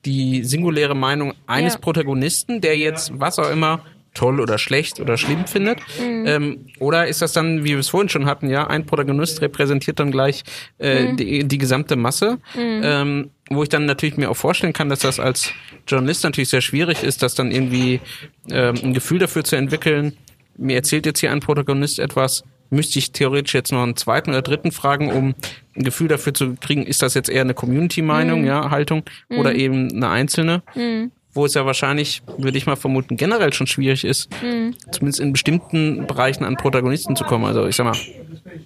die 0.05 0.45
singuläre 0.45 0.95
Meinung 0.95 1.35
eines 1.47 1.75
ja. 1.75 1.79
Protagonisten, 1.81 2.61
der 2.61 2.77
jetzt 2.79 3.13
was 3.19 3.39
auch 3.39 3.51
immer 3.51 3.85
toll 4.15 4.41
oder 4.41 4.59
schlecht 4.59 5.01
oder 5.01 5.17
schlimm 5.17 5.47
findet? 5.47 5.79
Mhm. 6.01 6.27
Ähm, 6.27 6.67
oder 6.79 7.07
ist 7.07 7.23
das 7.23 7.33
dann, 7.33 7.65
wie 7.65 7.71
wir 7.71 7.79
es 7.79 7.89
vorhin 7.89 8.09
schon 8.09 8.27
hatten, 8.27 8.49
ja, 8.51 8.67
ein 8.67 8.87
Protagonist 8.87 9.41
repräsentiert 9.41 10.01
dann 10.01 10.11
gleich 10.11 10.43
äh, 10.79 11.05
mhm. 11.05 11.17
die, 11.17 11.45
die 11.47 11.59
gesamte 11.59 11.97
Masse? 11.97 12.39
Mhm. 12.55 12.81
Ähm, 12.83 13.31
wo 13.51 13.65
ich 13.65 13.69
dann 13.69 13.85
natürlich 13.85 14.17
mir 14.17 14.31
auch 14.31 14.37
vorstellen 14.37 14.73
kann, 14.73 14.89
dass 14.89 15.01
das 15.01 15.19
als 15.19 15.53
Journalist 15.87 16.23
natürlich 16.23 16.51
sehr 16.51 16.61
schwierig 16.61 17.03
ist, 17.03 17.23
das 17.23 17.35
dann 17.35 17.51
irgendwie 17.51 18.01
ähm, 18.49 18.77
ein 18.83 18.95
Gefühl 18.95 19.19
dafür 19.19 19.43
zu 19.43 19.57
entwickeln. 19.57 20.17
Mir 20.57 20.77
erzählt 20.77 21.05
jetzt 21.05 21.19
hier 21.19 21.33
ein 21.33 21.41
Protagonist 21.41 21.99
etwas, 21.99 22.45
müsste 22.71 23.01
ich 23.01 23.11
theoretisch 23.11 23.55
jetzt 23.55 23.73
noch 23.73 23.83
einen 23.83 23.97
zweiten 23.97 24.31
oder 24.31 24.43
dritten 24.43 24.71
fragen, 24.71 25.11
um 25.11 25.35
ein 25.77 25.83
Gefühl 25.83 26.07
dafür 26.07 26.33
zu 26.33 26.55
kriegen, 26.55 26.87
ist 26.87 27.03
das 27.03 27.15
jetzt 27.15 27.29
eher 27.29 27.41
eine 27.41 27.55
Community-Meinung, 27.55 28.43
mhm. 28.43 28.47
ja, 28.47 28.71
Haltung 28.71 29.03
oder 29.29 29.51
mhm. 29.51 29.59
eben 29.59 29.93
eine 29.93 30.09
einzelne. 30.09 30.63
Mhm 30.77 31.11
wo 31.41 31.47
es 31.47 31.55
ja 31.55 31.65
wahrscheinlich, 31.65 32.23
würde 32.37 32.59
ich 32.59 32.67
mal 32.67 32.77
vermuten, 32.77 33.17
generell 33.17 33.55
schon 33.55 33.67
schwierig 33.67 34.05
ist, 34.05 34.29
mhm. 34.43 34.75
zumindest 34.93 35.21
in 35.21 35.33
bestimmten 35.33 36.07
Bereichen 36.07 36.45
an 36.45 36.57
Protagonisten 36.57 37.17
zu 37.17 37.25
kommen. 37.25 37.47
Also 37.47 37.67
ich 37.67 37.77
sag 37.77 37.87
mal, 37.87 37.97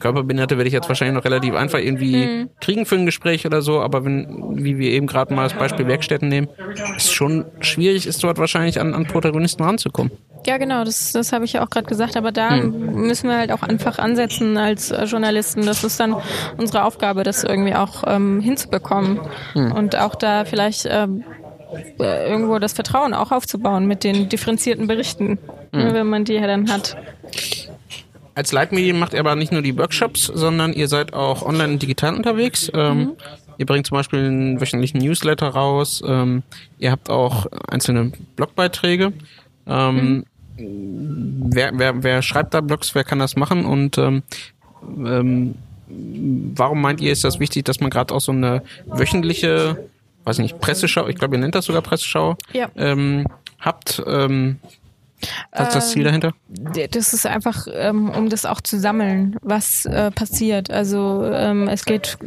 Körperbehinderte 0.01 0.57
werde 0.57 0.66
ich 0.66 0.75
jetzt 0.75 0.89
wahrscheinlich 0.89 1.14
noch 1.14 1.25
relativ 1.25 1.55
einfach 1.55 1.79
irgendwie 1.79 2.27
mhm. 2.27 2.51
kriegen 2.61 2.85
für 2.85 2.97
ein 2.97 3.07
Gespräch 3.07 3.47
oder 3.47 3.62
so, 3.62 3.81
aber 3.81 4.05
wenn, 4.05 4.64
wie 4.64 4.77
wir 4.77 4.91
eben 4.91 5.07
gerade 5.07 5.33
mal 5.33 5.45
das 5.45 5.57
Beispiel 5.57 5.87
Werkstätten 5.87 6.29
nehmen, 6.29 6.49
ist 6.97 7.14
schon 7.14 7.45
schwierig, 7.61 8.09
ist 8.09 8.25
dort 8.25 8.39
wahrscheinlich 8.39 8.81
an, 8.81 8.93
an 8.93 9.07
Protagonisten 9.07 9.62
ranzukommen. 9.62 10.11
Ja, 10.45 10.59
genau, 10.59 10.85
das, 10.85 11.12
das 11.12 11.33
habe 11.33 11.45
ich 11.45 11.55
ja 11.55 11.64
auch 11.64 11.70
gerade 11.70 11.87
gesagt, 11.87 12.16
aber 12.16 12.33
da 12.33 12.57
hm. 12.57 13.07
müssen 13.07 13.31
wir 13.31 13.39
halt 13.39 13.53
auch 13.53 13.62
einfach 13.62 13.99
ansetzen 14.01 14.57
als 14.59 14.91
äh, 14.91 15.05
Journalisten. 15.05 15.64
Das 15.64 15.85
ist 15.85 16.01
dann 16.01 16.16
unsere 16.59 16.85
Aufgabe, 16.85 17.22
das 17.22 17.45
irgendwie 17.45 17.75
auch 17.75 18.03
ähm, 18.07 18.41
hinzubekommen 18.41 19.20
hm. 19.53 19.72
und 19.72 19.97
auch 19.97 20.16
da 20.16 20.45
vielleicht 20.45 20.87
ähm, 20.91 21.25
äh, 21.99 22.31
irgendwo 22.31 22.59
das 22.59 22.72
Vertrauen 22.72 23.14
auch 23.14 23.33
aufzubauen 23.33 23.87
mit 23.87 24.05
den 24.05 24.29
differenzierten 24.29 24.87
Berichten, 24.87 25.39
mhm. 25.72 25.95
wenn 25.95 26.07
man 26.07 26.25
die 26.25 26.35
ja 26.35 26.47
dann 26.47 26.70
hat. 26.70 26.97
Als 28.35 28.53
Leitmedium 28.53 28.99
macht 28.99 29.12
ihr 29.12 29.20
aber 29.20 29.37
nicht 29.37 29.53
nur 29.53 29.62
die 29.62 29.77
Workshops, 29.79 30.27
sondern 30.27 30.72
ihr 30.72 30.89
seid 30.89 31.12
auch 31.12 31.43
online 31.43 31.75
und 31.75 31.83
digital 31.83 32.14
unterwegs. 32.14 32.70
Ähm, 32.75 32.99
mhm. 32.99 33.12
Ihr 33.59 33.66
bringt 33.66 33.87
zum 33.87 33.97
Beispiel 33.97 34.18
einen 34.18 34.61
wöchentlichen 34.61 35.01
Newsletter 35.01 35.49
raus. 35.49 36.03
Ähm, 36.05 36.43
ihr 36.79 36.91
habt 36.91 37.11
auch 37.11 37.47
einzelne 37.68 38.11
Blogbeiträge. 38.35 39.12
Ähm, 39.66 40.25
mhm. 40.57 41.47
wer, 41.53 41.70
wer, 41.75 42.03
wer 42.03 42.22
schreibt 42.22 42.55
da 42.55 42.61
Blogs? 42.61 42.95
Wer 42.95 43.05
kann 43.05 43.20
das 43.20 43.37
machen? 43.37 43.64
Und 43.64 43.99
ähm, 43.99 44.22
ähm, 44.83 45.55
warum 45.87 46.81
meint 46.81 47.01
ihr, 47.01 47.12
ist 47.12 47.25
das 47.25 47.39
wichtig, 47.39 47.64
dass 47.64 47.81
man 47.81 47.91
gerade 47.91 48.12
auch 48.12 48.20
so 48.20 48.33
eine 48.33 48.62
wöchentliche 48.87 49.89
weiß 50.25 50.39
nicht, 50.39 50.59
Presseschau, 50.61 51.09
ich 51.09 51.16
glaube, 51.16 51.37
ihr 51.37 51.41
nennt 51.41 51.55
das 51.55 51.66
sogar 51.66 51.83
Presseschau, 51.83 52.37
ja. 52.53 52.68
ähm, 52.77 53.27
habt. 53.61 54.03
Ähm, 54.07 54.59
was 55.53 55.68
ist 55.68 55.75
das 55.75 55.91
Ziel 55.91 56.05
dahinter? 56.05 56.33
Ähm, 56.77 56.89
das 56.91 57.12
ist 57.12 57.27
einfach, 57.27 57.66
ähm, 57.72 58.11
um 58.11 58.29
das 58.29 58.45
auch 58.45 58.61
zu 58.61 58.79
sammeln, 58.79 59.37
was 59.43 59.87
äh, 59.87 60.11
passiert. 60.11 60.70
Also 60.70 61.25
ähm, 61.25 61.68
es 61.68 61.85
geht 61.85 62.18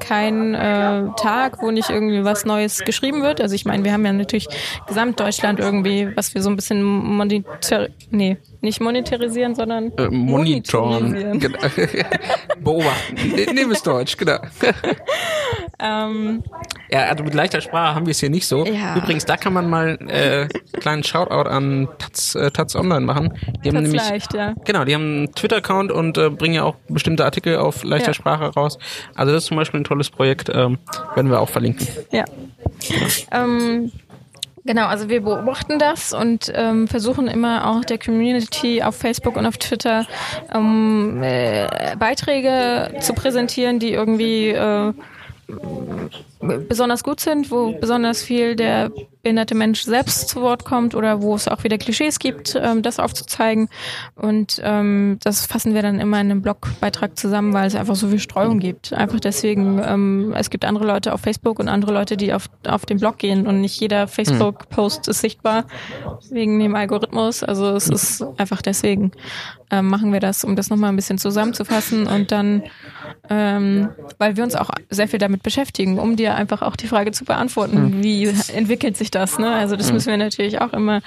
kein 0.00 0.54
äh, 0.54 1.04
Tag, 1.16 1.62
wo 1.62 1.70
nicht 1.70 1.90
irgendwie 1.90 2.24
was 2.24 2.44
Neues 2.44 2.80
geschrieben 2.84 3.22
wird. 3.22 3.40
Also 3.40 3.54
ich 3.54 3.64
meine, 3.64 3.84
wir 3.84 3.92
haben 3.92 4.04
ja 4.04 4.12
natürlich 4.12 4.48
Gesamtdeutschland 4.86 5.60
irgendwie, 5.60 6.16
was 6.16 6.34
wir 6.34 6.42
so 6.42 6.50
ein 6.50 6.56
bisschen 6.56 6.82
monitor 6.82 7.88
nee, 8.10 8.38
nicht 8.60 8.80
monetarisieren, 8.80 9.54
sondern 9.54 9.92
äh, 9.96 10.08
monitoren. 10.08 11.38
Genau. 11.38 11.58
Beobachten. 12.60 13.14
Nehmen 13.54 13.72
es 13.72 13.82
Deutsch, 13.82 14.16
genau. 14.16 14.38
ähm, 15.80 16.42
ja, 16.90 17.04
also 17.04 17.22
mit 17.22 17.34
leichter 17.34 17.60
Sprache 17.60 17.94
haben 17.94 18.06
wir 18.06 18.10
es 18.12 18.20
hier 18.20 18.30
nicht 18.30 18.46
so. 18.46 18.64
Ja. 18.64 18.96
Übrigens, 18.96 19.24
da 19.24 19.36
kann 19.36 19.52
man 19.52 19.70
mal 19.70 19.98
äh, 20.08 20.48
kleinen 20.78 21.04
Shoutout 21.04 21.48
an 21.48 21.88
Taz, 21.98 22.34
äh, 22.34 22.50
Taz 22.50 22.74
Online 22.74 23.00
machen. 23.00 23.34
Die 23.64 23.68
haben 23.68 23.76
Taz 23.76 23.82
nämlich, 23.82 24.08
leicht, 24.08 24.34
ja. 24.34 24.54
Genau, 24.64 24.84
die 24.84 24.94
haben 24.94 25.02
einen 25.02 25.34
Twitter-Account 25.34 25.92
und 25.92 26.18
äh, 26.18 26.30
bringen 26.30 26.54
ja 26.54 26.64
auch 26.64 26.76
bestimmte 26.88 27.24
Artikel 27.24 27.56
auf 27.56 27.84
leichter 27.84 28.08
ja. 28.08 28.14
Sprache 28.14 28.46
raus. 28.46 28.78
Also 29.14 29.32
das 29.32 29.44
ist 29.44 29.48
zum 29.48 29.56
Beispiel 29.56 29.80
ein 29.80 29.84
tolles 29.84 30.10
Projekt, 30.10 30.48
ähm, 30.52 30.78
werden 31.14 31.30
wir 31.30 31.40
auch 31.40 31.48
verlinken. 31.48 31.86
Ja. 32.10 32.24
Ähm, 33.32 33.92
Genau, 34.68 34.86
also 34.86 35.08
wir 35.08 35.22
beobachten 35.22 35.78
das 35.78 36.12
und 36.12 36.52
ähm, 36.54 36.88
versuchen 36.88 37.26
immer 37.26 37.70
auch 37.70 37.86
der 37.86 37.98
Community 37.98 38.82
auf 38.82 38.96
Facebook 38.96 39.36
und 39.36 39.46
auf 39.46 39.56
Twitter 39.56 40.06
ähm, 40.54 41.22
äh, 41.22 41.96
Beiträge 41.98 42.90
zu 43.00 43.14
präsentieren, 43.14 43.78
die 43.78 43.94
irgendwie 43.94 44.50
äh, 44.50 44.92
besonders 46.40 47.02
gut 47.02 47.20
sind, 47.20 47.50
wo 47.50 47.72
besonders 47.72 48.22
viel 48.22 48.56
der 48.56 48.90
behinderte 49.22 49.54
Mensch 49.54 49.82
selbst 49.82 50.28
zu 50.28 50.40
Wort 50.40 50.64
kommt 50.64 50.94
oder 50.94 51.20
wo 51.20 51.34
es 51.34 51.48
auch 51.48 51.64
wieder 51.64 51.76
Klischees 51.76 52.18
gibt, 52.18 52.54
ähm, 52.60 52.82
das 52.82 52.98
aufzuzeigen. 52.98 53.68
Und 54.14 54.60
ähm, 54.64 55.18
das 55.22 55.46
fassen 55.46 55.74
wir 55.74 55.82
dann 55.82 56.00
immer 56.00 56.20
in 56.20 56.30
einem 56.30 56.42
Blogbeitrag 56.42 57.18
zusammen, 57.18 57.52
weil 57.52 57.66
es 57.66 57.74
einfach 57.74 57.96
so 57.96 58.08
viel 58.08 58.20
Streuung 58.20 58.58
gibt. 58.58 58.92
Einfach 58.92 59.20
deswegen, 59.20 59.82
ähm, 59.84 60.34
es 60.36 60.50
gibt 60.50 60.64
andere 60.64 60.86
Leute 60.86 61.12
auf 61.12 61.20
Facebook 61.20 61.58
und 61.58 61.68
andere 61.68 61.92
Leute, 61.92 62.16
die 62.16 62.32
auf, 62.32 62.48
auf 62.66 62.86
den 62.86 62.98
Blog 62.98 63.18
gehen 63.18 63.46
und 63.46 63.60
nicht 63.60 63.78
jeder 63.80 64.06
Facebook-Post 64.06 65.08
ist 65.08 65.20
sichtbar 65.20 65.66
wegen 66.30 66.58
dem 66.58 66.74
Algorithmus. 66.74 67.42
Also 67.42 67.70
es 67.70 67.88
ist 67.88 68.24
einfach 68.38 68.62
deswegen 68.62 69.12
ähm, 69.70 69.88
machen 69.88 70.12
wir 70.12 70.20
das, 70.20 70.44
um 70.44 70.56
das 70.56 70.70
nochmal 70.70 70.90
ein 70.90 70.96
bisschen 70.96 71.18
zusammenzufassen 71.18 72.06
und 72.06 72.32
dann, 72.32 72.62
ähm, 73.28 73.90
weil 74.18 74.36
wir 74.36 74.44
uns 74.44 74.54
auch 74.54 74.70
sehr 74.88 75.08
viel 75.08 75.18
damit 75.18 75.42
beschäftigen, 75.42 75.98
um 75.98 76.16
dir 76.28 76.34
einfach 76.34 76.62
auch 76.62 76.76
die 76.76 76.86
Frage 76.86 77.12
zu 77.12 77.24
beantworten, 77.24 77.98
mhm. 77.98 78.02
wie 78.02 78.26
entwickelt 78.54 78.96
sich 78.96 79.10
das? 79.10 79.38
Ne? 79.38 79.50
Also 79.52 79.76
das 79.76 79.88
mhm. 79.88 79.94
müssen 79.94 80.10
wir 80.10 80.16
natürlich 80.16 80.60
auch 80.60 80.72
immer 80.72 81.00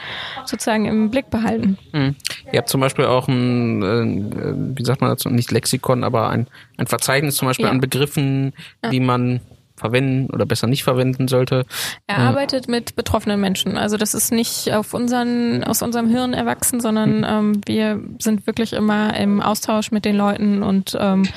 sozusagen 0.45 0.86
im 0.86 1.09
Blick 1.09 1.30
behalten. 1.30 1.78
Mhm. 1.91 2.15
Ihr 2.51 2.59
habt 2.59 2.69
zum 2.69 2.82
Beispiel 2.82 3.05
auch 3.05 3.28
ein, 3.28 3.82
äh, 3.82 4.78
wie 4.78 4.84
sagt 4.84 5.01
man 5.01 5.09
dazu, 5.09 5.30
nicht 5.30 5.51
Lexikon, 5.51 6.03
aber 6.03 6.30
ein, 6.30 6.47
ein 6.78 6.88
Verzeichnis 6.88 7.36
zum 7.36 7.47
Beispiel 7.47 7.65
ja. 7.65 7.72
an 7.72 7.82
Begriffen, 7.82 8.53
ja. 8.84 8.89
die 8.89 8.99
man 8.99 9.41
verwenden 9.82 10.32
oder 10.32 10.45
besser 10.45 10.67
nicht 10.67 10.84
verwenden 10.84 11.28
sollte. 11.28 11.65
Er 12.05 12.19
äh, 12.19 12.22
arbeitet 12.22 12.67
mit 12.67 12.95
betroffenen 12.95 13.41
Menschen. 13.41 13.78
Also 13.78 13.97
das 13.97 14.13
ist 14.13 14.32
nicht 14.32 14.72
auf 14.72 14.93
unseren, 14.93 15.63
aus 15.63 15.82
unserem 15.82 16.07
Hirn 16.07 16.34
erwachsen, 16.34 16.80
sondern 16.80 17.17
mhm. 17.17 17.26
ähm, 17.28 17.61
wir 17.65 17.99
sind 18.19 18.45
wirklich 18.45 18.74
immer 18.74 19.17
im 19.17 19.41
Austausch 19.41 19.91
mit 19.91 20.05
den 20.05 20.15
Leuten 20.15 20.61
und 20.61 20.95
ähm, 20.99 21.28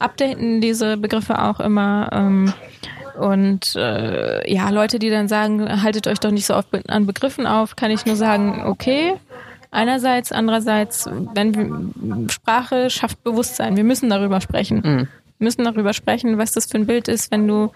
updaten 0.00 0.60
diese 0.60 0.96
Begriffe 0.96 1.40
auch 1.40 1.60
immer. 1.60 2.08
Ähm, 2.12 2.52
und 3.18 3.74
äh, 3.76 4.50
ja, 4.52 4.70
Leute, 4.70 4.98
die 4.98 5.10
dann 5.10 5.28
sagen, 5.28 5.82
haltet 5.82 6.06
euch 6.06 6.20
doch 6.20 6.30
nicht 6.30 6.46
so 6.46 6.54
oft 6.54 6.68
an 6.88 7.06
Begriffen 7.06 7.46
auf, 7.46 7.76
kann 7.76 7.90
ich 7.90 8.06
nur 8.06 8.16
sagen, 8.16 8.62
okay. 8.66 9.14
Einerseits, 9.70 10.32
andererseits, 10.32 11.08
wenn 11.34 12.28
Sprache 12.30 12.90
schafft 12.90 13.24
Bewusstsein, 13.24 13.76
wir 13.76 13.84
müssen 13.84 14.10
darüber 14.10 14.40
sprechen. 14.42 14.82
Mhm 14.84 15.08
müssen 15.42 15.64
darüber 15.64 15.92
sprechen, 15.92 16.38
was 16.38 16.52
das 16.52 16.66
für 16.66 16.78
ein 16.78 16.86
Bild 16.86 17.08
ist, 17.08 17.30
wenn 17.30 17.46
du 17.46 17.72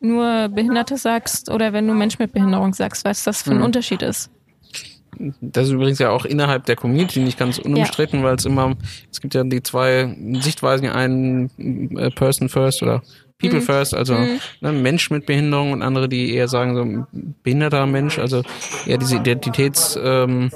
nur 0.00 0.48
Behinderte 0.48 0.96
sagst 0.96 1.48
oder 1.48 1.72
wenn 1.72 1.86
du 1.86 1.94
Mensch 1.94 2.18
mit 2.18 2.32
Behinderung 2.32 2.74
sagst, 2.74 3.04
was 3.04 3.22
das 3.22 3.42
für 3.42 3.52
ein 3.52 3.58
mhm. 3.58 3.64
Unterschied 3.64 4.02
ist. 4.02 4.30
Das 5.40 5.68
ist 5.68 5.74
übrigens 5.74 5.98
ja 5.98 6.10
auch 6.10 6.24
innerhalb 6.24 6.64
der 6.64 6.74
Community 6.74 7.20
nicht 7.20 7.38
ganz 7.38 7.58
unumstritten, 7.58 8.20
ja. 8.20 8.24
weil 8.24 8.36
es 8.36 8.46
immer, 8.46 8.74
es 9.12 9.20
gibt 9.20 9.34
ja 9.34 9.44
die 9.44 9.62
zwei 9.62 10.16
Sichtweisen, 10.40 10.88
einen 10.88 11.50
äh, 11.96 12.10
Person 12.10 12.48
First 12.48 12.82
oder 12.82 13.02
People 13.42 13.60
mhm. 13.60 13.64
First, 13.64 13.94
also 13.94 14.14
mhm. 14.14 14.40
ne, 14.60 14.72
Mensch 14.72 15.10
mit 15.10 15.26
Behinderung 15.26 15.72
und 15.72 15.82
andere, 15.82 16.08
die 16.08 16.34
eher 16.34 16.48
sagen 16.48 16.74
so 16.74 17.06
behinderter 17.42 17.86
Mensch, 17.86 18.18
also 18.18 18.42
eher 18.86 18.98
diese 18.98 19.16
Identitäts 19.16 19.98
ähm, 20.02 20.50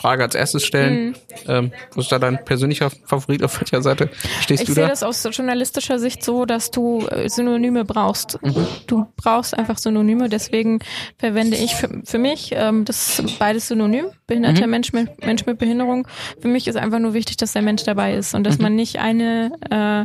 Frage 0.00 0.22
als 0.22 0.34
erstes 0.34 0.64
stellen. 0.64 1.08
Mhm. 1.08 1.14
Ähm, 1.46 1.72
wo 1.92 2.00
ist 2.00 2.10
da 2.10 2.18
dein 2.18 2.42
persönlicher 2.44 2.90
Favorit? 3.04 3.42
Auf 3.42 3.60
welcher 3.60 3.82
Seite 3.82 4.08
stehst 4.40 4.62
ich 4.62 4.68
du 4.68 4.74
da? 4.74 4.82
Ich 4.82 4.86
sehe 4.86 4.88
das 4.88 5.02
aus 5.02 5.36
journalistischer 5.36 5.98
Sicht 5.98 6.24
so, 6.24 6.46
dass 6.46 6.70
du 6.70 7.06
äh, 7.06 7.28
Synonyme 7.28 7.84
brauchst. 7.84 8.38
Mhm. 8.42 8.66
Du 8.86 9.06
brauchst 9.16 9.56
einfach 9.56 9.76
Synonyme, 9.78 10.28
deswegen 10.28 10.78
verwende 11.18 11.56
ich 11.56 11.74
für, 11.74 11.90
für 12.04 12.18
mich 12.18 12.52
ähm, 12.54 12.84
das 12.86 13.22
beides 13.38 13.68
synonym, 13.68 14.06
behinderter 14.26 14.66
mhm. 14.66 14.70
Mensch, 14.70 14.92
mit, 14.92 15.24
Mensch 15.24 15.44
mit 15.44 15.58
Behinderung. 15.58 16.08
Für 16.40 16.48
mich 16.48 16.66
ist 16.66 16.76
einfach 16.76 16.98
nur 16.98 17.12
wichtig, 17.12 17.36
dass 17.36 17.52
der 17.52 17.62
Mensch 17.62 17.84
dabei 17.84 18.14
ist 18.14 18.34
und 18.34 18.44
dass 18.44 18.56
mhm. 18.56 18.64
man 18.64 18.76
nicht 18.76 18.98
eine 18.98 19.52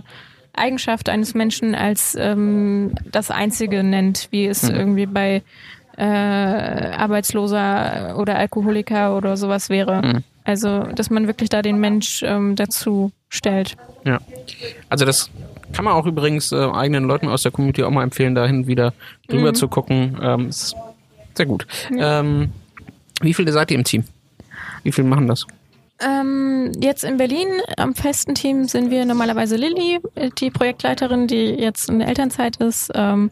äh, 0.03 0.09
Eigenschaft 0.57 1.09
eines 1.09 1.33
Menschen 1.33 1.75
als 1.75 2.15
ähm, 2.19 2.95
das 3.11 3.31
Einzige 3.31 3.83
nennt, 3.83 4.27
wie 4.31 4.45
es 4.45 4.63
mhm. 4.63 4.75
irgendwie 4.75 5.05
bei 5.05 5.41
äh, 5.97 6.03
Arbeitsloser 6.03 8.17
oder 8.17 8.37
Alkoholiker 8.37 9.15
oder 9.15 9.37
sowas 9.37 9.69
wäre. 9.69 10.01
Mhm. 10.01 10.23
Also, 10.43 10.83
dass 10.83 11.09
man 11.09 11.27
wirklich 11.27 11.49
da 11.49 11.61
den 11.61 11.79
Mensch 11.79 12.21
ähm, 12.23 12.55
dazu 12.55 13.11
stellt. 13.29 13.75
Ja. 14.03 14.19
Also 14.89 15.05
das 15.05 15.31
kann 15.73 15.85
man 15.85 15.95
auch 15.95 16.05
übrigens 16.05 16.51
äh, 16.51 16.55
eigenen 16.55 17.05
Leuten 17.05 17.27
aus 17.27 17.43
der 17.43 17.51
Community 17.51 17.83
auch 17.83 17.89
mal 17.89 18.03
empfehlen, 18.03 18.35
dahin 18.35 18.67
wieder 18.67 18.93
drüber 19.27 19.49
mhm. 19.49 19.55
zu 19.55 19.67
gucken. 19.67 20.17
Ähm, 20.21 20.49
ist 20.49 20.75
sehr 21.33 21.47
gut. 21.47 21.65
Ja. 21.95 22.19
Ähm, 22.19 22.51
wie 23.21 23.33
viele 23.33 23.51
seid 23.51 23.71
ihr 23.71 23.77
im 23.77 23.83
Team? 23.83 24.03
Wie 24.83 24.91
viele 24.91 25.07
machen 25.07 25.27
das? 25.27 25.47
Ähm, 26.01 26.73
jetzt 26.81 27.05
in 27.05 27.17
Berlin 27.17 27.47
am 27.77 27.95
festen 27.95 28.35
Team 28.35 28.65
sind 28.65 28.91
wir 28.91 29.05
normalerweise 29.05 29.55
Lilly, 29.55 29.99
die 30.39 30.51
Projektleiterin, 30.51 31.27
die 31.27 31.45
jetzt 31.45 31.89
in 31.89 31.99
der 31.99 32.09
Elternzeit 32.09 32.57
ist. 32.57 32.91
Ähm, 32.93 33.31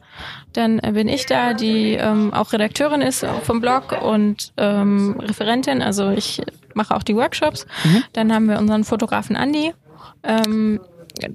dann 0.53 0.77
bin 0.77 1.09
ich 1.09 1.25
da, 1.25 1.53
die 1.53 1.93
ähm, 1.93 2.33
auch 2.33 2.53
Redakteurin 2.53 3.01
ist 3.01 3.25
vom 3.43 3.59
Blog 3.59 4.01
und 4.01 4.53
ähm, 4.57 5.19
Referentin. 5.19 5.81
Also 5.81 6.11
ich 6.11 6.41
mache 6.73 6.95
auch 6.95 7.03
die 7.03 7.15
Workshops. 7.15 7.65
Mhm. 7.83 8.03
Dann 8.13 8.33
haben 8.33 8.47
wir 8.47 8.59
unseren 8.59 8.85
Fotografen 8.85 9.35
Andi. 9.35 9.73
Ähm, 10.23 10.79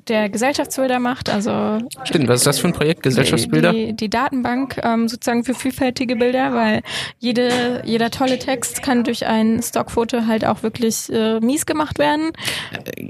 der 0.08 0.28
Gesellschaftsbilder 0.28 0.98
macht. 0.98 1.30
Also 1.30 1.78
Stimmt, 2.04 2.28
was 2.28 2.40
ist 2.40 2.46
das 2.46 2.58
für 2.58 2.68
ein 2.68 2.72
Projekt, 2.72 3.02
Gesellschaftsbilder? 3.02 3.72
Die, 3.72 3.94
die 3.94 4.10
Datenbank 4.10 4.80
ähm, 4.82 5.08
sozusagen 5.08 5.44
für 5.44 5.54
vielfältige 5.54 6.16
Bilder, 6.16 6.52
weil 6.52 6.82
jede, 7.18 7.82
jeder 7.84 8.10
tolle 8.10 8.38
Text 8.38 8.82
kann 8.82 9.04
durch 9.04 9.26
ein 9.26 9.62
Stockfoto 9.62 10.26
halt 10.26 10.44
auch 10.44 10.62
wirklich 10.62 11.10
äh, 11.12 11.40
mies 11.40 11.64
gemacht 11.66 11.98
werden. 11.98 12.32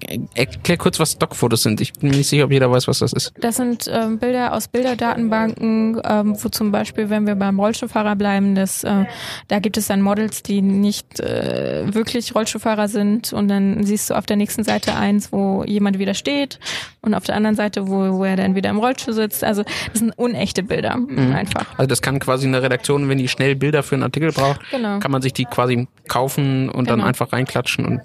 Äh, 0.07 0.19
erklär 0.35 0.77
kurz, 0.77 1.01
was 1.01 1.13
Stockfotos 1.13 1.63
sind. 1.63 1.81
Ich 1.81 1.93
bin 1.95 2.11
mir 2.11 2.17
nicht 2.17 2.29
sicher, 2.29 2.45
ob 2.45 2.53
jeder 2.53 2.71
weiß, 2.71 2.87
was 2.87 2.99
das 2.99 3.13
ist. 3.13 3.33
Das 3.41 3.57
sind 3.57 3.91
ähm, 3.91 4.19
Bilder 4.19 4.53
aus 4.53 4.69
Bilderdatenbanken, 4.69 6.01
ähm, 6.05 6.37
wo 6.43 6.49
zum 6.49 6.71
Beispiel, 6.71 7.09
wenn 7.09 7.27
wir 7.27 7.35
beim 7.35 7.59
Rollstuhlfahrer 7.59 8.17
bleiben, 8.17 8.55
das, 8.55 8.85
äh, 8.85 9.07
da 9.49 9.59
gibt 9.59 9.77
es 9.79 9.87
dann 9.87 10.03
Models, 10.03 10.43
die 10.43 10.61
nicht 10.61 11.21
äh, 11.21 11.95
wirklich 11.95 12.35
Rollstuhlfahrer 12.35 12.89
sind 12.89 13.33
und 13.33 13.49
dann 13.49 13.85
siehst 13.85 14.11
du 14.11 14.15
auf 14.15 14.27
der 14.27 14.37
nächsten 14.37 14.65
Seite 14.65 14.95
eins, 14.95 15.33
wo 15.33 15.65
jemand 15.65 15.99
wieder 15.99 16.15
steht 16.15 16.58
und 17.01 17.15
auf 17.15 17.25
der 17.25 17.37
anderen 17.37 17.57
Seite, 17.57 17.89
wo, 17.89 18.19
wo 18.19 18.25
er 18.25 18.37
dann 18.37 18.55
wieder 18.55 18.71
im 18.71 18.79
Rollstuhl 18.79 19.15
sitzt. 19.15 19.45
Also 19.45 19.63
das 19.63 20.01
sind 20.01 20.13
unechte 20.17 20.63
Bilder 20.63 20.97
mhm. 20.97 21.35
einfach. 21.35 21.67
Also 21.77 21.87
das 21.87 22.03
kann 22.03 22.19
quasi 22.19 22.47
eine 22.47 22.63
Redaktion, 22.63 23.09
wenn 23.09 23.19
die 23.19 23.29
schnell 23.29 23.55
Bilder 23.57 23.83
für 23.83 23.95
einen 23.95 24.05
Artikel 24.05 24.33
braucht, 24.33 24.61
genau. 24.71 24.99
kann 24.99 25.11
man 25.11 25.23
sich 25.23 25.33
die 25.33 25.45
quasi 25.45 25.89
kaufen 26.09 26.69
und 26.69 26.85
genau. 26.85 26.97
dann 26.97 27.07
einfach 27.07 27.33
reinklatschen 27.33 27.85
und 27.85 28.01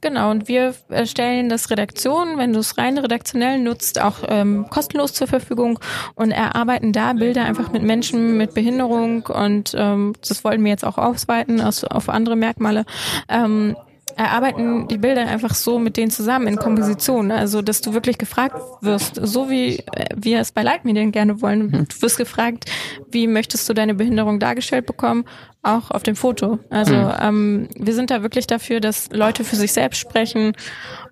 Genau, 0.00 0.30
und 0.30 0.48
wir 0.48 0.74
stellen 1.04 1.48
das 1.48 1.70
Redaktion, 1.70 2.38
wenn 2.38 2.52
du 2.52 2.60
es 2.60 2.78
rein 2.78 2.98
redaktionell 2.98 3.58
nutzt, 3.58 4.00
auch 4.00 4.18
ähm, 4.28 4.66
kostenlos 4.70 5.12
zur 5.12 5.26
Verfügung 5.26 5.78
und 6.14 6.30
erarbeiten 6.30 6.92
da 6.92 7.12
Bilder 7.14 7.44
einfach 7.44 7.72
mit 7.72 7.82
Menschen 7.82 8.36
mit 8.36 8.54
Behinderung 8.54 9.26
und 9.26 9.74
ähm, 9.76 10.14
das 10.26 10.44
wollen 10.44 10.62
wir 10.62 10.70
jetzt 10.70 10.84
auch 10.84 10.98
ausweiten 10.98 11.60
aus, 11.60 11.84
auf 11.84 12.08
andere 12.08 12.36
Merkmale. 12.36 12.84
Ähm, 13.28 13.76
erarbeiten 14.16 14.88
die 14.88 14.96
Bilder 14.96 15.26
einfach 15.26 15.54
so 15.54 15.78
mit 15.78 15.96
denen 15.96 16.10
zusammen 16.10 16.46
in 16.46 16.56
Komposition. 16.56 17.30
Also, 17.30 17.60
dass 17.60 17.82
du 17.82 17.92
wirklich 17.92 18.16
gefragt 18.16 18.56
wirst, 18.80 19.20
so 19.22 19.50
wie 19.50 19.78
äh, 19.78 20.06
wir 20.16 20.40
es 20.40 20.52
bei 20.52 20.62
Leitmedien 20.62 21.12
gerne 21.12 21.42
wollen. 21.42 21.66
Mhm. 21.66 21.88
Du 21.88 22.02
wirst 22.02 22.16
gefragt, 22.16 22.64
wie 23.10 23.26
möchtest 23.26 23.68
du 23.68 23.74
deine 23.74 23.94
Behinderung 23.94 24.40
dargestellt 24.40 24.86
bekommen? 24.86 25.24
Auch 25.62 25.90
auf 25.90 26.02
dem 26.02 26.16
Foto. 26.16 26.58
Also, 26.70 26.94
mhm. 26.94 27.12
ähm, 27.20 27.68
wir 27.76 27.92
sind 27.92 28.10
da 28.10 28.22
wirklich 28.22 28.46
dafür, 28.46 28.80
dass 28.80 29.10
Leute 29.12 29.44
für 29.44 29.56
sich 29.56 29.72
selbst 29.72 29.98
sprechen. 29.98 30.52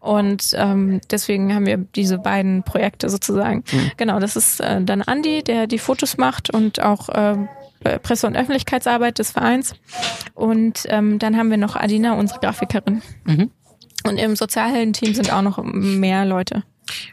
Und 0.01 0.53
ähm, 0.55 1.01
deswegen 1.11 1.55
haben 1.55 1.67
wir 1.67 1.77
diese 1.77 2.19
beiden 2.19 2.63
Projekte 2.63 3.11
sozusagen. 3.11 3.65
Mhm. 3.71 3.91
Genau, 3.99 4.19
das 4.19 4.37
ist 4.37 4.61
äh, 4.61 4.81
dann 4.83 5.03
Andi, 5.03 5.43
der 5.43 5.67
die 5.67 5.79
Fotos 5.79 6.17
macht 6.17 6.51
und 6.51 6.81
auch 6.81 7.11
äh, 7.11 7.37
Presse- 8.03 8.27
und 8.27 8.37
Öffentlichkeitsarbeit 8.37 9.19
des 9.19 9.33
Vereins. 9.33 9.75
Und 10.35 10.85
ähm, 10.89 11.19
dann 11.19 11.37
haben 11.37 11.51
wir 11.51 11.59
noch 11.59 11.77
Adina, 11.77 12.15
unsere 12.15 12.41
Grafikerin. 12.41 13.03
Mhm. 13.25 13.51
Und 14.07 14.19
im 14.19 14.37
Sozialhelden-Team 14.37 15.15
sind 15.15 15.33
auch 15.33 15.43
noch 15.43 15.63
mehr 15.63 16.25
Leute. 16.25 16.63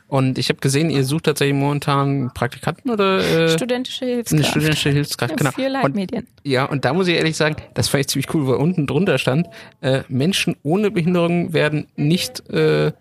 Und 0.07 0.38
ich 0.38 0.49
habe 0.49 0.59
gesehen, 0.59 0.89
ihr 0.89 1.05
sucht 1.05 1.26
tatsächlich 1.26 1.55
momentan 1.55 2.32
Praktikanten 2.34 2.91
oder 2.91 3.20
äh, 3.20 3.49
studentische 3.49 4.05
Hilfskraft. 4.05 4.34
Eine 4.34 4.43
studentische 4.43 4.89
Hilfskraft, 4.89 5.38
genau. 5.38 5.51
Für 5.51 5.70
Leitmedien. 5.70 6.24
Und, 6.24 6.30
ja, 6.43 6.66
und 6.66 6.84
da 6.84 6.93
muss 6.93 7.07
ich 7.07 7.16
ehrlich 7.16 7.38
sagen, 7.38 7.55
das 7.74 7.88
fand 7.88 8.01
ich 8.01 8.07
ziemlich 8.07 8.34
cool, 8.34 8.47
weil 8.47 8.55
unten 8.55 8.86
drunter 8.88 9.18
stand, 9.18 9.47
äh, 9.80 10.01
Menschen 10.09 10.57
ohne 10.64 10.91
Behinderung 10.91 11.53
werden 11.53 11.88
nicht 11.95 12.49
äh, 12.49 12.91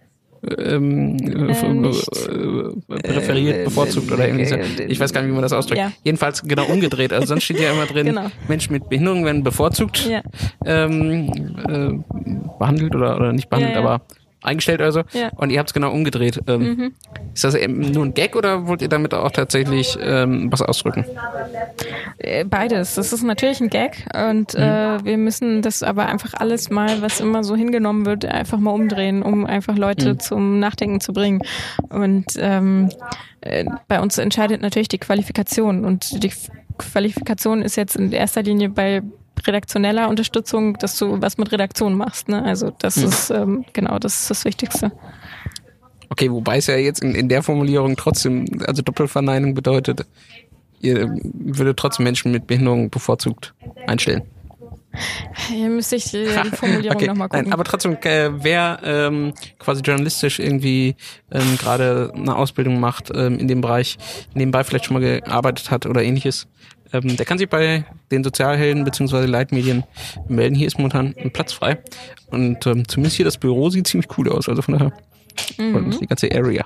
ähm, 0.43 1.17
äh, 1.19 1.53
äh, 1.53 3.03
präferiert, 3.03 3.57
äh, 3.59 3.65
bevorzugt 3.65 4.11
oder 4.11 4.27
irgendwie 4.27 4.47
so. 4.47 4.57
Ich 4.89 4.99
weiß 4.99 5.13
gar 5.13 5.21
nicht, 5.21 5.31
wie 5.31 5.35
man 5.35 5.43
das 5.43 5.53
ausdrückt. 5.53 5.79
Ja. 5.79 5.93
Jedenfalls 6.03 6.43
genau 6.43 6.65
umgedreht. 6.67 7.13
Also 7.13 7.27
sonst 7.27 7.45
steht 7.45 7.61
ja 7.61 7.73
immer 7.73 7.87
drin, 7.87 8.07
genau. 8.07 8.27
Menschen 8.49 8.73
mit 8.73 8.89
Behinderung 8.89 9.25
werden 9.25 9.43
bevorzugt 9.43 10.07
ja. 10.07 10.23
ähm, 10.65 11.31
äh, 11.69 12.59
behandelt 12.59 12.95
oder, 12.95 13.17
oder 13.17 13.33
nicht 13.33 13.51
behandelt, 13.51 13.75
ja, 13.75 13.81
aber 13.81 14.03
eingestellt 14.43 14.81
oder 14.81 14.93
so. 14.93 15.03
Ja. 15.13 15.31
Und 15.37 15.51
ihr 15.51 15.59
habt 15.59 15.71
es 15.71 15.75
genau 15.75 15.93
umgedreht. 15.93 16.41
Ähm, 16.47 16.61
Mhm. 16.61 16.93
Ist 17.35 17.45
das 17.45 17.55
eben 17.55 17.81
nur 17.93 18.05
ein 18.05 18.15
Gag 18.15 18.37
oder 18.37 18.67
wollt 18.67 18.83
ihr 18.83 18.89
damit 18.89 19.15
auch 19.15 19.31
tatsächlich 19.31 19.97
ähm, 20.01 20.51
was 20.51 20.63
ausdrücken? 20.63 21.05
Äh, 22.19 22.45
Beides. 22.45 22.95
Das 22.95 23.13
ist 23.13 23.23
natürlich 23.23 23.61
ein 23.61 23.69
Gag 23.69 24.05
und 24.15 24.55
Mhm. 24.55 24.61
äh, 24.63 25.05
wir 25.05 25.17
müssen 25.19 25.63
das 25.63 25.83
aber 25.83 26.07
einfach 26.07 26.35
alles 26.35 26.71
mal, 26.71 27.03
was 27.03 27.21
immer 27.21 27.45
so 27.45 27.57
hingenommen 27.57 28.07
wird, 28.07 28.25
einfach 28.25 28.59
mal 28.59 28.71
umdrehen, 28.73 29.23
um 29.23 29.47
einfach 29.47 29.77
Leute 29.77 30.15
Mhm. 30.15 30.21
zum 30.21 30.59
Nachdenken 30.59 31.01
zu 31.01 31.13
bringen. 31.13 31.43
Und 31.89 32.27
ähm, 32.39 32.91
äh, 33.43 33.65
bei 33.89 34.01
uns 34.01 34.19
entscheidet 34.19 34.61
natürlich 34.63 34.89
die 34.89 34.99
Qualifikation 34.99 35.85
und 35.85 36.23
die 36.23 36.33
Qualifikation 36.79 37.63
ist 37.63 37.77
jetzt 37.77 37.97
in 37.97 38.13
erster 38.13 38.43
Linie 38.43 38.69
bei 38.71 39.03
redaktioneller 39.47 40.09
Unterstützung, 40.09 40.75
dass 40.79 40.97
du 40.99 41.21
was 41.21 41.39
mit 41.39 41.53
Redaktion 41.53 41.95
machst. 41.95 42.29
Ne? 42.29 42.43
Also 42.43 42.73
das 42.79 42.97
Mhm. 42.97 43.05
ist 43.05 43.31
ähm, 43.31 43.65
genau 43.73 43.99
das 43.99 44.21
ist 44.23 44.31
das 44.31 44.45
Wichtigste. 44.45 44.93
Okay, 46.09 46.31
wobei 46.31 46.57
es 46.57 46.67
ja 46.67 46.77
jetzt 46.77 47.03
in, 47.03 47.15
in 47.15 47.29
der 47.29 47.43
Formulierung 47.43 47.97
trotzdem, 47.97 48.47
also 48.67 48.83
Doppelverneinung 48.83 49.55
bedeutet, 49.55 50.05
ihr 50.81 51.09
würdet 51.23 51.77
trotzdem 51.79 52.05
Menschen 52.05 52.33
mit 52.33 52.47
Behinderung 52.47 52.91
bevorzugt 52.91 53.55
einstellen. 53.87 54.23
Hier 55.49 55.69
müsste 55.69 55.95
ich 55.97 56.13
äh, 56.13 56.43
die 56.43 56.51
Formulierung 56.51 56.97
okay. 56.97 57.07
nochmal 57.07 57.29
gucken. 57.29 57.45
Nein, 57.45 57.53
aber 57.53 57.63
trotzdem, 57.63 57.97
äh, 58.03 58.31
wer 58.43 58.81
ähm, 58.83 59.33
quasi 59.61 59.83
journalistisch 59.83 60.41
irgendwie 60.41 60.97
ähm, 61.31 61.57
gerade 61.59 62.13
eine 62.13 62.35
Ausbildung 62.35 62.81
macht 62.81 63.11
ähm, 63.15 63.39
in 63.39 63.47
dem 63.47 63.61
Bereich, 63.61 63.99
nebenbei 64.35 64.65
vielleicht 64.65 64.87
schon 64.87 65.01
mal 65.01 65.21
gearbeitet 65.21 65.71
hat 65.71 65.87
oder 65.87 66.03
ähnliches, 66.03 66.49
ähm, 66.93 67.17
der 67.17 67.27
kann 67.27 67.39
sich 67.39 67.49
bei 67.49 67.85
den 68.11 68.25
Sozialhelden 68.25 68.85
bzw. 68.85 69.27
Leitmedien 69.27 69.85
melden. 70.29 70.55
Hier 70.55 70.67
ist 70.67 70.79
momentan 70.79 71.15
ein 71.19 71.31
Platz 71.33 71.53
frei. 71.53 71.79
Und 72.27 72.67
ähm, 72.67 72.87
zumindest 72.89 73.17
hier 73.17 73.25
das 73.25 73.39
Büro 73.39 73.71
sieht 73.71 73.87
ziemlich 73.87 74.09
cool 74.19 74.29
aus. 74.29 74.49
Also 74.49 74.63
von 74.63 74.75
daher, 74.75 74.93
und 75.59 76.01
die 76.01 76.07
ganze 76.07 76.31
Area. 76.33 76.65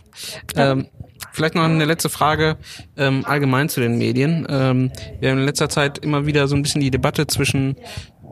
Ähm, 0.57 0.87
Vielleicht 1.33 1.57
noch 1.57 1.65
eine 1.65 1.85
letzte 1.85 2.09
Frage 2.09 2.57
ähm, 2.97 3.25
allgemein 3.25 3.69
zu 3.69 3.81
den 3.81 3.99
Medien. 3.99 4.47
Ähm, 4.49 4.93
wir 5.19 5.31
haben 5.31 5.39
in 5.39 5.45
letzter 5.47 5.69
Zeit 5.69 5.99
immer 5.99 6.27
wieder 6.27 6.47
so 6.47 6.55
ein 6.55 6.63
bisschen 6.63 6.81
die 6.81 6.93
Debatte 6.93 7.27
zwischen 7.27 7.77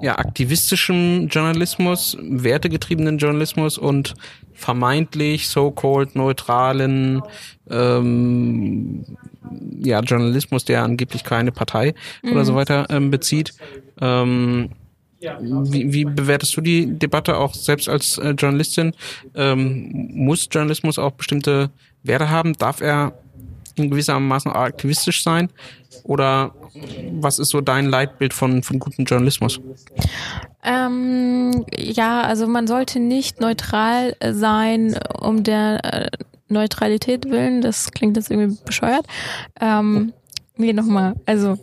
ja, 0.01 0.18
aktivistischem 0.18 1.28
Journalismus, 1.28 2.16
wertegetriebenen 2.20 3.18
Journalismus 3.18 3.76
und 3.76 4.14
vermeintlich 4.62 5.48
so-called 5.48 6.14
neutralen 6.14 7.22
ähm, 7.68 9.04
ja, 9.78 10.00
Journalismus, 10.00 10.64
der 10.64 10.82
angeblich 10.82 11.24
keine 11.24 11.52
Partei 11.52 11.94
oder 12.22 12.44
so 12.44 12.54
weiter 12.54 12.86
ähm, 12.90 13.10
bezieht. 13.10 13.54
Ähm, 14.00 14.70
wie, 15.20 15.92
wie 15.92 16.04
bewertest 16.04 16.56
du 16.56 16.60
die 16.60 16.98
Debatte 16.98 17.36
auch 17.36 17.54
selbst 17.54 17.88
als 17.88 18.18
äh, 18.18 18.30
Journalistin? 18.30 18.92
Ähm, 19.34 20.10
muss 20.14 20.48
Journalismus 20.50 20.98
auch 20.98 21.12
bestimmte 21.12 21.70
Werte 22.02 22.30
haben? 22.30 22.54
Darf 22.54 22.80
er 22.80 23.12
in 23.77 23.91
gewissermaßen 23.91 24.51
aktivistisch 24.51 25.23
sein? 25.23 25.51
Oder 26.05 26.53
was 27.12 27.39
ist 27.39 27.51
so 27.51 27.61
dein 27.61 27.87
Leitbild 27.87 28.33
von, 28.33 28.62
von 28.62 28.79
gutem 28.79 29.05
Journalismus? 29.05 29.61
Ähm, 30.64 31.64
ja, 31.77 32.23
also 32.23 32.47
man 32.47 32.66
sollte 32.66 32.99
nicht 32.99 33.41
neutral 33.41 34.16
äh, 34.20 34.33
sein 34.33 34.99
um 35.20 35.43
der 35.43 35.85
äh, 35.85 36.11
Neutralität 36.49 37.29
willen. 37.31 37.61
Das 37.61 37.91
klingt 37.93 38.16
jetzt 38.16 38.31
irgendwie 38.31 38.59
bescheuert. 38.64 39.07
Ähm, 39.61 40.12
nee, 40.57 40.73
nochmal. 40.73 41.14
Also 41.27 41.59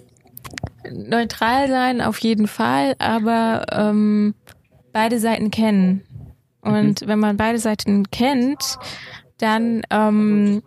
neutral 0.92 1.68
sein 1.68 2.02
auf 2.02 2.20
jeden 2.20 2.48
Fall, 2.48 2.96
aber 3.00 3.66
ähm, 3.72 4.36
beide 4.92 5.20
Seiten 5.20 5.52
kennen. 5.52 6.04
Und 6.62 7.08
wenn 7.08 7.20
man 7.20 7.38
beide 7.38 7.58
Seiten 7.58 8.10
kennt, 8.12 8.78
dann 9.38 9.82
ähm, 9.90 10.62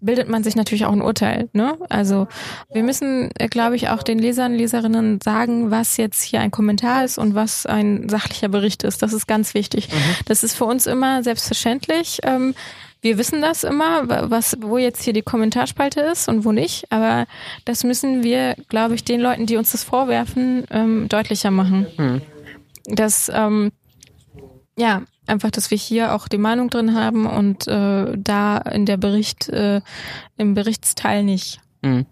bildet 0.00 0.28
man 0.28 0.42
sich 0.42 0.56
natürlich 0.56 0.86
auch 0.86 0.92
ein 0.92 1.02
Urteil. 1.02 1.48
Ne? 1.52 1.76
Also 1.88 2.26
wir 2.72 2.82
müssen, 2.82 3.30
äh, 3.38 3.48
glaube 3.48 3.76
ich, 3.76 3.88
auch 3.88 4.02
den 4.02 4.18
Lesern, 4.18 4.54
Leserinnen 4.54 5.20
sagen, 5.22 5.70
was 5.70 5.96
jetzt 5.96 6.22
hier 6.22 6.40
ein 6.40 6.50
Kommentar 6.50 7.04
ist 7.04 7.18
und 7.18 7.34
was 7.34 7.66
ein 7.66 8.08
sachlicher 8.08 8.48
Bericht 8.48 8.82
ist. 8.82 9.02
Das 9.02 9.12
ist 9.12 9.26
ganz 9.26 9.54
wichtig. 9.54 9.88
Das 10.26 10.42
ist 10.42 10.54
für 10.56 10.64
uns 10.64 10.86
immer 10.86 11.22
selbstverständlich. 11.22 12.18
Ähm, 12.22 12.54
wir 13.02 13.16
wissen 13.16 13.40
das 13.40 13.64
immer, 13.64 14.08
wa- 14.10 14.26
was, 14.28 14.56
wo 14.60 14.76
jetzt 14.76 15.02
hier 15.02 15.12
die 15.14 15.22
Kommentarspalte 15.22 16.00
ist 16.00 16.28
und 16.28 16.44
wo 16.44 16.52
nicht. 16.52 16.84
Aber 16.90 17.26
das 17.64 17.82
müssen 17.84 18.22
wir, 18.22 18.56
glaube 18.68 18.94
ich, 18.94 19.04
den 19.04 19.20
Leuten, 19.20 19.46
die 19.46 19.56
uns 19.56 19.72
das 19.72 19.84
vorwerfen, 19.84 20.64
ähm, 20.70 21.08
deutlicher 21.08 21.50
machen. 21.50 21.86
Dass 22.86 23.30
ähm, 23.32 23.72
ja, 24.80 25.02
einfach, 25.26 25.50
dass 25.50 25.70
wir 25.70 25.78
hier 25.78 26.14
auch 26.14 26.26
die 26.26 26.38
Meinung 26.38 26.70
drin 26.70 26.94
haben 26.94 27.26
und 27.26 27.68
äh, 27.68 28.16
da 28.16 28.56
in 28.58 28.86
der 28.86 28.96
Bericht, 28.96 29.48
äh, 29.50 29.80
im 30.38 30.54
Berichtsteil 30.54 31.22
nicht. 31.22 31.60
Mhm. 31.82 32.06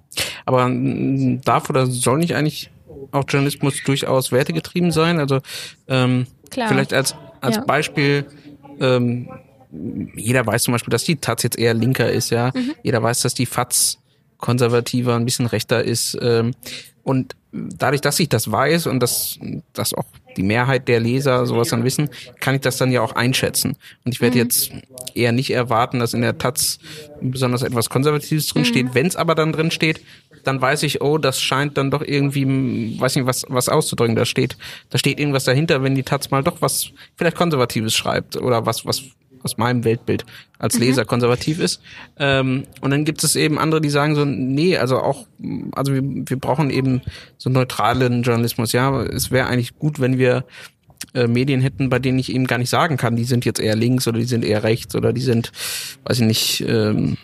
Aber 0.44 0.68
mm, 0.68 1.40
darf 1.44 1.70
oder 1.70 1.86
soll 1.86 2.18
nicht 2.18 2.34
eigentlich 2.34 2.70
auch 3.10 3.24
Journalismus 3.26 3.82
durchaus 3.84 4.32
wertegetrieben 4.32 4.92
sein? 4.92 5.18
Also 5.18 5.40
ähm, 5.88 6.26
Klar. 6.50 6.68
vielleicht 6.68 6.92
als, 6.92 7.14
als 7.40 7.56
Ja. 7.56 7.64
Beispiel, 7.64 8.26
ähm, 8.80 9.28
jeder 10.14 10.46
weiß 10.46 10.62
zum 10.62 10.72
Beispiel, 10.72 10.92
dass 10.92 11.04
die 11.04 11.16
Taz 11.16 11.42
jetzt 11.42 11.58
eher 11.58 11.74
linker 11.74 12.10
ist, 12.10 12.30
ja. 12.30 12.52
Mhm. 12.54 12.74
Jeder 12.82 13.02
weiß, 13.02 13.20
dass 13.20 13.34
die 13.34 13.46
FAZ 13.46 13.98
konservativer, 14.38 15.16
ein 15.16 15.24
bisschen 15.24 15.46
rechter 15.46 15.84
ist. 15.84 16.16
Ähm, 16.20 16.52
und 17.08 17.34
dadurch, 17.52 18.02
dass 18.02 18.20
ich 18.20 18.28
das 18.28 18.50
weiß 18.52 18.86
und 18.86 19.00
dass, 19.00 19.38
dass 19.72 19.94
auch 19.94 20.04
die 20.36 20.42
Mehrheit 20.42 20.86
der 20.86 21.00
Leser 21.00 21.46
sowas 21.46 21.68
dann 21.68 21.82
wissen, 21.82 22.10
kann 22.40 22.54
ich 22.54 22.60
das 22.60 22.76
dann 22.76 22.92
ja 22.92 23.00
auch 23.00 23.12
einschätzen. 23.16 23.76
Und 24.04 24.12
ich 24.12 24.20
werde 24.20 24.36
Mhm. 24.36 24.42
jetzt 24.44 24.70
eher 25.14 25.32
nicht 25.32 25.50
erwarten, 25.50 25.98
dass 25.98 26.12
in 26.14 26.20
der 26.20 26.36
Taz 26.36 26.78
besonders 27.20 27.62
etwas 27.62 27.88
Konservatives 27.88 28.48
drin 28.48 28.64
steht. 28.66 28.94
Wenn 28.94 29.06
es 29.06 29.16
aber 29.16 29.34
dann 29.34 29.52
drin 29.52 29.70
steht, 29.70 30.00
dann 30.44 30.60
weiß 30.60 30.82
ich, 30.82 31.00
oh, 31.00 31.16
das 31.18 31.40
scheint 31.40 31.76
dann 31.78 31.90
doch 31.90 32.02
irgendwie, 32.02 32.42
m, 32.42 33.00
weiß 33.00 33.16
nicht, 33.16 33.26
was, 33.26 33.44
was 33.48 33.68
auszudrücken. 33.68 34.14
Da 34.14 34.26
steht, 34.26 34.56
da 34.90 34.98
steht 34.98 35.18
irgendwas 35.18 35.44
dahinter, 35.44 35.82
wenn 35.82 35.94
die 35.94 36.02
Taz 36.04 36.30
mal 36.30 36.44
doch 36.44 36.60
was 36.60 36.90
vielleicht 37.16 37.36
Konservatives 37.36 37.94
schreibt 37.94 38.36
oder 38.36 38.66
was, 38.66 38.84
was 38.84 39.02
aus 39.42 39.58
meinem 39.58 39.84
Weltbild 39.84 40.24
als 40.58 40.78
Leser 40.78 41.04
konservativ 41.04 41.60
ist. 41.60 41.80
Ähm, 42.18 42.64
und 42.80 42.90
dann 42.90 43.04
gibt 43.04 43.22
es 43.22 43.36
eben 43.36 43.58
andere, 43.58 43.80
die 43.80 43.90
sagen 43.90 44.14
so, 44.14 44.24
nee, 44.24 44.76
also 44.76 44.98
auch, 44.98 45.26
also 45.72 45.94
wir, 45.94 46.02
wir 46.02 46.38
brauchen 46.38 46.70
eben 46.70 47.00
so 47.36 47.50
neutralen 47.50 48.22
Journalismus. 48.22 48.72
Ja, 48.72 49.02
es 49.02 49.30
wäre 49.30 49.46
eigentlich 49.46 49.78
gut, 49.78 50.00
wenn 50.00 50.18
wir 50.18 50.44
äh, 51.14 51.26
Medien 51.26 51.60
hätten, 51.60 51.90
bei 51.90 51.98
denen 51.98 52.18
ich 52.18 52.32
eben 52.32 52.46
gar 52.46 52.58
nicht 52.58 52.70
sagen 52.70 52.96
kann, 52.96 53.16
die 53.16 53.24
sind 53.24 53.44
jetzt 53.44 53.60
eher 53.60 53.76
links 53.76 54.08
oder 54.08 54.18
die 54.18 54.24
sind 54.24 54.44
eher 54.44 54.62
rechts 54.62 54.94
oder 54.94 55.12
die 55.12 55.20
sind, 55.20 55.52
weiß 56.04 56.20
ich 56.20 56.26
nicht, 56.26 56.64
ähm, 56.66 57.16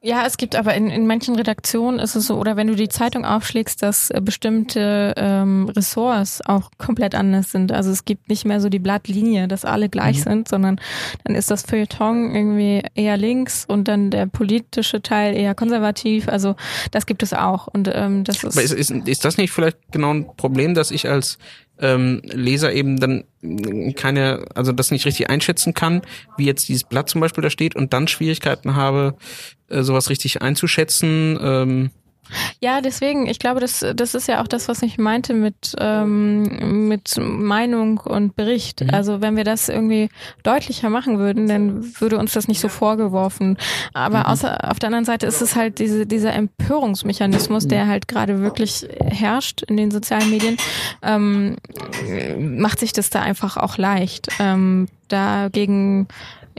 Ja, 0.00 0.24
es 0.26 0.38
gibt 0.38 0.56
aber 0.56 0.74
in, 0.74 0.88
in 0.88 1.06
manchen 1.06 1.36
Redaktionen 1.36 1.98
ist 1.98 2.14
es 2.14 2.26
so, 2.26 2.38
oder 2.38 2.56
wenn 2.56 2.68
du 2.68 2.74
die 2.74 2.88
Zeitung 2.88 3.26
aufschlägst, 3.26 3.82
dass 3.82 4.10
äh, 4.10 4.20
bestimmte 4.22 5.12
ähm, 5.16 5.68
Ressorts 5.68 6.40
auch 6.46 6.70
komplett 6.78 7.14
anders 7.14 7.50
sind. 7.50 7.70
Also 7.70 7.90
es 7.90 8.06
gibt 8.06 8.30
nicht 8.30 8.46
mehr 8.46 8.60
so 8.60 8.70
die 8.70 8.78
Blattlinie, 8.78 9.46
dass 9.46 9.66
alle 9.66 9.90
gleich 9.90 10.22
sind, 10.22 10.48
sondern 10.48 10.80
dann 11.24 11.34
ist 11.34 11.50
das 11.50 11.62
Feuilleton 11.62 12.34
irgendwie 12.34 12.82
eher 12.94 13.18
links 13.18 13.66
und 13.66 13.88
dann 13.88 14.10
der 14.10 14.26
politische 14.26 15.02
Teil 15.02 15.36
eher 15.36 15.54
konservativ. 15.54 16.28
Also 16.28 16.56
das 16.90 17.04
gibt 17.04 17.22
es 17.22 17.34
auch. 17.34 17.66
Und 17.66 17.90
ähm, 17.92 18.24
das 18.24 18.42
ist, 18.42 18.56
Aber 18.56 18.62
ist, 18.62 18.72
ist, 18.72 18.90
ist 18.90 19.24
das 19.24 19.36
nicht 19.36 19.50
vielleicht 19.50 19.78
genau 19.92 20.14
ein 20.14 20.34
Problem, 20.36 20.74
dass 20.74 20.90
ich 20.90 21.06
als 21.06 21.36
ähm, 21.80 22.20
Leser 22.24 22.72
eben 22.72 22.98
dann 22.98 23.24
keine, 23.96 24.44
also 24.54 24.72
das 24.72 24.90
nicht 24.90 25.06
richtig 25.06 25.30
einschätzen 25.30 25.74
kann, 25.74 26.02
wie 26.36 26.44
jetzt 26.44 26.68
dieses 26.68 26.84
Blatt 26.84 27.08
zum 27.08 27.20
Beispiel 27.20 27.42
da 27.42 27.50
steht 27.50 27.76
und 27.76 27.92
dann 27.92 28.08
Schwierigkeiten 28.08 28.74
habe, 28.74 29.16
äh, 29.68 29.82
sowas 29.82 30.10
richtig 30.10 30.42
einzuschätzen? 30.42 31.38
Ähm, 31.40 31.90
Ja, 32.60 32.80
deswegen, 32.80 33.26
ich 33.26 33.38
glaube, 33.38 33.60
das, 33.60 33.84
das 33.94 34.14
ist 34.14 34.28
ja 34.28 34.42
auch 34.42 34.46
das, 34.46 34.68
was 34.68 34.82
ich 34.82 34.98
meinte 34.98 35.34
mit, 35.34 35.74
ähm, 35.78 36.88
mit 36.88 37.16
Meinung 37.18 37.98
und 37.98 38.36
Bericht. 38.36 38.92
Also 38.92 39.20
wenn 39.20 39.36
wir 39.36 39.44
das 39.44 39.68
irgendwie 39.68 40.08
deutlicher 40.42 40.90
machen 40.90 41.18
würden, 41.18 41.48
dann 41.48 42.00
würde 42.00 42.18
uns 42.18 42.32
das 42.32 42.48
nicht 42.48 42.60
so 42.60 42.68
vorgeworfen. 42.68 43.56
Aber 43.92 44.28
außer 44.28 44.70
auf 44.70 44.78
der 44.78 44.88
anderen 44.88 45.04
Seite 45.04 45.26
ist 45.26 45.40
es 45.40 45.56
halt 45.56 45.78
diese, 45.78 46.06
dieser 46.06 46.34
Empörungsmechanismus, 46.34 47.68
der 47.68 47.86
halt 47.86 48.08
gerade 48.08 48.40
wirklich 48.40 48.86
herrscht 49.00 49.62
in 49.62 49.76
den 49.76 49.90
sozialen 49.90 50.30
Medien, 50.30 50.56
ähm, 51.02 51.56
macht 52.38 52.80
sich 52.80 52.92
das 52.92 53.10
da 53.10 53.20
einfach 53.22 53.56
auch 53.56 53.78
leicht. 53.78 54.28
Ähm, 54.38 54.88
dagegen 55.08 56.08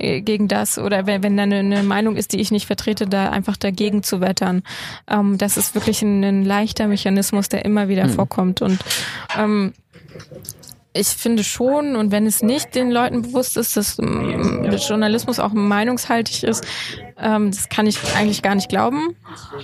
gegen 0.01 0.47
das 0.47 0.77
oder 0.77 1.05
wenn, 1.05 1.23
wenn 1.23 1.37
da 1.37 1.43
eine, 1.43 1.59
eine 1.59 1.83
Meinung 1.83 2.15
ist, 2.15 2.33
die 2.33 2.39
ich 2.39 2.51
nicht 2.51 2.67
vertrete, 2.67 3.05
da 3.07 3.29
einfach 3.29 3.57
dagegen 3.57 4.03
zu 4.03 4.21
wettern. 4.21 4.63
Ähm, 5.07 5.37
das 5.37 5.57
ist 5.57 5.75
wirklich 5.75 6.01
ein, 6.01 6.23
ein 6.23 6.45
leichter 6.45 6.87
Mechanismus, 6.87 7.49
der 7.49 7.65
immer 7.65 7.87
wieder 7.87 8.09
vorkommt 8.09 8.61
und 8.61 8.79
ähm, 9.37 9.73
ich 10.93 11.07
finde 11.07 11.43
schon, 11.43 11.95
und 11.95 12.11
wenn 12.11 12.25
es 12.25 12.41
nicht 12.41 12.75
den 12.75 12.91
Leuten 12.91 13.21
bewusst 13.21 13.55
ist, 13.55 13.77
dass 13.77 13.97
ähm, 13.97 14.69
Journalismus 14.71 15.39
auch 15.39 15.53
meinungshaltig 15.53 16.43
ist, 16.43 16.65
Ähm, 17.21 17.51
das 17.51 17.69
kann 17.69 17.85
ich 17.85 17.99
eigentlich 18.15 18.41
gar 18.41 18.55
nicht 18.55 18.69
glauben. 18.69 19.15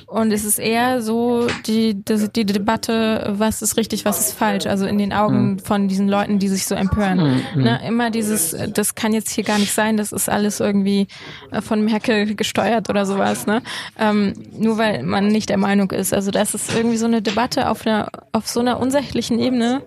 Und 0.06 0.32
es 0.32 0.46
ist 0.46 0.60
eher 0.60 1.02
so 1.02 1.48
die, 1.66 1.96
die, 1.96 2.30
die 2.30 2.46
Debatte, 2.46 3.34
was 3.38 3.62
ist 3.62 3.78
richtig, 3.78 4.06
was 4.06 4.20
ist 4.20 4.38
falsch. 4.38 4.68
Also 4.68 4.86
in 4.86 4.98
den 4.98 5.12
Augen 5.12 5.54
mhm. 5.54 5.60
von 5.60 5.88
diesen 5.88 6.08
Leuten, 6.08 6.40
die 6.40 6.48
sich 6.48 6.66
so 6.66 6.76
empören. 6.76 7.42
Mhm. 7.56 7.64
Ne? 7.64 7.82
Immer 7.88 8.12
dieses, 8.12 8.56
das 8.74 8.96
kann 8.96 9.14
jetzt 9.14 9.32
hier 9.32 9.44
gar 9.44 9.58
nicht 9.58 9.74
sein, 9.74 9.98
das 9.98 10.12
ist 10.12 10.30
alles 10.30 10.60
irgendwie 10.60 11.08
äh, 11.52 11.62
von 11.62 11.84
Merkel 11.84 12.36
gesteuert 12.36 12.90
oder 12.90 13.06
sowas. 13.06 13.48
Ne? 13.48 13.64
Ähm, 13.98 14.34
nur 14.58 14.78
weil 14.78 15.04
man 15.04 15.28
nicht 15.28 15.50
der 15.50 15.58
Meinung 15.58 15.92
ist. 15.92 16.14
Also 16.14 16.30
das 16.32 16.54
ist 16.54 16.74
irgendwie 16.76 16.98
so 16.98 17.08
eine 17.08 17.22
Debatte 17.22 17.70
auf 17.70 17.88
einer, 17.88 18.10
auf 18.34 18.48
so 18.48 18.60
einer 18.60 18.80
unsächlichen 18.80 19.40
Ebene. 19.40 19.82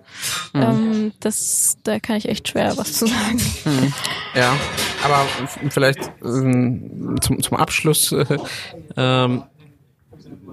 Mhm. 0.53 0.61
Ähm, 0.61 1.11
das, 1.21 1.77
da 1.83 1.99
kann 1.99 2.17
ich 2.17 2.27
echt 2.27 2.49
schwer 2.49 2.75
was 2.75 2.93
zu 2.93 3.07
sagen. 3.07 3.41
Mhm. 3.63 3.93
Ja, 4.35 4.53
aber 5.03 5.25
vielleicht 5.69 6.11
ähm, 6.23 7.15
zum, 7.21 7.41
zum 7.41 7.57
Abschluss, 7.61 8.11
äh, 8.11 8.37
ähm, 8.97 9.43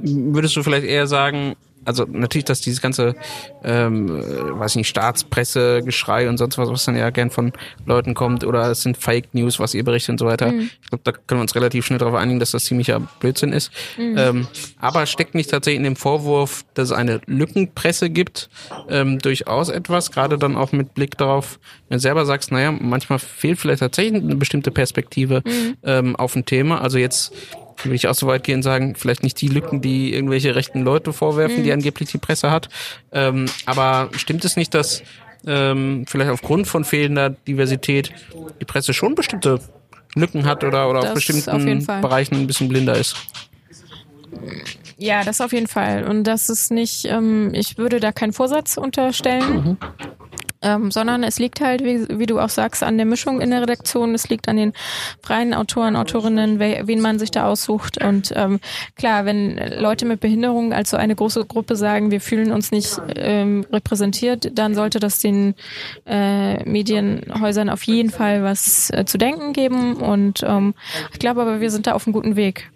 würdest 0.01 0.57
du 0.57 0.63
vielleicht 0.63 0.87
eher 0.87 1.07
sagen, 1.07 1.57
also 1.89 2.05
natürlich, 2.09 2.45
dass 2.45 2.61
dieses 2.61 2.83
ganze, 2.83 3.15
ähm, 3.65 4.21
äh, 4.21 4.59
weiß 4.59 4.77
nicht, 4.77 4.89
Staatspresse, 4.89 5.83
Geschrei 5.83 6.29
und 6.29 6.37
sonst 6.37 6.59
was, 6.59 6.69
was 6.69 6.85
dann 6.85 6.97
ja 6.97 7.09
gern 7.11 7.31
von 7.31 7.53
Leuten 7.87 8.15
kommt, 8.15 8.45
oder 8.45 8.71
es 8.71 8.83
sind 8.83 8.99
Fake 8.99 9.33
News, 9.33 9.59
was 9.59 9.75
ihr 9.75 9.83
berichtet 9.83 10.11
und 10.11 10.19
so 10.19 10.27
weiter. 10.27 10.53
Mhm. 10.53 10.71
Ich 10.83 10.89
glaube, 10.91 11.03
da 11.05 11.13
können 11.13 11.41
wir 11.41 11.43
uns 11.43 11.55
relativ 11.55 11.87
schnell 11.87 11.99
darauf 11.99 12.15
einigen, 12.15 12.39
dass 12.39 12.51
das 12.51 12.67
ziemlicher 12.67 13.01
Blödsinn 13.21 13.53
ist. 13.53 13.73
Mhm. 13.97 14.15
Ähm, 14.19 14.49
aber 14.79 15.07
steckt 15.07 15.35
nicht 15.35 15.51
tatsächlich 15.51 15.79
in 15.79 15.85
dem 15.85 15.97
Vorwurf, 15.97 16.65
dass 16.75 16.91
es 16.91 16.93
eine 16.93 17.21
Lückenpresse 17.27 18.11
gibt, 18.11 18.51
ähm, 18.91 19.19
durchaus 19.19 19.71
etwas, 19.71 20.13
gerade 20.13 20.37
dann 20.39 20.57
auch 20.57 20.73
mit 20.73 20.93
Blick 20.95 21.17
darauf, 21.17 21.59
wenn 21.89 21.97
du 21.97 22.01
selber 22.01 22.27
sagst, 22.27 22.53
naja, 22.53 22.71
manchmal 22.71 23.19
fehlt 23.19 23.59
vielleicht 23.59 23.81
tatsächlich 23.81 24.23
eine 24.23 24.37
bestimmte 24.37 24.71
Perspektive 24.71 25.43
mhm. 25.47 25.77
ähm, 25.85 26.17
auf 26.17 26.37
ein 26.37 26.45
Thema. 26.45 26.83
Also 26.83 26.99
jetzt 26.99 27.33
will 27.85 27.95
ich 27.95 28.09
auch 28.09 28.15
so 28.15 28.27
weit 28.27 28.45
gehen 28.45 28.57
und 28.57 28.63
sagen, 28.63 28.95
vielleicht 28.95 29.23
nicht 29.23 29.41
die 29.41 29.49
Lücken, 29.49 29.81
die 29.81 30.13
irgendwelche 30.13 30.55
rechten 30.55 30.83
Leute 30.83 31.13
vorwerfen, 31.13 31.61
mhm. 31.61 31.65
die 31.65 31.73
angeblich 31.73 32.11
die 32.11 32.19
Presse 32.19 32.51
hat. 32.51 32.69
Ähm, 33.13 33.47
aber 33.67 34.11
stimmt 34.17 34.45
es 34.45 34.57
nicht, 34.57 34.75
dass 34.75 35.03
ähm, 35.47 36.05
vielleicht 36.09 36.31
aufgrund 36.31 36.67
von 36.67 36.85
fehlender 36.85 37.31
Diversität 37.31 38.13
die 38.61 38.65
Presse 38.65 38.93
schon 38.93 39.15
bestimmte 39.15 39.61
Lücken 40.15 40.47
hat 40.47 40.65
oder, 40.65 40.89
oder 40.91 41.01
auf 41.01 41.15
bestimmten 41.15 41.51
auf 41.51 42.01
Bereichen 42.01 42.37
ein 42.37 42.47
bisschen 42.47 42.69
blinder 42.69 42.97
ist? 42.97 43.17
Ja, 44.97 45.23
das 45.23 45.41
auf 45.41 45.53
jeden 45.53 45.69
Fall. 45.69 46.05
Und 46.05 46.25
das 46.25 46.49
ist 46.49 46.71
nicht, 46.71 47.05
ähm, 47.05 47.53
ich 47.55 47.79
würde 47.79 48.01
da 48.01 48.11
keinen 48.11 48.33
Vorsatz 48.33 48.77
unterstellen. 48.77 49.55
Mhm 49.55 49.77
ähm, 50.63 50.91
sondern 50.91 51.23
es 51.23 51.39
liegt 51.39 51.61
halt, 51.61 51.85
wie, 51.85 52.07
wie, 52.19 52.27
du 52.27 52.41
auch 52.41 52.49
sagst, 52.49 52.83
an 52.83 52.97
der 52.97 53.07
Mischung 53.07 53.41
in 53.41 53.51
der 53.51 53.63
Redaktion. 53.63 54.15
Es 54.15 54.29
liegt 54.29 54.49
an 54.49 54.57
den 54.57 54.73
freien 55.23 55.55
Autoren, 55.55 55.97
Autorinnen, 55.97 56.59
we, 56.59 56.83
wen 56.85 57.01
man 57.01 57.19
sich 57.19 57.31
da 57.31 57.47
aussucht. 57.47 58.03
Und 58.03 58.33
ähm, 58.35 58.59
klar, 58.97 59.25
wenn 59.25 59.57
Leute 59.79 60.05
mit 60.05 60.21
Behinderung 60.21 60.73
als 60.73 60.91
so 60.91 60.97
eine 60.97 61.15
große 61.15 61.45
Gruppe 61.45 61.77
sagen, 61.77 62.11
wir 62.11 62.21
fühlen 62.21 62.51
uns 62.53 62.73
nicht 62.73 63.01
ähm, 63.17 63.67
repräsentiert, 63.73 64.59
dann 64.59 64.75
sollte 64.75 64.99
das 64.99 65.21
den 65.21 65.55
äh, 66.07 66.63
Medienhäusern 66.65 67.71
auf 67.71 67.85
jeden 67.85 68.11
Fall 68.11 68.43
was 68.43 68.91
äh, 68.91 69.05
zu 69.05 69.19
denken 69.19 69.53
geben. 69.53 69.95
Und 69.95 70.43
ähm, 70.45 70.75
ich 71.13 71.19
glaube 71.19 71.43
aber, 71.43 71.61
wir 71.61 71.71
sind 71.71 71.87
da 71.87 71.93
auf 71.93 72.07
einem 72.07 72.15
guten 72.15 72.37
Weg. 72.37 72.71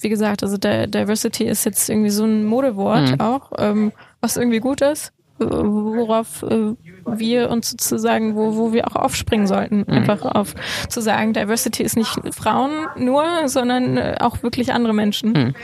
Wie 0.00 0.08
gesagt, 0.08 0.42
also 0.42 0.56
Diversity 0.56 1.44
ist 1.44 1.64
jetzt 1.64 1.88
irgendwie 1.88 2.10
so 2.10 2.24
ein 2.24 2.44
Modewort 2.44 3.12
mhm. 3.12 3.20
auch, 3.20 3.52
ähm, 3.58 3.92
was 4.20 4.36
irgendwie 4.36 4.60
gut 4.60 4.80
ist 4.80 5.12
worauf 5.50 6.42
äh, 6.42 6.74
wir 7.06 7.50
uns 7.50 7.70
sozusagen, 7.70 8.36
wo, 8.36 8.56
wo 8.56 8.72
wir 8.72 8.88
auch 8.88 8.96
aufspringen 8.96 9.46
sollten. 9.46 9.78
Mhm. 9.86 9.92
Einfach 9.92 10.24
auf 10.24 10.54
zu 10.88 11.00
sagen, 11.00 11.32
Diversity 11.32 11.82
ist 11.82 11.96
nicht 11.96 12.20
Frauen 12.34 12.70
nur, 12.96 13.24
sondern 13.46 13.96
äh, 13.96 14.16
auch 14.20 14.42
wirklich 14.42 14.72
andere 14.72 14.92
Menschen. 14.92 15.32
Mhm. 15.32 15.54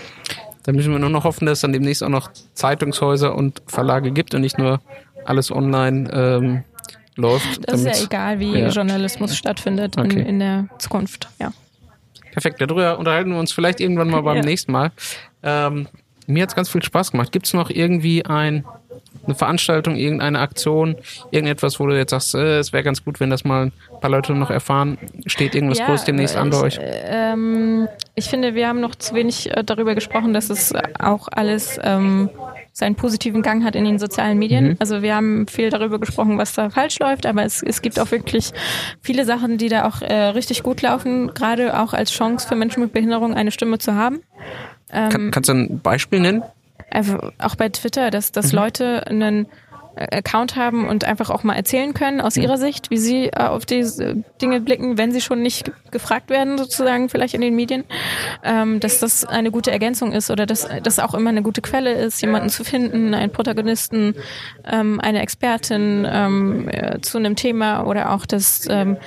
Da 0.64 0.72
müssen 0.72 0.92
wir 0.92 0.98
nur 0.98 1.10
noch 1.10 1.24
hoffen, 1.24 1.46
dass 1.46 1.58
es 1.58 1.62
dann 1.62 1.72
demnächst 1.72 2.02
auch 2.02 2.08
noch 2.08 2.30
Zeitungshäuser 2.54 3.34
und 3.34 3.62
Verlage 3.66 4.10
gibt 4.10 4.34
und 4.34 4.42
nicht 4.42 4.58
nur 4.58 4.80
alles 5.24 5.50
online 5.50 6.10
ähm, 6.12 6.64
läuft. 7.16 7.68
Das 7.68 7.80
ist 7.80 8.00
ja 8.00 8.04
egal, 8.04 8.38
wie 8.38 8.58
ja. 8.58 8.68
Journalismus 8.68 9.36
stattfindet 9.36 9.96
okay. 9.98 10.20
in, 10.20 10.26
in 10.26 10.38
der 10.38 10.68
Zukunft, 10.78 11.28
ja. 11.40 11.52
Perfekt, 12.32 12.60
darüber 12.60 12.98
unterhalten 12.98 13.30
wir 13.30 13.38
uns 13.38 13.52
vielleicht 13.52 13.80
irgendwann 13.80 14.10
mal 14.10 14.22
beim 14.22 14.36
ja. 14.36 14.42
nächsten 14.42 14.70
Mal. 14.70 14.92
Ähm, 15.42 15.88
mir 16.26 16.42
hat 16.42 16.50
es 16.50 16.54
ganz 16.54 16.68
viel 16.68 16.82
Spaß 16.82 17.12
gemacht. 17.12 17.32
Gibt 17.32 17.46
es 17.46 17.54
noch 17.54 17.70
irgendwie 17.70 18.24
ein 18.26 18.64
eine 19.24 19.34
Veranstaltung, 19.34 19.96
irgendeine 19.96 20.38
Aktion, 20.40 20.96
irgendetwas, 21.30 21.78
wo 21.80 21.86
du 21.86 21.96
jetzt 21.96 22.10
sagst, 22.10 22.34
äh, 22.34 22.58
es 22.58 22.72
wäre 22.72 22.82
ganz 22.82 23.04
gut, 23.04 23.20
wenn 23.20 23.30
das 23.30 23.44
mal 23.44 23.66
ein 23.66 24.00
paar 24.00 24.10
Leute 24.10 24.32
noch 24.34 24.50
erfahren. 24.50 24.98
Steht 25.26 25.54
irgendwas 25.54 25.78
ja, 25.78 25.86
Großes 25.86 26.06
demnächst 26.06 26.36
an 26.36 26.50
bei 26.50 26.60
euch? 26.60 26.78
Ähm, 26.80 27.88
ich 28.14 28.28
finde, 28.28 28.54
wir 28.54 28.68
haben 28.68 28.80
noch 28.80 28.94
zu 28.94 29.14
wenig 29.14 29.50
äh, 29.54 29.62
darüber 29.64 29.94
gesprochen, 29.94 30.32
dass 30.32 30.50
es 30.50 30.72
auch 30.98 31.28
alles 31.30 31.78
ähm, 31.82 32.30
seinen 32.72 32.94
positiven 32.94 33.42
Gang 33.42 33.64
hat 33.64 33.74
in 33.74 33.84
den 33.84 33.98
sozialen 33.98 34.38
Medien. 34.38 34.68
Mhm. 34.68 34.76
Also 34.78 35.02
wir 35.02 35.14
haben 35.14 35.46
viel 35.48 35.68
darüber 35.68 35.98
gesprochen, 35.98 36.38
was 36.38 36.54
da 36.54 36.70
falsch 36.70 36.98
läuft, 37.00 37.26
aber 37.26 37.44
es, 37.44 37.62
es 37.62 37.82
gibt 37.82 37.98
auch 37.98 38.10
wirklich 38.10 38.52
viele 39.02 39.24
Sachen, 39.24 39.58
die 39.58 39.68
da 39.68 39.86
auch 39.86 40.00
äh, 40.00 40.14
richtig 40.14 40.62
gut 40.62 40.80
laufen, 40.80 41.34
gerade 41.34 41.78
auch 41.78 41.92
als 41.92 42.12
Chance 42.12 42.46
für 42.46 42.54
Menschen 42.54 42.82
mit 42.82 42.92
Behinderung 42.92 43.34
eine 43.34 43.50
Stimme 43.50 43.78
zu 43.78 43.94
haben. 43.94 44.20
Ähm, 44.90 45.10
Kann, 45.10 45.30
kannst 45.32 45.48
du 45.48 45.54
ein 45.54 45.80
Beispiel 45.80 46.20
nennen? 46.20 46.42
Also 46.90 47.18
auch 47.38 47.56
bei 47.56 47.68
Twitter, 47.68 48.10
dass, 48.10 48.32
dass 48.32 48.52
mhm. 48.52 48.58
Leute 48.58 49.06
einen 49.06 49.46
Account 49.98 50.56
haben 50.56 50.86
und 50.86 51.04
einfach 51.04 51.30
auch 51.30 51.42
mal 51.42 51.54
erzählen 51.54 51.92
können 51.94 52.20
aus 52.20 52.36
ihrer 52.36 52.56
Sicht, 52.56 52.90
wie 52.90 52.98
sie 52.98 53.26
äh, 53.26 53.36
auf 53.36 53.66
diese 53.66 54.22
Dinge 54.40 54.60
blicken, 54.60 54.96
wenn 54.98 55.12
sie 55.12 55.20
schon 55.20 55.42
nicht 55.42 55.72
gefragt 55.90 56.30
werden, 56.30 56.58
sozusagen 56.58 57.08
vielleicht 57.08 57.34
in 57.34 57.40
den 57.40 57.54
Medien, 57.56 57.84
ähm, 58.44 58.80
dass 58.80 59.00
das 59.00 59.24
eine 59.24 59.50
gute 59.50 59.70
Ergänzung 59.70 60.12
ist 60.12 60.30
oder 60.30 60.46
dass 60.46 60.68
das 60.82 60.98
auch 60.98 61.14
immer 61.14 61.30
eine 61.30 61.42
gute 61.42 61.62
Quelle 61.62 61.92
ist, 61.92 62.20
jemanden 62.22 62.48
zu 62.48 62.64
finden, 62.64 63.14
einen 63.14 63.32
Protagonisten, 63.32 64.14
ähm, 64.64 65.00
eine 65.00 65.20
Expertin 65.20 66.06
ähm, 66.08 66.68
äh, 66.68 67.00
zu 67.00 67.18
einem 67.18 67.36
Thema 67.36 67.84
oder 67.84 68.12
auch 68.12 68.26
das 68.26 68.66
ähm, 68.70 68.98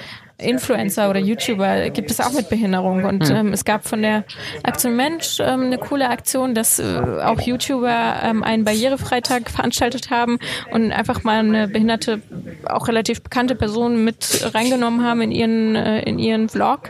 Influencer 0.42 1.10
oder 1.10 1.20
YouTuber 1.20 1.90
gibt 1.90 2.12
es 2.12 2.20
auch 2.20 2.32
mit 2.32 2.50
Behinderung. 2.50 3.04
Und 3.06 3.28
hm. 3.28 3.36
ähm, 3.36 3.54
es 3.54 3.66
gab 3.66 3.88
von 3.88 4.02
der 4.02 4.24
Aktion 4.64 4.96
Mensch 4.96 5.40
ähm, 5.40 5.66
eine 5.66 5.78
coole 5.78 6.10
Aktion, 6.10 6.54
dass 6.56 6.80
äh, 6.80 6.84
auch 7.24 7.40
YouTuber 7.40 8.22
ähm, 8.24 8.44
einen 8.44 8.64
Barrierefreitag 8.64 9.50
veranstaltet 9.50 10.10
haben 10.10 10.40
und 10.72 10.92
einfach 10.92 11.24
mal 11.24 11.40
eine 11.40 11.68
behinderte, 11.68 12.22
auch 12.66 12.88
relativ 12.88 13.22
bekannte 13.22 13.56
Person 13.56 14.04
mit 14.04 14.50
reingenommen 14.54 15.04
haben 15.04 15.22
in 15.22 15.32
ihren, 15.32 15.76
äh, 15.76 16.02
in 16.02 16.20
ihren 16.20 16.50
Vlog 16.50 16.90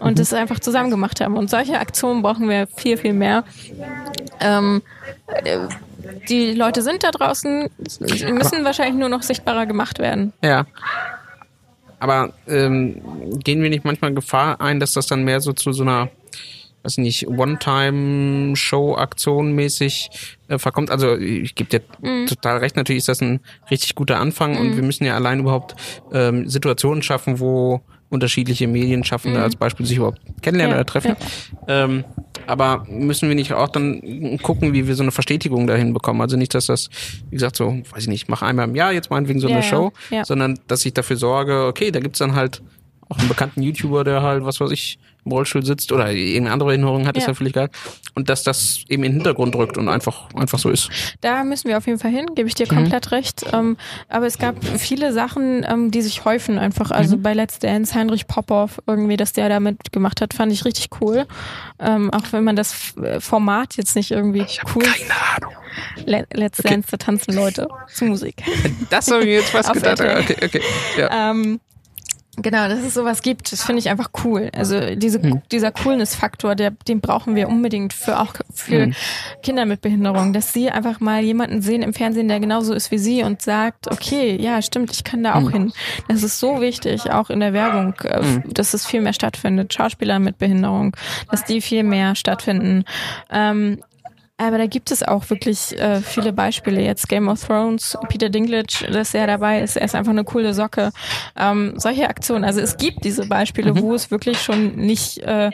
und 0.00 0.12
mhm. 0.12 0.16
das 0.16 0.32
einfach 0.32 0.60
zusammen 0.60 0.90
gemacht 0.90 1.20
haben. 1.20 1.36
Und 1.36 1.50
solche 1.50 1.78
Aktionen 1.78 2.22
brauchen 2.22 2.48
wir 2.48 2.66
viel, 2.66 2.96
viel 2.96 3.12
mehr. 3.12 3.44
Ähm, 4.40 4.82
äh, 5.44 5.58
die 6.28 6.52
Leute 6.52 6.82
sind 6.82 7.04
da 7.04 7.10
draußen, 7.10 7.68
sie 7.78 8.32
müssen 8.32 8.64
wahrscheinlich 8.64 8.96
nur 8.96 9.08
noch 9.08 9.22
sichtbarer 9.22 9.66
gemacht 9.66 9.98
werden. 9.98 10.32
Ja. 10.42 10.66
Aber 12.02 12.32
ähm, 12.48 13.00
gehen 13.44 13.62
wir 13.62 13.70
nicht 13.70 13.84
manchmal 13.84 14.12
Gefahr 14.12 14.60
ein, 14.60 14.80
dass 14.80 14.92
das 14.92 15.06
dann 15.06 15.22
mehr 15.22 15.40
so 15.40 15.52
zu 15.52 15.72
so 15.72 15.84
einer 15.84 16.10
weiß 16.82 16.98
nicht, 16.98 17.28
One-Time-Show-Aktion 17.28 19.52
mäßig 19.52 20.10
äh, 20.48 20.58
verkommt. 20.58 20.90
Also 20.90 21.16
ich 21.16 21.54
gebe 21.54 21.70
dir 21.70 21.80
mm. 22.00 22.26
total 22.26 22.58
recht, 22.58 22.74
natürlich 22.74 23.02
ist 23.02 23.08
das 23.08 23.22
ein 23.22 23.38
richtig 23.70 23.94
guter 23.94 24.18
Anfang 24.18 24.54
mm. 24.54 24.56
und 24.56 24.70
mhm. 24.70 24.76
wir 24.76 24.82
müssen 24.82 25.04
ja 25.04 25.14
allein 25.14 25.38
überhaupt 25.38 25.76
ähm, 26.12 26.48
Situationen 26.48 27.04
schaffen, 27.04 27.38
wo 27.38 27.82
unterschiedliche 28.08 28.66
Medienschaffende 28.66 29.38
mhm. 29.38 29.44
als 29.44 29.54
Beispiel 29.54 29.86
sich 29.86 29.98
überhaupt 29.98 30.20
kennenlernen 30.42 30.74
ja, 30.74 30.80
oder 30.80 30.86
treffen. 30.86 31.14
Ja. 31.68 31.84
Ähm, 31.84 32.02
aber 32.46 32.84
müssen 32.88 33.28
wir 33.28 33.34
nicht 33.34 33.52
auch 33.52 33.68
dann 33.68 34.38
gucken, 34.42 34.72
wie 34.72 34.86
wir 34.86 34.94
so 34.94 35.02
eine 35.02 35.12
Verstetigung 35.12 35.66
dahin 35.66 35.92
bekommen? 35.92 36.20
Also 36.20 36.36
nicht, 36.36 36.54
dass 36.54 36.66
das, 36.66 36.88
wie 37.30 37.36
gesagt, 37.36 37.56
so, 37.56 37.82
weiß 37.90 38.02
ich 38.02 38.08
nicht, 38.08 38.28
mach 38.28 38.42
einmal 38.42 38.68
im 38.68 38.74
Jahr 38.74 38.92
jetzt 38.92 39.10
meinetwegen 39.10 39.40
so 39.40 39.48
ja, 39.48 39.54
eine 39.54 39.62
Show, 39.62 39.92
sondern 40.24 40.58
dass 40.66 40.84
ich 40.84 40.94
dafür 40.94 41.16
sorge, 41.16 41.66
okay, 41.66 41.90
da 41.90 42.00
gibt's 42.00 42.18
dann 42.18 42.34
halt 42.34 42.62
auch 43.12 43.18
einen 43.18 43.28
bekannten 43.28 43.62
YouTuber, 43.62 44.04
der 44.04 44.22
halt, 44.22 44.44
was 44.44 44.60
weiß 44.60 44.70
ich, 44.70 44.98
im 45.24 45.32
Rollstuhl 45.32 45.64
sitzt 45.64 45.92
oder 45.92 46.10
irgendeine 46.10 46.52
andere 46.52 46.70
Erinnerung 46.70 47.06
hat, 47.06 47.16
ja. 47.16 47.22
ist 47.22 47.28
ja 47.28 47.34
völlig 47.34 47.52
geil. 47.52 47.68
Und 48.14 48.28
dass 48.28 48.42
das 48.42 48.84
eben 48.88 49.04
in 49.04 49.12
den 49.12 49.18
Hintergrund 49.18 49.54
rückt 49.54 49.78
und 49.78 49.88
einfach, 49.88 50.28
einfach 50.34 50.58
so 50.58 50.68
ist. 50.68 50.88
Da 51.20 51.44
müssen 51.44 51.68
wir 51.68 51.78
auf 51.78 51.86
jeden 51.86 51.98
Fall 51.98 52.10
hin, 52.10 52.26
gebe 52.34 52.48
ich 52.48 52.54
dir 52.54 52.66
mhm. 52.66 52.76
komplett 52.76 53.12
recht. 53.12 53.44
Ähm, 53.52 53.76
aber 54.08 54.26
es 54.26 54.38
gab 54.38 54.56
viele 54.64 55.12
Sachen, 55.12 55.64
ähm, 55.68 55.90
die 55.90 56.02
sich 56.02 56.24
häufen 56.24 56.58
einfach. 56.58 56.90
Also 56.90 57.16
mhm. 57.16 57.22
bei 57.22 57.34
Let's 57.34 57.58
Dance, 57.60 57.94
Heinrich 57.94 58.26
Popov, 58.26 58.80
irgendwie, 58.86 59.16
dass 59.16 59.32
der 59.32 59.48
damit 59.48 59.92
gemacht 59.92 60.20
hat, 60.20 60.34
fand 60.34 60.52
ich 60.52 60.64
richtig 60.64 60.88
cool. 61.00 61.26
Ähm, 61.78 62.12
auch 62.12 62.32
wenn 62.32 62.42
man 62.42 62.56
das 62.56 62.94
Format 63.20 63.76
jetzt 63.76 63.94
nicht 63.94 64.10
irgendwie 64.10 64.42
ich 64.42 64.60
cool. 64.74 64.82
Keine 64.82 65.12
Ahnung. 65.36 65.54
Le 66.04 66.26
Let's 66.32 66.58
okay. 66.58 66.70
Dance, 66.70 66.88
da 66.90 66.96
tanzen 66.96 67.34
Leute 67.34 67.68
zu 67.92 68.06
Musik. 68.06 68.42
Das 68.90 69.10
habe 69.10 69.20
ich 69.20 69.26
mir 69.26 69.34
jetzt 69.34 69.50
fast 69.50 69.72
gedacht. 69.72 70.00
Okay, 70.00 70.36
okay. 70.44 70.60
Ja. 70.98 71.30
Genau, 72.38 72.66
dass 72.66 72.80
es 72.80 72.94
sowas 72.94 73.20
gibt, 73.20 73.52
das 73.52 73.62
finde 73.62 73.80
ich 73.80 73.90
einfach 73.90 74.10
cool. 74.24 74.48
Also 74.56 74.94
diese, 74.94 75.20
hm. 75.20 75.42
dieser 75.52 75.70
Coolness-Faktor, 75.70 76.54
der, 76.54 76.70
den 76.70 77.02
brauchen 77.02 77.34
wir 77.34 77.46
unbedingt 77.46 77.92
für 77.92 78.20
auch 78.20 78.32
für 78.54 78.84
hm. 78.84 78.94
Kinder 79.42 79.66
mit 79.66 79.82
Behinderung, 79.82 80.32
dass 80.32 80.54
sie 80.54 80.70
einfach 80.70 80.98
mal 80.98 81.22
jemanden 81.22 81.60
sehen 81.60 81.82
im 81.82 81.92
Fernsehen, 81.92 82.28
der 82.28 82.40
genauso 82.40 82.72
ist 82.72 82.90
wie 82.90 82.96
sie 82.96 83.22
und 83.22 83.42
sagt, 83.42 83.90
okay, 83.90 84.40
ja, 84.40 84.62
stimmt, 84.62 84.92
ich 84.92 85.04
kann 85.04 85.22
da 85.22 85.34
auch 85.34 85.42
hm. 85.42 85.52
hin. 85.52 85.72
Das 86.08 86.22
ist 86.22 86.40
so 86.40 86.62
wichtig, 86.62 87.10
auch 87.10 87.28
in 87.28 87.40
der 87.40 87.52
Werbung, 87.52 87.94
äh, 88.04 88.22
hm. 88.22 88.54
dass 88.54 88.72
es 88.72 88.86
viel 88.86 89.02
mehr 89.02 89.12
stattfindet. 89.12 89.74
Schauspieler 89.74 90.18
mit 90.18 90.38
Behinderung, 90.38 90.96
dass 91.30 91.44
die 91.44 91.60
viel 91.60 91.82
mehr 91.82 92.14
stattfinden. 92.14 92.84
Ähm, 93.30 93.82
aber 94.46 94.58
da 94.58 94.66
gibt 94.66 94.90
es 94.90 95.02
auch 95.02 95.28
wirklich 95.30 95.78
äh, 95.78 96.00
viele 96.00 96.32
Beispiele. 96.32 96.82
Jetzt 96.82 97.08
Game 97.08 97.28
of 97.28 97.44
Thrones, 97.44 97.96
Peter 98.08 98.28
Dinklage, 98.28 98.90
dass 98.90 99.14
er 99.14 99.26
dabei 99.26 99.60
ist, 99.60 99.76
er 99.76 99.84
ist 99.84 99.94
einfach 99.94 100.12
eine 100.12 100.24
coole 100.24 100.54
Socke. 100.54 100.90
Ähm, 101.36 101.74
solche 101.76 102.08
Aktionen. 102.08 102.44
Also 102.44 102.60
es 102.60 102.76
gibt 102.76 103.04
diese 103.04 103.26
Beispiele, 103.26 103.72
mhm. 103.72 103.82
wo 103.82 103.94
es 103.94 104.10
wirklich 104.10 104.40
schon 104.40 104.76
nicht 104.76 105.18
äh, 105.18 105.50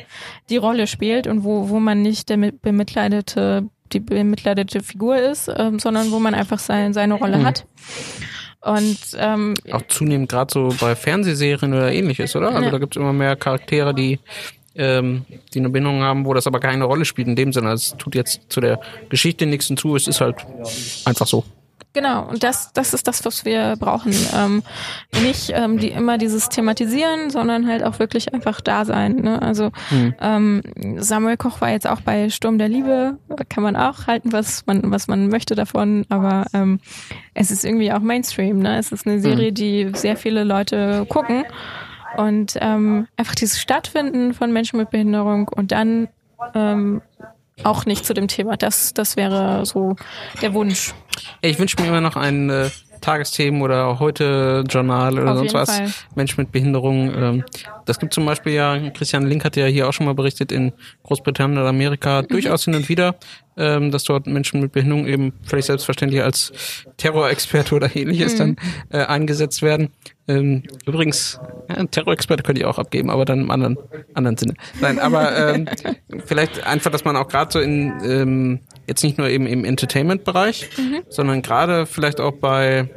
die 0.51 0.57
Rolle 0.57 0.87
spielt 0.87 1.27
und 1.27 1.45
wo, 1.45 1.69
wo 1.69 1.81
man 1.81 2.03
nicht 2.03 2.29
der 2.29 2.37
bemitleidete, 2.37 3.69
die 3.93 4.01
bemitleidete 4.01 4.83
Figur 4.83 5.17
ist, 5.17 5.51
ähm, 5.57 5.79
sondern 5.79 6.11
wo 6.11 6.19
man 6.19 6.35
einfach 6.35 6.59
sein, 6.59 6.93
seine 6.93 7.15
Rolle 7.15 7.39
mhm. 7.39 7.47
hat. 7.47 7.67
Und 8.61 8.99
ähm, 9.17 9.55
auch 9.71 9.83
zunehmend 9.89 10.29
gerade 10.29 10.53
so 10.53 10.75
bei 10.81 10.97
Fernsehserien 10.97 11.73
oder 11.73 11.93
ähnliches, 11.93 12.35
oder? 12.35 12.49
Also 12.49 12.65
ja. 12.65 12.71
da 12.71 12.79
gibt 12.79 12.97
es 12.97 13.01
immer 13.01 13.13
mehr 13.13 13.37
Charaktere, 13.37 13.95
die 13.95 14.19
ähm, 14.79 15.25
die 15.53 15.59
eine 15.59 15.71
Bindung 15.71 16.03
haben, 16.03 16.25
wo 16.25 16.35
das 16.35 16.47
aber 16.47 16.61
keine 16.61 16.85
Rolle 16.85 17.05
spielt 17.05 17.29
in 17.29 17.37
dem 17.37 17.53
Sinne. 17.53 17.73
Es 17.73 17.97
tut 17.99 18.15
jetzt 18.15 18.41
zu 18.49 18.61
der 18.61 18.81
Geschichte 19.09 19.47
nichts 19.47 19.67
hinzu, 19.67 19.97
es 19.97 20.07
ist 20.07 20.21
halt 20.21 20.37
einfach 21.05 21.27
so. 21.27 21.45
Genau, 21.95 22.29
und 22.29 22.45
das, 22.45 22.73
das 22.75 22.93
ist 22.93 23.09
das, 23.09 23.25
was 23.25 23.45
wir 23.45 23.75
brauchen. 23.77 24.13
Ähm, 24.37 24.63
nicht 25.23 25.51
ähm, 25.55 25.79
die 25.79 25.89
immer 25.89 26.19
dieses 26.19 26.49
Thematisieren, 26.49 27.31
sondern 27.31 27.67
halt 27.67 27.83
auch 27.83 27.99
wirklich 27.99 28.33
einfach 28.35 28.61
da 28.61 28.85
sein. 28.85 29.17
Ne? 29.17 29.41
Also 29.41 29.71
hm. 29.89 30.15
ähm, 30.21 30.63
Samuel 30.99 31.37
Koch 31.37 31.61
war 31.61 31.71
jetzt 31.71 31.89
auch 31.89 32.03
bei 32.03 32.29
Sturm 32.29 32.59
der 32.59 32.69
Liebe, 32.69 33.17
kann 33.49 33.63
man 33.63 33.75
auch 33.75 34.07
halten, 34.07 34.33
was 34.33 34.67
man, 34.67 34.91
was 34.93 35.09
man 35.09 35.29
möchte 35.29 35.55
davon, 35.55 36.05
aber 36.09 36.45
ähm, 36.53 36.79
es 37.35 37.51
ist 37.51 37.65
irgendwie 37.65 37.91
auch 37.91 38.01
Mainstream. 38.01 38.59
Ne? 38.59 38.79
Es 38.79 38.93
ist 38.93 39.07
eine 39.07 39.19
Serie, 39.19 39.49
hm. 39.49 39.55
die 39.55 39.91
sehr 39.95 40.17
viele 40.17 40.45
Leute 40.45 41.07
gucken. 41.09 41.45
Und 42.17 42.57
ähm, 42.61 43.07
einfach 43.17 43.35
dieses 43.35 43.61
Stattfinden 43.61 44.35
von 44.35 44.53
Menschen 44.53 44.79
mit 44.79 44.91
Behinderung 44.91 45.49
und 45.49 45.73
dann 45.73 46.09
ähm, 46.55 47.03
auch 47.65 47.87
nicht 47.87 48.05
zu 48.05 48.15
dem 48.15 48.29
Thema. 48.29 48.57
Das, 48.57 48.95
das 48.95 49.17
wäre 49.17 49.67
so 49.67 49.97
der 50.41 50.55
Wunsch. 50.55 50.95
Ich 51.41 51.59
wünsche 51.59 51.81
mir 51.81 51.89
immer 51.89 52.01
noch 52.01 52.17
ein 52.17 52.51
äh, 52.51 52.71
Tagesthemen 53.09 53.63
oder 53.63 53.99
heute 54.01 54.65
Journal 54.69 55.19
oder 55.19 55.33
Auf 55.33 55.39
sonst 55.39 55.55
was. 55.55 55.77
Fall. 55.79 55.89
Mensch 56.15 56.37
mit 56.37 56.53
Behinderung. 56.53 57.11
Ähm, 57.17 57.45
das 57.87 57.99
gibt 57.99 58.13
zum 58.13 58.27
Beispiel 58.27 58.53
ja, 58.53 58.91
Christian 58.91 59.27
Link 59.27 59.47
hat 59.47 59.57
ja 59.57 59.65
hier 59.65 59.89
auch 59.89 59.95
schon 59.95 60.05
mal 60.05 60.15
berichtet, 60.15 60.53
in 60.53 60.75
Großbritannien 61.05 61.59
oder 61.59 61.71
Amerika 61.71 62.21
mhm. 62.21 62.29
durchaus 62.29 62.67
hin 62.67 62.75
und 62.75 62.87
wieder, 62.91 63.15
ähm, 63.57 63.91
dass 63.91 64.05
dort 64.05 64.27
Menschen 64.27 64.61
mit 64.61 64.73
Behinderung 64.73 65.07
eben 65.07 65.33
völlig 65.43 65.65
selbstverständlich 65.65 66.23
als 66.23 66.53
Terrorexperte 66.99 67.75
oder 67.75 67.97
ähnliches 67.97 68.35
mhm. 68.35 68.39
dann 68.39 68.57
äh, 68.91 69.07
eingesetzt 69.07 69.63
werden. 69.63 69.89
Ähm, 70.29 70.65
übrigens, 70.85 71.41
ja, 71.71 71.83
Terrorexperte 71.87 72.43
könnte 72.43 72.61
ich 72.61 72.67
auch 72.67 72.79
abgeben, 72.79 73.09
aber 73.09 73.25
dann 73.25 73.41
im 73.41 73.51
anderen, 73.51 73.79
anderen 74.13 74.37
Sinne. 74.37 74.53
Nein, 74.83 74.99
aber 74.99 75.55
ähm, 75.55 75.67
vielleicht 76.27 76.67
einfach, 76.67 76.91
dass 76.91 77.07
man 77.07 77.17
auch 77.17 77.29
gerade 77.29 77.51
so 77.51 77.59
in 77.59 77.95
ähm, 78.05 78.61
jetzt 78.87 79.03
nicht 79.03 79.17
nur 79.17 79.29
eben 79.29 79.47
im 79.47 79.65
Entertainment-Bereich, 79.65 80.69
mhm. 80.77 81.03
sondern 81.09 81.41
gerade 81.41 81.87
vielleicht 81.87 82.21
auch 82.21 82.33
bei 82.33 82.91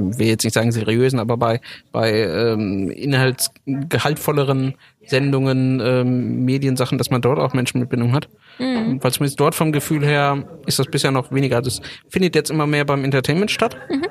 will 0.00 0.26
jetzt 0.26 0.44
nicht 0.44 0.54
sagen 0.54 0.72
seriösen, 0.72 1.18
aber 1.18 1.36
bei 1.36 1.60
bei 1.92 2.12
ähm, 2.12 2.90
inhaltsgehaltvolleren 2.90 4.74
Sendungen, 5.06 5.80
ähm, 5.84 6.44
Mediensachen, 6.44 6.98
dass 6.98 7.10
man 7.10 7.20
dort 7.20 7.38
auch 7.38 7.52
Menschen 7.52 7.80
mit 7.80 7.88
Bindung 7.88 8.12
hat. 8.12 8.28
Mhm. 8.58 9.02
Weil 9.02 9.12
zumindest 9.12 9.40
dort 9.40 9.54
vom 9.54 9.72
Gefühl 9.72 10.04
her 10.04 10.44
ist 10.66 10.78
das 10.78 10.86
bisher 10.86 11.10
noch 11.10 11.32
weniger. 11.32 11.62
Das 11.62 11.80
findet 12.08 12.34
jetzt 12.34 12.50
immer 12.50 12.66
mehr 12.66 12.84
beim 12.84 13.04
Entertainment 13.04 13.50
statt. 13.50 13.76
Mhm 13.90 14.06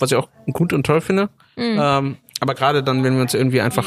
was 0.00 0.10
ich 0.10 0.16
auch 0.16 0.28
gut 0.52 0.72
und 0.72 0.84
toll 0.84 1.00
finde. 1.00 1.28
Mhm. 1.56 1.78
Ähm, 1.80 2.16
aber 2.40 2.54
gerade 2.54 2.82
dann, 2.82 3.04
wenn 3.04 3.14
wir 3.14 3.22
uns 3.22 3.34
irgendwie 3.34 3.60
einfach 3.60 3.86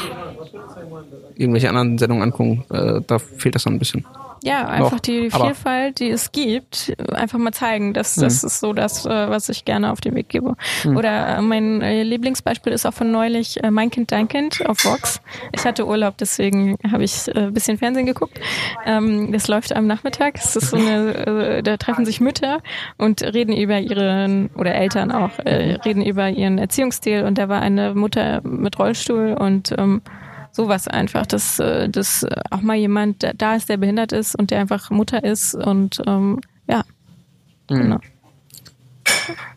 irgendwelche 1.34 1.68
anderen 1.68 1.98
Sendungen 1.98 2.22
angucken, 2.22 2.64
äh, 2.70 3.00
da 3.06 3.18
fehlt 3.18 3.54
das 3.54 3.64
dann 3.64 3.74
ein 3.74 3.78
bisschen. 3.78 4.04
Ja, 4.44 4.66
einfach 4.66 4.92
noch. 4.92 5.00
die 5.00 5.30
Vielfalt, 5.30 6.00
die 6.00 6.10
es 6.10 6.30
gibt, 6.30 6.94
einfach 7.12 7.38
mal 7.38 7.52
zeigen. 7.52 7.94
Das, 7.94 8.14
das 8.16 8.42
mhm. 8.42 8.46
ist 8.46 8.60
so 8.60 8.72
das, 8.74 9.06
äh, 9.06 9.30
was 9.30 9.48
ich 9.48 9.64
gerne 9.64 9.90
auf 9.90 10.02
den 10.02 10.14
Weg 10.14 10.28
gebe. 10.28 10.54
Mhm. 10.84 10.98
Oder 10.98 11.38
äh, 11.38 11.40
mein 11.40 11.80
äh, 11.80 12.02
Lieblingsbeispiel 12.02 12.70
ist 12.74 12.84
auch 12.84 12.92
von 12.92 13.10
neulich 13.10 13.58
Mein 13.70 13.90
Kind, 13.90 14.12
Dein 14.12 14.28
Kind 14.28 14.66
auf 14.66 14.84
Vox. 14.84 15.22
Ich 15.52 15.64
hatte 15.64 15.86
Urlaub, 15.86 16.18
deswegen 16.18 16.76
habe 16.92 17.04
ich 17.04 17.34
ein 17.34 17.54
bisschen 17.54 17.78
Fernsehen 17.78 18.04
geguckt. 18.04 18.38
Ähm, 18.84 19.32
das 19.32 19.48
läuft 19.48 19.74
am 19.74 19.86
Nachmittag. 19.86 20.34
Es 20.36 20.56
ist 20.56 20.70
so 20.70 20.76
eine, 20.76 21.62
da 21.62 21.78
treffen 21.78 22.04
sich 22.04 22.20
Mütter 22.20 22.60
und 22.98 23.22
reden 23.22 23.56
über 23.56 23.78
ihren, 23.78 24.50
oder 24.56 24.74
Eltern 24.74 25.10
auch, 25.10 25.30
reden 25.38 26.04
über 26.04 26.28
ihren 26.28 26.58
Erziehungsstil. 26.58 27.24
Und 27.24 27.38
da 27.38 27.48
war 27.48 27.62
eine 27.62 27.94
Mutter 27.94 28.42
mit 28.42 28.78
Rollstuhl 28.78 29.34
und 29.38 29.74
ähm, 29.78 30.02
sowas 30.54 30.86
einfach, 30.86 31.26
dass, 31.26 31.58
äh, 31.58 31.88
dass 31.88 32.26
auch 32.50 32.60
mal 32.60 32.76
jemand 32.76 33.26
da 33.36 33.56
ist, 33.56 33.68
der 33.68 33.76
behindert 33.76 34.12
ist 34.12 34.38
und 34.38 34.50
der 34.50 34.60
einfach 34.60 34.90
Mutter 34.90 35.24
ist 35.24 35.54
und 35.54 36.00
ähm, 36.06 36.40
ja. 36.68 36.84
Mhm. 37.70 37.76
Genau. 37.76 37.98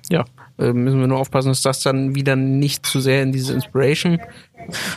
Ja, 0.09 0.25
äh, 0.57 0.73
müssen 0.73 0.99
wir 0.99 1.07
nur 1.07 1.19
aufpassen, 1.19 1.49
dass 1.49 1.61
das 1.61 1.81
dann 1.81 2.15
wieder 2.15 2.35
nicht 2.35 2.85
zu 2.85 2.99
sehr 2.99 3.23
in 3.23 3.31
diese 3.31 3.53
Inspiration 3.53 4.19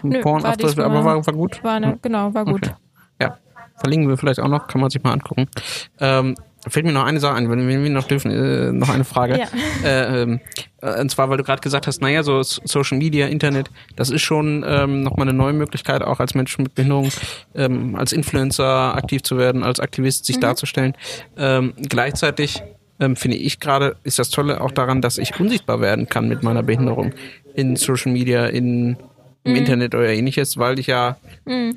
Nö, 0.03 0.21
Porn 0.21 0.43
war 0.43 0.57
diesmal, 0.57 0.87
aber 0.87 1.05
war, 1.05 1.27
war 1.27 1.35
gut. 1.35 1.63
War 1.63 1.75
eine, 1.75 1.99
genau, 2.01 2.33
war 2.33 2.45
gut. 2.45 2.67
Okay. 2.67 2.77
Ja, 3.21 3.39
verlinken 3.77 4.09
wir 4.09 4.17
vielleicht 4.17 4.41
auch 4.41 4.49
noch, 4.49 4.67
kann 4.67 4.81
man 4.81 4.91
sich 4.91 5.03
mal 5.03 5.13
angucken. 5.13 5.49
Ähm, 5.99 6.35
fällt 6.69 6.87
mir 6.87 6.93
noch 6.93 7.05
eine 7.05 7.21
Sache 7.21 7.35
ein, 7.35 7.51
wenn 7.51 7.67
wir 7.69 7.91
noch 7.91 8.07
dürfen, 8.07 8.31
äh, 8.31 8.73
noch 8.73 8.89
eine 8.89 9.05
Frage. 9.05 9.39
Ja. 9.39 9.47
Äh, 9.83 10.23
ähm, 10.23 10.41
äh, 10.83 11.01
und 11.01 11.11
zwar, 11.11 11.31
weil 11.31 11.39
du 11.39 11.45
gerade 11.45 11.63
gesagt 11.63 11.87
hast, 11.87 12.03
naja, 12.03 12.23
so 12.23 12.43
Social 12.43 12.99
Media, 12.99 13.29
Internet, 13.29 13.71
das 13.97 14.11
ist 14.11 14.21
schon 14.21 14.65
ähm, 14.67 15.03
nochmal 15.03 15.27
eine 15.27 15.37
neue 15.37 15.55
Möglichkeit, 15.55 16.03
auch 16.03 16.21
als 16.21 16.35
Mensch 16.35 16.59
mit 16.59 16.75
Behinderung, 16.75 17.11
ähm, 17.55 17.97
als 17.97 18.13
Influencer 18.13 18.95
aktiv 18.95 19.23
zu 19.23 19.39
werden, 19.39 19.63
als 19.63 19.81
Aktivist 19.81 20.27
sich 20.27 20.37
mhm. 20.37 20.41
darzustellen. 20.43 20.95
Ähm, 21.39 21.73
gleichzeitig 21.89 22.63
ähm, 23.01 23.17
finde 23.17 23.39
ich 23.39 23.59
gerade, 23.59 23.97
ist 24.05 24.19
das 24.19 24.29
Tolle 24.29 24.61
auch 24.61 24.71
daran, 24.71 25.01
dass 25.01 25.17
ich 25.17 25.39
unsichtbar 25.41 25.81
werden 25.81 26.09
kann 26.09 26.29
mit 26.29 26.43
meiner 26.43 26.63
Behinderung 26.63 27.13
in 27.55 27.77
Social 27.77 28.13
Media, 28.13 28.47
in 28.47 28.97
im 29.45 29.53
mhm. 29.53 29.59
Internet 29.59 29.95
oder 29.95 30.09
ähnliches, 30.09 30.57
weil 30.59 30.79
ich 30.79 30.87
ja, 30.87 31.17
mhm. 31.45 31.75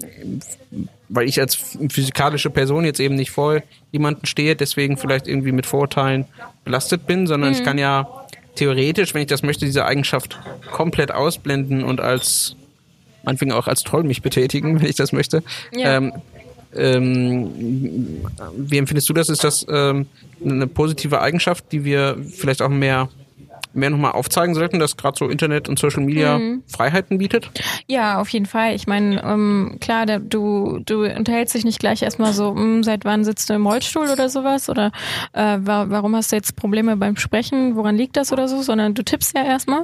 weil 1.10 1.27
ich 1.27 1.40
als 1.40 1.56
physikalische 1.90 2.49
Person 2.49 2.85
jetzt 2.85 2.99
eben 2.99 3.15
nicht 3.15 3.31
vor 3.31 3.61
jemanden 3.91 4.26
stehe, 4.26 4.56
deswegen 4.56 4.98
vielleicht 4.98 5.27
irgendwie 5.27 5.52
mit 5.52 5.65
Vorurteilen 5.65 6.26
belastet 6.64 7.07
bin, 7.07 7.27
sondern 7.27 7.52
mhm. 7.52 7.57
ich 7.57 7.64
kann 7.64 7.77
ja 7.77 8.07
theoretisch, 8.56 9.14
wenn 9.14 9.22
ich 9.22 9.27
das 9.27 9.44
möchte, 9.44 9.65
diese 9.65 9.85
Eigenschaft 9.85 10.40
komplett 10.72 11.11
ausblenden 11.11 11.84
und 11.84 12.02
als 12.02 12.56
meinetwegen 13.23 13.53
auch 13.53 13.68
als 13.68 13.84
Troll 13.84 14.03
mich 14.03 14.22
betätigen, 14.22 14.80
wenn 14.81 14.90
ich 14.90 14.95
das 14.95 15.11
möchte. 15.11 15.44
Ja. 15.73 15.98
Ähm, 15.98 16.14
ähm, 16.76 18.22
wie 18.57 18.77
empfindest 18.77 19.07
du 19.07 19.14
das? 19.14 19.30
Ist 19.30 19.44
das 19.44 19.65
ähm, 19.69 20.07
eine 20.44 20.65
positive 20.65 21.22
Eigenschaft, 21.22 21.72
die 21.72 21.85
wir 21.85 22.18
vielleicht 22.31 22.64
auch 22.64 22.69
mehr 22.69 23.10
mehr 23.74 23.90
nochmal 23.90 24.12
aufzeigen 24.12 24.56
sollten, 24.56 24.80
dass 24.80 24.98
gerade 24.98 25.18
so 25.18 25.28
Internet 25.28 25.70
und 25.70 25.80
Social 25.80 26.04
Media 26.04 26.38
mhm. 26.38 26.64
Freiheiten 26.68 27.18
bietet? 27.18 27.50
Ja, 27.88 28.20
auf 28.20 28.30
jeden 28.30 28.45
Fall. 28.45 28.76
Ich 28.76 28.88
meine, 28.88 29.24
ähm, 29.24 29.78
klar, 29.82 30.06
der, 30.06 30.20
du, 30.20 30.80
du 30.86 31.04
unterhältst 31.04 31.56
dich 31.56 31.66
nicht 31.66 31.80
gleich 31.80 32.02
erstmal 32.02 32.34
so, 32.34 32.54
mh, 32.54 32.62
hm, 32.62 32.84
seit 32.84 33.06
wann 33.06 33.24
sitzt 33.24 33.50
du 33.50 33.54
im 33.54 33.66
Rollstuhl 33.66 34.10
oder 34.10 34.30
sowas 34.30 34.70
oder 34.70 34.91
äh, 35.34 35.58
wa 35.60 35.86
warum 35.90 36.16
hast 36.16 36.32
du 36.32 36.36
jetzt 36.36 36.56
Probleme 36.56 36.98
beim 36.98 37.18
Sprechen, 37.18 37.76
woran 37.76 37.95
liegt 37.95 38.18
das 38.18 38.32
oder 38.32 38.48
so, 38.48 38.62
sondern 38.62 38.94
du 38.94 39.04
tippst 39.04 39.36
ja 39.36 39.44
erstmal. 39.44 39.84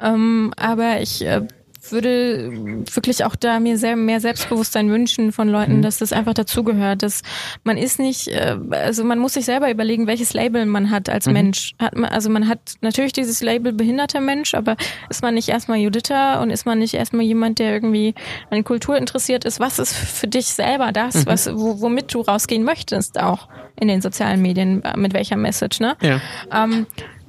Ähm, 0.00 0.52
aber 0.56 1.00
ich 1.00 1.24
äh, 1.24 1.46
würde 1.92 2.50
wirklich 2.92 3.24
auch 3.24 3.36
da 3.36 3.60
mir 3.60 3.78
sehr, 3.78 3.96
mehr 3.96 4.20
Selbstbewusstsein 4.20 4.90
wünschen 4.90 5.32
von 5.32 5.48
Leuten, 5.48 5.78
mhm. 5.78 5.82
dass 5.82 5.98
das 5.98 6.12
einfach 6.12 6.34
dazugehört, 6.34 7.02
dass 7.02 7.22
man 7.64 7.76
ist 7.76 7.98
nicht, 7.98 8.28
äh, 8.28 8.56
also 8.70 9.04
man 9.04 9.18
muss 9.18 9.34
sich 9.34 9.44
selber 9.44 9.70
überlegen, 9.70 10.06
welches 10.06 10.34
Label 10.34 10.66
man 10.66 10.90
hat 10.90 11.08
als 11.08 11.26
mhm. 11.26 11.32
Mensch. 11.32 11.74
Hat 11.80 11.96
man, 11.96 12.10
also 12.10 12.30
man 12.30 12.48
hat 12.48 12.58
natürlich 12.80 13.12
dieses 13.12 13.42
Label 13.42 13.72
behinderter 13.72 14.20
Mensch, 14.20 14.54
aber 14.54 14.76
ist 15.10 15.22
man 15.22 15.34
nicht 15.34 15.48
erstmal 15.48 15.78
Juditha 15.78 16.42
und 16.42 16.50
ist 16.50 16.66
man 16.66 16.78
nicht 16.78 16.94
erstmal 16.94 17.24
jemand, 17.24 17.58
der 17.58 17.72
irgendwie 17.72 18.14
an 18.50 18.64
Kultur 18.64 18.96
interessiert 18.96 19.44
ist? 19.44 19.60
Was 19.60 19.78
ist 19.78 19.94
für 19.94 20.28
dich 20.28 20.46
selber 20.46 20.92
das, 20.92 21.14
mhm. 21.14 21.26
was, 21.26 21.54
wo, 21.54 21.80
womit 21.80 22.12
du 22.12 22.20
rausgehen 22.20 22.64
möchtest 22.64 23.20
auch 23.20 23.48
in 23.78 23.88
den 23.88 24.00
sozialen 24.00 24.40
Medien, 24.40 24.82
mit 24.96 25.12
welcher 25.12 25.36
Message, 25.36 25.80
ne? 25.80 25.96
Ja. 26.00 26.20
Ähm, 26.52 26.86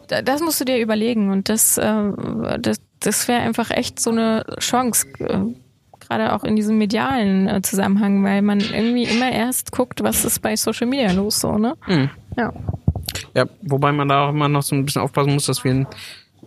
das 0.08 0.42
musst 0.42 0.60
du 0.62 0.66
dir 0.66 0.80
überlegen 0.80 1.32
und 1.32 1.50
das, 1.50 1.78
äh, 1.78 2.12
das, 2.60 2.78
das 3.00 3.28
wäre 3.28 3.42
einfach 3.42 3.72
echt 3.72 4.00
so 4.00 4.12
eine 4.12 4.46
Chance, 4.60 5.08
äh, 5.20 5.40
gerade 6.00 6.34
auch 6.34 6.44
in 6.44 6.56
diesem 6.56 6.78
medialen 6.78 7.48
äh, 7.48 7.62
Zusammenhang, 7.62 8.24
weil 8.24 8.42
man 8.42 8.60
irgendwie 8.60 9.04
immer 9.04 9.32
erst 9.32 9.72
guckt, 9.72 10.04
was 10.04 10.26
ist 10.26 10.42
bei 10.42 10.56
Social 10.56 10.88
Media 10.88 11.12
los, 11.12 11.40
so, 11.40 11.58
ne? 11.58 11.76
Mhm. 11.88 12.10
Ja. 12.38 12.54
Ja, 13.36 13.46
wobei 13.62 13.92
man 13.92 14.08
da 14.08 14.26
auch 14.26 14.30
immer 14.30 14.50
noch 14.50 14.64
so 14.64 14.76
ein 14.76 14.86
bisschen 14.86 15.02
aufpassen 15.02 15.34
muss, 15.34 15.46
dass 15.46 15.64
wir 15.64 15.88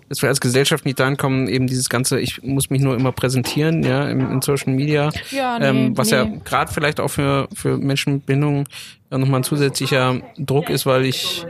dass 0.08 0.22
wir 0.22 0.28
als 0.28 0.40
Gesellschaft 0.40 0.84
nicht 0.84 0.98
dahin 0.98 1.16
kommen, 1.16 1.46
eben 1.46 1.68
dieses 1.68 1.88
ganze, 1.88 2.18
ich 2.18 2.42
muss 2.42 2.68
mich 2.68 2.82
nur 2.82 2.96
immer 2.96 3.12
präsentieren, 3.12 3.84
ja, 3.84 4.08
in, 4.08 4.20
in 4.20 4.42
Social 4.42 4.72
Media. 4.72 5.10
Ja, 5.30 5.56
nee, 5.58 5.66
ähm, 5.66 5.96
was 5.96 6.10
nee. 6.10 6.16
ja 6.16 6.24
gerade 6.44 6.72
vielleicht 6.72 6.98
auch 6.98 7.08
für, 7.08 7.48
für 7.54 7.78
Menschen 7.78 8.14
mit 8.14 8.26
Behinderung 8.26 8.66
ja 8.66 8.99
nochmal 9.18 9.40
ein 9.40 9.44
zusätzlicher 9.44 10.20
Druck 10.38 10.70
ist, 10.70 10.86
weil 10.86 11.04
ich, 11.04 11.44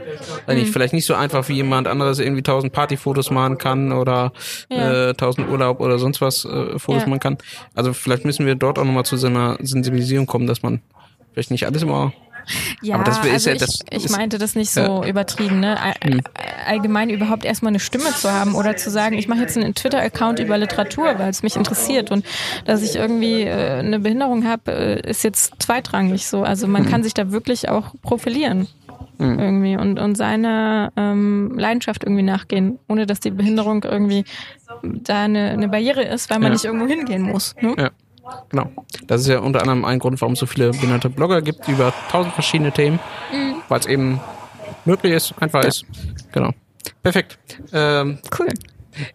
weil 0.45 0.55
Mhm. 0.57 0.61
ich 0.63 0.71
vielleicht 0.71 0.93
nicht 0.93 1.05
so 1.05 1.13
einfach 1.13 1.47
wie 1.49 1.53
jemand 1.53 1.87
anderes 1.87 2.19
irgendwie 2.19 2.41
tausend 2.43 2.73
Partyfotos 2.73 3.29
machen 3.31 3.57
kann 3.57 3.91
oder 3.91 4.33
Ja. 4.69 5.09
äh, 5.09 5.13
tausend 5.13 5.47
Urlaub 5.49 5.79
oder 5.79 5.99
sonst 5.99 6.21
was 6.21 6.45
äh, 6.45 6.79
Fotos 6.79 7.03
Ja. 7.03 7.09
machen 7.09 7.19
kann. 7.19 7.37
Also 7.75 7.93
vielleicht 7.93 8.25
müssen 8.25 8.45
wir 8.45 8.55
dort 8.55 8.79
auch 8.79 8.83
nochmal 8.85 9.05
zu 9.05 9.17
so 9.17 9.27
einer 9.27 9.57
Sensibilisierung 9.61 10.25
kommen, 10.25 10.47
dass 10.47 10.63
man 10.63 10.81
vielleicht 11.33 11.51
nicht 11.51 11.65
alles 11.65 11.83
immer 11.83 12.13
Ja, 12.81 12.95
Aber 12.95 13.03
das 13.03 13.17
ist 13.19 13.31
also 13.31 13.49
ja- 13.49 13.55
ich, 13.55 13.61
das 13.61 13.79
ich 13.89 14.05
ist- 14.05 14.17
meinte 14.17 14.37
das 14.37 14.55
nicht 14.55 14.71
so 14.71 15.03
übertrieben, 15.03 15.59
ne? 15.59 15.77
All, 15.81 15.93
Allgemein 16.65 17.09
überhaupt 17.09 17.45
erstmal 17.45 17.69
eine 17.71 17.79
Stimme 17.79 18.05
zu 18.15 18.31
haben 18.31 18.55
oder 18.55 18.75
zu 18.75 18.89
sagen, 18.89 19.17
ich 19.17 19.27
mache 19.27 19.41
jetzt 19.41 19.57
einen 19.57 19.73
Twitter-Account 19.75 20.39
über 20.39 20.57
Literatur, 20.57 21.15
weil 21.17 21.29
es 21.29 21.43
mich 21.43 21.55
interessiert 21.55 22.11
und 22.11 22.25
dass 22.65 22.81
ich 22.83 22.95
irgendwie 22.95 23.41
äh, 23.43 23.79
eine 23.79 23.99
Behinderung 23.99 24.45
habe, 24.47 24.71
äh, 24.71 25.09
ist 25.09 25.23
jetzt 25.23 25.53
zweitrangig 25.61 26.27
so. 26.27 26.43
Also 26.43 26.67
man 26.67 26.85
kann 26.85 27.03
sich 27.03 27.13
da 27.13 27.31
wirklich 27.31 27.69
auch 27.69 27.93
profilieren. 28.01 28.67
Irgendwie 29.19 29.77
und, 29.77 29.99
und 29.99 30.15
seiner 30.15 30.91
ähm, 30.97 31.53
Leidenschaft 31.55 32.03
irgendwie 32.03 32.23
nachgehen, 32.23 32.79
ohne 32.87 33.05
dass 33.05 33.19
die 33.19 33.29
Behinderung 33.29 33.83
irgendwie 33.83 34.25
da 34.81 35.25
eine, 35.25 35.51
eine 35.51 35.67
Barriere 35.69 36.01
ist, 36.03 36.31
weil 36.31 36.39
man 36.39 36.47
Ja. 36.47 36.53
nicht 36.53 36.65
irgendwo 36.65 36.87
hingehen 36.87 37.21
muss. 37.21 37.53
Ne? 37.61 37.75
Ja, 37.77 37.89
genau. 38.49 38.71
Das 39.07 39.21
ist 39.21 39.27
ja 39.27 39.39
unter 39.39 39.61
anderem 39.61 39.85
ein 39.85 39.99
Grund, 39.99 40.19
warum 40.21 40.33
es 40.33 40.39
so 40.39 40.45
viele 40.45 40.71
behinderte 40.71 41.09
Blogger 41.09 41.41
gibt 41.41 41.67
über 41.67 41.93
tausend 42.09 42.33
verschiedene 42.33 42.71
Themen, 42.71 42.99
weil 43.69 43.79
es 43.79 43.85
eben 43.85 44.19
möglich 44.85 45.13
ist, 45.13 45.33
einfach 45.39 45.63
ist. 45.63 45.85
Genau. 46.31 46.51
Perfekt. 47.03 47.37
Ähm, 47.73 48.19
Cool. 48.37 48.47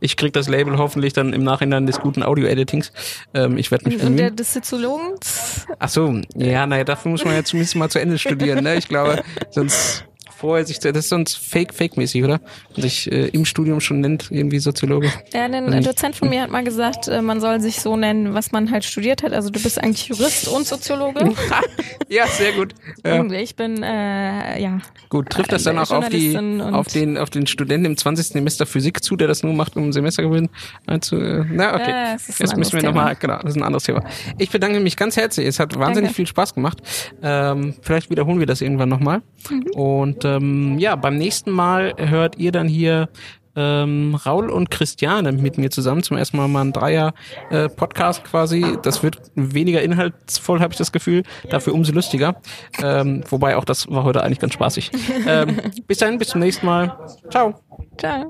ich 0.00 0.16
krieg 0.16 0.32
das 0.32 0.48
Label 0.48 0.78
hoffentlich 0.78 1.12
dann 1.12 1.32
im 1.32 1.42
Nachhinein 1.44 1.86
des 1.86 2.00
guten 2.00 2.22
Audio-Editings. 2.22 2.92
Ähm, 3.34 3.58
ich 3.58 3.70
werde 3.70 3.84
mich 3.86 3.94
Und 3.94 4.00
der 4.02 4.08
bemühen. 4.08 4.36
des 4.36 4.54
Soziologens 4.54 5.66
Ach 5.78 5.88
so, 5.88 6.20
ja, 6.34 6.66
naja, 6.66 6.84
dafür 6.84 7.10
muss 7.10 7.24
man 7.24 7.34
ja 7.34 7.44
zumindest 7.44 7.76
mal 7.76 7.88
zu 7.90 8.00
Ende 8.00 8.18
studieren. 8.18 8.62
Ne? 8.64 8.76
Ich 8.76 8.88
glaube, 8.88 9.22
sonst 9.50 10.04
vorher 10.38 10.66
sich, 10.66 10.78
das 10.78 10.96
ist 10.96 11.08
sonst 11.08 11.36
fake, 11.38 11.72
fake-mäßig, 11.74 12.22
oder? 12.24 12.40
Und 12.74 12.82
sich 12.82 13.10
äh, 13.10 13.28
im 13.28 13.44
Studium 13.44 13.80
schon 13.80 14.00
nennt, 14.00 14.28
irgendwie 14.30 14.58
Soziologe. 14.58 15.10
Ja, 15.32 15.44
ein 15.44 15.66
Mhm. 15.66 15.82
Dozent 15.82 16.16
von 16.16 16.28
mir 16.28 16.42
hat 16.42 16.50
mal 16.50 16.64
gesagt, 16.64 17.08
äh, 17.08 17.22
man 17.22 17.40
soll 17.40 17.60
sich 17.60 17.80
so 17.80 17.96
nennen, 17.96 18.34
was 18.34 18.52
man 18.52 18.70
halt 18.70 18.84
studiert 18.84 19.22
hat. 19.22 19.32
Also 19.32 19.50
du 19.50 19.60
bist 19.62 19.82
eigentlich 19.82 20.06
Jurist 20.08 20.48
und 20.48 20.66
Soziologe. 20.66 21.32
ja, 22.08 22.26
sehr 22.26 22.52
gut. 22.52 22.74
Ja. 23.04 23.24
Ich 23.32 23.56
bin, 23.56 23.82
äh, 23.82 24.60
ja. 24.60 24.78
Gut, 25.08 25.30
trifft 25.30 25.52
das 25.52 25.62
dann 25.64 25.76
Äh, 25.76 25.80
auch 25.80 25.90
auf 25.90 26.08
die 26.08 26.36
auf 26.36 26.86
den 26.88 27.16
auf 27.18 27.30
den 27.30 27.46
Studenten 27.46 27.86
im 27.86 27.96
20. 27.96 28.26
Semester 28.28 28.66
Physik 28.66 29.02
zu, 29.02 29.16
der 29.16 29.28
das 29.28 29.42
nur 29.42 29.54
macht, 29.54 29.76
um 29.76 29.92
Semestergewinn 29.92 30.48
einzu. 30.86 31.16
Äh, 31.16 31.44
na 31.50 31.74
okay, 31.74 31.90
Ja, 31.90 32.12
das 32.14 32.28
ist 32.28 32.40
ein 32.40 32.46
jetzt 32.46 32.56
müssen 32.56 32.72
wir 32.74 32.82
nochmal, 32.82 33.16
genau, 33.16 33.38
das 33.38 33.52
ist 33.52 33.56
ein 33.56 33.62
anderes 33.62 33.84
Thema. 33.84 34.02
Ich 34.38 34.50
bedanke 34.50 34.80
mich 34.80 34.96
ganz 34.96 35.16
herzlich. 35.16 35.46
Es 35.46 35.58
hat 35.60 35.74
wahnsinnig 35.78 36.08
Danke. 36.08 36.14
viel 36.16 36.26
Spaß 36.26 36.54
gemacht. 36.54 36.78
Ähm, 37.22 37.74
vielleicht 37.82 38.10
wiederholen 38.10 38.38
wir 38.38 38.46
das 38.46 38.60
irgendwann 38.60 38.88
nochmal. 38.88 39.22
Mhm. 39.50 39.66
Und 39.74 40.24
ähm, 40.26 40.78
ja, 40.78 40.96
beim 40.96 41.16
nächsten 41.16 41.50
Mal 41.50 41.94
hört 41.96 42.38
ihr 42.38 42.52
dann 42.52 42.68
hier 42.68 43.08
ähm, 43.56 44.14
Raul 44.14 44.50
und 44.50 44.70
Christiane 44.70 45.32
mit 45.32 45.58
mir 45.58 45.70
zusammen 45.70 46.02
zum 46.02 46.16
ersten 46.16 46.36
Mal 46.36 46.48
mal 46.48 46.62
ein 46.62 46.72
Dreier 46.72 47.14
äh, 47.50 47.68
quasi. 47.68 48.76
Das 48.82 49.02
wird 49.02 49.18
weniger 49.34 49.82
inhaltsvoll, 49.82 50.60
habe 50.60 50.72
ich 50.72 50.78
das 50.78 50.92
Gefühl, 50.92 51.22
dafür 51.50 51.74
umso 51.74 51.92
lustiger. 51.92 52.36
Ähm, 52.82 53.24
wobei 53.28 53.56
auch 53.56 53.64
das 53.64 53.90
war 53.90 54.04
heute 54.04 54.22
eigentlich 54.22 54.40
ganz 54.40 54.52
spaßig. 54.52 54.90
ähm, 55.26 55.56
bis 55.86 55.98
dahin, 55.98 56.18
bis 56.18 56.28
zum 56.28 56.40
nächsten 56.40 56.66
Mal. 56.66 56.96
Ciao. 57.30 57.54
Ciao. 57.96 58.24